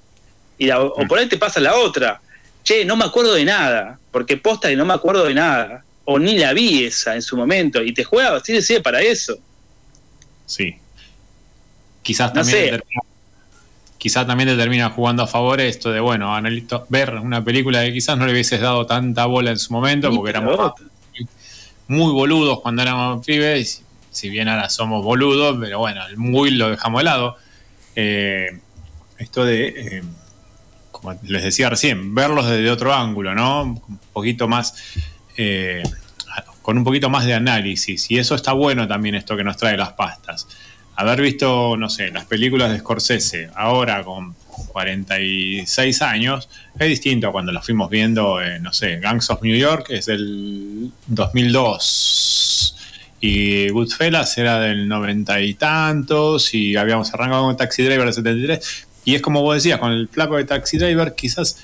Y 0.58 0.68
la- 0.68 0.82
o 0.82 1.08
por 1.08 1.18
ahí 1.18 1.28
te 1.28 1.38
pasa 1.38 1.60
la 1.60 1.76
otra. 1.76 2.22
Che, 2.64 2.86
no 2.86 2.96
me 2.96 3.06
acuerdo 3.06 3.34
de 3.34 3.44
nada, 3.44 4.00
porque 4.12 4.38
posta 4.38 4.70
que 4.70 4.76
no 4.76 4.86
me 4.86 4.94
acuerdo 4.94 5.26
de 5.26 5.34
nada. 5.34 5.84
O 6.06 6.20
ni 6.20 6.38
la 6.38 6.54
vi 6.54 6.84
esa 6.84 7.16
en 7.16 7.22
su 7.22 7.36
momento. 7.36 7.82
Y 7.82 7.94
te 7.94 8.04
juega, 8.04 8.40
sí, 8.42 8.62
sí, 8.62 8.80
para 8.82 9.02
eso. 9.02 9.38
Sí. 10.46 10.76
Quizás 12.02 12.34
No 12.34 12.42
también, 12.42 12.76
sé. 12.76 12.84
Quizás 14.04 14.28
también 14.28 14.50
te 14.50 14.58
termina 14.58 14.90
jugando 14.90 15.24
a 15.24 15.28
favor 15.28 15.62
esto 15.62 15.90
de, 15.90 16.02
bueno, 16.02 16.36
analito, 16.36 16.86
ver 16.90 17.16
una 17.16 17.42
película 17.42 17.86
que 17.86 17.94
quizás 17.94 18.18
no 18.18 18.26
le 18.26 18.34
hubieses 18.34 18.60
dado 18.60 18.86
tanta 18.86 19.26
bola 19.28 19.52
en 19.52 19.58
su 19.58 19.72
momento, 19.72 20.10
Sí, 20.10 20.18
porque 20.18 20.32
éramos 20.32 20.74
muy 21.88 22.12
boludos 22.12 22.60
cuando 22.60 22.82
éramos 22.82 23.26
pibes, 23.26 23.82
si 24.12 24.30
bien 24.30 24.50
ahora 24.50 24.70
somos 24.70 25.06
boludos, 25.06 25.56
pero 25.58 25.80
bueno, 25.80 26.06
el 26.06 26.18
muy 26.18 26.52
lo 26.52 26.70
dejamos 26.70 27.00
de 27.00 27.04
lado. 27.06 27.38
Eh, 27.96 28.60
esto 29.20 29.46
de 29.46 29.68
eh, 29.70 30.04
como 30.92 31.18
les 31.24 31.42
decía 31.42 31.70
recién, 31.70 32.14
verlos 32.14 32.46
desde 32.46 32.70
otro 32.70 32.94
ángulo, 32.94 33.34
¿no? 33.34 33.64
Un 33.64 34.00
poquito 34.12 34.50
más, 34.50 34.76
eh, 35.38 35.82
con 36.62 36.78
un 36.78 36.84
poquito 36.84 37.10
más 37.10 37.24
de 37.24 37.36
análisis. 37.36 38.12
Y 38.12 38.18
eso 38.18 38.36
está 38.36 38.52
bueno 38.52 38.86
también, 38.86 39.16
esto 39.16 39.38
que 39.38 39.46
nos 39.46 39.56
trae 39.56 39.78
las 39.78 39.94
pastas. 39.94 40.46
Haber 40.96 41.22
visto, 41.22 41.76
no 41.78 41.90
sé, 41.90 42.12
las 42.12 42.26
películas 42.26 42.72
de 42.72 42.80
Scorsese 42.80 43.50
ahora 43.56 44.04
con 44.04 44.36
46 44.74 46.02
años, 46.02 46.50
es 46.78 46.88
distinto 46.88 47.28
a 47.28 47.32
cuando 47.32 47.52
las 47.52 47.66
fuimos 47.66 47.90
viendo, 47.90 48.42
eh, 48.42 48.60
no 48.60 48.74
sé, 48.74 49.00
Gangs 49.00 49.30
of 49.30 49.42
New 49.42 49.56
York 49.56 49.88
es 49.90 50.06
del 50.06 50.92
2002 51.08 52.76
y 53.20 53.70
Goodfellas 53.70 54.38
era 54.38 54.60
del 54.60 54.88
90 54.88 55.42
y 55.42 55.54
tantos 55.54 56.54
y 56.54 56.76
habíamos 56.76 57.14
arrancado 57.14 57.46
con 57.46 57.58
Taxi 57.58 57.84
Driver 57.84 58.06
del 58.06 58.14
73 58.14 58.88
y 59.06 59.16
es 59.16 59.22
como 59.22 59.42
vos 59.42 59.56
decías, 59.56 59.80
con 59.80 59.92
el 59.92 60.08
flaco 60.08 60.38
de 60.38 60.46
Taxi 60.46 60.78
Driver 60.78 61.16
quizás 61.16 61.58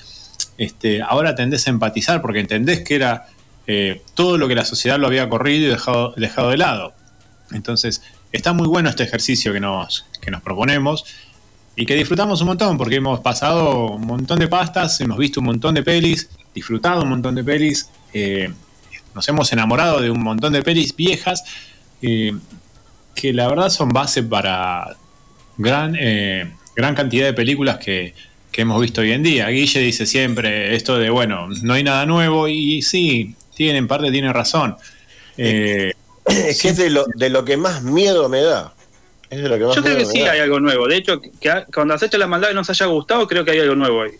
este, 0.58 1.02
ahora 1.02 1.34
tendés 1.34 1.66
a 1.66 1.70
empatizar 1.70 2.22
porque 2.22 2.40
entendés 2.40 2.80
que 2.80 2.94
era 2.94 3.26
eh, 3.66 4.02
todo 4.14 4.38
lo 4.38 4.48
que 4.48 4.54
la 4.54 4.64
sociedad 4.64 4.98
lo 4.98 5.06
había 5.06 5.28
corrido 5.28 5.66
y 5.66 5.70
dejado, 5.70 6.14
dejado 6.16 6.50
de 6.50 6.56
lado. 6.56 6.92
Entonces, 7.52 8.02
está 8.32 8.52
muy 8.52 8.66
bueno 8.66 8.88
este 8.88 9.04
ejercicio 9.04 9.52
que 9.52 9.60
nos, 9.60 10.06
que 10.20 10.30
nos 10.30 10.42
proponemos 10.42 11.04
y 11.76 11.86
que 11.86 11.94
disfrutamos 11.94 12.40
un 12.40 12.48
montón 12.48 12.76
porque 12.76 12.96
hemos 12.96 13.20
pasado 13.20 13.92
un 13.92 14.06
montón 14.06 14.38
de 14.38 14.48
pastas, 14.48 15.00
hemos 15.00 15.18
visto 15.18 15.40
un 15.40 15.46
montón 15.46 15.74
de 15.74 15.82
pelis, 15.82 16.28
disfrutado 16.54 17.02
un 17.02 17.10
montón 17.10 17.34
de 17.34 17.44
pelis, 17.44 17.90
eh, 18.12 18.52
nos 19.14 19.28
hemos 19.28 19.52
enamorado 19.52 20.00
de 20.00 20.10
un 20.10 20.22
montón 20.22 20.52
de 20.52 20.62
pelis 20.62 20.94
viejas 20.94 21.44
eh, 22.02 22.32
que 23.14 23.32
la 23.32 23.48
verdad 23.48 23.70
son 23.70 23.88
base 23.90 24.22
para 24.22 24.96
gran, 25.56 25.96
eh, 25.98 26.52
gran 26.76 26.94
cantidad 26.94 27.26
de 27.26 27.32
películas 27.32 27.78
que, 27.78 28.14
que 28.50 28.62
hemos 28.62 28.80
visto 28.80 29.00
hoy 29.00 29.12
en 29.12 29.22
día. 29.22 29.48
Guille 29.48 29.80
dice 29.80 30.06
siempre 30.06 30.74
esto 30.74 30.98
de, 30.98 31.10
bueno, 31.10 31.48
no 31.62 31.74
hay 31.74 31.84
nada 31.84 32.06
nuevo 32.06 32.48
y 32.48 32.82
sí, 32.82 33.34
tiene, 33.54 33.78
en 33.78 33.88
parte 33.88 34.10
tiene 34.10 34.32
razón. 34.32 34.76
Eh, 35.36 35.92
Es 36.46 36.62
que 36.62 36.68
es 36.70 36.76
de 36.76 36.90
lo, 36.90 37.04
de 37.14 37.30
lo 37.30 37.44
que 37.44 37.56
más 37.56 37.82
miedo 37.82 38.28
me 38.28 38.42
da. 38.42 38.72
Es 39.30 39.42
de 39.42 39.48
lo 39.48 39.58
que 39.58 39.64
más 39.64 39.76
Yo 39.76 39.82
creo 39.82 39.96
que 39.96 40.04
sí 40.06 40.20
da. 40.22 40.32
hay 40.32 40.40
algo 40.40 40.60
nuevo. 40.60 40.86
De 40.88 40.96
hecho, 40.96 41.20
que, 41.20 41.64
cuando 41.72 41.94
acecha 41.94 42.18
la 42.18 42.26
maldad 42.26 42.50
y 42.50 42.54
nos 42.54 42.68
haya 42.70 42.86
gustado, 42.86 43.26
creo 43.28 43.44
que 43.44 43.52
hay 43.52 43.60
algo 43.60 43.74
nuevo 43.76 44.02
ahí. 44.02 44.12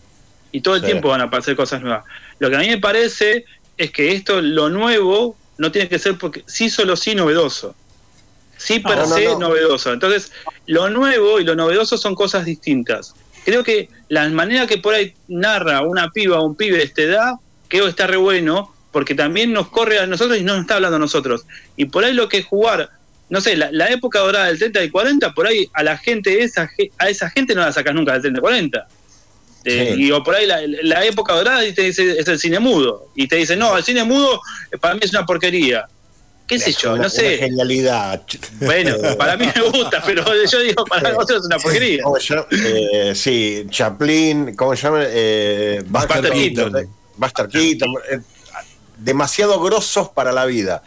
Y 0.51 0.61
todo 0.61 0.75
el 0.75 0.81
Sí. 0.81 0.87
tiempo 0.87 1.09
van 1.09 1.21
a 1.21 1.25
aparecer 1.25 1.55
cosas 1.55 1.81
nuevas. 1.81 2.03
Lo 2.39 2.49
que 2.49 2.55
a 2.55 2.59
mí 2.59 2.67
me 2.69 2.77
parece 2.77 3.45
es 3.77 3.91
que 3.91 4.11
esto, 4.13 4.41
lo 4.41 4.69
nuevo, 4.69 5.35
no 5.57 5.71
tiene 5.71 5.87
que 5.89 5.99
ser 5.99 6.17
porque 6.17 6.43
sí 6.47 6.69
solo 6.69 6.95
sí 6.95 7.15
novedoso. 7.15 7.75
Sí 8.57 8.79
per 8.79 8.97
No, 8.97 9.07
no, 9.07 9.15
se 9.15 9.25
no. 9.25 9.39
novedoso. 9.39 9.91
Entonces, 9.91 10.31
lo 10.67 10.89
nuevo 10.89 11.39
y 11.39 11.43
lo 11.43 11.55
novedoso 11.55 11.97
son 11.97 12.15
cosas 12.15 12.45
distintas. 12.45 13.13
Creo 13.43 13.63
que 13.63 13.89
la 14.07 14.27
manera 14.29 14.67
que 14.67 14.77
por 14.77 14.93
ahí 14.93 15.15
narra 15.27 15.81
una 15.81 16.09
piba 16.11 16.39
o 16.39 16.45
un 16.45 16.55
pibe 16.55 16.77
de 16.77 16.83
esta 16.83 17.01
edad, 17.01 17.33
creo 17.67 17.85
que 17.85 17.89
está 17.89 18.05
re 18.05 18.17
bueno, 18.17 18.73
porque 18.91 19.15
también 19.15 19.53
nos 19.53 19.69
corre 19.69 19.99
a 19.99 20.05
nosotros 20.07 20.37
y 20.37 20.43
no 20.43 20.53
nos 20.53 20.61
está 20.63 20.75
hablando 20.75 20.97
a 20.97 20.99
nosotros. 20.99 21.45
Y 21.77 21.85
por 21.85 22.03
ahí 22.03 22.13
lo 22.13 22.27
que 22.29 22.39
es 22.39 22.45
jugar, 22.45 22.89
no 23.29 23.39
sé, 23.41 23.55
la, 23.55 23.71
la 23.71 23.89
época 23.89 24.19
dorada 24.19 24.47
del 24.47 24.57
30 24.59 24.83
y 24.83 24.89
40, 24.89 25.33
por 25.33 25.47
ahí 25.47 25.67
a 25.73 25.83
la 25.83 25.97
gente, 25.97 26.43
esa, 26.43 26.69
a 26.97 27.09
esa 27.09 27.29
gente 27.29 27.55
no 27.55 27.61
la 27.61 27.71
sacas 27.71 27.93
nunca 27.95 28.13
del 28.13 28.21
30 28.21 28.39
y 28.39 28.41
40. 28.41 28.77
Eh, 28.79 28.87
Sí. 29.63 30.03
Y 30.05 30.11
o 30.11 30.23
por 30.23 30.33
ahí 30.35 30.47
la, 30.47 30.59
la 30.65 31.05
época 31.05 31.33
dorada 31.33 31.63
y 31.63 31.71
te 31.71 31.83
dice 31.83 32.17
es 32.19 32.27
el 32.27 32.39
cine 32.39 32.59
mudo. 32.59 33.11
Y 33.15 33.27
te 33.27 33.35
dice, 33.35 33.55
no, 33.55 33.77
el 33.77 33.83
cine 33.83 34.03
mudo 34.03 34.41
eh, 34.71 34.77
para 34.79 34.95
mí 34.95 35.01
es 35.03 35.11
una 35.11 35.23
porquería. 35.25 35.85
¿Qué 36.47 36.57
sé 36.59 36.73
yo? 36.73 36.93
una- 36.95 37.03
No 37.03 37.09
sé. 37.09 37.37
Una 37.37 37.45
genialidad. 37.45 38.23
Bueno, 38.59 38.95
para 39.19 39.37
mí 39.37 39.45
me 39.55 39.61
gusta, 39.69 40.01
pero 40.05 40.25
yo 40.45 40.59
digo, 40.61 40.83
para 40.85 41.15
otros 41.15 41.41
es 41.41 41.45
una 41.45 41.59
porquería. 41.59 42.01
Eh, 42.51 43.13
sí, 43.15 43.65
Chaplin, 43.69 44.55
¿cómo 44.55 44.75
se 44.75 44.81
llama? 44.81 45.03
Eh, 45.07 45.83
Buster 45.85 46.31
Keaton. 46.31 46.89
Buster 47.17 47.47
Keaton, 47.47 47.89
eh, 48.11 48.19
demasiado 49.03 49.59
grosos 49.59 50.09
para 50.09 50.31
la 50.31 50.45
vida. 50.45 50.83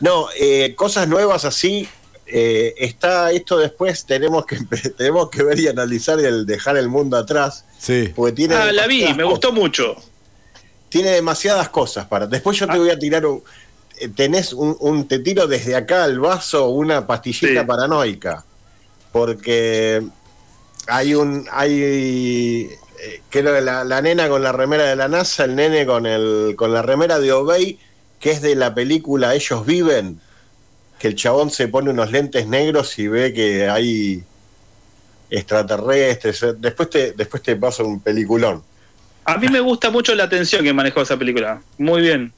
No, 0.00 0.26
eh, 0.38 0.74
cosas 0.76 1.08
nuevas 1.08 1.44
así. 1.44 1.88
eh, 2.26 2.74
está 2.78 3.30
esto 3.32 3.58
después, 3.58 4.06
tenemos 4.06 4.46
que, 4.46 4.56
tenemos 4.96 5.28
que 5.30 5.42
ver 5.42 5.58
y 5.60 5.68
analizar 5.68 6.18
el 6.20 6.46
dejar 6.46 6.76
el 6.76 6.88
mundo 6.88 7.16
atrás. 7.16 7.64
Sí. 7.78 8.12
Porque 8.16 8.32
tiene 8.32 8.54
Ah, 8.54 8.72
la 8.72 8.86
vi, 8.86 9.12
me 9.14 9.24
gustó 9.24 9.52
mucho. 9.52 9.94
tiene 10.88 11.10
demasiadas 11.10 11.68
cosas 11.68 12.06
para. 12.06 12.26
Después 12.26 12.56
yo 12.58 12.66
te 12.66 12.78
voy 12.78 12.90
a 12.90 12.98
tirar 12.98 13.26
un. 13.26 13.42
eh, 13.98 14.08
Tenés 14.08 14.52
un, 14.52 14.76
un- 14.80 15.06
Te 15.06 15.18
tiro 15.18 15.46
desde 15.46 15.76
acá 15.76 16.04
al 16.04 16.18
vaso 16.18 16.68
una 16.70 17.06
pastillita 17.06 17.60
Sí. 17.60 17.66
paranoica. 17.66 18.44
Porque 19.12 20.02
hay 20.88 21.14
un. 21.14 21.46
Hay. 21.52 22.70
Eh, 23.00 23.20
Creo 23.30 23.54
que 23.54 23.60
la, 23.60 23.84
la 23.84 24.00
nena 24.00 24.28
con 24.28 24.42
la 24.42 24.52
remera 24.52 24.84
de 24.84 24.96
la 24.96 25.08
NASA, 25.08 25.44
el 25.44 25.56
nene 25.56 25.86
con, 25.86 26.06
el, 26.06 26.54
con 26.56 26.72
la 26.72 26.82
remera 26.82 27.18
de 27.18 27.32
Obey, 27.32 27.78
que 28.20 28.30
es 28.30 28.42
de 28.42 28.54
la 28.54 28.74
película 28.74 29.34
Ellos 29.34 29.66
Viven, 29.66 30.20
que 30.98 31.08
el 31.08 31.14
chabón 31.16 31.50
se 31.50 31.68
pone 31.68 31.90
unos 31.90 32.10
lentes 32.10 32.46
negros 32.46 32.98
y 32.98 33.08
ve 33.08 33.32
que 33.32 33.68
hay 33.68 34.22
extraterrestres. 35.30 36.44
Después 36.58 36.90
te, 36.90 37.12
después 37.12 37.42
te 37.42 37.56
paso 37.56 37.84
un 37.86 38.00
peliculón. 38.00 38.62
A 39.24 39.38
mí 39.38 39.48
me 39.48 39.60
gusta 39.60 39.90
mucho 39.90 40.14
la 40.14 40.28
tensión 40.28 40.62
que 40.64 40.72
manejó 40.72 41.02
esa 41.02 41.16
película. 41.16 41.62
Muy 41.78 42.02
bien. 42.02 42.32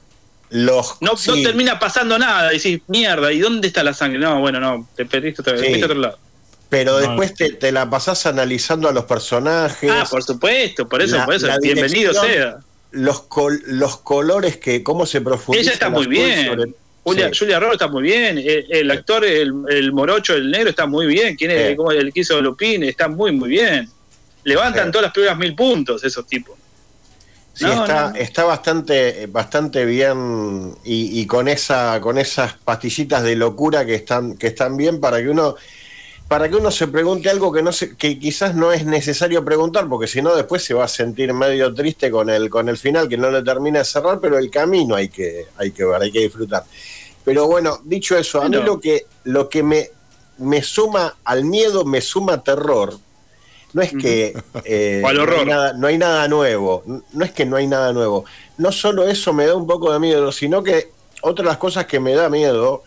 Los, 0.49 0.95
No, 1.01 1.15
termina 1.43 1.77
pasando 1.77 2.17
nada. 2.17 2.49
Decís, 2.49 2.81
mierda, 2.87 3.31
¿y 3.31 3.39
dónde 3.39 3.67
está 3.67 3.83
la 3.83 3.93
sangre? 3.93 4.19
No, 4.19 4.39
bueno, 4.39 4.59
no, 4.59 4.87
te 4.95 5.05
perdiste 5.05 5.41
otra 5.41 5.53
vez. 5.53 5.61
Sí. 5.61 5.83
otro 5.83 5.95
lado. 5.95 6.17
Pero 6.69 6.93
No. 6.93 6.97
después 6.99 7.33
te, 7.33 7.51
te 7.53 7.71
la 7.71 7.89
pasás 7.89 8.25
analizando 8.25 8.89
a 8.89 8.91
los 8.91 9.05
personajes. 9.05 9.89
Ah, 9.91 10.05
por 10.09 10.21
supuesto, 10.23 10.87
por 10.87 11.01
eso, 11.01 11.15
La- 11.17 11.25
por 11.25 11.35
eso. 11.35 11.47
Bienvenido 11.61 12.13
sea. 12.13 12.57
Los, 12.91 13.21
col- 13.23 13.61
los 13.67 13.97
colores 13.97 14.57
que, 14.57 14.83
cómo 14.83 15.05
se 15.05 15.21
profundizan. 15.21 15.63
Ella 15.65 15.73
está 15.73 15.89
muy 15.89 16.07
bien. 16.07 16.47
sobre- 16.47 16.71
Julia, 17.03 17.29
Sí. 17.31 17.39
Julia 17.39 17.59
Roberts 17.59 17.81
está 17.81 17.87
muy 17.87 18.03
bien. 18.03 18.37
El, 18.37 18.65
el 18.69 18.91
actor, 18.91 19.23
el, 19.23 19.53
el 19.69 19.93
morocho, 19.93 20.33
el 20.33 20.51
negro, 20.51 20.69
está 20.69 20.85
muy 20.87 21.05
bien. 21.05 21.37
¿Quién 21.37 21.51
es? 21.51 21.69
Sí. 21.69 21.75
¿Cómo 21.77 21.91
el 21.91 22.11
que 22.11 22.19
hizo 22.19 22.41
Lupín? 22.41 22.83
Está 22.83 23.07
muy, 23.07 23.31
muy 23.31 23.47
bien. 23.49 23.89
Levantan 24.43 24.85
Sí. 24.87 24.91
todas 24.91 25.03
las 25.03 25.13
primeras 25.13 25.37
mil 25.37 25.55
puntos 25.55 26.03
esos 26.03 26.27
tipos. 26.27 26.55
Sí, 27.53 27.63
No, 27.65 27.83
está, 27.85 28.09
no. 28.09 28.15
está 28.17 28.43
bastante, 28.43 29.25
bastante 29.27 29.85
bien 29.85 30.75
y, 30.83 31.21
y 31.21 31.25
con 31.25 31.47
esa, 31.47 31.99
con 32.01 32.17
esas 32.17 32.53
pastillitas 32.53 33.23
de 33.23 33.35
locura 33.35 33.85
que 33.85 33.95
están, 33.95 34.35
que 34.37 34.47
están 34.47 34.75
bien 34.77 34.99
para 34.99 35.17
que 35.21 35.29
uno, 35.29 35.55
para 36.27 36.49
que 36.49 36.55
uno 36.55 36.71
se 36.71 36.87
pregunte 36.87 37.29
algo 37.29 37.51
que 37.53 37.61
no 37.63 37.71
se, 37.71 37.95
que 37.95 38.19
quizás 38.19 38.53
no 38.53 38.73
es 38.73 38.85
necesario 38.85 39.45
preguntar, 39.45 39.87
porque 39.87 40.07
si 40.07 40.21
no 40.21 40.35
después 40.35 40.63
se 40.63 40.73
va 40.73 40.83
a 40.83 40.89
sentir 40.89 41.33
medio 41.33 41.73
triste 41.73 42.11
con 42.11 42.29
el, 42.29 42.49
con 42.49 42.67
el 42.67 42.77
final 42.77 43.07
que 43.07 43.17
no 43.17 43.31
le 43.31 43.43
termina 43.43 43.79
de 43.79 43.85
cerrar, 43.85 44.19
pero 44.19 44.37
el 44.37 44.49
camino 44.49 44.95
hay 44.95 45.09
que, 45.09 45.47
hay 45.57 45.71
que 45.71 45.85
ver, 45.85 46.01
hay 46.01 46.11
que 46.11 46.19
disfrutar. 46.19 46.65
Pero 47.23 47.47
bueno, 47.47 47.79
dicho 47.83 48.17
eso, 48.17 48.41
a 48.41 48.49
mí 48.49 48.61
lo 48.61 48.79
que, 48.79 49.05
lo 49.23 49.47
que 49.49 49.63
me, 49.63 49.89
me 50.37 50.61
suma 50.61 51.17
al 51.23 51.45
miedo, 51.45 51.85
me 51.85 52.01
suma 52.01 52.43
terror. 52.43 52.97
No 53.73 53.81
es 53.81 53.93
que 53.93 54.37
eh, 54.63 55.01
O 55.03 55.07
al 55.07 55.17
no, 55.17 55.23
hay 55.27 55.27
horror. 55.27 55.45
nada, 55.45 55.73
no 55.73 55.87
hay 55.87 55.97
nada 55.97 56.27
nuevo, 56.27 56.83
no 57.11 57.25
es 57.25 57.31
que 57.31 57.45
no 57.45 57.55
hay 57.57 57.67
nada 57.67 57.93
nuevo. 57.93 58.25
No 58.57 58.71
solo 58.71 59.07
eso 59.07 59.33
me 59.33 59.45
da 59.45 59.55
un 59.55 59.67
poco 59.67 59.93
de 59.93 59.99
miedo, 59.99 60.31
sino 60.31 60.63
que 60.63 60.91
otra 61.21 61.43
de 61.43 61.49
las 61.49 61.57
cosas 61.57 61.85
que 61.85 61.99
me 61.99 62.13
da 62.13 62.29
miedo 62.29 62.83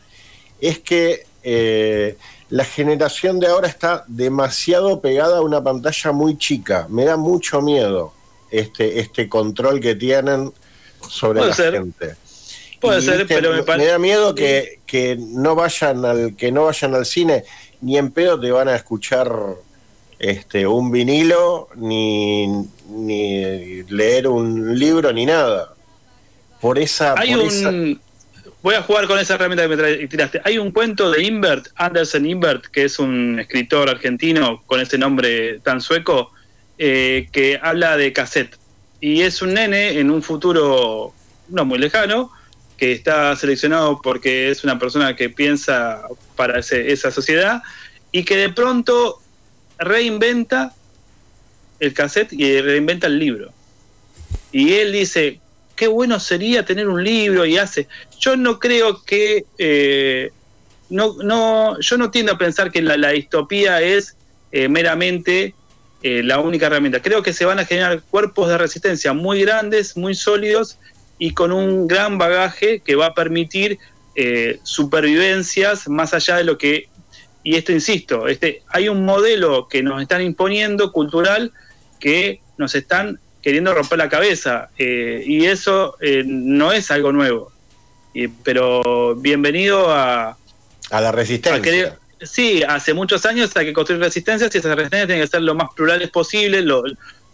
es 0.60 0.78
que 0.78 1.26
eh, 1.42 2.16
la 2.50 2.64
generación 2.64 3.38
de 3.40 3.46
ahora 3.46 3.68
está 3.68 4.04
demasiado 4.08 5.00
pegada 5.00 5.38
a 5.38 5.42
una 5.42 5.62
pantalla 5.62 6.12
muy 6.12 6.36
chica. 6.36 6.86
Me 6.90 7.04
da 7.04 7.16
mucho 7.16 7.60
miedo 7.62 8.12
este, 8.50 9.00
este 9.00 9.28
control 9.28 9.80
que 9.80 9.94
tienen 9.94 10.52
sobre 11.08 11.46
la 11.46 11.54
ser. 11.54 11.74
gente. 11.74 12.16
Puede 12.80 13.00
Y, 13.00 13.02
ser, 13.04 13.18
viste, 13.18 13.34
pero 13.34 13.50
me 13.50 13.58
me 13.58 13.62
parece. 13.62 13.90
da 13.90 13.98
miedo 13.98 14.34
que, 14.34 14.80
que 14.86 15.16
no 15.18 15.54
vayan 15.54 16.04
al 16.04 16.34
que 16.36 16.50
no 16.50 16.64
vayan 16.64 16.94
al 16.94 17.04
cine 17.06 17.44
ni 17.82 17.96
en 17.98 18.10
pedo 18.10 18.40
te 18.40 18.50
van 18.50 18.68
a 18.68 18.74
escuchar 18.76 19.30
este 20.18 20.66
un 20.66 20.90
vinilo 20.90 21.68
ni, 21.76 22.46
ni 22.88 23.82
leer 23.84 24.28
un 24.28 24.78
libro 24.78 25.12
ni 25.12 25.24
nada 25.26 25.74
por 26.60 26.78
esa, 26.78 27.14
Hay 27.18 27.34
por 27.34 27.42
un. 27.44 27.46
esa- 27.48 28.00
Voy 28.62 28.74
a 28.74 28.82
jugar 28.82 29.06
con 29.06 29.18
esa 29.18 29.36
herramienta 29.36 29.66
que 29.66 29.74
me 29.74 30.06
tiraste. 30.06 30.42
Hay 30.44 30.58
un 30.58 30.70
cuento 30.70 31.10
de 31.10 31.22
Invert, 31.22 31.68
Andersen 31.76 32.26
Invert, 32.26 32.66
que 32.66 32.84
es 32.84 32.98
un 32.98 33.40
escritor 33.40 33.88
argentino 33.88 34.62
con 34.66 34.80
ese 34.80 34.98
nombre 34.98 35.60
tan 35.60 35.80
sueco, 35.80 36.30
eh, 36.76 37.28
que 37.32 37.58
habla 37.62 37.96
de 37.96 38.12
cassette. 38.12 38.58
Y 39.00 39.22
es 39.22 39.40
un 39.40 39.54
nene 39.54 39.98
en 39.98 40.10
un 40.10 40.22
futuro 40.22 41.14
no 41.48 41.64
muy 41.64 41.78
lejano, 41.78 42.30
que 42.76 42.92
está 42.92 43.34
seleccionado 43.34 44.00
porque 44.02 44.50
es 44.50 44.62
una 44.62 44.78
persona 44.78 45.16
que 45.16 45.30
piensa 45.30 46.02
para 46.36 46.58
esa 46.58 47.10
sociedad, 47.10 47.62
y 48.12 48.24
que 48.24 48.36
de 48.36 48.50
pronto 48.50 49.22
reinventa 49.78 50.74
el 51.78 51.94
cassette 51.94 52.34
y 52.34 52.60
reinventa 52.60 53.06
el 53.06 53.18
libro. 53.18 53.52
Y 54.52 54.74
él 54.74 54.92
dice, 54.92 55.40
qué 55.80 55.88
bueno 55.88 56.20
sería 56.20 56.62
tener 56.62 56.90
un 56.90 57.02
libro 57.02 57.46
y 57.46 57.56
hace. 57.56 57.88
Yo 58.18 58.36
no 58.36 58.58
creo 58.58 59.02
que, 59.02 59.46
eh, 59.56 60.30
no, 60.90 61.16
no, 61.22 61.80
yo 61.80 61.96
no 61.96 62.10
tiendo 62.10 62.32
a 62.32 62.36
pensar 62.36 62.70
que 62.70 62.82
la, 62.82 63.08
distopía 63.12 63.80
es 63.80 64.14
eh, 64.52 64.68
meramente 64.68 65.54
eh, 66.02 66.22
la 66.22 66.38
única 66.38 66.66
herramienta. 66.66 67.00
Creo 67.00 67.22
que 67.22 67.32
se 67.32 67.46
van 67.46 67.60
a 67.60 67.64
generar 67.64 68.02
cuerpos 68.10 68.50
de 68.50 68.58
resistencia 68.58 69.14
muy 69.14 69.40
grandes, 69.40 69.96
muy 69.96 70.14
sólidos 70.14 70.76
y 71.18 71.32
con 71.32 71.50
un 71.50 71.88
gran 71.88 72.18
bagaje 72.18 72.80
que 72.80 72.94
va 72.94 73.06
a 73.06 73.14
permitir 73.14 73.78
supervivencias 74.64 75.88
más 75.88 76.12
allá 76.12 76.36
de 76.36 76.44
lo 76.44 76.58
que, 76.58 76.90
y 77.42 77.56
esto 77.56 77.72
insisto, 77.72 78.28
este, 78.28 78.62
hay 78.68 78.90
un 78.90 79.06
modelo 79.06 79.66
que 79.66 79.82
nos 79.82 80.02
están 80.02 80.20
imponiendo 80.20 80.92
cultural 80.92 81.52
que 81.98 82.42
nos 82.58 82.74
están 82.74 83.18
queriendo 83.42 83.72
romper 83.74 83.98
la 83.98 84.08
cabeza 84.08 84.70
eh, 84.78 85.22
y 85.26 85.46
eso 85.46 85.96
eh, 86.00 86.22
no 86.26 86.72
es 86.72 86.90
algo 86.90 87.12
nuevo. 87.12 87.52
Y- 88.12 88.28
pero 88.28 89.14
bienvenido 89.16 89.92
a, 89.92 90.36
A 90.90 91.00
la 91.00 91.12
resistencia. 91.12 91.58
a 91.58 91.62
querer- 91.62 91.98
sí, 92.20 92.62
hace 92.62 92.92
muchos 92.92 93.24
años 93.24 93.56
hay 93.56 93.66
que 93.66 93.72
construir 93.72 94.00
resistencias 94.02 94.54
y 94.54 94.58
esas 94.58 94.74
resistencias 94.76 95.06
tienen 95.06 95.24
que 95.24 95.30
ser 95.30 95.42
lo 95.42 95.54
más 95.54 95.68
plurales 95.74 96.10
posible, 96.10 96.60
lo- 96.62 96.82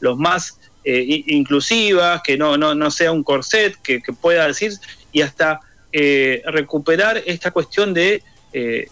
los 0.00 0.16
más 0.18 0.58
eh, 0.84 1.24
inclusivas, 1.26 2.20
que 2.22 2.36
no, 2.38 2.56
no, 2.56 2.74
no 2.74 2.90
sea 2.92 3.10
un 3.10 3.24
corset, 3.24 3.74
que, 3.82 4.00
que 4.00 4.12
pueda 4.12 4.46
decir, 4.46 4.72
y 5.10 5.22
hasta 5.22 5.58
eh, 5.92 6.42
recuperar 6.46 7.20
esta 7.26 7.50
cuestión 7.50 7.92
de 7.94 8.22
eh, 8.52 8.88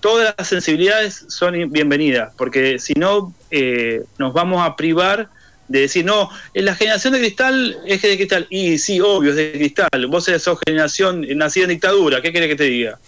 todas 0.00 0.34
las 0.36 0.48
sensibilidades 0.48 1.24
son 1.28 1.70
bienvenidas, 1.70 2.34
porque 2.36 2.78
si 2.78 2.92
no 2.94 3.32
eh, 3.50 4.02
nos 4.18 4.34
vamos 4.34 4.60
a 4.66 4.76
privar 4.76 5.28
de 5.70 5.82
decir, 5.82 6.04
no, 6.04 6.28
la 6.52 6.74
generación 6.74 7.12
de 7.12 7.20
cristal 7.20 7.78
es 7.86 8.02
de 8.02 8.16
cristal, 8.16 8.46
y 8.50 8.76
sí, 8.76 9.00
obvio, 9.00 9.30
es 9.30 9.36
de 9.36 9.52
cristal, 9.52 9.88
vos 10.08 10.24
sos 10.24 10.58
generación 10.66 11.24
nacida 11.36 11.64
en 11.64 11.70
dictadura, 11.70 12.20
¿qué 12.20 12.32
querés 12.32 12.48
que 12.48 12.56
te 12.56 12.64
diga? 12.64 12.98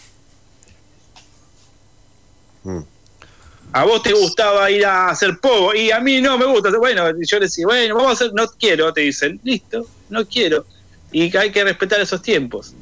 A 3.72 3.84
vos 3.84 4.00
te 4.04 4.12
gustaba 4.12 4.70
ir 4.70 4.86
a 4.86 5.08
hacer 5.08 5.38
pogo 5.40 5.74
y 5.74 5.90
a 5.90 5.98
mí 5.98 6.20
no 6.20 6.38
me 6.38 6.44
gusta. 6.44 6.70
Bueno, 6.78 7.04
yo 7.20 7.38
le 7.38 7.46
decía, 7.46 7.66
bueno, 7.66 7.96
vamos 7.96 8.10
a 8.10 8.12
hacer, 8.12 8.30
no 8.32 8.46
quiero, 8.46 8.92
te 8.92 9.00
dicen, 9.00 9.40
listo, 9.42 9.84
no 10.08 10.24
quiero. 10.24 10.64
Y 11.10 11.36
hay 11.36 11.50
que 11.50 11.64
respetar 11.64 12.00
esos 12.00 12.22
tiempos. 12.22 12.74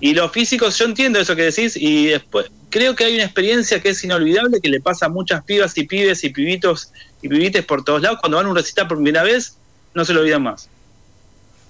Y 0.00 0.12
los 0.12 0.30
físicos, 0.32 0.76
yo 0.76 0.84
entiendo 0.84 1.18
eso 1.18 1.34
que 1.34 1.44
decís 1.44 1.76
y 1.76 2.08
después 2.08 2.50
creo 2.74 2.96
que 2.96 3.04
hay 3.04 3.14
una 3.14 3.22
experiencia 3.22 3.80
que 3.80 3.90
es 3.90 4.02
inolvidable 4.02 4.60
que 4.60 4.68
le 4.68 4.80
pasa 4.80 5.06
a 5.06 5.08
muchas 5.08 5.44
pibas 5.44 5.78
y 5.78 5.84
pibes 5.84 6.24
y 6.24 6.30
pibitos 6.30 6.90
y 7.24 7.28
pibites 7.28 7.64
por 7.64 7.82
todos 7.82 8.02
lados 8.02 8.18
cuando 8.20 8.36
van 8.36 8.44
a 8.46 8.50
un 8.50 8.56
recital 8.56 8.86
por 8.86 8.98
primera 8.98 9.22
vez, 9.22 9.56
no 9.94 10.04
se 10.04 10.12
lo 10.12 10.20
olvidan 10.20 10.42
más. 10.42 10.68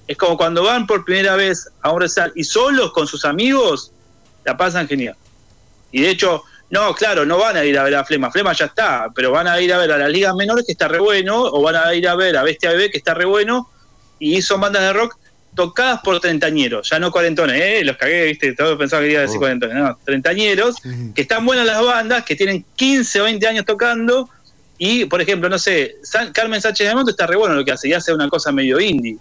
Es 0.09 0.17
como 0.17 0.37
cuando 0.37 0.65
van 0.65 0.85
por 0.85 1.05
primera 1.05 1.37
vez 1.37 1.69
a 1.81 1.93
un 1.93 2.01
recital 2.01 2.33
y 2.35 2.43
solos 2.43 2.93
con 2.93 3.07
sus 3.07 3.25
amigos, 3.25 3.93
la 4.45 4.57
pasan 4.57 4.89
genial. 4.89 5.15
Y 5.93 6.03
de 6.03 6.11
hecho, 6.11 6.43
no, 6.71 6.93
claro, 6.93 7.25
no 7.25 7.39
van 7.39 7.57
a 7.57 7.65
ir 7.65 7.79
a 7.79 7.85
ver 7.85 7.95
a 7.95 8.05
Flema, 8.05 8.33
Flema 8.33 8.53
ya 8.53 8.65
está, 8.65 9.07
pero 9.15 9.31
van 9.31 9.47
a 9.47 9.61
ir 9.61 9.73
a 9.73 9.79
ver 9.79 9.93
a 9.93 9.97
las 9.97 10.11
ligas 10.11 10.35
menores 10.35 10.67
que 10.67 10.73
está 10.73 10.89
re 10.89 10.99
bueno, 10.99 11.41
o 11.41 11.63
van 11.63 11.77
a 11.77 11.95
ir 11.95 12.09
a 12.09 12.17
ver 12.17 12.37
a 12.37 12.43
Bestia 12.43 12.71
Bebé 12.71 12.91
que 12.91 12.99
está 12.99 13.15
re 13.15 13.25
bueno, 13.25 13.71
y 14.19 14.43
son 14.43 14.61
bandas 14.61 14.83
de 14.83 14.93
rock 14.93 15.17
tocadas 15.55 16.01
por 16.03 16.19
treintañeros, 16.19 16.91
ya 16.91 16.99
no 16.99 17.13
cuarentones, 17.13 17.63
¿eh? 17.63 17.85
los 17.85 17.97
cagué, 17.97 18.25
viste, 18.25 18.55
todos 18.55 18.77
pensaban 18.77 19.05
que 19.05 19.13
iba 19.13 19.21
a 19.21 19.23
decir 19.23 19.37
Oh. 19.37 19.41
cuarentones, 19.41 19.77
no, 19.77 19.97
treintañeros, 20.05 20.79
que 21.15 21.23
están 21.23 21.47
buenas 21.47 21.65
las 21.65 21.81
bandas, 21.81 22.25
que 22.25 22.35
tienen 22.35 22.65
15 22.75 23.21
o 23.21 23.25
20 23.25 23.47
años 23.47 23.65
tocando, 23.65 24.29
y 24.79 25.05
por 25.07 25.21
ejemplo, 25.21 25.49
no 25.49 25.59
sé, 25.59 25.97
San- 26.03 26.33
Carmen 26.33 26.61
Sánchez 26.61 26.89
de 26.89 26.95
Monte 26.95 27.11
está 27.13 27.27
re 27.27 27.37
bueno 27.37 27.55
lo 27.55 27.65
que 27.65 27.73
hace, 27.73 27.89
y 27.89 27.93
hace 27.93 28.13
una 28.13 28.29
cosa 28.29 28.51
medio 28.53 28.81
indie. 28.81 29.17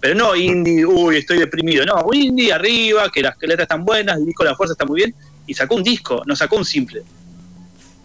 Pero 0.00 0.14
no 0.14 0.36
indie, 0.36 0.84
uy, 0.84 1.16
estoy 1.16 1.38
deprimido. 1.38 1.84
No, 1.86 2.02
un 2.04 2.14
indie 2.14 2.52
arriba, 2.52 3.10
que 3.10 3.22
las 3.22 3.34
letras 3.40 3.62
están 3.64 3.84
buenas, 3.84 4.18
el 4.18 4.26
disco 4.26 4.44
La 4.44 4.54
Fuerza 4.54 4.72
está 4.74 4.84
muy 4.84 4.98
bien. 5.00 5.14
Y 5.46 5.54
sacó 5.54 5.74
un 5.76 5.82
disco, 5.82 6.22
no 6.26 6.36
sacó 6.36 6.56
un 6.56 6.64
simple. 6.64 7.02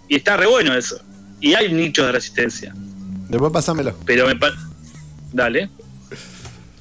Y 0.08 0.16
está 0.16 0.38
re 0.38 0.48
bueno 0.48 0.74
eso. 0.76 1.00
Y 1.40 1.54
hay 1.54 1.72
nichos 1.74 2.06
de 2.06 2.12
resistencia. 2.14 2.74
Después 3.30 3.52
pásamelo. 3.52 3.96
Pero 4.06 4.26
me 4.28 4.36
pa- 4.36 4.54
Dale. 5.34 5.70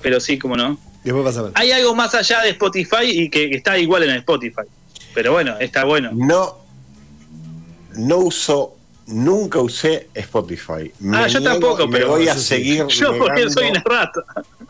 Pero 0.03 0.21
sí, 0.21 0.39
como 0.39 0.57
no. 0.57 0.79
Después 1.03 1.25
pásamelo. 1.25 1.53
Hay 1.57 1.73
algo 1.73 1.95
más 1.95 2.15
allá 2.15 2.43
de 2.43 2.51
Spotify 2.51 3.05
y 3.05 3.31
que, 3.31 3.51
que 3.51 3.57
está 3.57 3.77
igual 3.79 4.05
en 4.05 4.11
Spotify. 4.17 4.63
Pero 5.15 5.33
bueno, 5.33 5.57
está 5.59 5.85
bueno. 5.85 6.11
No, 6.15 6.59
no 7.97 8.19
uso, 8.19 8.77
nunca 9.11 9.61
usé 9.61 10.09
Spotify. 10.15 10.91
Me 11.01 11.17
ah, 11.19 11.27
yo 11.27 11.43
tampoco, 11.43 11.89
pero 11.91 12.09
voy 12.09 12.29
a 12.29 12.37
seguir. 12.37 12.87
Yo 12.87 13.17
porque 13.19 13.49
soy 13.51 13.69
una 13.71 13.83
rata. 13.85 14.23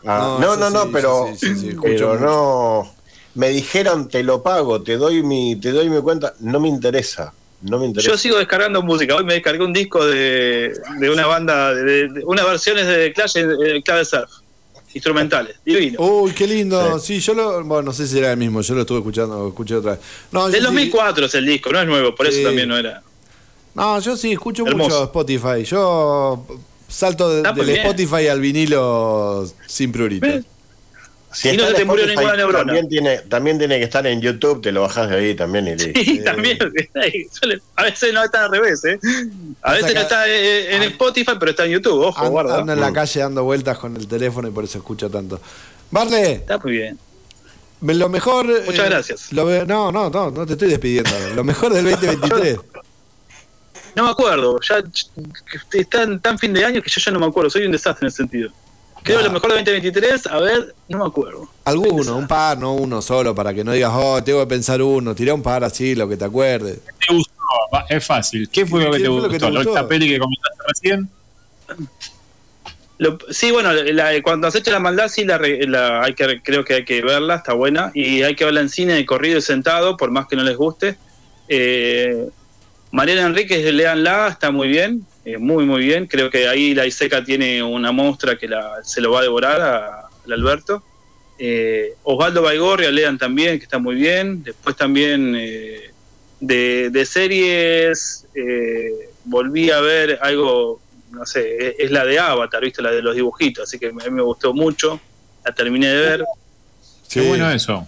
a- 0.05 0.37
No, 0.41 0.55
No, 0.57 0.69
no, 0.69 0.91
pero, 0.91 1.29
sí, 1.35 1.47
sí, 1.47 1.55
sí, 1.59 1.69
escucho 1.69 1.87
pero 1.89 2.19
no. 2.19 2.93
Me 3.35 3.49
dijeron 3.49 4.09
te 4.09 4.23
lo 4.23 4.43
pago, 4.43 4.81
te 4.81 4.97
doy 4.97 5.23
mi, 5.23 5.55
te 5.55 5.71
doy 5.71 5.89
mi 5.89 6.01
cuenta. 6.01 6.33
No 6.41 6.59
me 6.59 6.67
interesa, 6.67 7.33
no 7.61 7.79
me 7.79 7.85
interesa. 7.85 8.11
Yo 8.11 8.17
sigo 8.17 8.37
descargando 8.37 8.81
música. 8.81 9.15
Hoy 9.15 9.23
me 9.23 9.33
descargué 9.35 9.63
un 9.63 9.71
disco 9.73 10.05
de, 10.05 10.73
de 10.99 11.09
una 11.09 11.27
banda, 11.27 11.73
de, 11.73 12.09
de 12.09 12.25
unas 12.25 12.45
versiones 12.45 12.87
de 12.87 13.13
Clash 13.13 13.37
en 13.37 13.81
clave 13.83 14.03
surf. 14.05 14.29
Instrumentales. 14.93 15.55
Divino. 15.63 16.01
Uy, 16.01 16.31
qué 16.33 16.45
lindo. 16.45 16.99
Sí. 16.99 17.21
yo 17.21 17.33
lo. 17.33 17.63
Bueno, 17.63 17.83
no 17.83 17.93
sé 17.93 18.05
si 18.07 18.17
era 18.17 18.31
el 18.33 18.37
mismo, 18.37 18.59
yo 18.59 18.75
lo 18.75 18.81
estuve 18.81 18.97
escuchando, 18.97 19.47
escuché 19.47 19.75
otra 19.75 19.91
vez. 19.91 20.01
No, 20.33 20.49
Del 20.49 20.59
sí- 20.59 20.65
2004 20.65 21.25
es 21.27 21.35
el 21.35 21.45
disco, 21.45 21.71
no 21.71 21.79
es 21.79 21.87
nuevo, 21.87 22.13
por 22.13 22.27
Sí. 22.27 22.39
eso 22.39 22.49
también 22.49 22.67
no 22.67 22.77
era. 22.77 23.01
No, 23.73 23.99
yo 23.99 24.17
sí 24.17 24.31
escucho 24.33 24.65
Hermoso. 24.65 24.89
mucho 24.89 25.03
Spotify. 25.05 25.63
Yo 25.63 26.45
salto 26.87 27.29
de- 27.29 27.41
del 27.43 27.65
bien. 27.65 27.77
Spotify 27.79 28.27
al 28.27 28.39
vinilo 28.41 29.45
sin 29.67 29.91
prurito. 29.91 30.25
¿Ves? 30.27 30.43
Si 31.33 31.47
Y 31.47 31.55
no 31.55 31.65
se 31.67 31.75
te 31.75 31.85
murió 31.85 32.03
Spotify, 32.03 32.17
ninguna 32.19 32.35
neurona. 32.35 32.65
También 32.65 32.89
tiene, 32.89 33.17
también 33.19 33.57
tiene 33.57 33.77
que 33.79 33.85
estar 33.85 34.05
en 34.05 34.19
YouTube, 34.19 34.61
te 34.61 34.73
lo 34.73 34.81
bajas 34.81 35.09
de 35.09 35.15
ahí 35.15 35.33
también 35.33 35.65
y 35.65 35.75
listo. 35.75 35.97
Sí, 36.03 36.21
también. 36.25 36.57
A 37.77 37.83
veces 37.83 38.13
no 38.13 38.21
está 38.21 38.43
al 38.43 38.51
revés, 38.51 38.83
¿eh? 38.83 38.99
A 39.61 39.71
veces 39.73 39.93
no 39.95 40.01
está 40.01 40.27
eh, 40.27 40.75
en 40.75 40.83
Spotify, 40.83 41.31
pero 41.39 41.51
está 41.51 41.63
en 41.63 41.71
YouTube, 41.71 42.01
ojo, 42.05 42.19
Ando, 42.19 42.31
guarda. 42.31 42.59
ando 42.59 42.73
en 42.73 42.81
la 42.81 42.91
calle 42.91 43.21
dando 43.21 43.45
vueltas 43.45 43.77
con 43.77 43.95
el 43.95 44.07
teléfono 44.07 44.49
y 44.49 44.51
por 44.51 44.65
eso 44.65 44.77
escucho 44.79 45.09
tanto. 45.09 45.39
Barle, 45.89 46.33
Está 46.33 46.57
muy 46.57 46.73
bien. 46.73 46.97
lo 47.79 48.09
mejor. 48.09 48.47
Muchas 48.65 48.85
eh, 48.87 48.89
gracias. 48.89 49.31
lo 49.31 49.45
no, 49.65 49.89
no, 49.89 50.09
no, 50.09 50.31
no 50.31 50.45
te 50.45 50.53
estoy 50.53 50.67
despidiendo. 50.67 51.11
Lo 51.33 51.45
mejor 51.45 51.71
del 51.73 51.85
2023. 51.91 52.57
No 53.95 54.03
me 54.05 54.09
acuerdo, 54.11 54.59
ya 54.61 54.81
está 55.73 56.03
en 56.03 56.19
tan 56.19 56.37
fin 56.39 56.53
de 56.53 56.63
año 56.65 56.81
que 56.81 56.89
yo 56.89 57.01
ya 57.03 57.11
no 57.11 57.19
me 57.19 57.25
acuerdo, 57.25 57.49
soy 57.49 57.65
un 57.65 57.71
desastre 57.71 58.05
en 58.05 58.07
ese 58.09 58.17
sentido. 58.17 58.49
Creo 59.03 59.19
Ah. 59.19 59.23
lo 59.23 59.31
mejor 59.31 59.49
de 59.51 59.55
2023, 59.57 60.27
a 60.27 60.37
ver, 60.39 60.75
no 60.87 60.99
me 60.99 61.05
acuerdo. 61.05 61.49
Alguno, 61.65 62.15
un 62.17 62.27
par, 62.27 62.57
no 62.59 62.73
uno 62.73 63.01
solo, 63.01 63.33
para 63.33 63.53
que 63.53 63.63
no 63.63 63.71
digas, 63.71 63.91
oh, 63.95 64.23
tengo 64.23 64.39
que 64.41 64.47
pensar 64.47 64.81
uno. 64.81 65.15
Tirá 65.15 65.33
un 65.33 65.41
par 65.41 65.63
así, 65.63 65.95
lo 65.95 66.07
que 66.07 66.17
te 66.17 66.25
acuerdes. 66.25 66.79
¿Qué 66.99 67.07
te 67.07 67.13
gustó? 67.15 67.33
Es 67.89 68.05
fácil. 68.05 68.47
¿Qué 68.49 68.65
fue 68.65 68.83
lo 68.85 68.91
que 68.91 68.97
¿Qué 68.97 69.03
te 69.03 69.09
fue 69.09 69.15
lo 69.15 69.21
gustó? 69.23 69.29
que 69.31 69.39
te 69.39 69.51
gustó? 69.51 69.69
¿Esta 69.75 69.87
peli 69.87 70.07
que 70.07 70.19
comentaste 70.19 70.63
recién? 70.67 71.09
Lo- 72.99 73.17
sí, 73.31 73.49
bueno, 73.51 73.73
la- 73.73 74.21
cuando 74.21 74.47
acecha 74.47 74.69
la 74.71 74.79
maldad 74.79 75.07
sí 75.07 75.25
la, 75.25 75.39
re- 75.39 75.65
la- 75.67 76.03
hay 76.03 76.13
que 76.13 76.39
creo 76.43 76.63
que 76.63 76.75
hay 76.75 76.85
que 76.85 77.01
verla, 77.01 77.35
está 77.37 77.53
buena 77.53 77.91
y 77.95 78.21
hay 78.21 78.35
que 78.35 78.45
verla 78.45 78.61
en 78.61 78.69
cine 78.69 78.93
de 78.93 79.05
corrido 79.07 79.39
y 79.39 79.41
sentado, 79.41 79.97
por 79.97 80.11
más 80.11 80.27
que 80.27 80.35
no 80.35 80.43
les 80.43 80.55
guste. 80.55 80.97
Eh, 81.47 82.27
Mariana 82.91 83.27
Enríquez, 83.27 83.63
leanla, 83.73 84.27
está 84.29 84.51
muy 84.51 84.67
bien, 84.67 85.05
eh, 85.23 85.37
muy 85.37 85.65
muy 85.65 85.81
bien. 85.83 86.07
Creo 86.07 86.29
que 86.29 86.47
ahí 86.47 86.73
la 86.73 86.85
Iseca 86.85 87.23
tiene 87.23 87.63
una 87.63 87.91
muestra 87.91 88.37
que 88.37 88.47
la- 88.47 88.79
se 88.83 88.99
lo 89.01 89.11
va 89.11 89.19
a 89.19 89.23
devorar 89.23 89.61
a- 89.61 89.99
al 90.25 90.31
Alberto. 90.33 90.83
Eh, 91.39 91.93
Osvaldo 92.03 92.41
Baigorria, 92.41 92.91
lean 92.91 93.17
también, 93.17 93.57
que 93.57 93.63
está 93.63 93.79
muy 93.79 93.95
bien. 93.95 94.43
Después 94.43 94.75
también 94.75 95.35
eh, 95.37 95.91
de, 96.39 96.89
de 96.89 97.05
series 97.05 98.27
eh, 98.35 99.09
volví 99.23 99.71
a 99.71 99.79
ver 99.79 100.19
algo, 100.21 100.81
no 101.11 101.25
sé, 101.25 101.67
es, 101.69 101.75
es 101.79 101.91
la 101.91 102.03
de 102.05 102.19
Avatar, 102.19 102.61
¿viste? 102.61 102.81
La 102.81 102.91
de 102.91 103.01
los 103.01 103.15
dibujitos, 103.15 103.63
así 103.63 103.79
que 103.79 103.87
a 103.87 103.91
mí 103.91 104.03
me 104.11 104.21
gustó 104.21 104.53
mucho. 104.53 104.99
La 105.45 105.51
terminé 105.53 105.87
de 105.87 105.97
ver. 106.01 106.25
Qué 107.09 107.21
bueno 107.21 107.49
eso. 107.49 107.87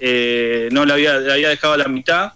Eh, 0.00 0.68
no 0.72 0.84
la 0.84 0.94
había, 0.94 1.14
la 1.18 1.34
había 1.34 1.48
dejado 1.50 1.74
a 1.74 1.78
la 1.78 1.88
mitad. 1.88 2.32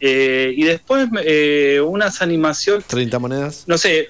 Eh, 0.00 0.52
y 0.56 0.64
después 0.64 1.08
eh, 1.24 1.80
unas 1.84 2.20
animaciones, 2.22 2.84
30 2.86 3.18
monedas. 3.18 3.64
no 3.66 3.78
sé, 3.78 4.08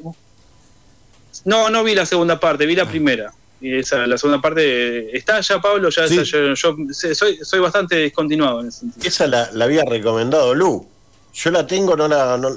no, 1.44 1.70
no 1.70 1.84
vi 1.84 1.94
la 1.94 2.06
segunda 2.06 2.40
parte, 2.40 2.66
vi 2.66 2.74
la 2.74 2.88
primera. 2.88 3.32
Y 3.60 3.76
esa, 3.78 4.06
la 4.06 4.18
segunda 4.18 4.40
parte, 4.42 5.16
¿está 5.16 5.40
ya 5.40 5.60
Pablo? 5.60 5.88
Ya, 5.88 6.06
Sí. 6.08 6.14
esa, 6.18 6.24
yo, 6.24 6.54
yo 6.54 6.76
sé, 6.90 7.14
soy, 7.14 7.38
soy 7.42 7.60
bastante 7.60 7.96
discontinuado 7.96 8.60
en 8.60 8.68
ese 8.68 8.80
sentido. 8.80 9.08
Esa 9.08 9.26
la, 9.26 9.50
la 9.52 9.64
había 9.64 9.84
recomendado 9.84 10.54
Lu. 10.54 10.86
Yo 11.32 11.50
la 11.50 11.66
tengo, 11.66 11.96
no 11.96 12.08
la. 12.08 12.36
No, 12.36 12.50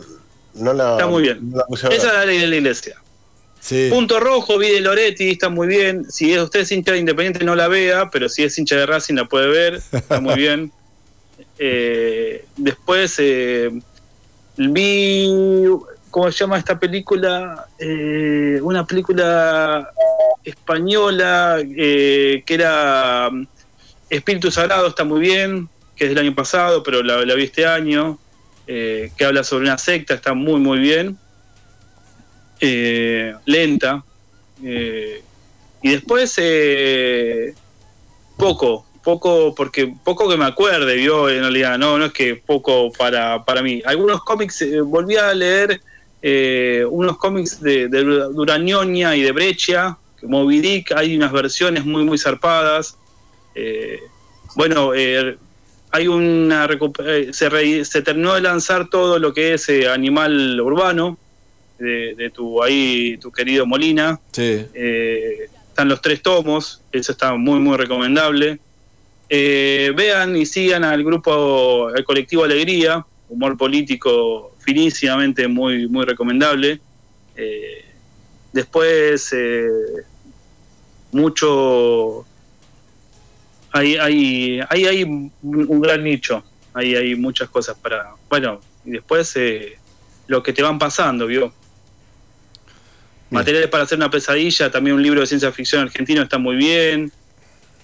no 0.55 0.73
la 0.73 0.93
Está 0.93 1.07
muy 1.07 1.21
bien. 1.23 1.51
no 1.51 1.57
la 1.57 1.65
puse 1.65 1.85
a 1.85 1.89
ver. 1.89 1.97
Esa 1.99 2.07
es 2.07 2.13
la 2.15 2.25
ley 2.25 2.39
de 2.39 2.47
la 2.47 2.55
iglesia. 2.57 2.95
Sí. 3.61 3.87
Punto 3.89 4.19
rojo, 4.19 4.57
vi 4.57 4.69
de 4.71 4.81
Loretti, 4.81 5.29
está 5.31 5.49
muy 5.49 5.67
bien. 5.67 6.05
Si 6.09 6.33
es 6.33 6.41
usted 6.41 6.61
es 6.61 6.71
hincha 6.71 6.93
de 6.93 6.99
Independiente, 6.99 7.43
no 7.45 7.55
la 7.55 7.67
vea, 7.67 8.09
pero 8.09 8.27
si 8.29 8.43
es 8.43 8.57
hincha 8.57 8.75
de 8.77 8.85
Racing, 8.85 9.15
la 9.15 9.25
puede 9.25 9.47
ver, 9.47 9.81
está 9.91 10.19
muy 10.21 10.35
bien. 10.37 10.71
Eh, 11.61 12.45
después 12.55 13.17
eh, 13.19 13.69
vi, 14.55 15.67
¿cómo 16.09 16.31
se 16.31 16.37
llama 16.39 16.57
esta 16.57 16.79
película? 16.79 17.67
Eh, 17.77 18.59
una 18.63 18.87
película 18.87 19.91
española 20.45 21.57
que 21.61 22.43
era 22.47 23.29
mm, 23.29 23.45
Espíritu 24.09 24.49
Sagrado, 24.49 24.87
está 24.87 25.03
muy 25.03 25.19
bien, 25.19 25.67
que 25.97 26.05
es 26.05 26.09
del 26.11 26.19
año 26.19 26.33
pasado, 26.33 26.81
pero 26.81 27.03
la, 27.03 27.35
vi 27.35 27.43
este 27.43 27.65
año, 27.65 28.17
que 28.65 29.25
habla 29.25 29.43
sobre 29.43 29.65
una 29.65 29.77
secta, 29.77 30.13
está 30.13 30.33
muy, 30.33 30.59
muy 30.61 30.79
bien. 30.79 31.17
lenta. 33.45 34.03
y 34.61 35.89
después, 35.89 36.39
poco, 38.37 38.88
poco, 39.09 39.55
porque 39.55 39.91
poco 40.03 40.29
que 40.29 40.37
me 40.37 40.45
acuerde, 40.45 40.95
vio, 40.95 41.29
en 41.29 41.41
realidad, 41.41 41.77
no, 41.79 41.97
no 41.97 42.05
es 42.05 42.13
que 42.13 42.35
poco 42.35 42.91
para, 42.91 43.43
para 43.43 43.61
mí. 43.63 43.81
Algunos 43.85 44.23
cómics, 44.23 44.61
eh, 44.61 44.81
volví 44.81 45.15
a 45.15 45.33
leer 45.33 45.81
eh, 46.21 46.83
unos 46.89 47.17
cómics 47.17 47.59
de, 47.59 47.87
de 47.87 48.03
Durañoña 48.03 49.15
y 49.15 49.21
de 49.21 49.31
Breccia, 49.31 49.97
Moby 50.21 50.59
Dick, 50.59 50.91
hay 50.91 51.15
unas 51.15 51.31
versiones 51.31 51.85
muy, 51.85 52.03
muy 52.03 52.17
zarpadas. 52.17 52.97
Eh, 53.55 53.99
bueno, 54.55 54.93
eh, 54.93 55.37
hay 55.91 56.07
una 56.07 56.67
se, 57.31 57.49
re- 57.49 57.83
se 57.85 58.01
terminó 58.01 58.35
de 58.35 58.41
lanzar 58.41 58.89
todo 58.89 59.17
lo 59.17 59.33
que 59.33 59.53
es 59.53 59.69
Animal 59.91 60.59
Urbano, 60.61 61.17
de, 61.79 62.13
de 62.15 62.29
tu 62.29 62.61
ahí, 62.61 63.17
tu 63.17 63.31
querido 63.31 63.65
Molina. 63.65 64.19
Sí. 64.31 64.65
Están 65.69 65.87
los 65.87 66.01
tres 66.01 66.21
tomos, 66.21 66.81
eso 66.91 67.11
está 67.13 67.33
muy, 67.35 67.59
muy 67.59 67.77
recomendable. 67.77 68.59
Eh, 69.29 69.93
vean 69.95 70.35
y 70.35 70.45
sigan 70.45 70.83
al 70.83 71.03
grupo, 71.03 71.89
el 71.95 72.03
colectivo 72.03 72.43
Alegría, 72.43 73.05
humor 73.29 73.55
político 73.57 74.55
finísimamente 74.59 75.47
muy, 75.47 75.87
muy 75.87 76.05
recomendable. 76.05 76.79
Eh, 77.35 77.85
después, 78.51 79.31
eh, 79.33 79.67
mucho. 81.11 82.25
Hay, 83.71 83.97
hay, 83.97 84.59
hay, 84.67 84.85
hay 84.85 85.03
un 85.03 85.31
un 85.43 85.79
gran 85.79 86.03
nicho, 86.03 86.43
hay, 86.73 86.95
hay 86.95 87.15
muchas 87.15 87.49
cosas 87.49 87.77
para. 87.77 88.13
Bueno, 88.29 88.59
y 88.83 88.91
después 88.91 89.35
eh, 89.35 89.77
lo 90.27 90.41
que 90.41 90.53
te 90.53 90.61
van 90.61 90.79
pasando, 90.79 91.27
¿vio? 91.27 91.53
Materiales 93.29 93.69
para 93.69 93.83
hacer 93.83 93.97
una 93.99 94.09
pesadilla, 94.09 94.71
también 94.71 94.95
un 94.95 95.03
libro 95.03 95.21
de 95.21 95.27
ciencia 95.27 95.51
ficción 95.51 95.83
argentino 95.83 96.23
está 96.23 96.39
muy 96.39 96.55
bien. 96.55 97.11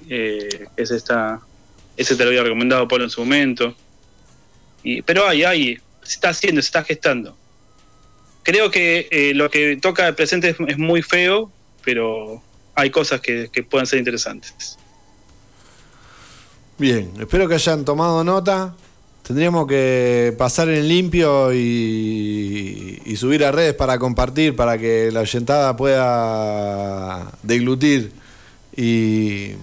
Eh, 0.09 0.67
ese 0.77 0.95
está, 0.95 1.39
ese 1.97 2.15
te 2.15 2.23
lo 2.23 2.29
había 2.29 2.43
recomendado 2.43 2.87
Pablo 2.87 3.05
en 3.05 3.09
su 3.09 3.21
momento. 3.21 3.75
Y, 4.83 5.01
pero 5.01 5.27
hay, 5.27 5.43
hay, 5.43 5.75
se 6.03 6.13
está 6.13 6.29
haciendo, 6.29 6.61
se 6.61 6.67
está 6.67 6.83
gestando. 6.83 7.35
Creo 8.43 8.69
que 8.69 9.07
eh, 9.11 9.33
lo 9.33 9.49
que 9.49 9.77
toca 9.77 10.07
el 10.07 10.15
presente 10.15 10.49
es, 10.49 10.57
es 10.67 10.77
muy 10.77 11.01
feo, 11.01 11.51
pero 11.83 12.43
hay 12.75 12.89
cosas 12.91 13.21
que, 13.21 13.49
que 13.51 13.63
pueden 13.63 13.87
ser 13.87 13.99
interesantes. 13.99 14.77
Bien, 16.77 17.11
espero 17.19 17.47
que 17.47 17.55
hayan 17.55 17.85
tomado 17.85 18.23
nota. 18.23 18.75
Tendríamos 19.25 19.65
que 19.65 20.35
pasar 20.37 20.69
en 20.69 20.87
limpio 20.87 21.51
y, 21.51 23.01
y 23.05 23.15
subir 23.15 23.43
a 23.43 23.51
redes 23.51 23.73
para 23.73 23.97
compartir, 23.97 24.55
para 24.55 24.77
que 24.77 25.09
la 25.11 25.21
oyentada 25.21 25.75
pueda 25.75 27.31
deglutir 27.41 28.11
y, 28.77 29.53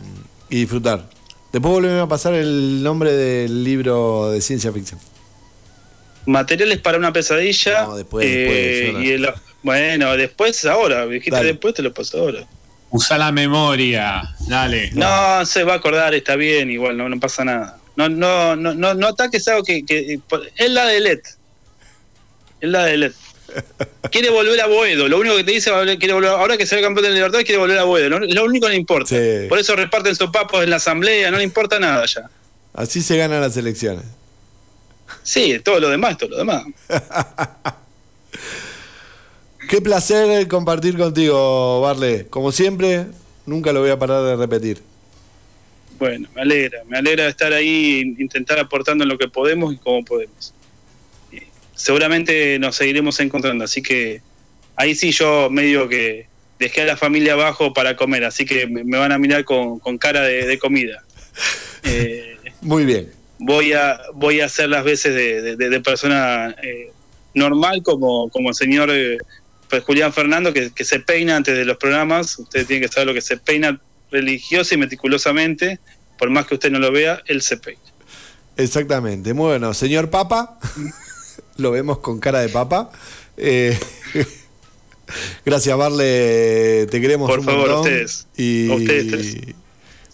y 0.52 0.56
disfrutar. 0.60 1.08
Después 1.50 1.72
volvemos 1.72 2.02
a 2.04 2.08
pasar 2.08 2.34
el 2.34 2.82
nombre 2.82 3.12
del 3.12 3.64
libro 3.64 4.30
de 4.30 4.40
ciencia 4.42 4.70
ficción. 4.72 5.00
Materiales 6.26 6.78
para 6.78 6.98
una 6.98 7.12
pesadilla. 7.12 7.86
después, 7.96 8.24
eh, 8.26 8.82
después, 8.84 9.04
y 9.04 9.10
el- 9.12 9.28
bueno, 9.62 10.16
después 10.16 10.64
ahora, 10.66 11.06
dijiste 11.06 11.30
Dale. 11.30 11.48
después, 11.48 11.74
te 11.74 11.82
lo 11.82 11.92
paso 11.92 12.18
ahora. 12.20 12.46
Usa 12.90 13.16
la 13.16 13.32
memoria, 13.32 14.22
dale. 14.46 14.90
No, 14.92 15.44
se 15.46 15.64
va 15.64 15.72
a 15.74 15.76
acordar, 15.76 16.14
está 16.14 16.36
bien, 16.36 16.70
igual, 16.70 16.96
no, 16.96 17.08
no 17.08 17.18
pasa 17.18 17.44
nada. 17.44 17.78
No, 17.96 18.08
no, 18.08 18.54
no, 18.56 18.74
no, 18.74 18.94
no 18.94 19.06
ataques 19.08 19.48
algo 19.48 19.62
que, 19.64 19.84
que- 19.84 20.20
Es 20.56 20.70
la 20.70 20.84
de 20.86 21.00
LED. 21.00 21.20
Es 22.60 22.68
la 22.70 22.84
de 22.84 22.96
LED. 22.98 23.12
Quiere 24.10 24.30
volver 24.30 24.60
a 24.60 24.66
Boedo. 24.66 25.08
Lo 25.08 25.18
único 25.18 25.36
que 25.36 25.44
te 25.44 25.52
dice, 25.52 25.70
quiere 25.98 26.12
volver, 26.14 26.30
ahora 26.30 26.56
que 26.56 26.66
se 26.66 26.76
ve 26.76 26.82
campeón 26.82 27.04
de 27.04 27.10
Libertadores, 27.12 27.44
quiere 27.46 27.58
volver 27.60 27.78
a 27.78 27.84
Boedo. 27.84 28.10
No- 28.10 28.18
lo 28.20 28.44
único 28.44 28.66
que 28.66 28.72
le 28.72 28.78
importa. 28.78 29.14
Por 29.48 29.58
eso 29.58 29.74
reparten 29.76 30.14
sopapos 30.16 30.62
en 30.64 30.70
la 30.70 30.76
asamblea, 30.76 31.30
no 31.30 31.38
le 31.38 31.44
importa 31.44 31.78
nada 31.78 32.04
ya. 32.06 32.28
Así 32.74 33.02
se 33.02 33.16
ganan 33.16 33.40
las 33.40 33.56
elecciones. 33.56 34.04
Sí, 35.22 35.58
todo 35.62 35.78
lo 35.80 35.88
demás, 35.90 36.16
todo 36.18 36.30
lo 36.30 36.36
demás. 36.38 36.64
Qué 39.68 39.80
placer 39.80 40.48
compartir 40.48 40.96
contigo, 40.98 41.80
Barle. 41.80 42.26
Como 42.28 42.52
siempre, 42.52 43.06
nunca 43.46 43.72
lo 43.72 43.80
voy 43.80 43.90
a 43.90 43.98
parar 43.98 44.22
de 44.24 44.36
repetir. 44.36 44.82
Bueno, 45.98 46.28
me 46.34 46.42
alegra, 46.42 46.82
me 46.88 46.98
alegra 46.98 47.28
estar 47.28 47.52
ahí, 47.52 48.14
intentar 48.18 48.58
aportando 48.58 49.04
en 49.04 49.08
lo 49.10 49.16
que 49.18 49.28
podemos 49.28 49.72
y 49.72 49.76
como 49.76 50.04
podemos. 50.04 50.52
Seguramente 51.74 52.58
nos 52.58 52.76
seguiremos 52.76 53.18
encontrando, 53.20 53.64
así 53.64 53.82
que 53.82 54.20
ahí 54.76 54.94
sí 54.94 55.10
yo 55.12 55.48
medio 55.50 55.88
que 55.88 56.26
dejé 56.58 56.82
a 56.82 56.86
la 56.86 56.96
familia 56.96 57.32
abajo 57.32 57.72
para 57.72 57.96
comer, 57.96 58.24
así 58.24 58.44
que 58.44 58.66
me 58.66 58.96
van 58.98 59.10
a 59.12 59.18
mirar 59.18 59.44
con, 59.44 59.78
con 59.80 59.98
cara 59.98 60.22
de, 60.22 60.46
de 60.46 60.58
comida. 60.58 61.02
Eh, 61.84 62.36
Muy 62.60 62.84
bien. 62.84 63.10
voy 63.40 63.72
a 63.72 64.00
voy 64.14 64.40
a 64.40 64.44
hacer 64.44 64.68
las 64.68 64.84
veces 64.84 65.12
de, 65.16 65.42
de- 65.42 65.56
de- 65.56 65.68
de 65.68 65.80
persona 65.80 66.54
eh, 66.62 66.92
normal 67.34 67.82
como, 67.82 68.28
como 68.28 68.50
el 68.50 68.54
señor 68.54 68.88
eh, 68.92 69.18
pues 69.68 69.82
Julián 69.82 70.12
Fernando 70.12 70.52
que, 70.52 70.70
que 70.70 70.84
se 70.84 71.00
peina 71.00 71.34
antes 71.34 71.56
de 71.56 71.64
los 71.64 71.76
programas 71.78 72.38
ustedes 72.38 72.68
tienen 72.68 72.86
que 72.88 72.92
saber 72.94 73.08
lo 73.08 73.14
que 73.14 73.20
se 73.20 73.36
peina 73.36 73.80
religiosa 74.12 74.76
y 74.76 74.78
meticulosamente 74.78 75.80
por 76.20 76.30
más 76.30 76.46
que 76.46 76.54
usted 76.54 76.70
no 76.70 76.78
lo 76.78 76.92
vea 76.92 77.20
él 77.26 77.42
se 77.42 77.56
peina 77.56 77.80
Exactamente. 78.56 79.32
Bueno. 79.32 79.74
Señor 79.74 80.08
Papa, 80.08 80.56
lo 81.56 81.70
vemos 81.70 81.98
con 81.98 82.18
cara 82.20 82.40
de 82.40 82.48
papa. 82.48 82.90
Eh, 83.36 83.78
gracias, 85.44 85.76
Barle. 85.76 86.86
Te 86.90 87.00
queremos 87.00 87.28
Por 87.30 87.40
un 87.40 87.44
favor, 87.44 87.70
a 87.70 87.80
ustedes. 87.80 88.26
Y 88.36 88.70
A 88.70 88.74
ustedes 88.74 89.08
tres. 89.10 89.36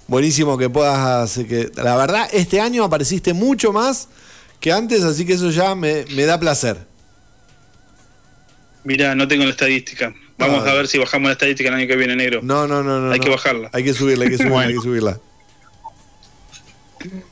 buenísimo 0.07 0.59
que 0.59 0.69
puedas. 0.71 1.39
Que, 1.49 1.71
la 1.77 1.97
verdad, 1.97 2.29
este 2.33 2.61
año 2.61 2.85
apareciste 2.85 3.33
mucho 3.35 3.73
más 3.73 4.09
que 4.61 4.73
antes, 4.73 5.03
así 5.05 5.25
que 5.25 5.35
eso 5.35 5.51
ya 5.51 5.75
me, 5.75 6.05
me 6.15 6.25
da 6.25 6.39
placer. 6.41 6.79
Mirá, 8.85 9.15
no 9.15 9.29
tengo 9.29 9.45
la 9.45 9.51
estadística 9.51 10.15
vamos 10.39 10.67
a 10.67 10.73
ver 10.73 10.87
si 10.87 10.99
bajamos 10.99 11.27
la 11.27 11.33
estadística 11.33 11.69
el 11.69 11.75
año 11.75 11.89
que 11.89 11.97
viene 11.97 12.15
negro 12.15 12.41
No, 12.43 12.67
no, 12.69 12.83
no, 12.83 13.01
no. 13.01 13.11
hay 13.11 13.19
no. 13.19 13.25
que 13.25 13.31
bajarla 13.31 13.71
Hay 13.73 13.83
que 13.85 13.93
subirla, 13.93 14.25
hay 14.25 14.31
que 14.31 14.39
subirla, 14.39 14.61
hay 14.61 14.75
que 14.75 14.81
subirla. 14.81 15.21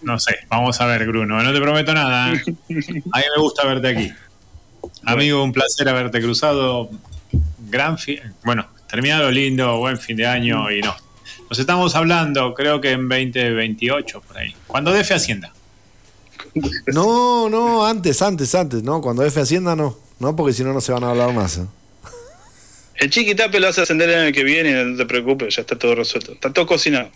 No 0.03 0.19
sé, 0.19 0.37
vamos 0.49 0.81
a 0.81 0.87
ver, 0.87 1.07
Bruno. 1.07 1.43
No 1.43 1.53
te 1.53 1.61
prometo 1.61 1.93
nada. 1.95 2.33
¿eh? 2.33 2.43
A 2.49 3.19
mí 3.19 3.25
me 3.37 3.43
gusta 3.43 3.67
verte 3.67 3.89
aquí. 3.89 4.13
Amigo, 5.05 5.43
un 5.43 5.53
placer 5.53 5.89
haberte 5.89 6.21
cruzado. 6.21 6.91
Gran 7.69 7.99
fi- 7.99 8.21
bueno, 8.45 8.67
terminado 8.89 9.31
lindo, 9.31 9.79
buen 9.79 9.99
fin 9.99 10.17
de 10.17 10.27
año 10.27 10.71
y 10.71 10.81
no. 10.81 10.95
Nos 11.51 11.59
estamos 11.59 11.95
hablando, 11.95 12.55
creo 12.55 12.81
que 12.81 12.91
en 12.93 13.09
2028 13.09 14.21
por 14.21 14.39
ahí. 14.39 14.55
Cuando 14.67 14.93
defe 14.93 15.15
Hacienda. 15.15 15.53
No, 16.87 17.49
no, 17.49 17.87
antes, 17.87 18.23
antes, 18.23 18.55
antes, 18.55 18.83
¿no? 18.83 19.01
Cuando 19.01 19.23
F 19.25 19.39
Hacienda 19.41 19.77
no. 19.77 19.97
No, 20.19 20.35
porque 20.35 20.53
si 20.55 20.65
no, 20.65 20.73
no 20.73 20.81
se 20.81 20.93
van 20.93 21.05
a 21.05 21.11
hablar 21.11 21.33
más. 21.35 21.59
¿eh? 21.59 21.67
el 22.99 23.11
chiquitape 23.11 23.61
lo 23.61 23.69
hace 23.69 23.83
ascender 23.83 24.09
el 24.09 24.19
año 24.23 24.33
que 24.33 24.43
viene 24.43 24.73
no 24.83 24.97
te 24.97 25.05
preocupes 25.05 25.55
ya 25.55 25.61
está 25.61 25.77
todo 25.79 25.95
resuelto 25.95 26.33
está 26.33 26.51
todo 26.51 26.65
cocinado 26.67 27.11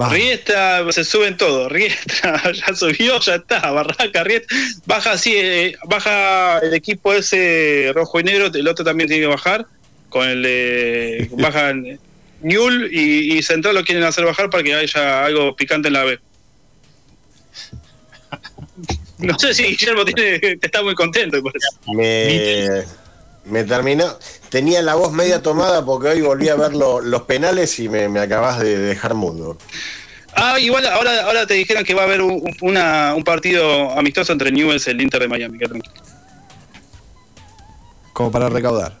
Va. 0.00 0.10
Riestra, 0.10 0.90
se 0.92 1.04
suben 1.04 1.36
todo. 1.36 1.68
Riestra 1.70 2.52
ya 2.52 2.74
subió, 2.74 3.18
ya 3.20 3.36
está. 3.36 3.70
Barraca, 3.70 4.24
Riestra. 4.24 4.56
Baja 4.84 5.12
así, 5.12 5.34
eh, 5.36 5.76
baja 5.84 6.58
el 6.58 6.74
equipo 6.74 7.12
ese 7.14 7.92
rojo 7.94 8.20
y 8.20 8.24
negro. 8.24 8.50
El 8.52 8.68
otro 8.68 8.84
también 8.84 9.08
tiene 9.08 9.22
que 9.22 9.28
bajar. 9.28 9.66
Con 10.08 10.28
el 10.28 10.42
de. 10.42 11.30
Bajan 11.38 11.98
Newell 12.42 12.90
y, 12.92 13.38
y 13.38 13.42
Central 13.42 13.74
lo 13.74 13.84
quieren 13.84 14.04
hacer 14.04 14.24
bajar 14.24 14.50
para 14.50 14.62
que 14.62 14.74
haya 14.74 15.24
algo 15.24 15.56
picante 15.56 15.88
en 15.88 15.94
la 15.94 16.04
B. 16.04 16.18
No 19.18 19.38
sé 19.38 19.54
si 19.54 19.62
Guillermo 19.64 20.04
tiene, 20.04 20.58
está 20.60 20.82
muy 20.82 20.94
contento 20.94 21.40
por 21.42 21.52
eso. 21.56 21.68
Me, 21.94 22.84
me 23.46 23.64
terminó. 23.64 24.16
Tenía 24.48 24.82
la 24.82 24.94
voz 24.94 25.12
media 25.12 25.42
tomada 25.42 25.84
porque 25.84 26.08
hoy 26.08 26.20
volví 26.22 26.48
a 26.48 26.56
ver 26.56 26.74
lo- 26.74 27.00
los 27.00 27.22
penales 27.22 27.78
y 27.78 27.88
me, 27.88 28.08
me 28.08 28.20
acabas 28.20 28.58
de 28.60 28.78
dejar 28.78 29.14
mudo. 29.14 29.58
Ah, 30.34 30.58
igual 30.60 30.86
ahora, 30.86 31.24
ahora 31.24 31.46
te 31.46 31.54
dijeron 31.54 31.82
que 31.84 31.94
va 31.94 32.02
a 32.02 32.04
haber 32.04 32.20
un, 32.22 32.42
una- 32.60 33.14
un 33.14 33.24
partido 33.24 33.90
amistoso 33.98 34.32
entre 34.32 34.52
Newell's 34.52 34.86
y 34.86 34.90
el 34.90 35.00
Inter 35.00 35.22
de 35.22 35.28
Miami. 35.28 35.58
tranquilo. 35.58 35.94
Como 38.12 38.30
para 38.30 38.48
recaudar. 38.48 38.98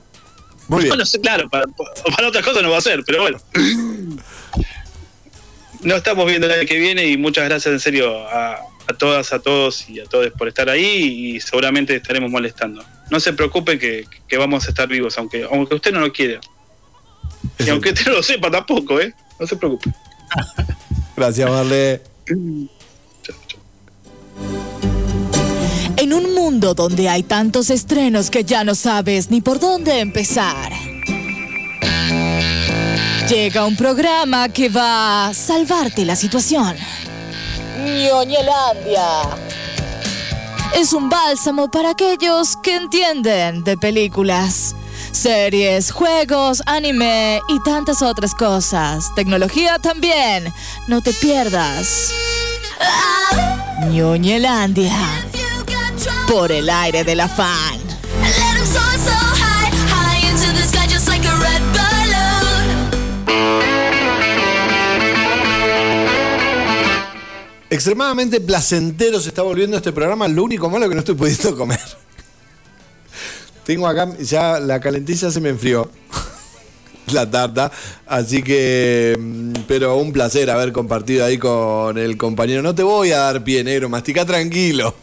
Muy 0.68 0.80
bien. 0.84 0.90
No, 0.90 0.96
no 0.96 1.06
sé, 1.06 1.20
claro, 1.20 1.48
para, 1.48 1.64
para 2.16 2.28
otras 2.28 2.44
cosas 2.44 2.62
no 2.62 2.70
va 2.70 2.78
a 2.78 2.80
ser, 2.80 3.02
pero 3.06 3.22
bueno. 3.22 3.38
Nos 5.82 5.98
estamos 5.98 6.26
viendo 6.26 6.46
el 6.46 6.52
año 6.58 6.66
que 6.66 6.78
viene 6.78 7.06
y 7.06 7.16
muchas 7.16 7.44
gracias 7.44 7.72
en 7.72 7.80
serio 7.80 8.26
a, 8.28 8.54
a 8.54 8.92
todas, 8.98 9.32
a 9.32 9.38
todos 9.38 9.88
y 9.88 10.00
a 10.00 10.04
todos 10.06 10.30
por 10.32 10.48
estar 10.48 10.68
ahí 10.68 11.34
y 11.36 11.40
seguramente 11.40 11.94
estaremos 11.96 12.30
molestando. 12.30 12.82
No 13.10 13.20
se 13.20 13.32
preocupen 13.32 13.78
que, 13.78 14.04
que 14.26 14.36
vamos 14.36 14.66
a 14.66 14.70
estar 14.70 14.88
vivos, 14.88 15.16
aunque, 15.18 15.44
aunque 15.44 15.74
usted 15.74 15.92
no 15.92 16.00
lo 16.00 16.12
quiera. 16.12 16.40
Y 17.58 17.68
aunque 17.70 17.90
usted 17.90 18.06
no 18.06 18.14
lo 18.14 18.22
sepa 18.22 18.50
tampoco, 18.50 19.00
¿eh? 19.00 19.14
No 19.38 19.46
se 19.46 19.56
preocupe. 19.56 19.90
Gracias, 21.16 21.48
Marle. 21.48 22.02
En 22.26 22.68
En 25.96 26.12
un 26.12 26.34
mundo 26.34 26.74
donde 26.74 27.08
hay 27.08 27.22
tantos 27.22 27.70
estrenos 27.70 28.30
que 28.30 28.44
ya 28.44 28.64
no 28.64 28.74
sabes 28.74 29.30
ni 29.30 29.40
por 29.40 29.58
dónde 29.58 30.00
empezar. 30.00 30.72
Llega 33.28 33.64
un 33.64 33.76
programa 33.76 34.48
que 34.50 34.68
va 34.68 35.28
a 35.28 35.34
salvarte 35.34 36.04
la 36.04 36.14
situación. 36.14 36.76
Ñoñelandia. 37.78 39.22
Es 40.74 40.92
un 40.92 41.08
bálsamo 41.08 41.68
para 41.68 41.90
aquellos 41.90 42.56
que 42.56 42.76
entienden 42.76 43.64
de 43.64 43.76
películas, 43.76 44.74
series, 45.12 45.90
juegos, 45.90 46.62
anime 46.66 47.40
y 47.48 47.62
tantas 47.62 48.02
otras 48.02 48.34
cosas. 48.34 49.14
Tecnología 49.14 49.78
también. 49.78 50.52
No 50.88 51.00
te 51.00 51.12
pierdas. 51.12 52.12
Ñoñelandia. 53.90 54.96
Por 56.28 56.52
el 56.52 56.68
aire 56.68 57.04
de 57.04 57.14
la 57.14 57.28
Extremadamente 67.76 68.40
placentero 68.40 69.20
se 69.20 69.28
está 69.28 69.42
volviendo 69.42 69.76
este 69.76 69.92
programa. 69.92 70.26
Lo 70.28 70.44
único 70.44 70.70
malo 70.70 70.88
que 70.88 70.94
no 70.94 71.00
estoy 71.00 71.14
pudiendo 71.14 71.54
comer. 71.54 71.78
Tengo 73.64 73.86
acá, 73.86 74.16
ya 74.18 74.58
la 74.58 74.80
calentiza 74.80 75.30
se 75.30 75.42
me 75.42 75.50
enfrió. 75.50 75.90
La 77.12 77.30
tarta. 77.30 77.70
Así 78.06 78.42
que. 78.42 79.14
mm, 79.20 79.64
Pero 79.68 79.94
un 79.96 80.10
placer 80.10 80.48
haber 80.48 80.72
compartido 80.72 81.26
ahí 81.26 81.36
con 81.36 81.98
el 81.98 82.16
compañero. 82.16 82.62
No 82.62 82.74
te 82.74 82.82
voy 82.82 83.12
a 83.12 83.18
dar 83.18 83.44
pie 83.44 83.62
negro, 83.62 83.90
mastica 83.90 84.24
tranquilo. 84.24 84.94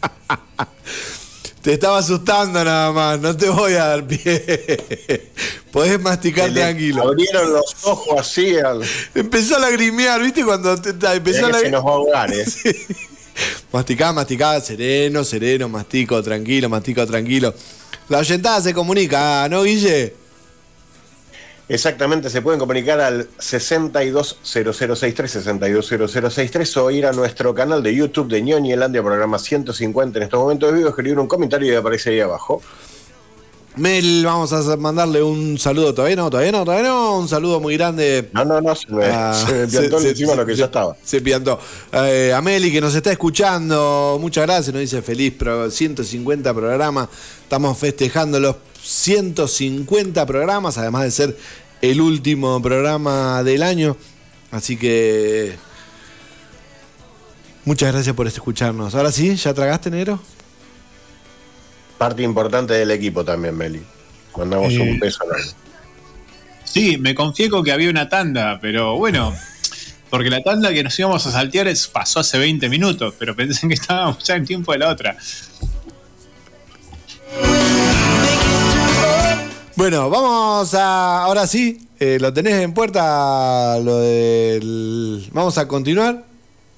Te 1.62 1.74
estaba 1.74 1.98
asustando 1.98 2.62
nada 2.64 2.90
más, 2.92 3.20
no 3.20 3.36
te 3.36 3.48
voy 3.48 3.74
a 3.74 3.84
dar 3.86 4.04
pie. 4.06 5.30
Podés 5.70 6.00
masticar 6.00 6.52
tranquilo. 6.52 7.02
Abrieron 7.04 7.52
los 7.52 7.74
ojos 7.84 8.18
así 8.20 8.56
al. 8.58 8.82
Empezó 9.14 9.56
a 9.56 9.60
lagrimear, 9.60 10.20
¿viste? 10.20 10.44
Cuando 10.44 10.80
te, 10.80 10.92
te- 10.92 11.12
empezó 11.12 11.46
a 11.46 11.52
que 11.52 11.58
se 11.60 11.70
nos 11.70 11.84
va 11.84 11.90
a 11.90 11.94
ahogar, 11.94 12.32
¿eh? 12.32 12.44
Masticá, 13.72 14.12
masticá, 14.12 14.60
sereno, 14.60 15.24
sereno, 15.24 15.66
mastico, 15.68 16.22
tranquilo, 16.22 16.68
mastico, 16.68 17.06
tranquilo. 17.06 17.54
La 18.10 18.18
oyentada 18.18 18.60
se 18.60 18.74
comunica, 18.74 19.48
¿no, 19.48 19.62
Guille? 19.62 20.14
Exactamente, 21.68 22.28
se 22.28 22.42
pueden 22.42 22.58
comunicar 22.58 23.00
al 23.00 23.28
620063, 23.38 25.30
620063 25.30 26.76
o 26.76 26.90
ir 26.90 27.06
a 27.06 27.12
nuestro 27.12 27.54
canal 27.54 27.82
de 27.82 27.94
YouTube 27.94 28.28
de 28.28 28.42
Ñoñelandia, 28.42 29.02
programa 29.02 29.38
150 29.38 30.18
en 30.18 30.24
estos 30.24 30.40
momentos 30.40 30.70
de 30.70 30.78
vivo, 30.78 30.88
escribir 30.88 31.18
un 31.18 31.28
comentario 31.28 31.72
y 31.72 31.76
aparece 31.76 32.10
ahí 32.10 32.20
abajo. 32.20 32.60
Mel, 33.76 34.22
vamos 34.24 34.52
a 34.52 34.76
mandarle 34.76 35.22
un 35.22 35.58
saludo. 35.58 35.94
¿Todavía 35.94 36.16
no? 36.16 36.28
¿Todavía 36.28 36.52
no? 36.52 36.62
¿Todavía 36.64 36.88
no? 36.88 37.18
Un 37.18 37.28
saludo 37.28 37.58
muy 37.58 37.74
grande. 37.78 38.28
No, 38.34 38.44
no, 38.44 38.60
no, 38.60 38.74
se 38.74 38.92
me, 38.92 39.04
Ah, 39.06 39.32
se 39.46 39.52
me 39.54 39.66
piantó 39.66 39.98
encima 40.00 40.34
lo 40.34 40.44
que 40.44 40.54
ya 40.54 40.66
estaba. 40.66 40.94
Se 41.02 41.22
piantó. 41.22 41.58
Eh, 41.92 42.32
a 42.36 42.42
Meli, 42.42 42.70
que 42.70 42.82
nos 42.82 42.94
está 42.94 43.10
escuchando, 43.12 44.18
muchas 44.20 44.44
gracias. 44.44 44.74
Nos 44.74 44.80
dice 44.80 45.00
feliz 45.00 45.32
pro- 45.32 45.70
150 45.70 46.52
programas. 46.52 47.08
Estamos 47.44 47.78
festejando 47.78 48.38
los 48.38 48.56
150 48.82 50.26
programas, 50.26 50.76
además 50.76 51.04
de 51.04 51.10
ser 51.10 51.36
el 51.80 52.00
último 52.02 52.60
programa 52.60 53.42
del 53.42 53.62
año. 53.62 53.96
Así 54.50 54.76
que. 54.76 55.56
Muchas 57.64 57.90
gracias 57.92 58.14
por 58.14 58.26
escucharnos. 58.26 58.94
Ahora 58.94 59.10
sí, 59.12 59.34
¿ya 59.36 59.54
tragaste, 59.54 59.88
negro? 59.90 60.20
Parte 62.02 62.22
importante 62.24 62.74
del 62.74 62.90
equipo 62.90 63.24
también, 63.24 63.56
Meli. 63.56 63.80
Mandamos 64.36 64.72
Eh, 64.72 64.80
un 64.80 64.98
beso. 64.98 65.24
Sí, 66.64 66.96
me 66.98 67.14
confié 67.14 67.48
con 67.48 67.62
que 67.62 67.70
había 67.70 67.88
una 67.90 68.08
tanda, 68.08 68.58
pero 68.60 68.96
bueno, 68.96 69.32
porque 70.10 70.28
la 70.28 70.42
tanda 70.42 70.72
que 70.72 70.82
nos 70.82 70.98
íbamos 70.98 71.24
a 71.26 71.30
saltear 71.30 71.68
es- 71.68 71.86
pasó 71.86 72.18
hace 72.18 72.38
20 72.38 72.68
minutos, 72.68 73.14
pero 73.18 73.36
pensé 73.36 73.68
que 73.68 73.74
estábamos 73.74 74.18
ya 74.24 74.34
en 74.34 74.44
tiempo 74.46 74.72
de 74.72 74.78
la 74.78 74.88
otra. 74.88 75.16
Bueno, 79.76 80.10
vamos 80.10 80.74
a. 80.74 81.22
Ahora 81.22 81.46
sí, 81.46 81.86
eh, 82.00 82.18
lo 82.20 82.32
tenés 82.32 82.54
en 82.62 82.74
puerta. 82.74 83.78
Lo 83.78 83.98
del. 84.00 85.28
Vamos 85.32 85.56
a 85.56 85.66
continuar. 85.68 86.24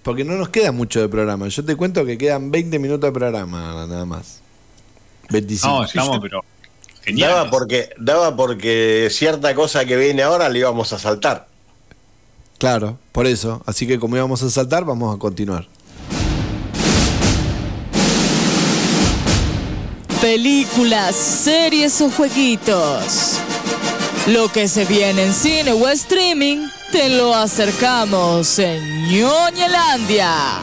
Porque 0.02 0.22
no 0.22 0.34
nos 0.34 0.50
queda 0.50 0.70
mucho 0.70 1.00
de 1.00 1.08
programa. 1.08 1.48
Yo 1.48 1.64
te 1.64 1.76
cuento 1.76 2.04
que 2.04 2.18
quedan 2.18 2.50
20 2.50 2.78
minutos 2.78 3.08
de 3.08 3.12
programa, 3.12 3.86
nada 3.88 4.04
más. 4.04 4.42
25. 5.30 5.68
No, 5.68 5.84
estamos, 5.84 6.18
pero 6.20 6.44
genial. 7.04 7.30
Daba 7.30 7.50
porque, 7.50 7.90
daba 7.98 8.36
porque 8.36 9.08
cierta 9.10 9.54
cosa 9.54 9.84
que 9.84 9.96
viene 9.96 10.22
ahora 10.22 10.48
le 10.48 10.60
íbamos 10.60 10.92
a 10.92 10.98
saltar. 10.98 11.46
Claro, 12.58 12.98
por 13.12 13.26
eso. 13.26 13.62
Así 13.66 13.86
que 13.86 13.98
como 13.98 14.16
íbamos 14.16 14.42
a 14.42 14.50
saltar, 14.50 14.84
vamos 14.84 15.14
a 15.14 15.18
continuar. 15.18 15.66
Películas, 20.20 21.14
series 21.14 22.00
o 22.00 22.10
jueguitos. 22.10 23.38
Lo 24.28 24.50
que 24.50 24.68
se 24.68 24.86
viene 24.86 25.24
en 25.24 25.34
cine 25.34 25.72
o 25.72 25.86
streaming, 25.90 26.66
te 26.90 27.10
lo 27.10 27.34
acercamos 27.34 28.58
en 28.58 29.08
Ñoñelandia. 29.08 30.62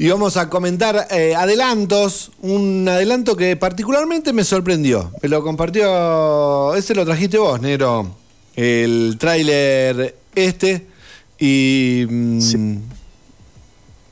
Y 0.00 0.08
vamos 0.08 0.38
a 0.38 0.48
comentar 0.48 1.08
eh, 1.10 1.34
adelantos. 1.34 2.32
Un 2.40 2.88
adelanto 2.88 3.36
que 3.36 3.54
particularmente 3.56 4.32
me 4.32 4.44
sorprendió. 4.44 5.12
Me 5.22 5.28
lo 5.28 5.42
compartió. 5.42 6.74
Ese 6.74 6.94
lo 6.94 7.04
trajiste 7.04 7.36
vos, 7.36 7.60
Nero. 7.60 8.16
El 8.56 9.16
tráiler 9.18 10.16
este. 10.34 10.86
Y. 11.38 12.06
mm, 12.08 12.76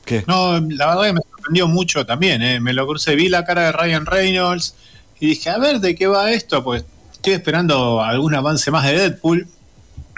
¿Qué? 0.05 0.23
No, 0.27 0.59
la 0.59 0.89
verdad 0.89 1.05
que 1.05 1.13
me 1.13 1.21
sorprendió 1.21 1.67
mucho 1.67 2.05
también, 2.05 2.43
¿eh? 2.43 2.59
me 2.59 2.73
lo 2.73 2.85
crucé, 2.85 3.15
vi 3.15 3.27
la 3.27 3.43
cara 3.43 3.63
de 3.63 3.71
Ryan 3.71 4.05
Reynolds 4.05 4.75
y 5.19 5.29
dije, 5.29 5.49
a 5.49 5.57
ver, 5.57 5.79
¿de 5.79 5.95
qué 5.95 6.05
va 6.05 6.31
esto? 6.31 6.63
Pues 6.63 6.85
estoy 7.13 7.33
esperando 7.33 8.03
algún 8.03 8.35
avance 8.35 8.69
más 8.69 8.85
de 8.85 8.95
Deadpool 8.95 9.47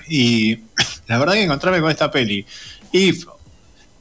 y 0.09 0.59
la 1.07 1.17
verdad 1.17 1.35
que 1.35 1.43
encontrarme 1.43 1.79
con 1.79 1.91
esta 1.91 2.11
peli. 2.11 2.45
Y, 2.91 3.13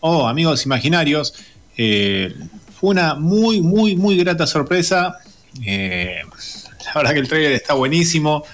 oh, 0.00 0.26
amigos 0.26 0.66
imaginarios, 0.66 1.32
eh, 1.76 2.34
fue 2.78 2.90
una 2.90 3.14
muy, 3.14 3.60
muy, 3.60 3.96
muy 3.96 4.16
grata 4.16 4.46
sorpresa. 4.46 5.18
Eh, 5.64 6.20
la 6.86 6.92
verdad 6.94 7.12
que 7.12 7.18
el 7.20 7.28
trailer 7.28 7.52
está 7.52 7.74
buenísimo. 7.74 8.44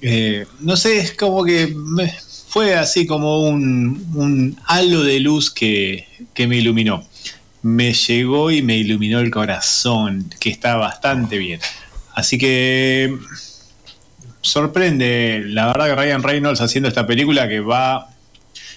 Eh, 0.00 0.46
no 0.60 0.76
sé, 0.76 0.98
es 0.98 1.12
como 1.14 1.44
que 1.44 1.68
me- 1.74 2.14
fue 2.48 2.74
así 2.74 3.06
como 3.06 3.40
un, 3.48 4.10
un 4.14 4.56
halo 4.66 5.02
de 5.02 5.20
luz 5.20 5.50
que, 5.50 6.06
que 6.34 6.46
me 6.46 6.56
iluminó. 6.56 7.06
Me 7.62 7.92
llegó 7.92 8.50
y 8.50 8.62
me 8.62 8.76
iluminó 8.76 9.18
el 9.20 9.30
corazón, 9.30 10.30
que 10.38 10.50
está 10.50 10.76
bastante 10.76 11.38
bien. 11.38 11.60
Así 12.14 12.38
que 12.38 13.16
sorprende, 14.40 15.42
la 15.46 15.66
verdad 15.66 15.86
que 15.86 15.94
Ryan 15.96 16.22
Reynolds 16.22 16.60
haciendo 16.60 16.88
esta 16.88 17.06
película 17.06 17.48
que 17.48 17.60
va, 17.60 18.08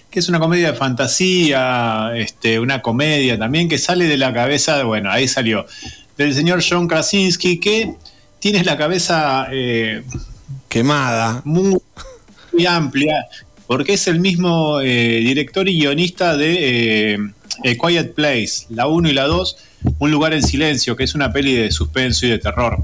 que 0.10 0.20
es 0.20 0.30
una 0.30 0.40
comedia 0.40 0.72
de 0.72 0.78
fantasía, 0.78 2.12
este, 2.16 2.60
una 2.60 2.82
comedia 2.82 3.38
también 3.38 3.70
que 3.70 3.78
sale 3.78 4.08
de 4.08 4.18
la 4.18 4.34
cabeza, 4.34 4.84
bueno, 4.84 5.12
ahí 5.12 5.28
salió, 5.28 5.66
del 6.18 6.34
señor 6.34 6.64
John 6.68 6.88
Krasinski 6.88 7.60
que 7.60 7.94
tiene 8.40 8.64
la 8.64 8.78
cabeza 8.78 9.48
eh, 9.52 10.04
Quemada. 10.68 11.42
muy, 11.46 11.78
muy 12.54 12.66
amplia, 12.66 13.28
porque 13.68 13.94
es 13.94 14.08
el 14.08 14.20
mismo 14.20 14.82
eh, 14.82 15.20
director 15.20 15.68
y 15.70 15.80
guionista 15.80 16.36
de 16.38 17.14
eh, 17.64 17.78
Quiet 17.78 18.14
Place, 18.14 18.66
la 18.70 18.88
1 18.88 19.10
y 19.10 19.14
la 19.14 19.26
2, 19.26 19.58
Un 20.00 20.12
lugar 20.12 20.34
en 20.34 20.44
silencio, 20.44 20.96
que 20.96 21.04
es 21.04 21.16
una 21.16 21.32
peli 21.32 21.54
de 21.54 21.72
suspenso 21.72 22.26
y 22.26 22.30
de 22.30 22.40
terror. 22.40 22.84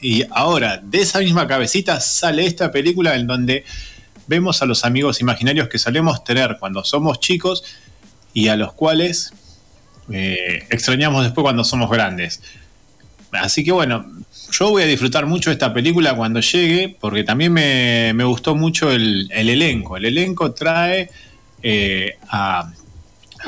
Y 0.00 0.24
ahora, 0.30 0.80
de 0.82 1.00
esa 1.00 1.18
misma 1.20 1.46
cabecita 1.46 2.00
sale 2.00 2.46
esta 2.46 2.70
película 2.70 3.16
en 3.16 3.26
donde 3.26 3.64
vemos 4.28 4.62
a 4.62 4.66
los 4.66 4.84
amigos 4.84 5.20
imaginarios 5.20 5.68
que 5.68 5.78
solemos 5.78 6.22
tener 6.22 6.56
cuando 6.60 6.84
somos 6.84 7.18
chicos 7.18 7.64
y 8.32 8.48
a 8.48 8.56
los 8.56 8.72
cuales 8.74 9.32
eh, 10.12 10.64
extrañamos 10.70 11.24
después 11.24 11.42
cuando 11.42 11.64
somos 11.64 11.90
grandes. 11.90 12.40
Así 13.32 13.64
que 13.64 13.72
bueno, 13.72 14.06
yo 14.52 14.70
voy 14.70 14.82
a 14.82 14.86
disfrutar 14.86 15.26
mucho 15.26 15.50
esta 15.50 15.74
película 15.74 16.14
cuando 16.14 16.40
llegue, 16.40 16.96
porque 17.00 17.24
también 17.24 17.52
me, 17.52 18.12
me 18.14 18.24
gustó 18.24 18.54
mucho 18.54 18.90
el, 18.90 19.28
el 19.32 19.48
elenco. 19.48 19.96
El 19.96 20.06
elenco 20.06 20.52
trae 20.52 21.10
eh, 21.62 22.16
a 22.30 22.72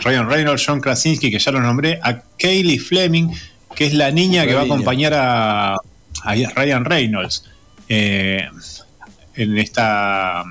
Ryan 0.02 0.28
Reynolds, 0.28 0.64
John 0.66 0.80
Krasinski, 0.80 1.30
que 1.30 1.38
ya 1.38 1.52
lo 1.52 1.60
nombré, 1.60 1.98
a 2.02 2.22
Kaylee 2.38 2.78
Fleming, 2.78 3.28
que 3.74 3.86
es 3.86 3.94
la 3.94 4.10
niña 4.10 4.46
que 4.46 4.54
va 4.54 4.62
a 4.62 4.64
acompañar 4.64 5.14
a, 5.14 5.74
a 5.74 6.34
Ryan 6.54 6.84
Reynolds 6.84 7.44
eh, 7.88 8.48
en 9.34 9.58
esta 9.58 10.44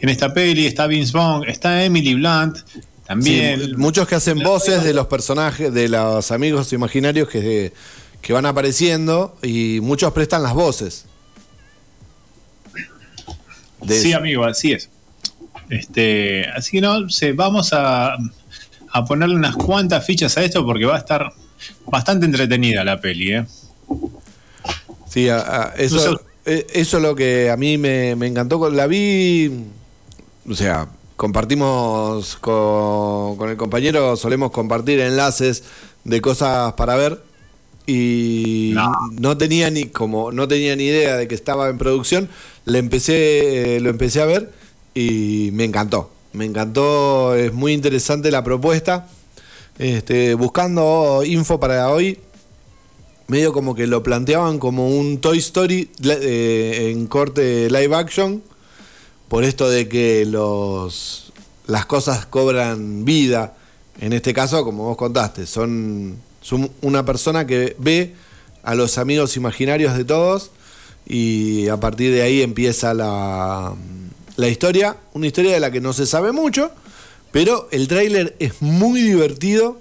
en 0.00 0.08
esta 0.08 0.32
peli, 0.32 0.66
está 0.66 0.86
Vince 0.86 1.12
Vaughn, 1.12 1.48
está 1.48 1.84
Emily 1.84 2.14
Blunt, 2.14 2.58
también. 3.06 3.60
Sí, 3.60 3.72
muchos 3.76 4.06
que 4.08 4.14
hacen 4.14 4.38
voces 4.40 4.82
de 4.84 4.94
los 4.94 5.06
personajes, 5.08 5.72
de 5.72 5.88
los 5.88 6.30
amigos 6.30 6.72
imaginarios 6.72 7.28
que, 7.28 7.72
que 8.22 8.32
van 8.32 8.46
apareciendo 8.46 9.36
y 9.42 9.80
muchos 9.82 10.12
prestan 10.12 10.42
las 10.42 10.54
voces. 10.54 11.04
De 13.82 13.98
sí, 13.98 14.10
eso. 14.10 14.18
amigo, 14.18 14.44
así 14.44 14.72
es. 14.72 14.88
Este, 15.68 16.46
así 16.50 16.72
que 16.72 16.80
no, 16.80 17.08
sé, 17.08 17.32
vamos 17.32 17.72
a, 17.72 18.14
a 18.92 19.04
ponerle 19.04 19.34
unas 19.36 19.56
cuantas 19.56 20.04
fichas 20.04 20.36
a 20.36 20.42
esto 20.44 20.64
porque 20.64 20.84
va 20.84 20.96
a 20.96 20.98
estar 20.98 21.32
bastante 21.86 22.26
entretenida 22.26 22.84
la 22.84 23.00
peli, 23.00 23.32
¿eh? 23.34 23.46
Sí, 25.08 25.28
a- 25.28 25.38
a- 25.70 25.74
eso, 25.76 26.20
eh, 26.44 26.66
eso 26.72 26.96
es 26.98 27.02
lo 27.02 27.14
que 27.14 27.50
a 27.50 27.56
mí 27.56 27.78
me, 27.78 28.14
me 28.16 28.26
encantó. 28.26 28.68
La 28.70 28.86
vi, 28.86 29.50
o 30.48 30.54
sea, 30.54 30.88
compartimos 31.16 32.36
con, 32.36 33.36
con 33.36 33.50
el 33.50 33.56
compañero, 33.56 34.16
solemos 34.16 34.50
compartir 34.50 35.00
enlaces 35.00 35.64
de 36.04 36.20
cosas 36.20 36.72
para 36.74 36.96
ver 36.96 37.22
y 37.86 38.74
no. 39.18 39.36
tenía 39.36 39.70
ni 39.70 39.86
como 39.86 40.32
no 40.32 40.46
tenía 40.46 40.76
ni 40.76 40.84
idea 40.84 41.16
de 41.16 41.26
que 41.26 41.34
estaba 41.34 41.68
en 41.68 41.78
producción. 41.78 42.28
Le 42.64 42.78
empecé, 42.78 43.76
eh, 43.76 43.80
lo 43.80 43.90
empecé 43.90 44.20
a 44.20 44.26
ver 44.26 44.52
y 44.94 45.50
me 45.52 45.64
encantó. 45.64 46.10
Me 46.32 46.44
encantó, 46.44 47.34
es 47.34 47.52
muy 47.52 47.72
interesante 47.72 48.30
la 48.30 48.44
propuesta. 48.44 49.08
Este, 49.78 50.34
buscando 50.34 51.22
info 51.24 51.58
para 51.58 51.90
hoy, 51.90 52.18
medio 53.26 53.52
como 53.52 53.74
que 53.74 53.86
lo 53.86 54.02
planteaban 54.02 54.58
como 54.58 54.88
un 54.88 55.20
Toy 55.20 55.38
Story 55.38 55.90
eh, 56.04 56.90
en 56.92 57.06
corte 57.06 57.68
live 57.70 57.96
action, 57.96 58.42
por 59.30 59.44
esto 59.44 59.70
de 59.70 59.88
que 59.88 60.26
los 60.26 61.32
las 61.66 61.86
cosas 61.86 62.26
cobran 62.26 63.04
vida. 63.04 63.54
En 64.00 64.12
este 64.12 64.34
caso, 64.34 64.64
como 64.64 64.84
vos 64.84 64.96
contaste, 64.96 65.46
son, 65.46 66.16
son 66.40 66.68
una 66.82 67.04
persona 67.04 67.46
que 67.46 67.76
ve 67.78 68.14
a 68.64 68.74
los 68.74 68.98
amigos 68.98 69.36
imaginarios 69.36 69.96
de 69.96 70.04
todos 70.04 70.50
y 71.06 71.68
a 71.68 71.78
partir 71.78 72.12
de 72.12 72.22
ahí 72.22 72.42
empieza 72.42 72.92
la, 72.92 73.72
la 74.36 74.48
historia, 74.48 74.96
una 75.12 75.28
historia 75.28 75.52
de 75.52 75.60
la 75.60 75.70
que 75.70 75.80
no 75.80 75.92
se 75.92 76.06
sabe 76.06 76.32
mucho, 76.32 76.72
pero 77.30 77.68
el 77.70 77.86
tráiler 77.86 78.34
es 78.40 78.60
muy 78.62 79.00
divertido 79.02 79.78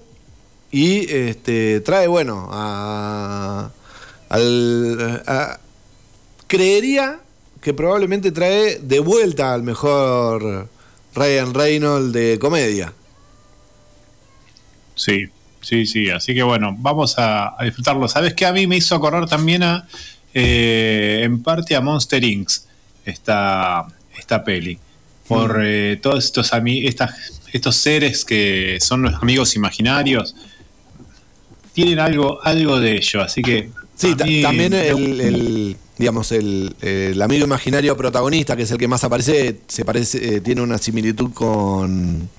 y 0.71 1.11
este, 1.11 1.79
trae, 1.81 2.07
bueno, 2.07 2.49
a, 2.51 3.71
al, 4.29 5.23
a- 5.25 5.59
creería 6.45 7.19
que 7.61 7.73
probablemente 7.73 8.31
trae 8.31 8.79
de 8.79 8.99
vuelta 8.99 9.53
al 9.53 9.63
mejor 9.63 10.69
Ryan 11.15 11.53
Reynolds 11.53 12.13
de 12.13 12.39
comedia. 12.39 12.93
Sí, 14.95 15.27
sí, 15.61 15.85
sí. 15.85 16.09
Así 16.09 16.33
que 16.33 16.43
bueno, 16.43 16.75
vamos 16.77 17.17
a, 17.17 17.55
a 17.59 17.65
disfrutarlo. 17.65 18.07
¿Sabes 18.07 18.33
qué? 18.33 18.45
A 18.45 18.53
mí 18.53 18.67
me 18.67 18.77
hizo 18.77 18.95
acordar 18.95 19.27
también 19.27 19.63
a, 19.63 19.87
eh, 20.33 21.21
en 21.23 21.41
parte 21.41 21.75
a 21.75 21.81
Monster 21.81 22.23
Inc. 22.23 22.49
esta, 23.05 23.87
esta 24.17 24.43
peli. 24.43 24.77
Por 25.27 25.61
eh, 25.63 25.99
todos 26.01 26.25
estos, 26.25 26.51
estas, 26.83 27.41
estos 27.51 27.75
seres 27.75 28.25
que 28.25 28.77
son 28.81 29.03
los 29.03 29.13
amigos 29.15 29.55
imaginarios. 29.55 30.35
Tienen 31.73 31.99
algo, 31.99 32.39
algo 32.43 32.79
de 32.79 32.97
ello, 32.97 33.21
así 33.21 33.41
que. 33.41 33.69
Sí, 33.95 34.15
también 34.15 34.73
el, 34.73 35.21
el, 35.21 35.77
digamos, 35.99 36.31
el, 36.31 36.73
el 36.81 37.21
amigo 37.21 37.43
imaginario 37.45 37.95
protagonista, 37.97 38.55
que 38.55 38.63
es 38.63 38.71
el 38.71 38.77
que 38.77 38.87
más 38.87 39.03
aparece, 39.03 39.59
se 39.67 39.83
parece, 39.83 40.37
eh, 40.37 40.41
tiene 40.41 40.61
una 40.61 40.77
similitud 40.77 41.33
con 41.33 42.29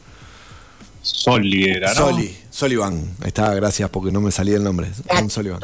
Soli 1.02 1.64
era, 1.64 1.92
¿no? 1.92 1.94
Soli, 1.94 2.36
Solivan. 2.50 2.94
Ahí 3.20 3.28
está, 3.28 3.52
gracias 3.54 3.90
porque 3.90 4.10
no 4.10 4.22
me 4.22 4.30
salía 4.30 4.56
el 4.56 4.64
nombre. 4.64 4.88
Con 5.06 5.28
Solivan. 5.28 5.60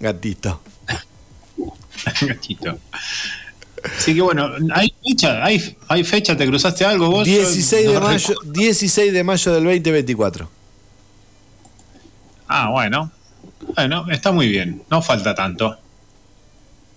Gatito. 0.00 0.60
Gatito. 2.20 2.78
Así 3.96 4.12
que 4.12 4.20
bueno, 4.22 4.50
hay 4.74 4.92
fecha, 5.02 5.44
hay, 5.44 5.76
hay 5.86 6.02
fecha, 6.02 6.36
¿te 6.36 6.46
cruzaste 6.48 6.84
algo 6.84 7.10
vos? 7.10 7.24
16 7.24 7.84
Yo 7.84 7.92
de 7.92 8.00
no 8.00 8.06
mayo, 8.06 8.34
16 8.44 9.12
de 9.12 9.24
mayo 9.24 9.52
del 9.52 9.64
2024. 9.64 10.50
Ah, 12.48 12.70
bueno. 12.70 13.12
Bueno, 13.76 14.06
está 14.10 14.32
muy 14.32 14.48
bien. 14.48 14.82
No 14.90 15.00
falta 15.00 15.32
tanto. 15.32 15.78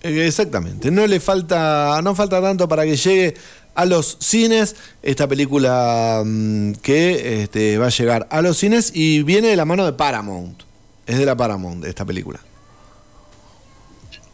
Exactamente. 0.04 0.90
No 0.90 1.06
le 1.06 1.18
falta, 1.18 2.00
no 2.02 2.14
falta 2.14 2.40
tanto 2.42 2.68
para 2.68 2.84
que 2.84 2.96
llegue 2.96 3.34
a 3.74 3.86
los 3.86 4.18
cines 4.20 4.76
esta 5.02 5.26
película 5.26 6.22
mm, 6.24 6.72
que 6.74 7.42
este, 7.42 7.78
va 7.78 7.86
a 7.86 7.90
llegar 7.90 8.26
a 8.30 8.42
los 8.42 8.58
cines 8.58 8.92
y 8.94 9.22
viene 9.22 9.48
de 9.48 9.56
la 9.56 9.64
mano 9.64 9.84
de 9.86 9.94
Paramount. 9.94 10.62
Es 11.06 11.18
de 11.18 11.24
la 11.24 11.36
Paramount 11.36 11.84
esta 11.86 12.04
película. 12.04 12.38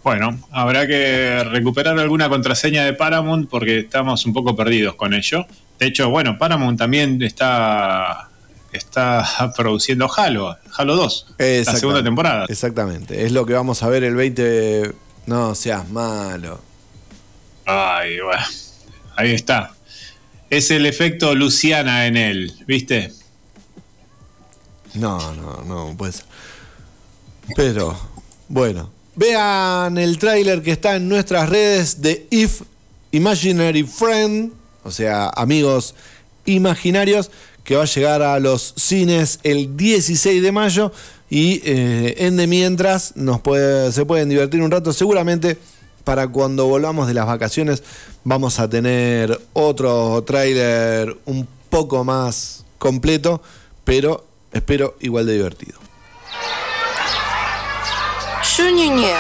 Bueno, 0.02 0.40
habrá 0.50 0.86
que 0.86 1.44
recuperar 1.44 1.98
alguna 1.98 2.28
contraseña 2.28 2.84
de 2.84 2.94
Paramount 2.94 3.48
porque 3.48 3.80
estamos 3.80 4.26
un 4.26 4.32
poco 4.32 4.56
perdidos 4.56 4.96
con 4.96 5.14
ello. 5.14 5.46
De 5.78 5.86
hecho, 5.86 6.10
bueno, 6.10 6.36
Paramount 6.36 6.78
también 6.78 7.22
está, 7.22 8.28
está 8.72 9.52
produciendo 9.56 10.10
Halo, 10.12 10.56
Halo 10.76 10.96
2, 10.96 11.34
la 11.38 11.64
segunda 11.76 12.02
temporada. 12.02 12.46
Exactamente. 12.48 13.24
Es 13.24 13.30
lo 13.30 13.46
que 13.46 13.52
vamos 13.52 13.84
a 13.84 13.88
ver 13.88 14.02
el 14.02 14.16
20. 14.16 15.09
No 15.30 15.54
seas 15.54 15.88
malo. 15.88 16.60
Ay, 17.64 18.18
bueno, 18.18 18.42
ahí 19.14 19.30
está. 19.30 19.72
Es 20.50 20.72
el 20.72 20.86
efecto 20.86 21.36
Luciana 21.36 22.08
en 22.08 22.16
él, 22.16 22.52
¿viste? 22.66 23.12
No, 24.94 25.32
no, 25.36 25.62
no, 25.62 25.94
pues. 25.96 26.24
Pero, 27.54 27.96
bueno. 28.48 28.90
Vean 29.14 29.98
el 29.98 30.18
tráiler 30.18 30.62
que 30.62 30.72
está 30.72 30.96
en 30.96 31.08
nuestras 31.08 31.48
redes 31.48 32.02
de 32.02 32.26
If 32.30 32.62
Imaginary 33.12 33.84
Friend, 33.84 34.52
o 34.82 34.90
sea, 34.90 35.28
amigos 35.28 35.94
imaginarios, 36.44 37.30
que 37.62 37.76
va 37.76 37.84
a 37.84 37.86
llegar 37.86 38.22
a 38.22 38.40
los 38.40 38.74
cines 38.76 39.38
el 39.44 39.76
16 39.76 40.42
de 40.42 40.50
mayo 40.50 40.92
y 41.30 41.62
eh, 41.64 42.16
en 42.18 42.36
de 42.36 42.48
mientras 42.48 43.16
nos 43.16 43.40
puede, 43.40 43.92
se 43.92 44.04
pueden 44.04 44.28
divertir 44.28 44.60
un 44.60 44.70
rato. 44.70 44.92
Seguramente 44.92 45.56
para 46.02 46.26
cuando 46.28 46.66
volvamos 46.66 47.06
de 47.06 47.14
las 47.14 47.26
vacaciones 47.26 47.84
vamos 48.24 48.58
a 48.58 48.68
tener 48.68 49.40
otro 49.52 50.22
tráiler 50.24 51.16
un 51.26 51.46
poco 51.70 52.04
más 52.04 52.64
completo, 52.78 53.40
pero 53.84 54.26
espero 54.52 54.96
igual 55.00 55.26
de 55.26 55.34
divertido. 55.34 55.78
Yo 58.56 58.68
ñoñeo. 58.68 59.16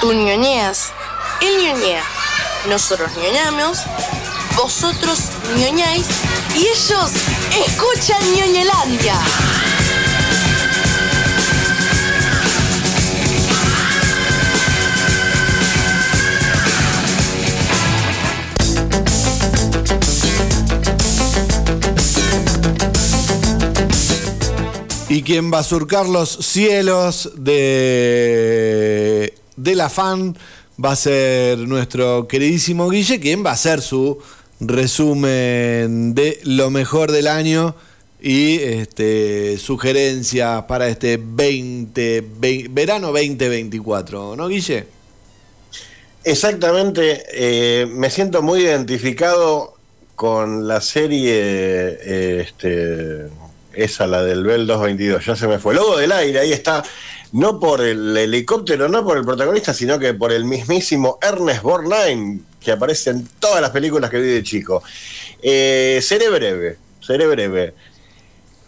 Tú 0.00 0.12
ñoñeas. 0.12 0.92
Él 1.40 1.64
ñoñea. 1.64 2.04
Nosotros 2.68 3.10
ñoñamos. 3.16 3.78
Vosotros 4.56 5.18
ñoñáis. 5.56 6.06
Y 6.54 6.60
ellos 6.60 7.10
escuchan 7.66 8.22
ñoñelandia. 8.36 9.18
Quien 25.24 25.52
va 25.52 25.58
a 25.60 25.64
surcar 25.64 26.06
los 26.06 26.28
cielos 26.30 27.32
de, 27.36 29.34
de 29.56 29.74
la 29.74 29.88
fan 29.88 30.36
va 30.82 30.92
a 30.92 30.96
ser 30.96 31.58
nuestro 31.58 32.28
queridísimo 32.28 32.88
Guille, 32.90 33.18
quien 33.20 33.44
va 33.44 33.50
a 33.50 33.54
hacer 33.54 33.80
su 33.80 34.18
resumen 34.60 36.14
de 36.14 36.40
lo 36.44 36.70
mejor 36.70 37.10
del 37.12 37.26
año 37.26 37.74
y 38.20 38.56
este, 38.56 39.58
sugerencias 39.58 40.62
para 40.64 40.88
este 40.88 41.18
20, 41.22 42.24
ve- 42.38 42.66
verano 42.70 43.08
2024, 43.08 44.36
¿no, 44.36 44.48
Guille? 44.48 44.86
Exactamente, 46.24 47.22
eh, 47.32 47.86
me 47.86 48.08
siento 48.10 48.40
muy 48.42 48.60
identificado 48.62 49.74
con 50.14 50.66
la 50.66 50.80
serie, 50.80 51.32
eh, 51.36 52.40
este, 52.46 53.26
esa, 53.76 54.06
la 54.06 54.22
del 54.22 54.44
Bell 54.44 54.66
222, 54.66 55.24
ya 55.24 55.36
se 55.36 55.46
me 55.46 55.58
fue. 55.58 55.74
Lobo 55.74 55.96
del 55.96 56.12
aire, 56.12 56.40
ahí 56.40 56.52
está, 56.52 56.84
no 57.32 57.58
por 57.58 57.80
el 57.80 58.16
helicóptero, 58.16 58.88
no 58.88 59.04
por 59.04 59.18
el 59.18 59.24
protagonista, 59.24 59.74
sino 59.74 59.98
que 59.98 60.14
por 60.14 60.32
el 60.32 60.44
mismísimo 60.44 61.18
Ernest 61.20 61.62
Borgnine, 61.62 62.40
que 62.60 62.72
aparece 62.72 63.10
en 63.10 63.26
todas 63.38 63.60
las 63.60 63.70
películas 63.70 64.10
que 64.10 64.18
vi 64.18 64.28
de 64.28 64.42
chico. 64.42 64.82
Eh, 65.42 66.00
seré 66.02 66.28
breve, 66.30 66.78
seré 67.00 67.26
breve. 67.26 67.74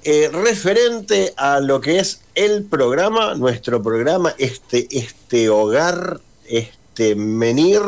Eh, 0.05 0.31
referente 0.33 1.33
a 1.37 1.59
lo 1.59 1.81
que 1.81 1.99
es 1.99 2.21
el 2.35 2.65
programa, 2.65 3.35
nuestro 3.35 3.83
programa, 3.83 4.35
este, 4.39 4.87
este 4.91 5.49
hogar, 5.49 6.21
este 6.49 7.17
menir 7.17 7.81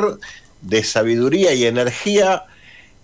de 0.62 0.82
sabiduría 0.82 1.55
y 1.55 1.65
energía, 1.65 2.45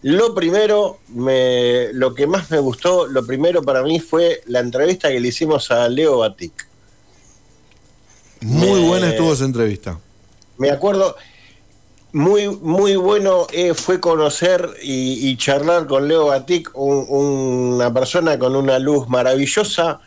Lo 0.07 0.35
primero, 0.35 0.99
me, 1.09 1.91
lo 1.95 2.15
que 2.15 2.27
más 2.27 2.51
me 2.51 2.59
gustó, 2.59 3.07
lo 3.07 3.25
primero 3.25 3.63
para 3.63 3.83
mí 3.83 4.01
fue 4.01 4.43
la 4.47 4.61
entrevista 4.61 5.09
que 5.09 5.19
le 5.19 5.29
hicimos 5.29 5.71
a 5.71 5.89
Leo 5.89 6.19
Batik. 6.19 6.69
Muy 8.43 8.81
Me- 8.83 8.89
buena 8.89 9.09
estuvo 9.09 9.33
esa 9.33 9.45
entrevista. 9.47 9.99
Me 10.59 10.71
acuerdo, 10.71 11.17
muy, 12.13 12.49
muy 12.49 12.97
bueno 12.97 13.47
eh, 13.51 13.73
fue 13.73 13.99
conocer 13.99 14.69
y, 14.83 15.27
y 15.29 15.37
charlar 15.39 15.87
con 15.87 16.07
Leo 16.07 16.27
Batik, 16.27 16.71
un- 16.75 17.07
una 17.09 17.93
persona 17.93 18.39
con 18.39 18.55
una 18.57 18.79
luz 18.79 19.09
maravillosa. 19.09 20.01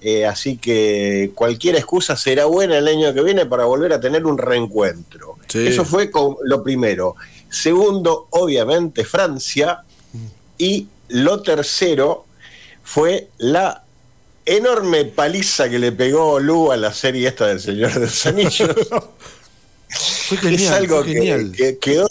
eh, 0.00 0.24
así 0.26 0.56
que 0.56 1.30
cualquier 1.34 1.76
excusa 1.76 2.16
será 2.16 2.46
buena 2.46 2.76
el 2.78 2.88
año 2.88 3.14
que 3.14 3.22
viene 3.22 3.46
para 3.46 3.66
volver 3.66 3.92
a 3.92 4.00
tener 4.00 4.24
un 4.26 4.36
reencuentro. 4.38 5.36
Sí. 5.46 5.64
Eso 5.66 5.84
fue 5.84 6.10
con 6.10 6.36
lo 6.42 6.62
primero. 6.64 7.14
Segundo, 7.52 8.28
obviamente, 8.30 9.04
Francia. 9.04 9.84
Y 10.56 10.88
lo 11.08 11.42
tercero 11.42 12.24
fue 12.82 13.28
la 13.36 13.84
enorme 14.46 15.04
paliza 15.04 15.68
que 15.68 15.78
le 15.78 15.92
pegó 15.92 16.40
Lu 16.40 16.72
a 16.72 16.78
la 16.78 16.94
serie 16.94 17.28
esta 17.28 17.46
del 17.46 17.60
Señor 17.60 17.92
de 17.92 18.00
los 18.00 18.26
Anillos. 18.26 18.74
Fue 20.28 20.38
genial, 20.38 20.62
es 20.62 20.70
algo 20.70 20.96
fue 21.02 21.06
que, 21.06 21.12
genial. 21.12 21.52
que 21.52 21.78
quedó. 21.78 22.08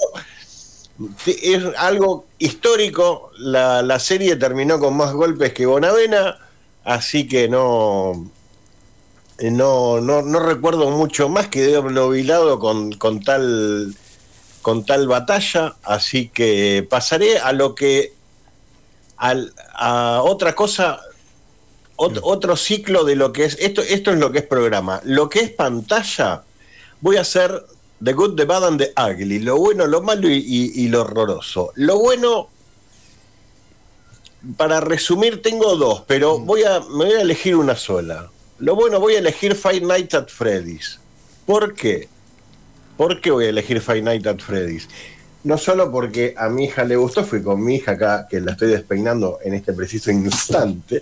Es 1.26 1.63
algo 1.76 2.26
histórico. 2.38 3.31
La, 3.39 3.81
la 3.81 3.99
serie 3.99 4.35
terminó 4.35 4.80
con 4.80 4.95
más 4.95 5.11
golpes 5.11 5.53
que 5.53 5.65
Bonavena, 5.65 6.38
así 6.84 7.27
que 7.27 7.49
no. 7.49 8.30
No, 9.39 9.99
no, 10.01 10.22
no 10.22 10.39
recuerdo 10.39 10.91
mucho 10.91 11.27
más 11.30 11.47
que 11.47 11.61
de 11.61 11.77
obnubilado 11.77 12.59
con, 12.59 12.91
con 12.91 13.23
tal 13.23 13.95
con 14.61 14.85
tal 14.85 15.07
batalla, 15.07 15.75
así 15.83 16.29
que 16.29 16.85
pasaré 16.89 17.39
a 17.39 17.51
lo 17.53 17.75
que 17.75 18.13
al- 19.17 19.53
a 19.73 20.21
otra 20.23 20.53
cosa 20.55 20.99
ot- 21.97 22.19
otro 22.23 22.55
ciclo 22.55 23.03
de 23.03 23.15
lo 23.15 23.31
que 23.33 23.45
es 23.45 23.57
esto 23.59 23.81
esto 23.81 24.11
es 24.11 24.17
lo 24.19 24.31
que 24.31 24.39
es 24.39 24.45
programa, 24.45 25.01
lo 25.03 25.29
que 25.29 25.39
es 25.41 25.49
pantalla 25.51 26.43
voy 27.01 27.17
a 27.17 27.21
hacer 27.21 27.65
The 28.03 28.13
Good, 28.13 28.35
The 28.35 28.45
Bad 28.45 28.65
and 28.65 28.79
The 28.81 28.93
Ugly, 28.99 29.39
lo 29.39 29.57
bueno, 29.57 29.85
lo 29.85 30.01
malo 30.01 30.27
y, 30.27 30.38
y- 30.38 30.71
y 30.83 30.88
lo 30.88 31.01
horroroso. 31.01 31.71
Lo 31.75 31.99
bueno, 31.99 32.49
para 34.57 34.79
resumir, 34.79 35.41
tengo 35.43 35.75
dos, 35.75 36.03
pero 36.07 36.39
voy 36.39 36.63
a, 36.63 36.79
me 36.79 37.05
voy 37.05 37.13
a 37.13 37.21
elegir 37.21 37.55
una 37.55 37.75
sola. 37.75 38.31
Lo 38.57 38.73
bueno, 38.75 38.99
voy 38.99 39.15
a 39.15 39.19
elegir 39.19 39.55
Five 39.55 39.81
Nights 39.81 40.15
at 40.15 40.27
Freddy's. 40.29 40.99
¿Por 41.45 41.75
qué? 41.75 42.09
¿Por 43.02 43.19
qué 43.19 43.32
voy 43.32 43.45
a 43.45 43.49
elegir 43.49 43.82
Five 43.82 44.03
Nights 44.03 44.28
at 44.28 44.38
Freddy's? 44.38 44.88
No 45.44 45.57
solo 45.57 45.91
porque 45.91 46.36
a 46.38 46.49
mi 46.49 46.65
hija 46.65 46.84
le 46.84 46.95
gustó, 46.95 47.23
fui 47.23 47.41
con 47.41 47.65
mi 47.65 47.78
hija 47.78 47.94
acá, 47.94 48.28
que 48.30 48.40
la 48.40 48.52
estoy 48.52 48.68
despeinando 48.68 49.40
en 49.44 49.56
este 49.56 49.73
preciso 49.73 50.11
instante. 50.11 51.02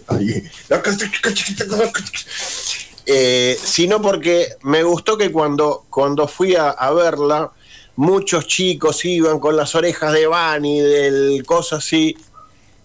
Sino 3.61 4.01
porque 4.01 4.53
me 4.61 4.81
gustó 4.83 5.17
que 5.17 5.29
cuando, 5.29 5.87
cuando 5.89 6.25
fui 6.29 6.55
a, 6.55 6.69
a 6.69 6.93
verla, 6.93 7.51
muchos 7.97 8.47
chicos 8.47 9.03
iban 9.03 9.37
con 9.37 9.57
las 9.57 9.75
orejas 9.75 10.13
de 10.13 10.25
Bunny, 10.25 10.79
del 10.79 11.43
cosa 11.45 11.75
así, 11.75 12.15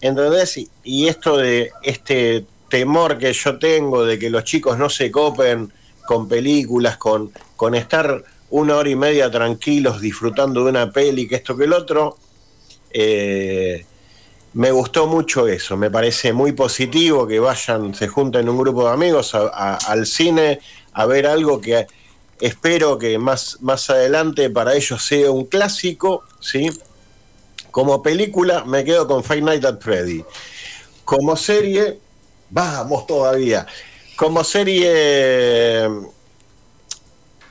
¿entendés? 0.01 0.57
Y, 0.57 0.69
y 0.82 1.07
esto 1.07 1.36
de 1.36 1.70
este 1.85 2.45
temor 2.69 3.16
que 3.19 3.32
yo 3.32 3.61
tengo 3.61 4.05
de 4.05 4.19
que 4.19 4.28
los 4.28 4.43
chicos 4.43 4.77
no 4.77 4.91
se 4.91 5.12
copen 5.12 5.73
con 6.05 6.27
películas, 6.27 6.97
con, 6.97 7.31
con 7.55 7.77
estar 7.77 8.24
una 8.50 8.76
hora 8.76 8.88
y 8.88 8.96
media 8.96 9.30
tranquilos 9.30 10.00
disfrutando 10.00 10.64
de 10.64 10.70
una 10.70 10.90
peli, 10.90 11.26
que 11.26 11.36
esto 11.36 11.56
que 11.56 11.64
el 11.64 11.72
otro, 11.72 12.16
eh, 12.90 13.84
me 14.54 14.70
gustó 14.70 15.06
mucho 15.06 15.48
eso, 15.48 15.76
me 15.76 15.90
parece 15.90 16.32
muy 16.32 16.52
positivo 16.52 17.26
que 17.26 17.40
vayan, 17.40 17.94
se 17.94 18.06
junten 18.06 18.48
un 18.48 18.58
grupo 18.58 18.84
de 18.84 18.92
amigos 18.92 19.34
al 19.34 20.06
cine 20.06 20.60
a 20.92 21.06
ver 21.06 21.26
algo 21.26 21.60
que 21.60 21.86
espero 22.40 22.98
que 22.98 23.18
más, 23.18 23.58
más 23.62 23.90
adelante 23.90 24.50
para 24.50 24.74
ellos 24.74 25.04
sea 25.04 25.30
un 25.32 25.46
clásico, 25.46 26.22
¿sí? 26.40 26.70
Como 27.72 28.00
película 28.02 28.64
me 28.64 28.84
quedo 28.84 29.08
con 29.08 29.24
Five 29.24 29.40
Nights 29.40 29.66
at 29.66 29.80
Freddy. 29.80 30.24
Como 31.04 31.36
serie, 31.36 31.98
vamos 32.50 33.06
todavía. 33.08 33.66
Como 34.14 34.44
serie 34.44 35.88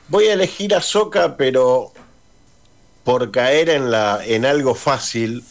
voy 0.08 0.26
a 0.26 0.34
elegir 0.34 0.74
a 0.74 0.80
Soca, 0.82 1.36
pero 1.36 1.92
por 3.04 3.30
caer 3.30 3.68
en 3.70 3.90
la 3.90 4.20
en 4.24 4.44
algo 4.46 4.74
fácil, 4.74 5.44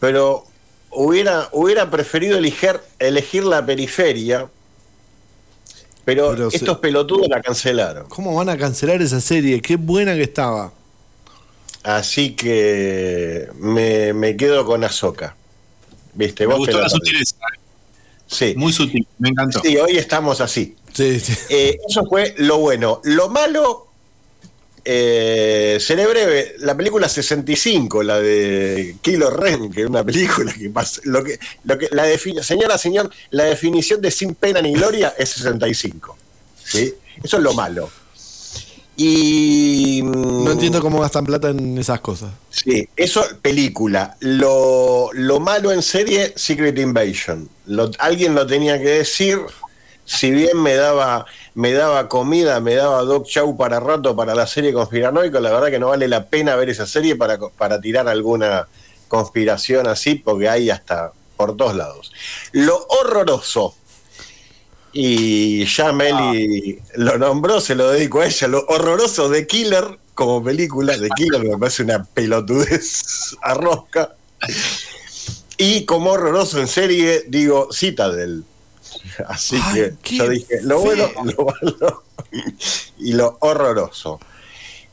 pero 0.00 0.44
hubiera 0.90 1.48
hubiera 1.52 1.90
preferido 1.90 2.38
elegir 2.38 2.80
elegir 2.98 3.44
la 3.44 3.64
periferia, 3.64 4.48
pero, 6.04 6.30
Pero 6.30 6.50
se- 6.50 6.56
estos 6.58 6.78
pelotudos 6.78 7.28
la 7.28 7.40
cancelaron. 7.40 8.08
¿Cómo 8.08 8.34
van 8.34 8.48
a 8.48 8.56
cancelar 8.56 9.02
esa 9.02 9.20
serie? 9.20 9.60
Qué 9.60 9.76
buena 9.76 10.14
que 10.14 10.22
estaba. 10.22 10.72
Así 11.82 12.34
que 12.34 13.48
me, 13.60 14.12
me 14.12 14.36
quedo 14.36 14.64
con 14.64 14.82
Azoka. 14.82 15.36
¿Viste? 16.14 16.46
Me 16.46 16.54
Vos 16.54 16.66
te 16.66 16.72
gustó 16.72 16.80
la 16.82 16.88
sutileza. 16.88 17.36
Sí. 18.26 18.54
Muy 18.56 18.72
sutil, 18.72 19.06
me 19.18 19.28
encantó. 19.28 19.60
Sí, 19.60 19.76
hoy 19.76 19.96
estamos 19.98 20.40
así. 20.40 20.74
Sí, 20.96 21.20
sí. 21.20 21.34
Eh, 21.50 21.76
eso 21.88 22.04
fue 22.06 22.34
lo 22.38 22.58
bueno. 22.58 23.00
Lo 23.04 23.28
malo, 23.28 23.86
eh, 24.84 25.76
seré 25.80 26.06
breve, 26.06 26.54
la 26.60 26.76
película 26.76 27.08
65, 27.08 28.02
la 28.02 28.20
de 28.20 28.96
Kilo 29.02 29.30
Ren, 29.30 29.70
que 29.70 29.82
es 29.82 29.86
una 29.88 30.04
película 30.04 30.52
que 30.52 30.70
pasa. 30.70 31.00
Lo 31.04 31.22
que, 31.22 31.38
lo 31.64 31.76
que, 31.76 31.88
la 31.92 32.06
señora, 32.42 32.78
señor, 32.78 33.10
la 33.30 33.44
definición 33.44 34.00
de 34.00 34.10
sin 34.10 34.34
pena 34.34 34.62
ni 34.62 34.72
gloria 34.72 35.14
es 35.18 35.28
65. 35.30 36.16
¿sí? 36.64 36.94
Eso 37.22 37.36
es 37.36 37.42
lo 37.42 37.52
malo. 37.52 37.90
Y. 38.96 40.00
mm, 40.02 40.44
No 40.44 40.52
entiendo 40.52 40.80
cómo 40.80 41.00
gastan 41.00 41.26
plata 41.26 41.50
en 41.50 41.76
esas 41.76 42.00
cosas. 42.00 42.30
Sí, 42.50 42.88
eso, 42.96 43.22
película. 43.42 44.16
Lo, 44.20 45.10
lo 45.12 45.40
malo 45.40 45.70
en 45.72 45.82
serie, 45.82 46.32
Secret 46.36 46.78
Invasion. 46.78 47.48
Lo- 47.66 47.90
alguien 47.98 48.34
lo 48.34 48.46
tenía 48.46 48.78
que 48.78 48.88
decir. 48.88 49.38
Si 50.06 50.30
bien 50.30 50.62
me 50.62 50.74
daba, 50.74 51.26
me 51.54 51.72
daba 51.72 52.08
comida, 52.08 52.60
me 52.60 52.74
daba 52.76 53.02
Doc 53.02 53.26
Chow 53.26 53.56
para 53.56 53.80
rato 53.80 54.14
para 54.14 54.34
la 54.34 54.46
serie 54.46 54.72
conspiranoico, 54.72 55.40
la 55.40 55.50
verdad 55.50 55.68
que 55.68 55.80
no 55.80 55.88
vale 55.88 56.06
la 56.06 56.26
pena 56.26 56.54
ver 56.54 56.70
esa 56.70 56.86
serie 56.86 57.16
para, 57.16 57.38
para 57.38 57.80
tirar 57.80 58.08
alguna 58.08 58.68
conspiración 59.08 59.88
así, 59.88 60.14
porque 60.14 60.48
hay 60.48 60.70
hasta 60.70 61.12
por 61.36 61.56
todos 61.56 61.74
lados. 61.74 62.12
Lo 62.52 62.86
horroroso. 62.86 63.74
Y 64.92 65.66
ya 65.66 65.92
Meli 65.92 66.78
lo 66.94 67.18
nombró, 67.18 67.60
se 67.60 67.74
lo 67.74 67.90
dedico 67.90 68.20
a 68.20 68.26
ella. 68.26 68.48
Lo 68.48 68.64
horroroso 68.68 69.28
de 69.28 69.46
Killer 69.46 69.98
como 70.14 70.42
película, 70.42 70.96
de 70.96 71.10
Killer 71.10 71.44
me 71.44 71.58
parece 71.58 71.82
una 71.82 72.02
pelotudez 72.04 73.36
a 73.42 73.54
rosca. 73.54 74.14
Y 75.58 75.84
como 75.84 76.12
horroroso 76.12 76.60
en 76.60 76.68
serie, 76.68 77.24
digo 77.28 77.68
Citadel. 77.72 78.44
Así 79.28 79.58
Ay, 79.62 79.92
que 80.02 80.16
yo 80.16 80.28
dije, 80.28 80.60
lo 80.62 80.80
bueno, 80.80 81.08
lo 81.24 81.46
malo 81.46 82.02
y 82.98 83.12
lo 83.12 83.36
horroroso. 83.40 84.20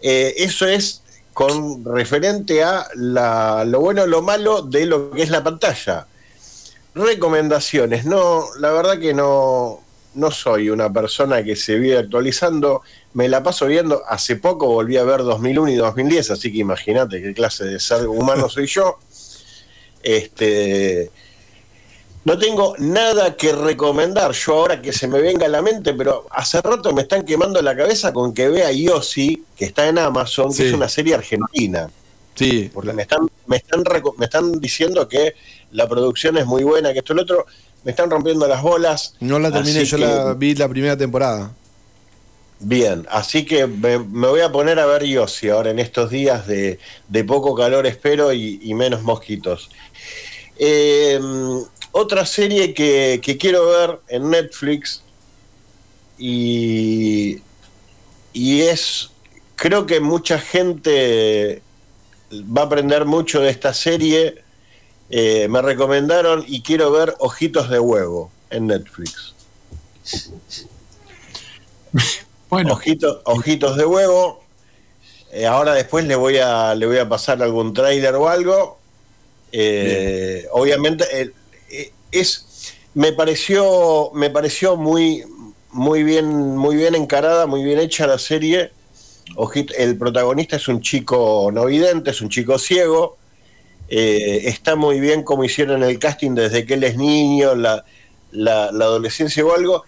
Eh, 0.02 0.34
eso 0.38 0.68
es 0.68 1.02
con 1.34 1.84
referente 1.86 2.64
a 2.64 2.88
la- 2.96 3.66
lo 3.66 3.80
bueno, 3.80 4.06
lo 4.06 4.22
malo 4.22 4.62
de 4.62 4.86
lo 4.86 5.12
que 5.12 5.24
es 5.24 5.30
la 5.30 5.44
pantalla. 5.44 6.08
Recomendaciones. 6.96 8.06
No, 8.06 8.46
la 8.60 8.72
verdad 8.72 9.00
que 9.00 9.14
no, 9.16 9.82
no 10.14 10.30
soy 10.32 10.70
una 10.70 10.92
persona 10.94 11.44
que 11.44 11.56
se 11.56 11.76
vive 11.80 11.98
actualizando. 11.98 12.82
Me 13.14 13.28
la 13.30 13.42
paso 13.42 13.66
viendo. 13.66 14.04
Hace 14.08 14.36
poco 14.36 14.68
volví 14.68 14.98
a 14.98 15.04
ver 15.04 15.24
2001 15.24 15.72
y 15.72 15.76
2010, 15.76 16.32
así 16.32 16.52
que 16.52 16.60
imagínate 16.60 17.22
qué 17.22 17.34
clase 17.34 17.66
de 17.66 17.80
ser 17.80 18.08
humano 18.08 18.48
soy 18.50 18.68
yo. 18.68 19.00
Este, 20.04 21.10
no 22.26 22.38
tengo 22.38 22.76
nada 22.80 23.36
que 23.36 23.52
recomendar 23.52 24.32
yo 24.32 24.54
ahora 24.54 24.82
que 24.82 24.94
se 24.94 25.08
me 25.08 25.20
venga 25.22 25.46
a 25.46 25.50
la 25.50 25.62
mente, 25.62 25.94
pero 25.94 26.26
hace 26.32 26.62
rato 26.62 26.94
me 26.94 27.02
están 27.02 27.24
quemando 27.26 27.62
la 27.62 27.76
cabeza 27.76 28.14
con 28.14 28.34
que 28.34 28.48
vea 28.50 28.72
Yossi, 28.72 29.44
que 29.58 29.66
está 29.66 29.88
en 29.90 29.98
Amazon, 30.00 30.50
que 30.50 30.56
Sí. 30.56 30.64
es 30.66 30.74
una 30.74 30.88
serie 30.90 31.16
argentina. 31.16 31.90
Sí. 32.36 32.72
Porque 32.74 32.94
me 32.94 33.02
están, 33.04 33.28
me 33.46 33.58
están, 33.58 33.84
me 34.18 34.26
están 34.26 34.60
diciendo 34.60 35.08
que 35.08 35.36
la 35.72 35.88
producción 35.88 36.38
es 36.38 36.46
muy 36.46 36.64
buena, 36.64 36.94
que 36.94 37.00
esto 37.00 37.14
y 37.14 37.18
lo 37.18 37.22
otro. 37.24 37.46
Me 37.84 37.92
están 37.92 38.10
rompiendo 38.10 38.48
las 38.48 38.62
bolas. 38.62 39.16
No 39.20 39.38
la 39.40 39.52
terminé, 39.52 39.84
yo 39.84 39.98
que- 39.98 40.04
la 40.06 40.34
vi 40.34 40.56
la 40.56 40.70
primera 40.70 40.96
temporada. 40.96 41.52
Bien, 42.62 43.06
así 43.10 43.44
que 43.44 43.68
me, 43.68 44.00
me 44.00 44.30
voy 44.30 44.40
a 44.40 44.50
poner 44.50 44.80
a 44.80 44.86
ver 44.86 45.04
Yossi 45.04 45.50
ahora 45.50 45.72
en 45.72 45.80
estos 45.80 46.10
días 46.10 46.48
de, 46.48 46.80
de 47.10 47.24
poco 47.26 47.54
calor, 47.56 47.86
espero, 47.86 48.32
y, 48.32 48.58
y 48.64 48.74
menos 48.74 49.02
mosquitos. 49.04 49.70
Eh, 50.58 51.20
otra 51.94 52.26
serie 52.26 52.74
que, 52.74 53.22
que 53.24 53.38
quiero 53.38 53.68
ver 53.68 54.00
en 54.10 54.30
Netflix 54.30 55.02
y, 56.18 57.40
y 58.34 58.62
es, 58.62 59.10
creo 59.56 59.86
que 59.86 60.02
mucha 60.02 60.38
gente 60.40 61.62
va 62.34 62.64
a 62.64 62.66
aprender 62.66 63.06
mucho 63.06 63.40
de 63.40 63.50
esta 63.50 63.74
serie 63.74 64.44
eh, 65.16 65.48
me 65.48 65.62
recomendaron 65.62 66.44
y 66.48 66.64
quiero 66.64 66.92
ver 66.92 67.14
Ojitos 67.20 67.70
de 67.70 67.80
Huevo 67.80 68.32
en 68.50 68.68
Netflix. 68.68 69.34
Bueno. 72.50 72.74
Ojitos, 72.74 73.22
Ojitos 73.24 73.78
de 73.78 73.86
Huevo. 73.86 74.44
Eh, 75.32 75.48
ahora 75.48 75.74
después 75.74 76.06
le 76.06 76.16
voy 76.16 76.38
a, 76.38 76.76
le 76.76 76.86
voy 76.86 77.00
a 77.00 77.10
pasar 77.10 77.42
algún 77.42 77.74
tráiler 77.74 78.14
o 78.14 78.30
algo. 78.30 78.78
Eh, 79.52 80.48
obviamente 80.52 81.34
es 82.12 82.46
me 82.94 83.12
pareció 83.14 84.12
me 84.14 84.30
pareció 84.30 84.76
muy 84.78 85.24
muy 85.72 86.04
bien 86.04 86.56
muy 86.56 86.76
bien 86.76 86.96
encarada 86.96 87.48
muy 87.48 87.64
bien 87.64 87.80
hecha 87.80 88.08
la 88.08 88.20
serie. 88.20 88.72
El 89.78 89.98
protagonista 89.98 90.58
es 90.58 90.68
un 90.68 90.82
chico 90.82 91.50
no 91.54 91.66
vidente 91.66 92.12
es 92.12 92.22
un 92.22 92.30
chico 92.30 92.60
ciego. 92.60 93.18
Eh, 93.90 94.44
está 94.46 94.76
muy 94.76 95.00
bien 95.00 95.24
como 95.24 95.44
hicieron 95.44 95.84
el 95.84 96.00
casting 96.00 96.32
desde 96.36 96.66
que 96.66 96.76
él 96.76 96.84
es 96.84 96.98
niño 96.98 97.56
la, 97.56 97.84
la- 98.32 98.72
la 98.72 98.86
adolescencia 98.86 99.46
o 99.46 99.54
algo. 99.54 99.84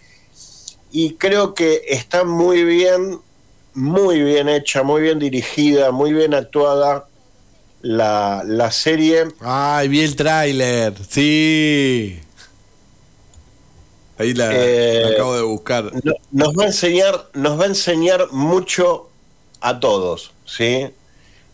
Y 0.92 1.16
creo 1.16 1.54
que 1.54 1.82
está 1.90 2.24
muy 2.24 2.64
bien 2.64 3.20
muy 3.74 4.22
bien 4.22 4.48
hecha 4.50 4.84
muy 4.84 5.02
bien 5.02 5.20
dirigida 5.20 5.92
muy 5.92 6.14
bien 6.14 6.34
actuada 6.34 7.08
la, 7.86 8.42
la 8.46 8.72
serie 8.72 9.26
Ay, 9.42 9.88
vi 9.88 10.02
el 10.02 10.16
tráiler. 10.16 10.94
Sí. 11.08 12.20
Ahí 14.18 14.34
la, 14.34 14.50
Eh, 14.54 15.02
la 15.04 15.10
acabo 15.10 15.36
de 15.36 15.44
buscar. 15.44 15.92
no- 16.04 16.14
nos 16.32 16.54
va 16.58 16.64
a 16.64 16.68
enseñar, 16.68 17.28
nos 17.34 17.60
va 17.60 17.66
a 17.66 17.68
enseñar 17.68 18.28
mucho 18.32 19.10
a 19.62 19.80
todos, 19.80 20.32
¿sí? 20.46 20.88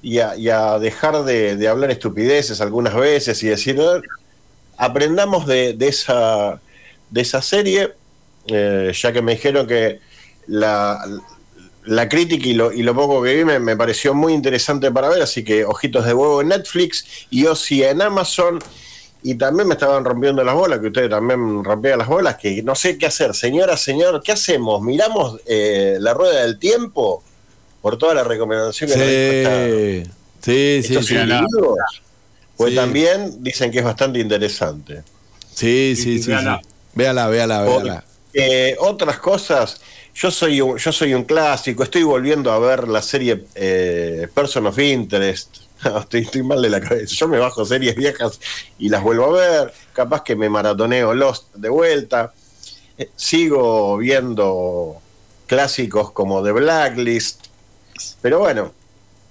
Y 0.02 0.20
a, 0.20 0.36
y 0.38 0.50
a 0.50 0.80
dejar 0.80 1.24
de, 1.26 1.56
de 1.58 1.68
hablar 1.68 1.92
estupideces 1.92 2.62
algunas 2.62 2.96
veces 2.96 3.42
y 3.44 3.48
decir, 3.48 3.78
"Eh, 3.80 4.02
aprendamos 4.78 5.46
de, 5.48 5.74
de 5.74 5.88
esa, 5.90 6.62
de 7.10 7.22
esa 7.22 7.42
serie, 7.42 7.94
eh, 8.48 8.92
ya 8.96 9.12
que 9.12 9.22
me 9.22 9.34
dijeron 9.34 9.68
que 9.68 10.00
la, 10.48 11.04
la 11.86 12.08
crítica 12.08 12.48
y 12.48 12.54
lo, 12.54 12.72
y 12.72 12.84
lo 12.84 12.94
poco 12.94 13.22
que 13.24 13.36
vi 13.36 13.46
me, 13.46 13.60
me 13.60 13.76
pareció 13.76 14.14
muy 14.14 14.34
interesante 14.34 14.92
para 14.92 15.10
ver, 15.10 15.22
así 15.22 15.44
que 15.44 15.66
ojitos 15.66 16.06
de 16.06 16.14
huevo 16.14 16.42
en 16.42 16.50
Netflix 16.50 17.06
y 17.30 17.46
Osi 17.46 17.84
en 17.84 18.02
Amazon. 18.02 18.60
Y 19.24 19.36
también 19.36 19.68
me 19.68 19.76
estaban 19.76 20.04
rompiendo 20.04 20.44
las 20.44 20.56
bolas, 20.56 20.80
que 20.80 20.88
ustedes 20.88 21.10
también 21.12 21.64
rompían 21.64 22.00
las 22.00 22.08
bolas, 22.08 22.38
que 22.38 22.64
no 22.64 22.74
sé 22.74 22.98
qué 22.98 23.06
hacer. 23.06 23.36
Señora, 23.36 23.78
señor, 23.78 24.24
¿qué 24.24 24.32
hacemos? 24.32 24.82
¿Miramos 24.82 25.40
eh, 25.46 25.98
la 26.00 26.14
rueda 26.16 26.42
del 26.42 26.58
tiempo? 26.58 27.24
Por 27.84 27.98
toda 28.00 28.16
la 28.16 28.24
recomendación 28.24 28.90
que 28.90 28.96
nos 28.98 29.06
Sí, 29.06 30.12
sí, 30.42 30.84
sí. 30.88 30.94
estos 30.94 31.06
sí. 31.06 31.16
individuos. 31.16 31.78
Pues 32.58 32.72
Sí. 32.72 32.76
también 32.76 33.44
dicen 33.44 33.70
que 33.72 33.80
es 33.80 33.86
bastante 33.86 34.20
interesante. 34.20 35.04
Sí, 35.54 35.94
sí, 35.96 36.18
sí. 36.18 36.24
sí. 36.24 36.32
Véala. 36.32 36.62
Véala, 36.96 37.28
véala, 37.28 37.62
véala. 37.64 38.04
Eh, 38.34 38.76
otras 38.80 39.20
cosas, 39.20 39.82
yo 40.14 40.32
soy, 40.32 40.62
un, 40.62 40.78
yo 40.78 40.92
soy 40.92 41.14
un 41.14 41.24
clásico, 41.24 41.84
estoy 41.84 42.04
volviendo 42.04 42.52
a 42.52 42.60
ver 42.60 42.88
la 42.88 43.02
serie 43.02 43.46
eh, 43.56 44.28
Person 44.34 44.68
of 44.68 44.78
Interest. 44.80 45.58
estoy, 46.00 46.44
mal 46.44 46.62
de 46.62 46.70
la 46.70 46.82
cabeza. 46.82 47.16
Yo 47.16 47.28
me 47.28 47.40
bajo 47.40 47.66
series 47.66 47.96
viejas 47.96 48.40
y 48.78 48.90
las 48.90 49.02
vuelvo 49.04 49.26
a 49.26 49.32
ver. 49.32 49.74
Capaz 49.94 50.24
que 50.24 50.36
me 50.36 50.50
maratoneo 50.50 51.14
Lost 51.14 51.54
de 51.56 51.70
vuelta. 51.70 52.34
Eh, 52.98 53.10
sigo 53.16 53.98
viendo 53.98 55.02
clásicos 55.48 56.12
como 56.12 56.44
The 56.44 56.52
Blacklist. 56.52 57.46
Pero 58.22 58.40
bueno, 58.40 58.74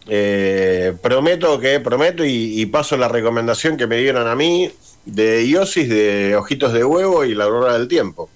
eh, 0.06 0.94
prometo 1.02 1.58
que 1.60 1.80
prometo 1.80 2.24
y, 2.24 2.60
y 2.60 2.66
paso 2.66 2.96
la 2.96 3.08
recomendación 3.08 3.76
que 3.76 3.86
me 3.86 3.96
dieron 3.96 4.26
a 4.26 4.34
mí 4.34 4.72
de 5.04 5.44
Iosis, 5.44 5.88
de 5.88 6.36
Ojitos 6.36 6.72
de 6.72 6.84
Huevo 6.84 7.24
y 7.24 7.34
La 7.34 7.44
Aurora 7.44 7.74
del 7.74 7.88
Tiempo. 7.88 8.28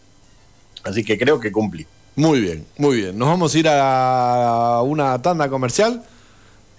Así 0.82 1.04
que 1.04 1.18
creo 1.18 1.40
que 1.40 1.50
cumplí. 1.50 1.86
Muy 2.16 2.40
bien, 2.40 2.66
muy 2.78 2.96
bien. 2.98 3.18
Nos 3.18 3.28
vamos 3.28 3.54
a 3.54 3.58
ir 3.58 3.66
a 3.68 4.80
una 4.84 5.20
tanda 5.20 5.48
comercial. 5.48 6.02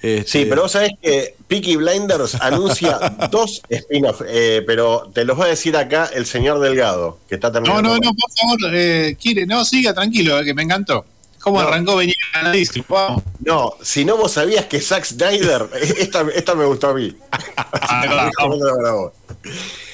Este, 0.01 0.39
Sí, 0.39 0.45
pero 0.45 0.63
vos 0.63 0.71
sabés 0.71 0.91
que 1.01 1.35
Peaky 1.47 1.77
Blinders 1.77 2.35
anuncia 2.41 2.99
dos 3.31 3.61
spin-offs, 3.69 4.23
eh, 4.27 4.63
pero 4.67 5.09
te 5.13 5.25
los 5.25 5.39
va 5.39 5.45
a 5.45 5.49
decir 5.49 5.75
acá 5.75 6.09
el 6.13 6.25
señor 6.25 6.59
Delgado, 6.59 7.17
que 7.27 7.35
está 7.35 7.47
No, 7.47 7.53
terminando. 7.53 7.89
no, 7.89 7.95
no, 7.95 8.11
por 8.13 8.31
favor, 8.31 8.75
eh, 8.75 9.17
quiere, 9.21 9.45
no, 9.45 9.65
siga 9.65 9.93
tranquilo, 9.93 10.39
eh, 10.39 10.45
que 10.45 10.53
me 10.53 10.63
encantó. 10.63 11.05
¿Cómo 11.41 11.61
No. 11.61 11.67
arrancó 11.67 11.95
venir 11.97 12.15
a 12.33 12.51
Vamos. 12.89 13.23
No, 13.39 13.73
si 13.81 14.03
no 14.03 14.17
vos 14.17 14.31
sabías 14.31 14.65
que 14.65 14.81
Zack 14.81 15.05
Snyder, 15.05 15.69
esta, 15.99 16.25
esta 16.33 16.55
me 16.55 16.65
gustó 16.65 16.89
a 16.89 16.93
mí. 16.95 17.15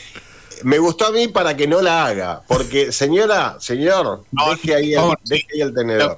me 0.64 0.78
gustó 0.80 1.08
a 1.08 1.12
mí 1.12 1.28
para 1.28 1.56
que 1.56 1.68
no 1.68 1.82
la 1.82 2.06
haga, 2.06 2.42
porque 2.48 2.92
señora, 2.92 3.58
señor, 3.60 4.24
deje, 4.50 4.76
ahí 4.76 4.94
el, 4.94 5.02
deje 5.26 5.48
ahí 5.54 5.62
el 5.62 5.74
tenedor. 5.74 6.16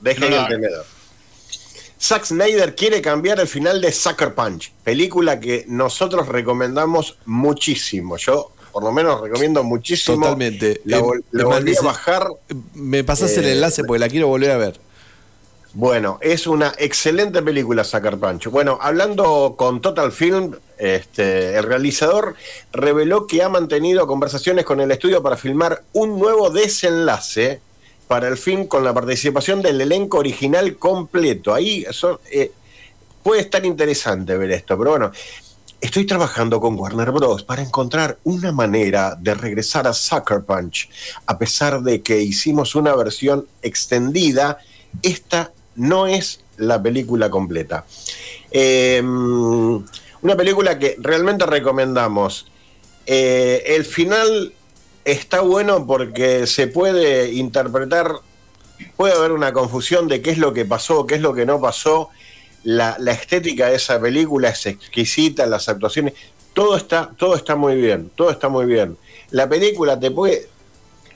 Deje 0.00 0.20
No 0.20 0.26
ahí 0.26 0.34
el 0.42 0.48
tenedor. 0.48 0.86
Zack 2.00 2.24
Snyder 2.24 2.74
quiere 2.74 3.02
cambiar 3.02 3.40
el 3.40 3.46
final 3.46 3.80
de 3.80 3.92
Sucker 3.92 4.34
Punch, 4.34 4.72
película 4.84 5.38
que 5.38 5.64
nosotros 5.68 6.28
recomendamos 6.28 7.18
muchísimo. 7.26 8.16
Yo, 8.16 8.52
por 8.72 8.82
lo 8.82 8.90
menos, 8.92 9.20
recomiendo 9.20 9.62
muchísimo. 9.62 10.16
Totalmente. 10.16 10.80
La, 10.84 10.98
Eh, 10.98 11.02
la 11.32 11.44
volví 11.44 11.76
a 11.76 11.82
bajar. 11.82 12.26
Me 12.74 13.04
pasás 13.04 13.36
el 13.36 13.44
Eh, 13.44 13.52
enlace 13.52 13.84
porque 13.84 13.98
la 13.98 14.08
quiero 14.08 14.28
volver 14.28 14.50
a 14.50 14.56
ver. 14.56 14.80
Bueno, 15.72 16.18
es 16.20 16.48
una 16.48 16.72
excelente 16.78 17.42
película 17.42 17.84
Sucker 17.84 18.18
Punch. 18.18 18.48
Bueno, 18.48 18.76
hablando 18.80 19.54
con 19.56 19.80
Total 19.80 20.10
Film, 20.10 20.56
este, 20.76 21.56
el 21.56 21.62
realizador 21.62 22.34
reveló 22.72 23.28
que 23.28 23.44
ha 23.44 23.48
mantenido 23.48 24.04
conversaciones 24.08 24.64
con 24.64 24.80
el 24.80 24.90
estudio 24.90 25.22
para 25.22 25.36
filmar 25.36 25.84
un 25.92 26.18
nuevo 26.18 26.50
desenlace 26.50 27.60
para 28.08 28.26
el 28.26 28.36
film 28.36 28.66
con 28.66 28.82
la 28.82 28.92
participación 28.92 29.62
del 29.62 29.80
elenco 29.80 30.18
original 30.18 30.76
completo. 30.76 31.54
Ahí 31.54 31.86
eh, 32.32 32.50
puede 33.22 33.42
estar 33.42 33.64
interesante 33.64 34.36
ver 34.36 34.50
esto, 34.50 34.76
pero 34.76 34.90
bueno, 34.90 35.12
estoy 35.80 36.04
trabajando 36.04 36.60
con 36.60 36.76
Warner 36.76 37.12
Bros. 37.12 37.44
para 37.44 37.62
encontrar 37.62 38.18
una 38.24 38.50
manera 38.50 39.14
de 39.14 39.34
regresar 39.34 39.86
a 39.86 39.92
Sucker 39.92 40.40
Punch. 40.40 40.90
A 41.26 41.38
pesar 41.38 41.80
de 41.80 42.02
que 42.02 42.20
hicimos 42.20 42.74
una 42.74 42.96
versión 42.96 43.46
extendida, 43.62 44.58
esta 45.02 45.52
no 45.76 46.06
es 46.06 46.40
la 46.56 46.82
película 46.82 47.30
completa. 47.30 47.84
Eh, 48.50 49.00
una 49.02 50.36
película 50.36 50.78
que 50.78 50.96
realmente 50.98 51.46
recomendamos. 51.46 52.46
Eh, 53.06 53.62
el 53.66 53.84
final 53.84 54.52
está 55.04 55.40
bueno 55.40 55.86
porque 55.86 56.46
se 56.46 56.66
puede 56.66 57.32
interpretar, 57.32 58.12
puede 58.96 59.14
haber 59.14 59.32
una 59.32 59.52
confusión 59.52 60.08
de 60.08 60.20
qué 60.20 60.30
es 60.30 60.38
lo 60.38 60.52
que 60.52 60.64
pasó, 60.64 61.06
qué 61.06 61.14
es 61.14 61.20
lo 61.22 61.34
que 61.34 61.46
no 61.46 61.60
pasó. 61.60 62.10
La, 62.62 62.96
la 62.98 63.12
estética 63.12 63.68
de 63.68 63.76
esa 63.76 63.98
película 63.98 64.50
es 64.50 64.66
exquisita, 64.66 65.46
las 65.46 65.70
actuaciones, 65.70 66.12
todo 66.52 66.76
está, 66.76 67.10
todo 67.16 67.34
está 67.34 67.56
muy 67.56 67.76
bien, 67.76 68.10
todo 68.14 68.30
está 68.30 68.50
muy 68.50 68.66
bien. 68.66 68.98
La 69.30 69.48
película 69.48 69.98
te 69.98 70.10
puede, 70.10 70.46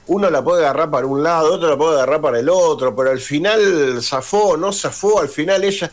uno 0.06 0.28
la 0.30 0.42
puede 0.44 0.62
agarrar 0.64 0.90
para 0.90 1.06
un 1.06 1.22
lado, 1.22 1.54
otro 1.54 1.68
la 1.70 1.76
puede 1.78 1.94
agarrar 1.94 2.20
para 2.20 2.38
el 2.38 2.48
otro, 2.48 2.94
pero 2.94 3.10
al 3.10 3.20
final 3.20 4.02
zafó, 4.02 4.56
no 4.56 4.72
zafó, 4.72 5.20
al 5.20 5.28
final 5.28 5.64
ella 5.64 5.90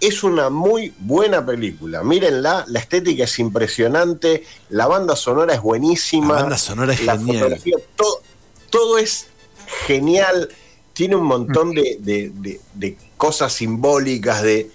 es 0.00 0.22
una 0.24 0.50
muy 0.50 0.92
buena 0.98 1.44
película. 1.46 2.02
Mírenla, 2.02 2.64
la 2.68 2.78
estética 2.80 3.24
es 3.24 3.38
impresionante, 3.38 4.44
la 4.70 4.86
banda 4.86 5.14
sonora 5.16 5.54
es 5.54 5.62
buenísima. 5.62 6.34
La 6.34 6.40
banda 6.42 6.58
sonora 6.58 6.92
es 6.92 7.02
la 7.04 7.16
genial. 7.16 7.36
fotografía, 7.38 7.76
todo, 7.96 8.20
todo 8.70 8.98
es 8.98 9.28
genial, 9.86 10.48
tiene 10.92 11.16
un 11.16 11.24
montón 11.24 11.70
de, 11.72 11.96
de- 12.00 12.32
de- 12.34 12.60
de 12.74 12.96
cosas 13.16 13.52
simbólicas, 13.52 14.42
de... 14.42 14.70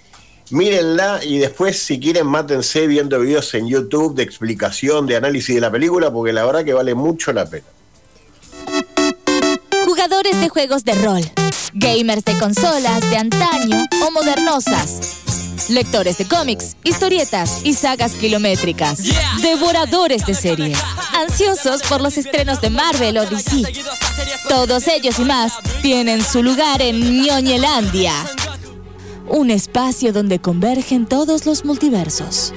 Mírenla 0.52 1.20
y 1.22 1.38
después 1.38 1.78
si 1.78 2.00
quieren 2.00 2.26
mátense 2.26 2.88
viendo 2.88 3.20
videos 3.20 3.54
en 3.54 3.68
YouTube 3.68 4.16
de 4.16 4.24
explicación, 4.24 5.06
de 5.06 5.14
análisis 5.14 5.54
de 5.54 5.60
la 5.60 5.70
película, 5.70 6.10
porque 6.12 6.32
la 6.32 6.44
verdad 6.44 6.64
que 6.64 6.72
vale 6.72 6.92
mucho 6.96 7.32
la 7.32 7.48
pena. 7.48 7.66
De 10.40 10.48
juegos 10.48 10.84
de 10.84 10.94
rol, 10.94 11.20
gamers 11.74 12.24
de 12.24 12.38
consolas 12.38 13.08
de 13.10 13.16
antaño 13.18 13.76
o 14.06 14.10
modernosas, 14.10 15.20
lectores 15.68 16.16
de 16.16 16.24
cómics, 16.26 16.76
historietas 16.82 17.60
y 17.64 17.74
sagas 17.74 18.12
kilométricas, 18.12 19.00
devoradores 19.42 20.24
de 20.24 20.34
series, 20.34 20.78
ansiosos 21.14 21.82
por 21.82 22.00
los 22.00 22.16
estrenos 22.16 22.62
de 22.62 22.70
Marvel 22.70 23.18
o 23.18 23.26
DC. 23.26 23.62
Todos 24.48 24.88
ellos 24.88 25.18
y 25.18 25.24
más 25.24 25.52
tienen 25.82 26.24
su 26.24 26.42
lugar 26.42 26.80
en 26.80 27.22
Ñoñelandia, 27.22 28.14
un 29.28 29.50
espacio 29.50 30.12
donde 30.12 30.40
convergen 30.40 31.06
todos 31.06 31.44
los 31.44 31.66
multiversos. 31.66 32.54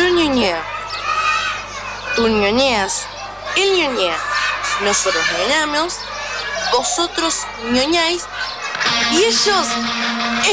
Yo 0.00 0.08
ñoñeo. 0.08 0.56
Tú 2.16 2.26
ñoñeas. 2.26 3.04
Él 3.54 3.68
ñoñea. 3.76 4.16
Nosotros 4.82 5.22
ñoñamos. 5.36 5.94
Vosotros 6.72 7.34
ñoñáis. 7.70 8.22
Y 9.12 9.24
ellos 9.24 9.66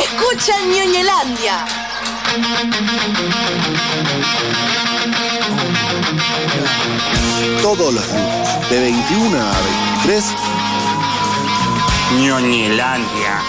escuchan 0.03 0.69
Ñoñelandia. 0.69 1.65
Todos 7.61 7.93
los 7.93 8.05
lunes, 8.05 8.69
de 8.69 8.79
21 8.81 9.39
a 9.39 9.61
23, 10.03 10.25
Ñoñelandia. 12.19 13.41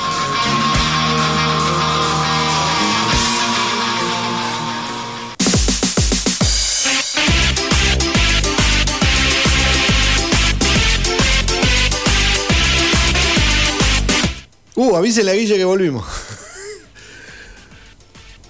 Uh, 14.78 14.94
avísele 14.94 15.32
a 15.32 15.34
Guille 15.34 15.56
que 15.56 15.64
volvimos. 15.64 16.04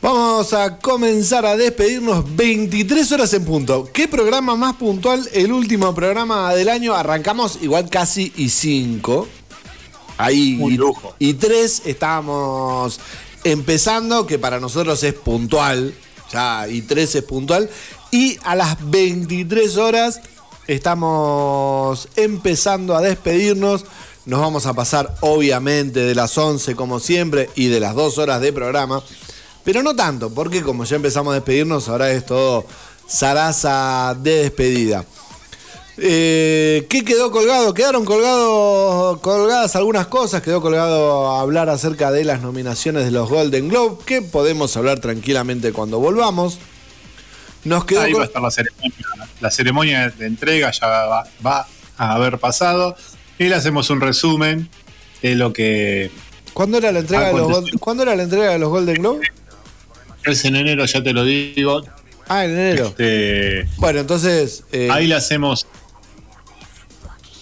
Vamos 0.02 0.52
a 0.52 0.76
comenzar 0.76 1.46
a 1.46 1.56
despedirnos 1.56 2.36
23 2.36 3.12
horas 3.12 3.32
en 3.32 3.46
punto. 3.46 3.88
¿Qué 3.94 4.08
programa 4.08 4.54
más 4.54 4.76
puntual? 4.76 5.26
El 5.32 5.52
último 5.52 5.94
programa 5.94 6.52
del 6.52 6.68
año. 6.68 6.94
Arrancamos 6.94 7.60
igual 7.62 7.88
casi 7.88 8.30
y 8.36 8.50
5. 8.50 9.26
Ahí. 10.18 10.60
y, 11.18 11.28
y 11.30 11.32
3 11.32 11.82
estábamos 11.86 13.00
empezando, 13.42 14.26
que 14.26 14.38
para 14.38 14.60
nosotros 14.60 15.02
es 15.04 15.14
puntual. 15.14 15.94
Ya, 16.30 16.68
y 16.68 16.82
3 16.82 17.14
es 17.14 17.24
puntual. 17.24 17.70
Y 18.10 18.36
a 18.44 18.54
las 18.54 18.76
23 18.90 19.78
horas 19.78 20.20
estamos 20.66 22.06
empezando 22.16 22.94
a 22.94 23.00
despedirnos. 23.00 23.86
Nos 24.28 24.40
vamos 24.40 24.66
a 24.66 24.74
pasar 24.74 25.14
obviamente 25.22 26.00
de 26.00 26.14
las 26.14 26.36
11 26.36 26.76
como 26.76 27.00
siempre 27.00 27.48
y 27.54 27.68
de 27.68 27.80
las 27.80 27.94
2 27.94 28.18
horas 28.18 28.42
de 28.42 28.52
programa. 28.52 29.02
Pero 29.64 29.82
no 29.82 29.96
tanto, 29.96 30.28
porque 30.28 30.60
como 30.60 30.84
ya 30.84 30.96
empezamos 30.96 31.30
a 31.30 31.36
despedirnos, 31.36 31.88
ahora 31.88 32.10
es 32.10 32.26
todo 32.26 32.66
zaraza 33.08 34.14
de 34.20 34.42
despedida. 34.42 35.06
Eh, 35.96 36.86
¿Qué 36.90 37.06
quedó 37.06 37.30
colgado? 37.30 37.72
Quedaron 37.72 38.04
colgado, 38.04 39.18
colgadas 39.22 39.74
algunas 39.76 40.08
cosas. 40.08 40.42
Quedó 40.42 40.60
colgado 40.60 41.30
hablar 41.30 41.70
acerca 41.70 42.10
de 42.10 42.24
las 42.24 42.42
nominaciones 42.42 43.06
de 43.06 43.10
los 43.10 43.30
Golden 43.30 43.70
Globe, 43.70 43.96
que 44.04 44.20
podemos 44.20 44.76
hablar 44.76 45.00
tranquilamente 45.00 45.72
cuando 45.72 46.00
volvamos. 46.00 46.58
Nos 47.64 47.86
quedó 47.86 48.02
Ahí 48.02 48.12
va 48.12 48.24
a 48.24 48.26
estar 48.26 48.42
la 48.42 48.50
ceremonia. 48.50 48.92
La 49.40 49.50
ceremonia 49.50 50.10
de 50.10 50.26
entrega 50.26 50.70
ya 50.70 50.86
va, 50.86 51.26
va 51.44 51.66
a 51.96 52.12
haber 52.12 52.38
pasado. 52.38 52.94
Y 53.38 53.44
le 53.44 53.54
hacemos 53.54 53.88
un 53.90 54.00
resumen 54.00 54.68
de 55.22 55.34
lo 55.34 55.52
que 55.52 56.10
¿Cuándo 56.54 56.78
era 56.78 56.90
la 56.92 57.00
entrega 57.00 57.26
de 57.28 57.32
los 57.34 57.42
Aconteció. 57.48 57.72
Gol- 57.72 57.80
¿Cuándo 57.80 58.02
era 58.02 58.16
la 58.16 58.22
entrega 58.24 58.50
de 58.50 58.58
los 58.58 58.68
Golden 58.70 58.96
Globe? 58.96 59.28
es 60.24 60.44
en 60.44 60.56
enero, 60.56 60.84
ya 60.84 61.02
te 61.02 61.12
lo 61.12 61.24
digo. 61.24 61.82
Ah, 62.28 62.44
en 62.44 62.50
enero. 62.50 62.86
Este, 62.88 63.68
Bueno, 63.76 64.00
entonces. 64.00 64.64
eh, 64.72 64.88
ahí 64.90 65.06
le 65.06 65.14
hacemos. 65.14 65.66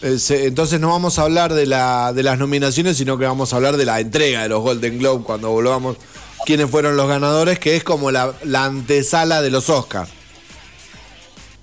eh, 0.02 0.18
entonces 0.44 0.78
no 0.78 0.90
vamos 0.90 1.18
a 1.18 1.23
hablar 1.23 1.55
de, 1.55 1.66
la, 1.66 2.12
de 2.12 2.23
las 2.23 2.39
nominaciones, 2.39 2.97
sino 2.98 3.16
que 3.18 3.24
vamos 3.24 3.52
a 3.52 3.56
hablar 3.56 3.77
de 3.77 3.86
la 3.86 3.98
entrega 4.01 4.43
de 4.43 4.51
los 4.51 4.60
Golden 4.60 4.98
Globe 4.98 5.24
cuando 5.24 5.51
volvamos. 5.51 5.97
Quiénes 6.44 6.70
fueron 6.70 6.97
los 6.97 7.09
ganadores, 7.09 7.59
que 7.59 7.74
es 7.74 7.82
como 7.82 8.10
la, 8.12 8.32
la 8.44 8.64
antesala 8.66 9.43
de 9.43 9.51
los 9.51 9.68
Oscars. 9.70 10.10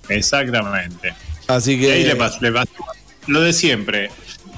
Exactamente. 0.08 1.14
Así 1.46 1.72
Y 1.74 1.80
que. 1.80 1.92
ahí 1.92 2.04
le 2.04 2.18
pas- 2.18 2.40
le 2.40 2.52
lo 3.26 3.40
de 3.40 3.52
siempre. 3.54 4.10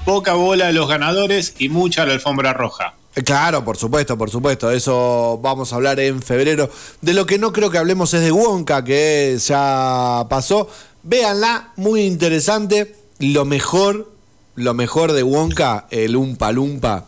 Poca 0.07 0.35
bola 0.35 0.69
a 0.69 0.71
los 0.71 0.87
ganadores 0.87 1.55
y 1.59 1.67
mucha 1.67 2.05
la 2.05 2.13
alfombra 2.13 2.53
roja. 2.53 2.93
Eh, 3.13 3.23
Claro, 3.23 3.65
por 3.65 3.75
supuesto, 3.75 4.17
por 4.17 4.29
supuesto. 4.29 4.71
Eso 4.71 5.37
vamos 5.43 5.73
a 5.73 5.75
hablar 5.75 5.99
en 5.99 6.21
febrero. 6.21 6.69
De 7.01 7.13
lo 7.13 7.25
que 7.25 7.37
no 7.37 7.51
creo 7.51 7.69
que 7.69 7.77
hablemos 7.77 8.13
es 8.13 8.21
de 8.21 8.31
Wonka, 8.31 8.85
que 8.85 9.37
ya 9.45 10.25
pasó. 10.29 10.69
Véanla, 11.03 11.73
muy 11.75 12.03
interesante. 12.03 12.95
Lo 13.19 13.43
mejor, 13.43 14.09
lo 14.55 14.73
mejor 14.73 15.11
de 15.11 15.23
Wonka, 15.23 15.87
el 15.91 16.15
Umpa 16.15 16.53
Lumpa. 16.53 17.07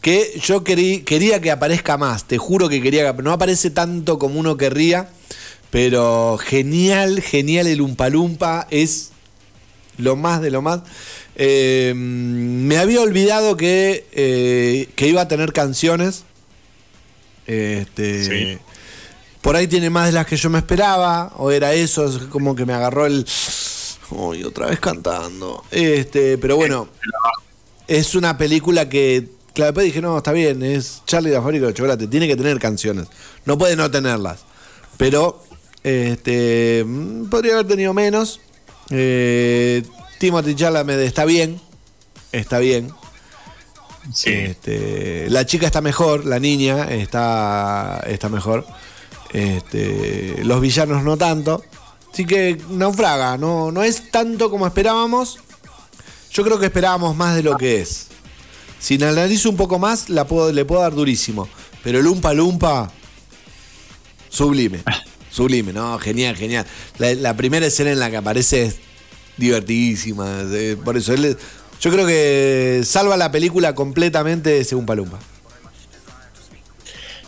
Que 0.00 0.40
yo 0.40 0.62
querí- 0.62 1.02
quería 1.02 1.40
que 1.40 1.50
aparezca 1.50 1.96
más, 1.98 2.28
te 2.28 2.38
juro 2.38 2.68
que 2.68 2.80
quería 2.80 3.12
que 3.16 3.22
no 3.24 3.32
aparece 3.32 3.70
tanto 3.70 4.20
como 4.20 4.38
uno 4.38 4.56
querría, 4.56 5.08
pero 5.70 6.38
genial, 6.38 7.22
genial 7.22 7.66
el 7.66 7.80
Umpa 7.80 8.08
Lumpa, 8.08 8.68
es 8.70 9.10
lo 9.98 10.14
más 10.14 10.40
de 10.40 10.50
lo 10.52 10.62
más. 10.62 10.80
Eh, 11.42 11.94
me 11.96 12.76
había 12.76 13.00
olvidado 13.00 13.56
que, 13.56 14.06
eh, 14.12 14.90
que 14.94 15.08
iba 15.08 15.22
a 15.22 15.28
tener 15.28 15.54
canciones. 15.54 16.24
Este, 17.46 18.60
Por 19.40 19.56
ahí 19.56 19.66
tiene 19.66 19.88
más 19.88 20.08
de 20.08 20.12
las 20.12 20.26
que 20.26 20.36
yo 20.36 20.50
me 20.50 20.58
esperaba, 20.58 21.32
o 21.38 21.50
era 21.50 21.72
eso, 21.72 22.04
es 22.04 22.24
como 22.24 22.54
que 22.54 22.66
me 22.66 22.74
agarró 22.74 23.06
el... 23.06 23.26
Uy, 24.10 24.44
otra 24.44 24.66
vez 24.66 24.80
cantando. 24.80 25.64
Este, 25.70 26.36
pero 26.36 26.56
bueno, 26.56 26.88
es 27.88 28.14
una 28.14 28.36
película 28.36 28.90
que, 28.90 29.26
claro, 29.54 29.68
después 29.68 29.86
dije, 29.86 30.02
no, 30.02 30.18
está 30.18 30.32
bien, 30.32 30.62
es 30.62 31.00
Charlie 31.06 31.30
la 31.30 31.40
fábrica 31.40 31.68
de 31.68 31.72
chocolate, 31.72 32.06
tiene 32.06 32.28
que 32.28 32.36
tener 32.36 32.58
canciones, 32.58 33.06
no 33.46 33.56
puede 33.56 33.76
no 33.76 33.90
tenerlas. 33.90 34.40
Pero, 34.98 35.42
este, 35.84 36.84
mm, 36.86 37.30
podría 37.30 37.54
haber 37.54 37.66
tenido 37.66 37.94
menos. 37.94 38.40
Eh, 38.90 39.84
Timothy 40.20 40.54
Chalamet 40.54 41.00
está 41.00 41.24
bien, 41.24 41.58
está 42.30 42.58
bien. 42.58 42.92
Este, 44.22 45.30
la 45.30 45.46
chica 45.46 45.64
está 45.64 45.80
mejor, 45.80 46.26
la 46.26 46.38
niña 46.38 46.84
está, 46.90 48.04
está 48.06 48.28
mejor. 48.28 48.66
Este, 49.32 50.44
los 50.44 50.60
villanos 50.60 51.02
no 51.04 51.16
tanto. 51.16 51.64
Así 52.12 52.26
que 52.26 52.60
naufraga, 52.68 53.38
no, 53.38 53.72
no 53.72 53.82
es 53.82 54.10
tanto 54.10 54.50
como 54.50 54.66
esperábamos. 54.66 55.38
Yo 56.30 56.44
creo 56.44 56.58
que 56.58 56.66
esperábamos 56.66 57.16
más 57.16 57.34
de 57.34 57.42
lo 57.42 57.56
que 57.56 57.80
es. 57.80 58.08
Si 58.78 58.98
la 58.98 59.08
analizo 59.08 59.48
un 59.48 59.56
poco 59.56 59.78
más, 59.78 60.10
la 60.10 60.26
puedo, 60.26 60.52
le 60.52 60.66
puedo 60.66 60.82
dar 60.82 60.94
durísimo. 60.94 61.48
Pero 61.82 61.98
el 61.98 62.06
Umpa 62.06 62.34
Lumpa, 62.34 62.92
sublime. 64.28 64.82
Sublime, 65.30 65.72
no, 65.72 65.98
genial, 65.98 66.36
genial. 66.36 66.66
La, 66.98 67.14
la 67.14 67.34
primera 67.36 67.64
escena 67.64 67.90
en 67.90 68.00
la 68.00 68.10
que 68.10 68.18
aparece 68.18 68.64
es 68.64 68.89
divertidísima. 69.40 70.42
eh, 70.52 70.76
Por 70.84 70.96
eso, 70.96 71.12
él, 71.12 71.36
yo 71.80 71.90
creo 71.90 72.06
que 72.06 72.82
salva 72.84 73.16
la 73.16 73.32
película 73.32 73.74
completamente 73.74 74.58
ese 74.60 74.76
Umpa 74.76 74.94
Lumpa. 74.94 75.18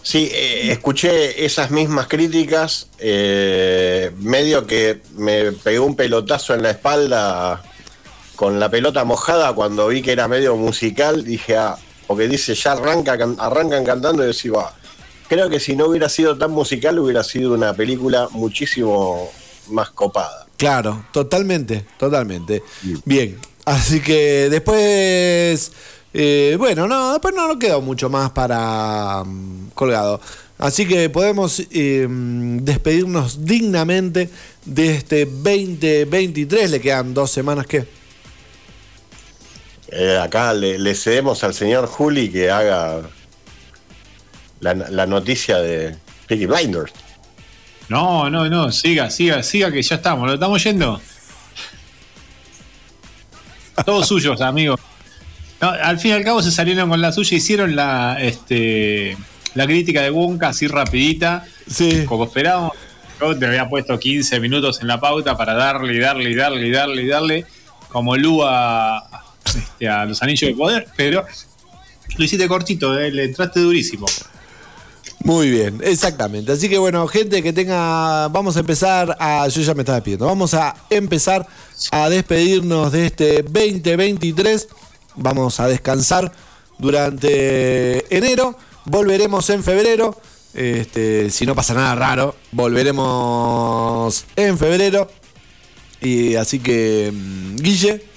Sí, 0.05 0.29
eh, 0.33 0.73
escuché 0.73 1.45
esas 1.45 1.71
mismas 1.71 2.09
críticas, 2.09 2.89
eh, 2.99 4.11
medio 4.19 4.67
que 4.67 5.01
me 5.17 5.53
pegó 5.53 5.87
un 5.87 5.95
pelotazo 5.95 6.55
en 6.55 6.63
la 6.63 6.71
espalda 6.71 7.63
con 8.35 8.59
la 8.59 8.69
pelota 8.69 9.05
mojada 9.05 9.53
cuando 9.55 9.87
vi 9.89 10.03
que 10.03 10.11
era 10.11 10.27
medio 10.27 10.57
musical, 10.57 11.23
dije, 11.25 11.57
ah, 11.57 11.77
porque 12.09 12.27
dice, 12.27 12.57
ya 12.57 12.73
arranca, 12.73 13.17
can- 13.17 13.37
arrancan 13.39 13.85
cantando 13.85 14.25
y 14.25 14.27
decía, 14.29 14.51
va, 14.53 14.75
creo 15.29 15.49
que 15.49 15.61
si 15.61 15.77
no 15.77 15.87
hubiera 15.87 16.09
sido 16.09 16.37
tan 16.37 16.51
musical 16.51 16.99
hubiera 16.99 17.23
sido 17.23 17.55
una 17.55 17.73
película 17.73 18.27
muchísimo 18.33 19.31
más 19.69 19.91
copada. 19.91 20.47
Claro, 20.63 21.07
totalmente, 21.11 21.85
totalmente. 21.99 22.63
Bien, 23.05 23.37
así 23.65 24.01
que 24.01 24.49
después, 24.49 25.73
eh, 26.15 26.55
bueno, 26.57 26.87
no, 26.87 27.11
después 27.11 27.35
no 27.35 27.49
nos 27.49 27.57
quedó 27.57 27.81
mucho 27.81 28.09
más 28.09 28.31
para 28.31 29.25
mm, 29.27 29.71
colgado. 29.75 30.21
Así 30.59 30.87
que 30.87 31.11
podemos 31.11 31.61
eh, 31.73 32.07
mm, 32.09 32.59
despedirnos 32.59 33.45
dignamente 33.45 34.31
de 34.65 34.95
este 34.95 35.27
2023. 35.27 36.71
Le 36.71 36.81
quedan 36.81 37.13
dos 37.13 37.33
semanas 37.33 37.67
que. 37.67 37.85
Eh, 39.89 40.17
acá 40.17 40.55
le, 40.55 40.79
le 40.79 40.95
cedemos 40.95 41.43
al 41.43 41.55
señor 41.55 41.89
Juli 41.89 42.31
que 42.31 42.53
haga 42.53 43.03
la, 44.61 44.75
la 44.75 45.07
noticia 45.07 45.59
de 45.59 45.97
Peaky 46.29 46.47
Blinders. 46.47 46.93
No, 47.89 48.31
no, 48.31 48.49
no, 48.49 48.73
siga, 48.73 49.11
siga, 49.11 49.43
siga, 49.43 49.71
que 49.71 49.83
ya 49.83 49.97
estamos, 49.97 50.27
lo 50.27 50.35
estamos 50.35 50.63
yendo. 50.63 51.01
Todos 53.85 54.09
suyos, 54.09 54.41
amigos. 54.41 54.81
No, 55.61 55.71
al 55.71 55.99
fin 55.99 56.13
y 56.13 56.15
al 56.15 56.25
cabo 56.25 56.43
se 56.43 56.51
salieron 56.51 56.89
con 56.89 57.01
la 57.01 57.13
suya, 57.13 57.37
hicieron 57.37 57.77
la, 57.77 58.17
este, 58.21 59.17
la 59.55 59.67
crítica 59.67 60.03
de 60.03 60.11
Wonka 60.11 60.49
así 60.49 60.67
rapidita, 60.67 61.47
como 62.07 62.25
esperábamos. 62.25 62.73
Yo 63.21 63.39
te 63.39 63.47
había 63.47 63.69
puesto 63.69 63.99
15 63.99 64.41
minutos 64.41 64.81
en 64.81 64.89
la 64.89 64.99
pauta 64.99 65.37
para 65.37 65.55
darle 65.55 65.95
y 65.95 65.99
darle 66.01 66.31
y 66.31 66.35
darle 66.35 66.67
y 66.67 66.71
darle 66.71 67.03
y 67.03 67.07
darle, 67.07 67.47
como 67.89 68.17
Lu 68.17 68.43
a, 68.43 69.09
este, 69.45 69.89
a 69.89 70.05
los 70.05 70.21
anillos 70.23 70.51
de 70.51 70.57
poder, 70.57 70.89
pero 70.97 71.25
lo 72.17 72.25
hiciste 72.25 72.49
cortito, 72.49 72.99
eh, 72.99 73.11
le 73.11 73.25
entraste 73.25 73.61
durísimo. 73.61 74.07
Muy 75.25 75.51
bien, 75.51 75.81
exactamente. 75.85 76.53
Así 76.53 76.69
que 76.69 76.79
bueno, 76.79 77.07
gente 77.07 77.43
que 77.43 77.53
tenga, 77.53 78.29
vamos 78.29 78.57
a 78.57 78.61
empezar 78.61 79.17
a, 79.21 79.47
yo 79.49 79.63
ya 79.63 79.75
me 79.75 79.83
estaba 79.83 79.97
despidiendo, 79.97 80.27
vamos 80.27 80.55
a 80.55 80.75
empezar 80.91 81.47
a 81.93 82.09
despedirnos 82.09 82.91
de 82.91 83.07
este 83.07 83.43
2023, 83.43 84.69
vamos 85.17 85.61
a 85.61 85.69
descansar 85.69 86.33
durante 86.79 88.15
enero. 88.15 88.57
Volveremos 88.85 89.49
en 89.51 89.63
febrero. 89.63 90.21
Este, 90.55 91.31
si 91.31 91.47
no 91.47 91.55
pasa 91.55 91.73
nada 91.73 91.95
raro, 91.95 92.35
volveremos 92.51 94.25
en 94.37 94.59
febrero. 94.59 95.09
Y 96.01 96.35
así 96.35 96.59
que, 96.59 97.13
mm, 97.13 97.57
Guille. 97.57 98.12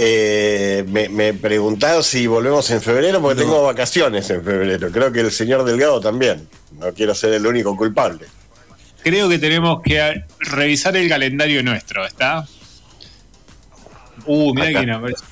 Eh, 0.00 0.84
me, 0.86 1.08
me 1.08 1.34
si 2.04 2.28
volvemos 2.28 2.70
en 2.70 2.80
febrero, 2.80 3.20
porque 3.20 3.42
tengo 3.42 3.64
vacaciones 3.64 4.30
en 4.30 4.44
febrero. 4.44 4.92
Creo 4.92 5.10
que 5.10 5.18
el 5.18 5.32
señor 5.32 5.64
Delgado 5.64 6.00
también. 6.00 6.48
No 6.78 6.94
quiero 6.94 7.16
ser 7.16 7.32
el 7.32 7.44
único 7.44 7.74
culpable. 7.76 8.26
Creo 9.02 9.28
que 9.28 9.40
tenemos 9.40 9.82
que 9.82 10.22
revisar 10.38 10.96
el 10.96 11.08
calendario 11.08 11.64
nuestro, 11.64 12.06
¿está? 12.06 12.46
Uh, 14.24 14.54
mira 14.54 14.68
quién 14.68 14.90
aparece. 14.90 15.24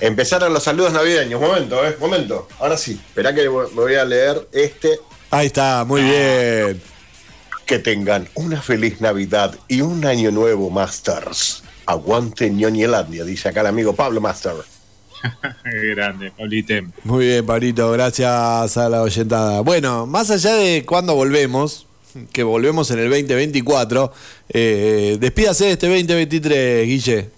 Empezaron 0.00 0.52
los 0.52 0.64
saludos 0.64 0.92
navideños. 0.92 1.40
Momento, 1.40 1.86
eh, 1.86 1.96
momento. 2.00 2.48
Ahora 2.58 2.76
sí. 2.76 3.00
Espera 3.10 3.32
que 3.32 3.42
me 3.42 3.48
voy 3.48 3.94
a 3.94 4.04
leer 4.04 4.48
este. 4.50 4.98
Ahí 5.30 5.46
está, 5.46 5.84
muy 5.84 6.02
bien. 6.02 6.82
Que 7.64 7.78
tengan 7.78 8.28
una 8.34 8.60
feliz 8.60 9.00
Navidad 9.00 9.54
y 9.68 9.82
un 9.82 10.04
año 10.04 10.32
nuevo, 10.32 10.68
Masters. 10.68 11.62
Aguante 11.88 12.50
ñoñelandia, 12.50 13.24
dice 13.24 13.48
acá 13.48 13.62
el 13.62 13.68
amigo 13.68 13.94
Pablo 13.94 14.20
Master. 14.20 14.52
Grande, 15.64 16.30
Paulite. 16.30 16.86
Muy 17.04 17.24
bien, 17.24 17.46
Pablito, 17.46 17.90
gracias 17.92 18.76
a 18.76 18.88
la 18.90 19.00
oyentada. 19.00 19.62
Bueno, 19.62 20.06
más 20.06 20.30
allá 20.30 20.52
de 20.52 20.84
cuándo 20.84 21.14
volvemos, 21.14 21.86
que 22.30 22.42
volvemos 22.42 22.90
en 22.90 22.98
el 22.98 23.08
2024, 23.08 24.12
eh, 24.50 25.16
despídase 25.18 25.64
de 25.64 25.70
este 25.72 25.86
2023, 25.88 26.86
Guille. 26.86 27.37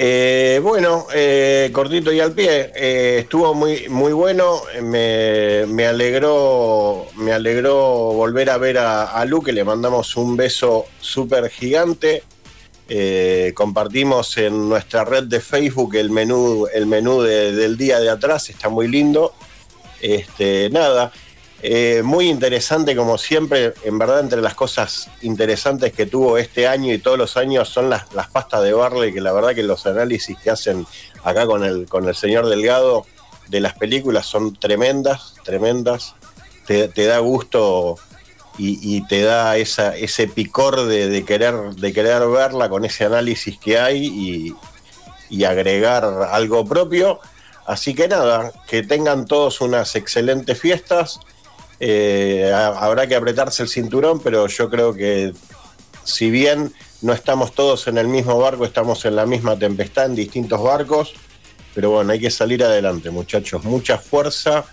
Eh, 0.00 0.60
bueno, 0.62 1.06
eh, 1.12 1.70
cortito 1.72 2.12
y 2.12 2.20
al 2.20 2.32
pie, 2.32 2.70
eh, 2.76 3.18
estuvo 3.22 3.52
muy, 3.52 3.88
muy 3.88 4.12
bueno. 4.12 4.62
Me, 4.80 5.66
me 5.66 5.86
alegró, 5.86 7.06
me 7.16 7.32
alegró 7.32 7.74
volver 8.12 8.48
a 8.50 8.58
ver 8.58 8.78
a, 8.78 9.04
a 9.06 9.24
Lu, 9.24 9.42
que 9.42 9.52
le 9.52 9.64
mandamos 9.64 10.16
un 10.16 10.36
beso 10.36 10.86
súper 11.00 11.50
gigante. 11.50 12.22
Eh, 12.88 13.52
compartimos 13.56 14.38
en 14.38 14.68
nuestra 14.68 15.04
red 15.04 15.24
de 15.24 15.40
Facebook 15.40 15.96
el 15.96 16.10
menú, 16.10 16.66
el 16.72 16.86
menú 16.86 17.20
de- 17.22 17.52
del 17.52 17.76
día 17.76 17.98
de 17.98 18.08
atrás, 18.10 18.48
está 18.50 18.68
muy 18.68 18.86
lindo. 18.86 19.34
Este, 20.00 20.70
nada, 20.70 21.10
eh, 21.60 22.02
muy 22.04 22.28
interesante 22.28 22.94
como 22.94 23.18
siempre, 23.18 23.74
en 23.82 23.98
verdad 23.98 24.20
entre 24.20 24.40
las 24.40 24.54
cosas 24.54 25.10
interesantes 25.22 25.92
que 25.92 26.06
tuvo 26.06 26.38
este 26.38 26.68
año 26.68 26.92
y 26.92 26.98
todos 26.98 27.18
los 27.18 27.36
años 27.36 27.68
son 27.68 27.90
las, 27.90 28.12
las 28.14 28.28
pastas 28.28 28.62
de 28.62 28.72
Barley, 28.72 29.12
que 29.12 29.20
la 29.20 29.32
verdad 29.32 29.54
que 29.54 29.64
los 29.64 29.84
análisis 29.86 30.38
que 30.38 30.50
hacen 30.50 30.86
acá 31.24 31.46
con 31.46 31.64
el, 31.64 31.86
con 31.88 32.08
el 32.08 32.14
señor 32.14 32.48
Delgado 32.48 33.06
de 33.48 33.60
las 33.60 33.74
películas 33.74 34.26
son 34.26 34.54
tremendas, 34.54 35.34
tremendas, 35.44 36.14
te, 36.66 37.06
da 37.06 37.18
gusto 37.18 37.96
y, 38.58 39.06
te 39.06 39.22
da 39.22 39.56
esa, 39.56 39.96
ese 39.96 40.28
picor 40.28 40.84
de, 40.84 41.08
de 41.08 41.24
querer, 41.24 41.54
de 41.54 41.92
querer 41.94 42.28
verla 42.28 42.68
con 42.68 42.84
ese 42.84 43.06
análisis 43.06 43.58
que 43.58 43.78
hay 43.78 44.54
y 45.30 45.44
agregar 45.44 46.04
algo 46.30 46.66
propio. 46.66 47.20
Así 47.66 47.94
que 47.94 48.06
nada, 48.08 48.52
que 48.66 48.82
tengan 48.82 49.26
todos 49.26 49.60
unas 49.60 49.94
excelentes 49.94 50.58
fiestas. 50.58 51.20
Eh, 51.80 52.50
ha- 52.54 52.78
habrá 52.84 53.06
que 53.06 53.14
apretarse 53.14 53.62
el 53.62 53.68
cinturón, 53.68 54.20
pero 54.20 54.46
yo 54.48 54.68
creo 54.68 54.94
que 54.94 55.32
si 56.04 56.30
bien 56.30 56.72
no 57.02 57.12
estamos 57.12 57.52
todos 57.54 57.86
en 57.86 57.98
el 57.98 58.08
mismo 58.08 58.38
barco, 58.38 58.64
estamos 58.64 59.04
en 59.04 59.14
la 59.16 59.26
misma 59.26 59.56
tempestad 59.58 60.06
en 60.06 60.14
distintos 60.16 60.62
barcos. 60.62 61.14
Pero 61.74 61.90
bueno, 61.90 62.12
hay 62.12 62.18
que 62.18 62.30
salir 62.30 62.64
adelante, 62.64 63.10
muchachos. 63.10 63.62
Mucha 63.64 63.98
fuerza, 63.98 64.64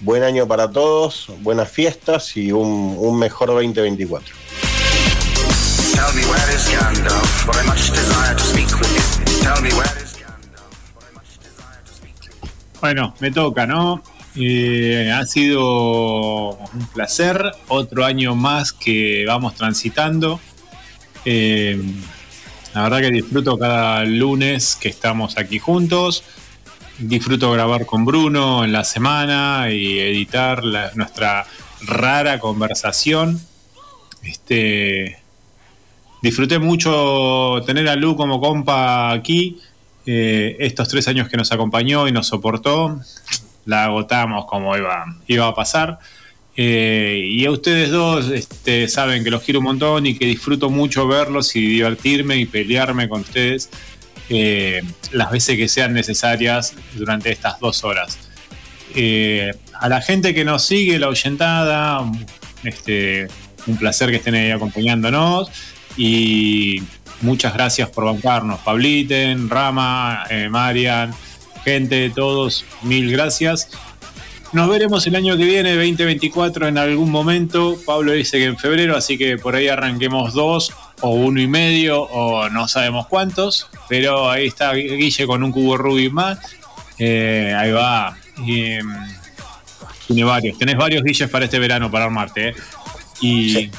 buen 0.00 0.22
año 0.22 0.46
para 0.48 0.70
todos, 0.70 1.26
buenas 1.40 1.68
fiestas 1.70 2.34
y 2.36 2.52
un, 2.52 2.96
un 2.98 3.18
mejor 3.18 3.48
2024. 3.48 4.34
Tell 5.92 6.14
me 6.14 6.24
where 6.26 6.54
is 6.54 6.68
Gandalf, 6.70 7.26
for 7.44 7.54
I 7.56 7.66
much 7.66 7.90
desire 7.90 8.34
to 8.34 8.42
speak 8.42 8.68
with 8.80 8.88
you. 8.94 9.42
Tell 9.42 9.60
me 9.62 9.68
where 9.74 10.02
is 10.02 10.16
Bueno, 12.80 13.14
me 13.20 13.30
toca, 13.30 13.66
¿no? 13.66 14.02
Eh, 14.38 15.10
ha 15.12 15.24
sido 15.26 16.50
un 16.50 16.86
placer, 16.92 17.52
otro 17.68 18.04
año 18.04 18.34
más 18.34 18.72
que 18.72 19.24
vamos 19.26 19.54
transitando. 19.54 20.40
Eh, 21.24 21.80
la 22.74 22.82
verdad 22.82 23.00
que 23.00 23.10
disfruto 23.10 23.58
cada 23.58 24.04
lunes 24.04 24.76
que 24.76 24.88
estamos 24.88 25.38
aquí 25.38 25.58
juntos. 25.58 26.22
Disfruto 26.98 27.50
grabar 27.50 27.86
con 27.86 28.04
Bruno 28.04 28.64
en 28.64 28.72
la 28.72 28.84
semana 28.84 29.70
y 29.70 29.98
editar 29.98 30.62
nuestra 30.94 31.46
rara 31.80 32.38
conversación. 32.38 33.40
Este, 34.22 35.18
disfruté 36.22 36.58
mucho 36.58 37.62
tener 37.64 37.88
a 37.88 37.96
Lu 37.96 38.16
como 38.16 38.40
compa 38.40 39.12
aquí. 39.12 39.58
Eh, 40.04 40.56
estos 40.60 40.88
tres 40.88 41.08
años 41.08 41.28
que 41.28 41.36
nos 41.36 41.50
acompañó 41.50 42.06
y 42.06 42.12
nos 42.12 42.28
soportó, 42.28 43.00
la 43.66 43.84
agotamos 43.84 44.46
como 44.46 44.76
iba, 44.76 45.04
iba 45.26 45.46
a 45.46 45.54
pasar. 45.54 45.98
Eh, 46.56 47.28
y 47.32 47.44
a 47.44 47.50
ustedes 47.50 47.90
dos 47.90 48.30
este, 48.30 48.88
saben 48.88 49.22
que 49.22 49.30
los 49.30 49.42
quiero 49.42 49.58
un 49.58 49.66
montón 49.66 50.06
y 50.06 50.14
que 50.16 50.24
disfruto 50.24 50.70
mucho 50.70 51.06
verlos 51.06 51.54
y 51.54 51.60
divertirme 51.60 52.36
y 52.36 52.46
pelearme 52.46 53.10
con 53.10 53.20
ustedes 53.20 53.68
eh, 54.30 54.82
las 55.12 55.30
veces 55.30 55.58
que 55.58 55.68
sean 55.68 55.92
necesarias 55.92 56.74
durante 56.94 57.30
estas 57.30 57.60
dos 57.60 57.84
horas. 57.84 58.18
Eh, 58.94 59.52
a 59.74 59.88
la 59.90 60.00
gente 60.00 60.32
que 60.32 60.46
nos 60.46 60.64
sigue, 60.64 60.98
la 60.98 61.08
oyentada, 61.08 62.10
este, 62.64 63.28
un 63.66 63.76
placer 63.76 64.08
que 64.08 64.16
estén 64.16 64.36
ahí 64.36 64.50
acompañándonos 64.50 65.50
y 65.98 66.82
muchas 67.20 67.52
gracias 67.52 67.90
por 67.90 68.06
bancarnos. 68.06 68.60
Pabliten, 68.60 69.50
Rama, 69.50 70.24
Marian, 70.48 71.12
gente, 71.66 72.12
todos, 72.14 72.64
mil 72.82 73.10
gracias. 73.10 73.68
Nos 74.52 74.68
veremos 74.68 75.04
el 75.08 75.16
año 75.16 75.36
que 75.36 75.44
viene, 75.44 75.74
2024, 75.74 76.68
en 76.68 76.78
algún 76.78 77.10
momento. 77.10 77.76
Pablo 77.84 78.12
dice 78.12 78.38
que 78.38 78.44
en 78.44 78.56
febrero, 78.56 78.96
así 78.96 79.18
que 79.18 79.36
por 79.36 79.56
ahí 79.56 79.66
arranquemos 79.66 80.32
dos 80.32 80.72
o 81.00 81.10
uno 81.10 81.40
y 81.40 81.48
medio 81.48 82.02
o 82.02 82.48
no 82.50 82.68
sabemos 82.68 83.08
cuántos. 83.08 83.68
Pero 83.88 84.30
ahí 84.30 84.46
está 84.46 84.74
Guille 84.74 85.26
con 85.26 85.42
un 85.42 85.50
cubo 85.50 85.76
Rubik 85.76 86.12
más. 86.12 86.38
Eh, 87.00 87.52
ahí 87.58 87.72
va. 87.72 88.16
Y, 88.46 88.80
mm, 88.80 89.16
tiene 90.06 90.22
varios. 90.22 90.58
Tenés 90.58 90.76
varios 90.76 91.02
Guilles 91.02 91.28
para 91.28 91.46
este 91.46 91.58
verano 91.58 91.90
para 91.90 92.04
armarte. 92.04 92.50
¿eh? 92.50 92.54
Y 93.20 93.70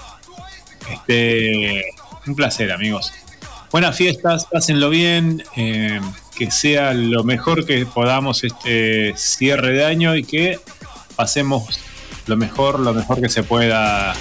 este, 0.91 1.85
un 2.25 2.35
placer, 2.35 2.69
amigos. 2.69 3.13
Buenas 3.71 3.95
fiestas, 3.95 4.45
pásenlo 4.51 4.89
bien, 4.89 5.41
eh, 5.55 6.01
que 6.37 6.51
sea 6.51 6.93
lo 6.93 7.23
mejor 7.23 7.65
que 7.65 7.85
podamos 7.85 8.43
este 8.43 9.13
cierre 9.15 9.71
de 9.71 9.85
año 9.85 10.15
y 10.15 10.23
que 10.23 10.59
pasemos 11.15 11.79
lo 12.27 12.37
mejor, 12.37 12.79
lo 12.79 12.93
mejor 12.93 13.21
que 13.21 13.29
se 13.29 13.43
pueda 13.43 14.13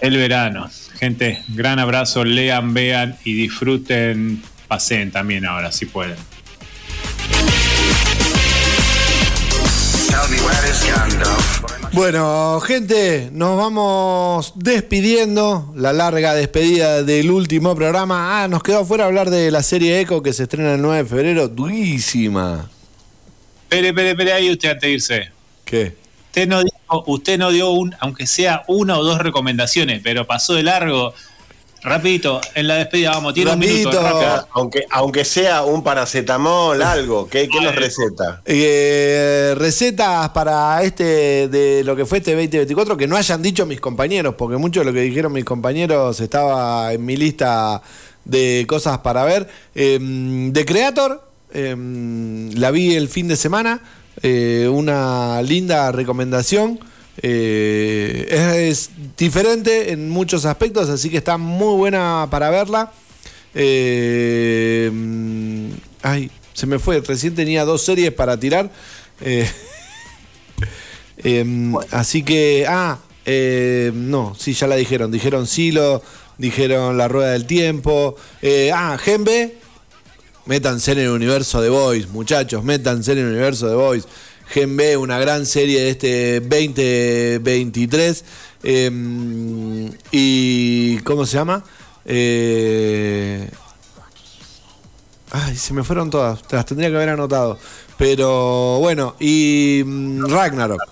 el 0.00 0.16
verano. 0.16 0.70
Gente, 0.98 1.42
gran 1.48 1.78
abrazo, 1.78 2.24
lean, 2.24 2.72
vean 2.72 3.16
y 3.24 3.34
disfruten, 3.34 4.42
pasen 4.68 5.10
también 5.10 5.44
ahora 5.44 5.72
si 5.72 5.86
pueden. 5.86 6.16
Bueno, 11.92 12.60
gente, 12.60 13.28
nos 13.32 13.56
vamos 13.56 14.52
despidiendo. 14.56 15.72
La 15.76 15.92
larga 15.92 16.34
despedida 16.34 17.02
del 17.02 17.30
último 17.30 17.74
programa. 17.74 18.42
Ah, 18.42 18.48
nos 18.48 18.62
quedó 18.62 18.80
afuera 18.80 19.06
hablar 19.06 19.30
de 19.30 19.50
la 19.50 19.62
serie 19.62 20.00
Echo 20.00 20.22
que 20.22 20.32
se 20.32 20.44
estrena 20.44 20.74
el 20.74 20.82
9 20.82 21.02
de 21.02 21.08
febrero. 21.08 21.48
Durísima. 21.48 22.70
Espere, 23.64 23.88
espere, 23.88 24.10
espere 24.10 24.32
ahí 24.32 24.50
usted 24.50 24.70
antes 24.70 24.82
de 24.82 24.90
irse. 24.90 25.30
¿Qué? 25.64 25.96
Usted 26.28 26.48
no, 26.48 26.62
dijo- 26.62 27.04
usted 27.06 27.38
no 27.38 27.50
dio 27.50 27.70
un, 27.70 27.94
aunque 27.98 28.26
sea 28.26 28.62
una 28.68 28.98
o 28.98 29.04
dos 29.04 29.18
recomendaciones, 29.18 30.00
pero 30.02 30.26
pasó 30.26 30.54
de 30.54 30.62
largo. 30.62 31.14
Rapidito, 31.86 32.40
en 32.56 32.66
la 32.66 32.74
despedida 32.74 33.10
vamos, 33.10 33.32
tiene 33.32 33.52
un 33.52 33.60
minuto. 33.60 34.02
Rápido. 34.02 34.48
Aunque, 34.54 34.86
aunque 34.90 35.24
sea 35.24 35.62
un 35.62 35.84
paracetamol, 35.84 36.82
algo, 36.82 37.28
¿qué, 37.28 37.48
qué 37.48 37.60
nos 37.60 37.76
receta? 37.76 38.42
Eh, 38.44 39.54
recetas 39.56 40.30
para 40.30 40.82
este 40.82 41.46
de 41.46 41.84
lo 41.84 41.94
que 41.94 42.04
fue 42.04 42.18
este 42.18 42.32
2024 42.32 42.96
que 42.96 43.06
no 43.06 43.16
hayan 43.16 43.40
dicho 43.40 43.64
mis 43.66 43.80
compañeros, 43.80 44.34
porque 44.36 44.56
mucho 44.56 44.80
de 44.80 44.86
lo 44.86 44.92
que 44.92 45.02
dijeron 45.02 45.32
mis 45.32 45.44
compañeros 45.44 46.18
estaba 46.18 46.92
en 46.92 47.04
mi 47.04 47.16
lista 47.16 47.80
de 48.24 48.64
cosas 48.68 48.98
para 48.98 49.24
ver. 49.24 49.48
Eh, 49.76 50.50
The 50.52 50.64
Creator, 50.64 51.22
eh, 51.52 52.50
la 52.56 52.72
vi 52.72 52.96
el 52.96 53.08
fin 53.08 53.28
de 53.28 53.36
semana, 53.36 53.80
eh, 54.22 54.68
una 54.68 55.40
linda 55.40 55.92
recomendación. 55.92 56.80
Eh, 57.22 58.26
es, 58.30 58.40
es 58.56 58.90
diferente 59.16 59.92
en 59.92 60.10
muchos 60.10 60.44
aspectos, 60.44 60.88
así 60.88 61.10
que 61.10 61.18
está 61.18 61.38
muy 61.38 61.76
buena 61.76 62.28
para 62.30 62.50
verla. 62.50 62.92
Eh, 63.54 64.90
Ay, 66.02 66.30
se 66.52 66.66
me 66.66 66.78
fue. 66.78 67.00
Recién 67.00 67.34
tenía 67.34 67.64
dos 67.64 67.82
series 67.82 68.12
para 68.12 68.38
tirar. 68.38 68.70
Eh, 69.20 69.48
em, 71.18 71.74
Así 71.90 72.22
que. 72.22 72.66
Ah, 72.68 72.98
no, 73.94 74.34
sí, 74.38 74.52
ya 74.52 74.66
la 74.66 74.76
dijeron. 74.76 75.10
Dijeron 75.10 75.46
Silo, 75.46 76.02
dijeron 76.38 76.96
La 76.96 77.08
Rueda 77.08 77.32
del 77.32 77.46
Tiempo. 77.46 78.16
Ah, 78.72 78.98
Genbe. 79.02 79.56
Métanse 80.46 80.92
en 80.92 80.98
el 81.00 81.08
universo 81.08 81.60
de 81.60 81.68
Boys, 81.68 82.08
muchachos, 82.08 82.62
métanse 82.62 83.12
en 83.12 83.18
el 83.18 83.26
universo 83.26 83.68
de 83.68 83.74
Boys. 83.74 84.06
Gen 84.48 84.76
B, 84.76 84.96
una 84.96 85.18
gran 85.18 85.46
serie 85.46 85.80
de 85.82 85.90
este 85.90 86.40
2023. 86.40 88.24
Em, 88.62 89.92
y. 90.10 90.98
¿Cómo 91.00 91.26
se 91.26 91.36
llama? 91.36 91.64
Eh, 92.04 93.50
ay, 95.30 95.56
se 95.56 95.74
me 95.74 95.82
fueron 95.84 96.10
todas. 96.10 96.40
Las 96.50 96.66
tendría 96.66 96.90
que 96.90 96.96
haber 96.96 97.10
anotado. 97.10 97.58
Pero 97.96 98.78
bueno, 98.78 99.16
y 99.18 99.82
mm, 99.84 100.26
Ragnarok. 100.26 100.82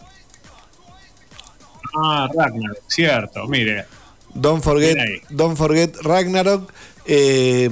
Ah, 1.96 2.28
Ragnarok, 2.34 2.78
cierto, 2.88 3.46
mire. 3.46 3.86
Don't 4.34 4.62
forget, 4.64 4.96
don't 5.30 5.56
forget 5.56 5.96
Ragnarok. 6.02 6.72
Eh, 7.06 7.70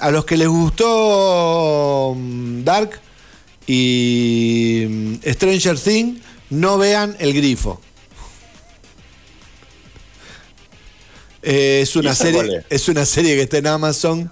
a 0.00 0.10
los 0.10 0.24
que 0.24 0.36
les 0.36 0.48
gustó 0.48 2.14
mm, 2.16 2.62
Dark 2.62 3.00
y 3.66 4.84
mm, 4.88 5.14
Stranger 5.26 5.78
Things, 5.78 6.20
no 6.50 6.78
vean 6.78 7.16
el 7.18 7.32
grifo. 7.32 7.80
Eh, 11.42 11.80
es 11.82 11.96
¿Y 11.96 11.98
una 11.98 12.14
serie, 12.14 12.58
es? 12.68 12.82
es 12.82 12.88
una 12.88 13.04
serie 13.04 13.34
que 13.34 13.42
está 13.42 13.58
en 13.58 13.66
Amazon 13.66 14.30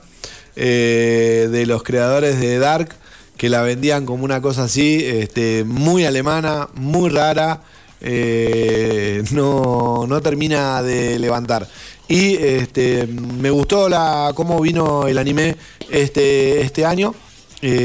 eh, 0.55 1.49
de 1.51 1.67
los 1.67 1.83
creadores 1.83 2.39
de 2.39 2.59
Dark 2.59 2.95
que 3.37 3.49
la 3.49 3.63
vendían 3.63 4.05
como 4.05 4.25
una 4.25 4.43
cosa 4.43 4.65
así, 4.65 5.03
este, 5.03 5.65
muy 5.65 6.05
alemana, 6.05 6.69
muy 6.75 7.09
rara, 7.09 7.63
eh, 8.03 9.23
no, 9.31 10.05
no 10.07 10.21
termina 10.21 10.83
de 10.83 11.19
levantar. 11.19 11.67
Y 12.07 12.35
este, 12.35 13.07
me 13.07 13.49
gustó 13.49 13.89
la, 13.89 14.33
cómo 14.35 14.61
vino 14.61 15.09
el 15.09 15.17
anime 15.17 15.57
este, 15.91 16.61
este 16.61 16.85
año. 16.85 17.15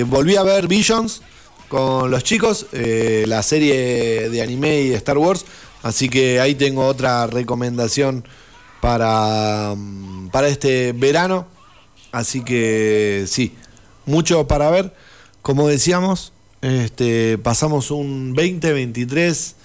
Volví 0.07 0.35
a 0.35 0.43
ver 0.43 0.67
Visions 0.67 1.21
con 1.67 2.11
los 2.11 2.23
chicos, 2.23 2.67
eh, 2.71 3.25
la 3.27 3.43
serie 3.43 4.29
de 4.29 4.41
anime 4.41 4.81
y 4.81 4.93
Star 4.93 5.17
Wars. 5.17 5.45
Así 5.83 6.09
que 6.09 6.39
ahí 6.39 6.55
tengo 6.55 6.85
otra 6.85 7.27
recomendación 7.27 8.25
para, 8.81 9.73
mm, 9.75 10.29
para 10.29 10.47
este 10.47 10.93
verano. 10.93 11.47
Así 12.11 12.43
que 12.43 13.25
sí, 13.27 13.53
mucho 14.05 14.47
para 14.47 14.69
ver. 14.69 14.93
Como 15.41 15.67
decíamos, 15.67 16.33
este, 16.61 17.37
pasamos 17.37 17.91
un 17.91 18.33
2023 18.33 19.55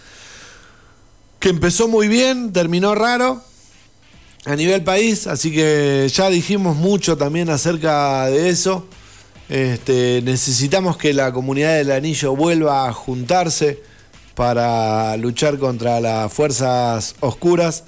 que 1.38 1.48
empezó 1.48 1.88
muy 1.88 2.08
bien, 2.08 2.52
terminó 2.52 2.94
raro 2.94 3.42
a 4.44 4.56
nivel 4.56 4.84
país, 4.84 5.26
así 5.26 5.52
que 5.52 6.06
ya 6.12 6.28
dijimos 6.28 6.76
mucho 6.76 7.16
también 7.16 7.48
acerca 7.50 8.26
de 8.26 8.50
eso. 8.50 8.86
Este, 9.50 10.22
necesitamos 10.22 10.96
que 10.96 11.12
la 11.12 11.32
comunidad 11.32 11.74
del 11.74 11.90
anillo 11.90 12.36
vuelva 12.36 12.86
a 12.86 12.92
juntarse 12.92 13.82
para 14.36 15.16
luchar 15.16 15.58
contra 15.58 16.00
las 16.00 16.32
fuerzas 16.32 17.16
oscuras 17.18 17.82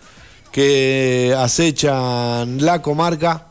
que 0.50 1.32
acechan 1.38 2.64
la 2.66 2.82
comarca. 2.82 3.46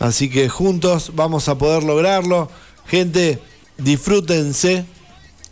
Así 0.00 0.28
que 0.28 0.48
juntos 0.48 1.12
vamos 1.14 1.48
a 1.48 1.56
poder 1.56 1.84
lograrlo. 1.84 2.50
Gente, 2.84 3.40
disfrútense, 3.76 4.84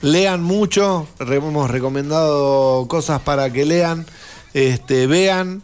lean 0.00 0.42
mucho. 0.42 1.06
Hemos 1.20 1.70
recomendado 1.70 2.88
cosas 2.88 3.20
para 3.20 3.52
que 3.52 3.64
lean, 3.64 4.04
este, 4.52 5.06
vean, 5.06 5.62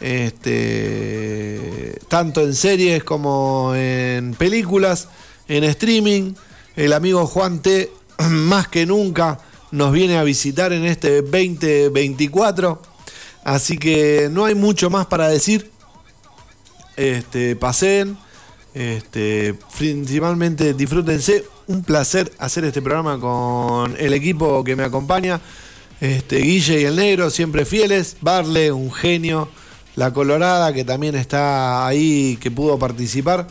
este, 0.00 1.98
tanto 2.06 2.42
en 2.42 2.54
series 2.54 3.02
como 3.02 3.72
en 3.74 4.34
películas, 4.34 5.08
en 5.48 5.64
streaming. 5.64 6.34
El 6.76 6.92
amigo 6.92 7.26
Juan 7.26 7.60
T, 7.62 7.90
más 8.30 8.68
que 8.68 8.86
nunca, 8.86 9.38
nos 9.70 9.92
viene 9.92 10.16
a 10.16 10.24
visitar 10.24 10.72
en 10.72 10.84
este 10.84 11.22
2024. 11.22 12.80
Así 13.44 13.76
que 13.76 14.28
no 14.30 14.44
hay 14.44 14.54
mucho 14.54 14.90
más 14.90 15.06
para 15.06 15.28
decir. 15.28 15.70
Este, 16.96 17.56
pasen, 17.56 18.16
este, 18.72 19.54
principalmente 19.78 20.74
disfrútense. 20.74 21.44
Un 21.66 21.82
placer 21.82 22.30
hacer 22.38 22.64
este 22.64 22.82
programa 22.82 23.18
con 23.18 23.96
el 23.98 24.12
equipo 24.12 24.62
que 24.64 24.76
me 24.76 24.84
acompaña. 24.84 25.40
Este, 26.00 26.38
Guille 26.38 26.82
y 26.82 26.84
el 26.84 26.96
Negro, 26.96 27.30
siempre 27.30 27.64
fieles. 27.64 28.16
Barle, 28.20 28.72
un 28.72 28.92
genio. 28.92 29.48
La 29.96 30.12
Colorada, 30.12 30.72
que 30.72 30.84
también 30.84 31.14
está 31.14 31.86
ahí, 31.86 32.36
que 32.40 32.50
pudo 32.50 32.78
participar. 32.78 33.46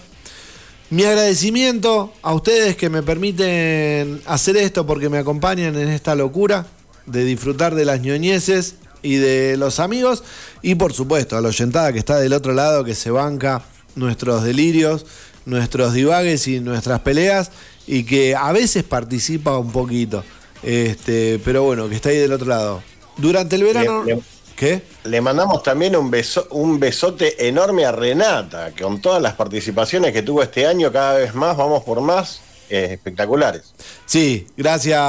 Mi 0.93 1.05
agradecimiento 1.05 2.13
a 2.21 2.35
ustedes 2.35 2.77
que 2.77 2.87
me 2.87 3.01
permiten 3.01 4.21
hacer 4.27 4.57
esto 4.57 4.85
porque 4.85 5.09
me 5.09 5.17
acompañan 5.17 5.75
en 5.75 5.89
esta 5.89 6.13
locura 6.13 6.67
de 7.07 7.25
disfrutar 7.25 7.73
de 7.73 7.83
las 7.83 7.99
ñoñeces 8.01 8.75
y 9.01 9.15
de 9.15 9.57
los 9.57 9.79
amigos. 9.79 10.23
Y 10.61 10.75
por 10.75 10.93
supuesto 10.93 11.35
a 11.35 11.41
la 11.41 11.47
oyentada 11.47 11.91
que 11.93 11.97
está 11.97 12.19
del 12.19 12.33
otro 12.33 12.53
lado, 12.53 12.83
que 12.83 12.93
se 12.93 13.09
banca 13.09 13.63
nuestros 13.95 14.43
delirios, 14.43 15.07
nuestros 15.47 15.95
divagues 15.95 16.47
y 16.47 16.59
nuestras 16.59 16.99
peleas 16.99 17.49
y 17.87 18.03
que 18.03 18.35
a 18.35 18.51
veces 18.51 18.83
participa 18.83 19.57
un 19.57 19.71
poquito. 19.71 20.23
Este, 20.61 21.41
pero 21.43 21.63
bueno, 21.63 21.89
que 21.89 21.95
está 21.95 22.09
ahí 22.09 22.17
del 22.17 22.33
otro 22.33 22.49
lado. 22.49 22.83
Durante 23.17 23.55
el 23.55 23.63
verano... 23.63 24.05
¿Qué? 24.55 24.83
Le 25.05 25.19
mandamos 25.21 25.63
también 25.63 25.95
un, 25.95 26.11
beso, 26.11 26.47
un 26.51 26.79
besote 26.79 27.47
enorme 27.47 27.85
a 27.85 27.91
Renata, 27.91 28.71
que 28.71 28.83
con 28.83 29.01
todas 29.01 29.21
las 29.21 29.33
participaciones 29.33 30.13
que 30.13 30.21
tuvo 30.21 30.43
este 30.43 30.67
año, 30.67 30.91
cada 30.91 31.15
vez 31.15 31.33
más, 31.33 31.57
vamos 31.57 31.83
por 31.83 32.01
más, 32.01 32.41
eh, 32.69 32.89
espectaculares. 32.93 33.73
Sí, 34.05 34.47
gracias 34.55 34.99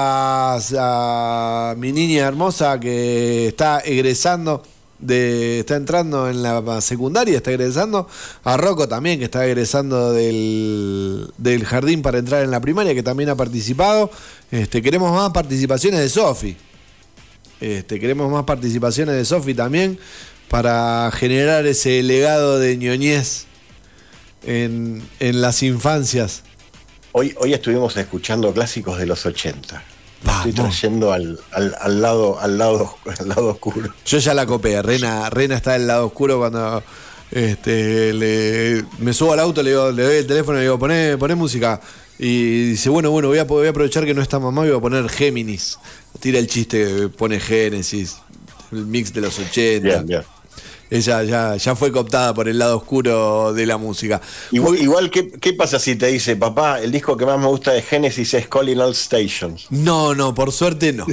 a 0.78 1.74
mi 1.76 1.92
niña 1.92 2.26
hermosa 2.26 2.80
que 2.80 3.48
está 3.48 3.80
egresando, 3.80 4.62
de, 4.98 5.60
está 5.60 5.76
entrando 5.76 6.28
en 6.28 6.42
la 6.42 6.80
secundaria, 6.80 7.36
está 7.36 7.50
egresando. 7.50 8.08
A 8.42 8.56
Rocco 8.56 8.88
también, 8.88 9.18
que 9.18 9.26
está 9.26 9.46
egresando 9.46 10.12
del, 10.12 11.32
del 11.38 11.64
jardín 11.64 12.02
para 12.02 12.18
entrar 12.18 12.42
en 12.42 12.50
la 12.50 12.60
primaria, 12.60 12.94
que 12.94 13.02
también 13.02 13.28
ha 13.28 13.36
participado. 13.36 14.10
Este, 14.50 14.82
queremos 14.82 15.12
más 15.12 15.30
participaciones 15.30 16.00
de 16.00 16.08
Sofi. 16.08 16.56
Este, 17.64 17.98
queremos 17.98 18.30
más 18.30 18.44
participaciones 18.44 19.14
de 19.16 19.24
Sofi 19.24 19.54
también 19.54 19.98
para 20.50 21.10
generar 21.14 21.64
ese 21.66 22.02
legado 22.02 22.58
de 22.58 22.76
ñoñez 22.76 23.46
en, 24.46 25.02
en 25.18 25.40
las 25.40 25.62
infancias. 25.62 26.42
Hoy, 27.12 27.34
hoy 27.38 27.54
estuvimos 27.54 27.96
escuchando 27.96 28.52
clásicos 28.52 28.98
de 28.98 29.06
los 29.06 29.24
80. 29.24 29.82
Me 30.24 30.32
Estoy 30.32 30.52
trayendo 30.52 31.10
al, 31.12 31.40
al- 31.52 31.74
al 31.80 32.02
lado, 32.02 32.38
al, 32.38 32.58
lado, 32.58 32.96
al 33.18 33.28
lado 33.28 33.46
oscuro. 33.48 33.94
Yo 34.04 34.18
ya 34.18 34.34
la 34.34 34.44
copé. 34.44 34.82
Rena, 34.82 35.30
Rena 35.30 35.54
está 35.54 35.72
del 35.72 35.86
lado 35.86 36.06
oscuro 36.08 36.38
cuando 36.38 36.82
este, 37.30 38.12
le- 38.12 38.84
me 38.98 39.14
subo 39.14 39.32
al 39.32 39.40
auto, 39.40 39.62
le, 39.62 39.70
digo, 39.70 39.90
le 39.90 40.02
doy 40.02 40.16
el 40.16 40.26
teléfono 40.26 40.58
y 40.58 40.60
le 40.60 40.64
digo, 40.66 40.78
poné, 40.78 41.16
poné 41.16 41.34
música. 41.34 41.80
Y 42.18 42.70
dice, 42.72 42.90
bueno, 42.90 43.10
bueno, 43.10 43.28
voy 43.28 43.38
a, 43.38 43.44
voy 43.44 43.66
a 43.66 43.70
aprovechar 43.70 44.04
que 44.04 44.12
no 44.14 44.20
está 44.20 44.38
mamá 44.38 44.66
y 44.66 44.68
voy 44.68 44.78
a 44.78 44.80
poner 44.82 45.08
Géminis. 45.08 45.78
Tira 46.20 46.38
el 46.38 46.46
chiste, 46.46 47.08
pone 47.08 47.40
Génesis, 47.40 48.16
el 48.72 48.86
mix 48.86 49.12
de 49.12 49.20
los 49.20 49.38
80. 49.38 49.80
Bien, 49.86 50.06
bien. 50.06 50.22
Ella 50.90 51.24
ya, 51.24 51.56
ya 51.56 51.74
fue 51.74 51.90
cooptada 51.90 52.34
por 52.34 52.46
el 52.46 52.58
lado 52.58 52.76
oscuro 52.76 53.52
de 53.52 53.66
la 53.66 53.78
música. 53.78 54.20
Igual, 54.52 54.78
igual 54.80 55.10
¿qué, 55.10 55.28
¿qué 55.28 55.52
pasa 55.54 55.78
si 55.78 55.96
te 55.96 56.06
dice, 56.06 56.36
papá, 56.36 56.80
el 56.80 56.92
disco 56.92 57.16
que 57.16 57.26
más 57.26 57.38
me 57.38 57.46
gusta 57.46 57.72
de 57.72 57.82
Genesis 57.82 58.34
es 58.34 58.48
Calling 58.48 58.78
All 58.78 58.94
Stations? 58.94 59.66
No, 59.70 60.14
no, 60.14 60.34
por 60.34 60.52
suerte 60.52 60.92
no. 60.92 61.06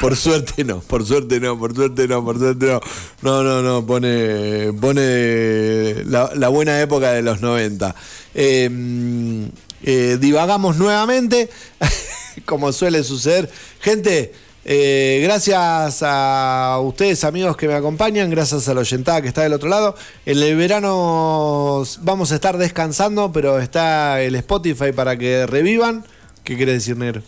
Por 0.00 0.16
suerte 0.16 0.64
no, 0.64 0.80
por 0.80 1.04
suerte 1.04 1.40
no, 1.40 1.58
por 1.58 1.74
suerte 1.74 2.08
no, 2.08 2.24
por 2.24 2.38
suerte 2.38 2.66
no. 2.66 2.80
No, 3.22 3.42
no, 3.42 3.60
no, 3.60 3.84
pone, 3.84 4.72
pone 4.80 6.04
la, 6.06 6.30
la 6.34 6.48
buena 6.48 6.80
época 6.80 7.12
de 7.12 7.22
los 7.22 7.40
90. 7.42 7.94
Eh, 8.34 9.50
eh, 9.84 10.16
divagamos 10.20 10.76
nuevamente, 10.76 11.50
como 12.44 12.72
suele 12.72 13.02
suceder. 13.04 13.50
Gente, 13.80 14.32
eh, 14.64 15.20
gracias 15.24 16.02
a 16.02 16.78
ustedes, 16.82 17.24
amigos 17.24 17.56
que 17.56 17.66
me 17.66 17.74
acompañan, 17.74 18.30
gracias 18.30 18.68
a 18.68 18.74
la 18.74 18.80
oyentada 18.80 19.20
que 19.20 19.28
está 19.28 19.42
del 19.42 19.54
otro 19.54 19.68
lado. 19.68 19.96
En 20.24 20.38
el 20.38 20.56
verano 20.56 21.82
vamos 22.00 22.32
a 22.32 22.36
estar 22.36 22.56
descansando, 22.58 23.32
pero 23.32 23.58
está 23.58 24.22
el 24.22 24.34
Spotify 24.36 24.92
para 24.92 25.16
que 25.16 25.46
revivan. 25.46 26.04
¿Qué 26.44 26.56
quiere 26.56 26.72
decir, 26.72 26.96
Negro? 26.96 27.22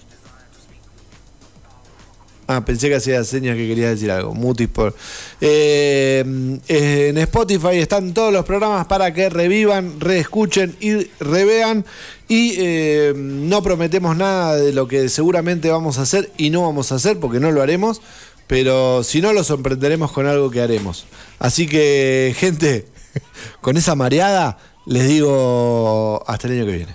Ah, 2.47 2.65
pensé 2.65 2.89
que 2.89 2.97
hacía 2.97 3.25
señas 3.25 3.57
que 3.57 3.67
quería 3.67 3.89
decir 3.89 4.11
algo. 4.11 4.35
Mutis 4.35 4.69
por. 4.69 4.95
Eh, 5.41 6.21
en 6.69 7.19
Spotify 7.19 7.77
están 7.77 8.13
todos 8.13 8.33
los 8.33 8.45
programas 8.45 8.87
para 8.87 9.15
que 9.15 9.31
revivan, 9.31 10.01
reescuchen 10.01 10.77
y 10.81 11.09
revean. 11.21 11.85
Y 12.29 12.55
eh, 12.59 13.13
no 13.17 13.63
prometemos 13.63 14.17
nada 14.17 14.57
de 14.57 14.73
lo 14.73 14.89
que 14.89 15.09
seguramente 15.09 15.71
vamos 15.71 15.99
a 15.99 16.03
hacer 16.03 16.31
y 16.37 16.51
no 16.51 16.63
vamos 16.63 16.93
a 16.93 16.97
hacer 16.97 17.19
porque 17.19 17.41
no 17.41 17.51
lo 17.51 17.63
haremos. 17.63 18.03
Pero 18.47 19.03
si 19.03 19.23
no, 19.23 19.33
lo 19.33 19.43
sorprenderemos 19.43 20.13
con 20.13 20.27
algo 20.27 20.51
que 20.51 20.61
haremos. 20.61 21.07
Así 21.39 21.67
que, 21.67 22.35
gente, 22.37 22.87
con 23.63 23.77
esa 23.79 23.95
mareada, 23.95 24.59
les 24.85 25.09
digo 25.09 26.23
hasta 26.27 26.49
el 26.49 26.55
año 26.55 26.67
que 26.67 26.73
viene. 26.73 26.95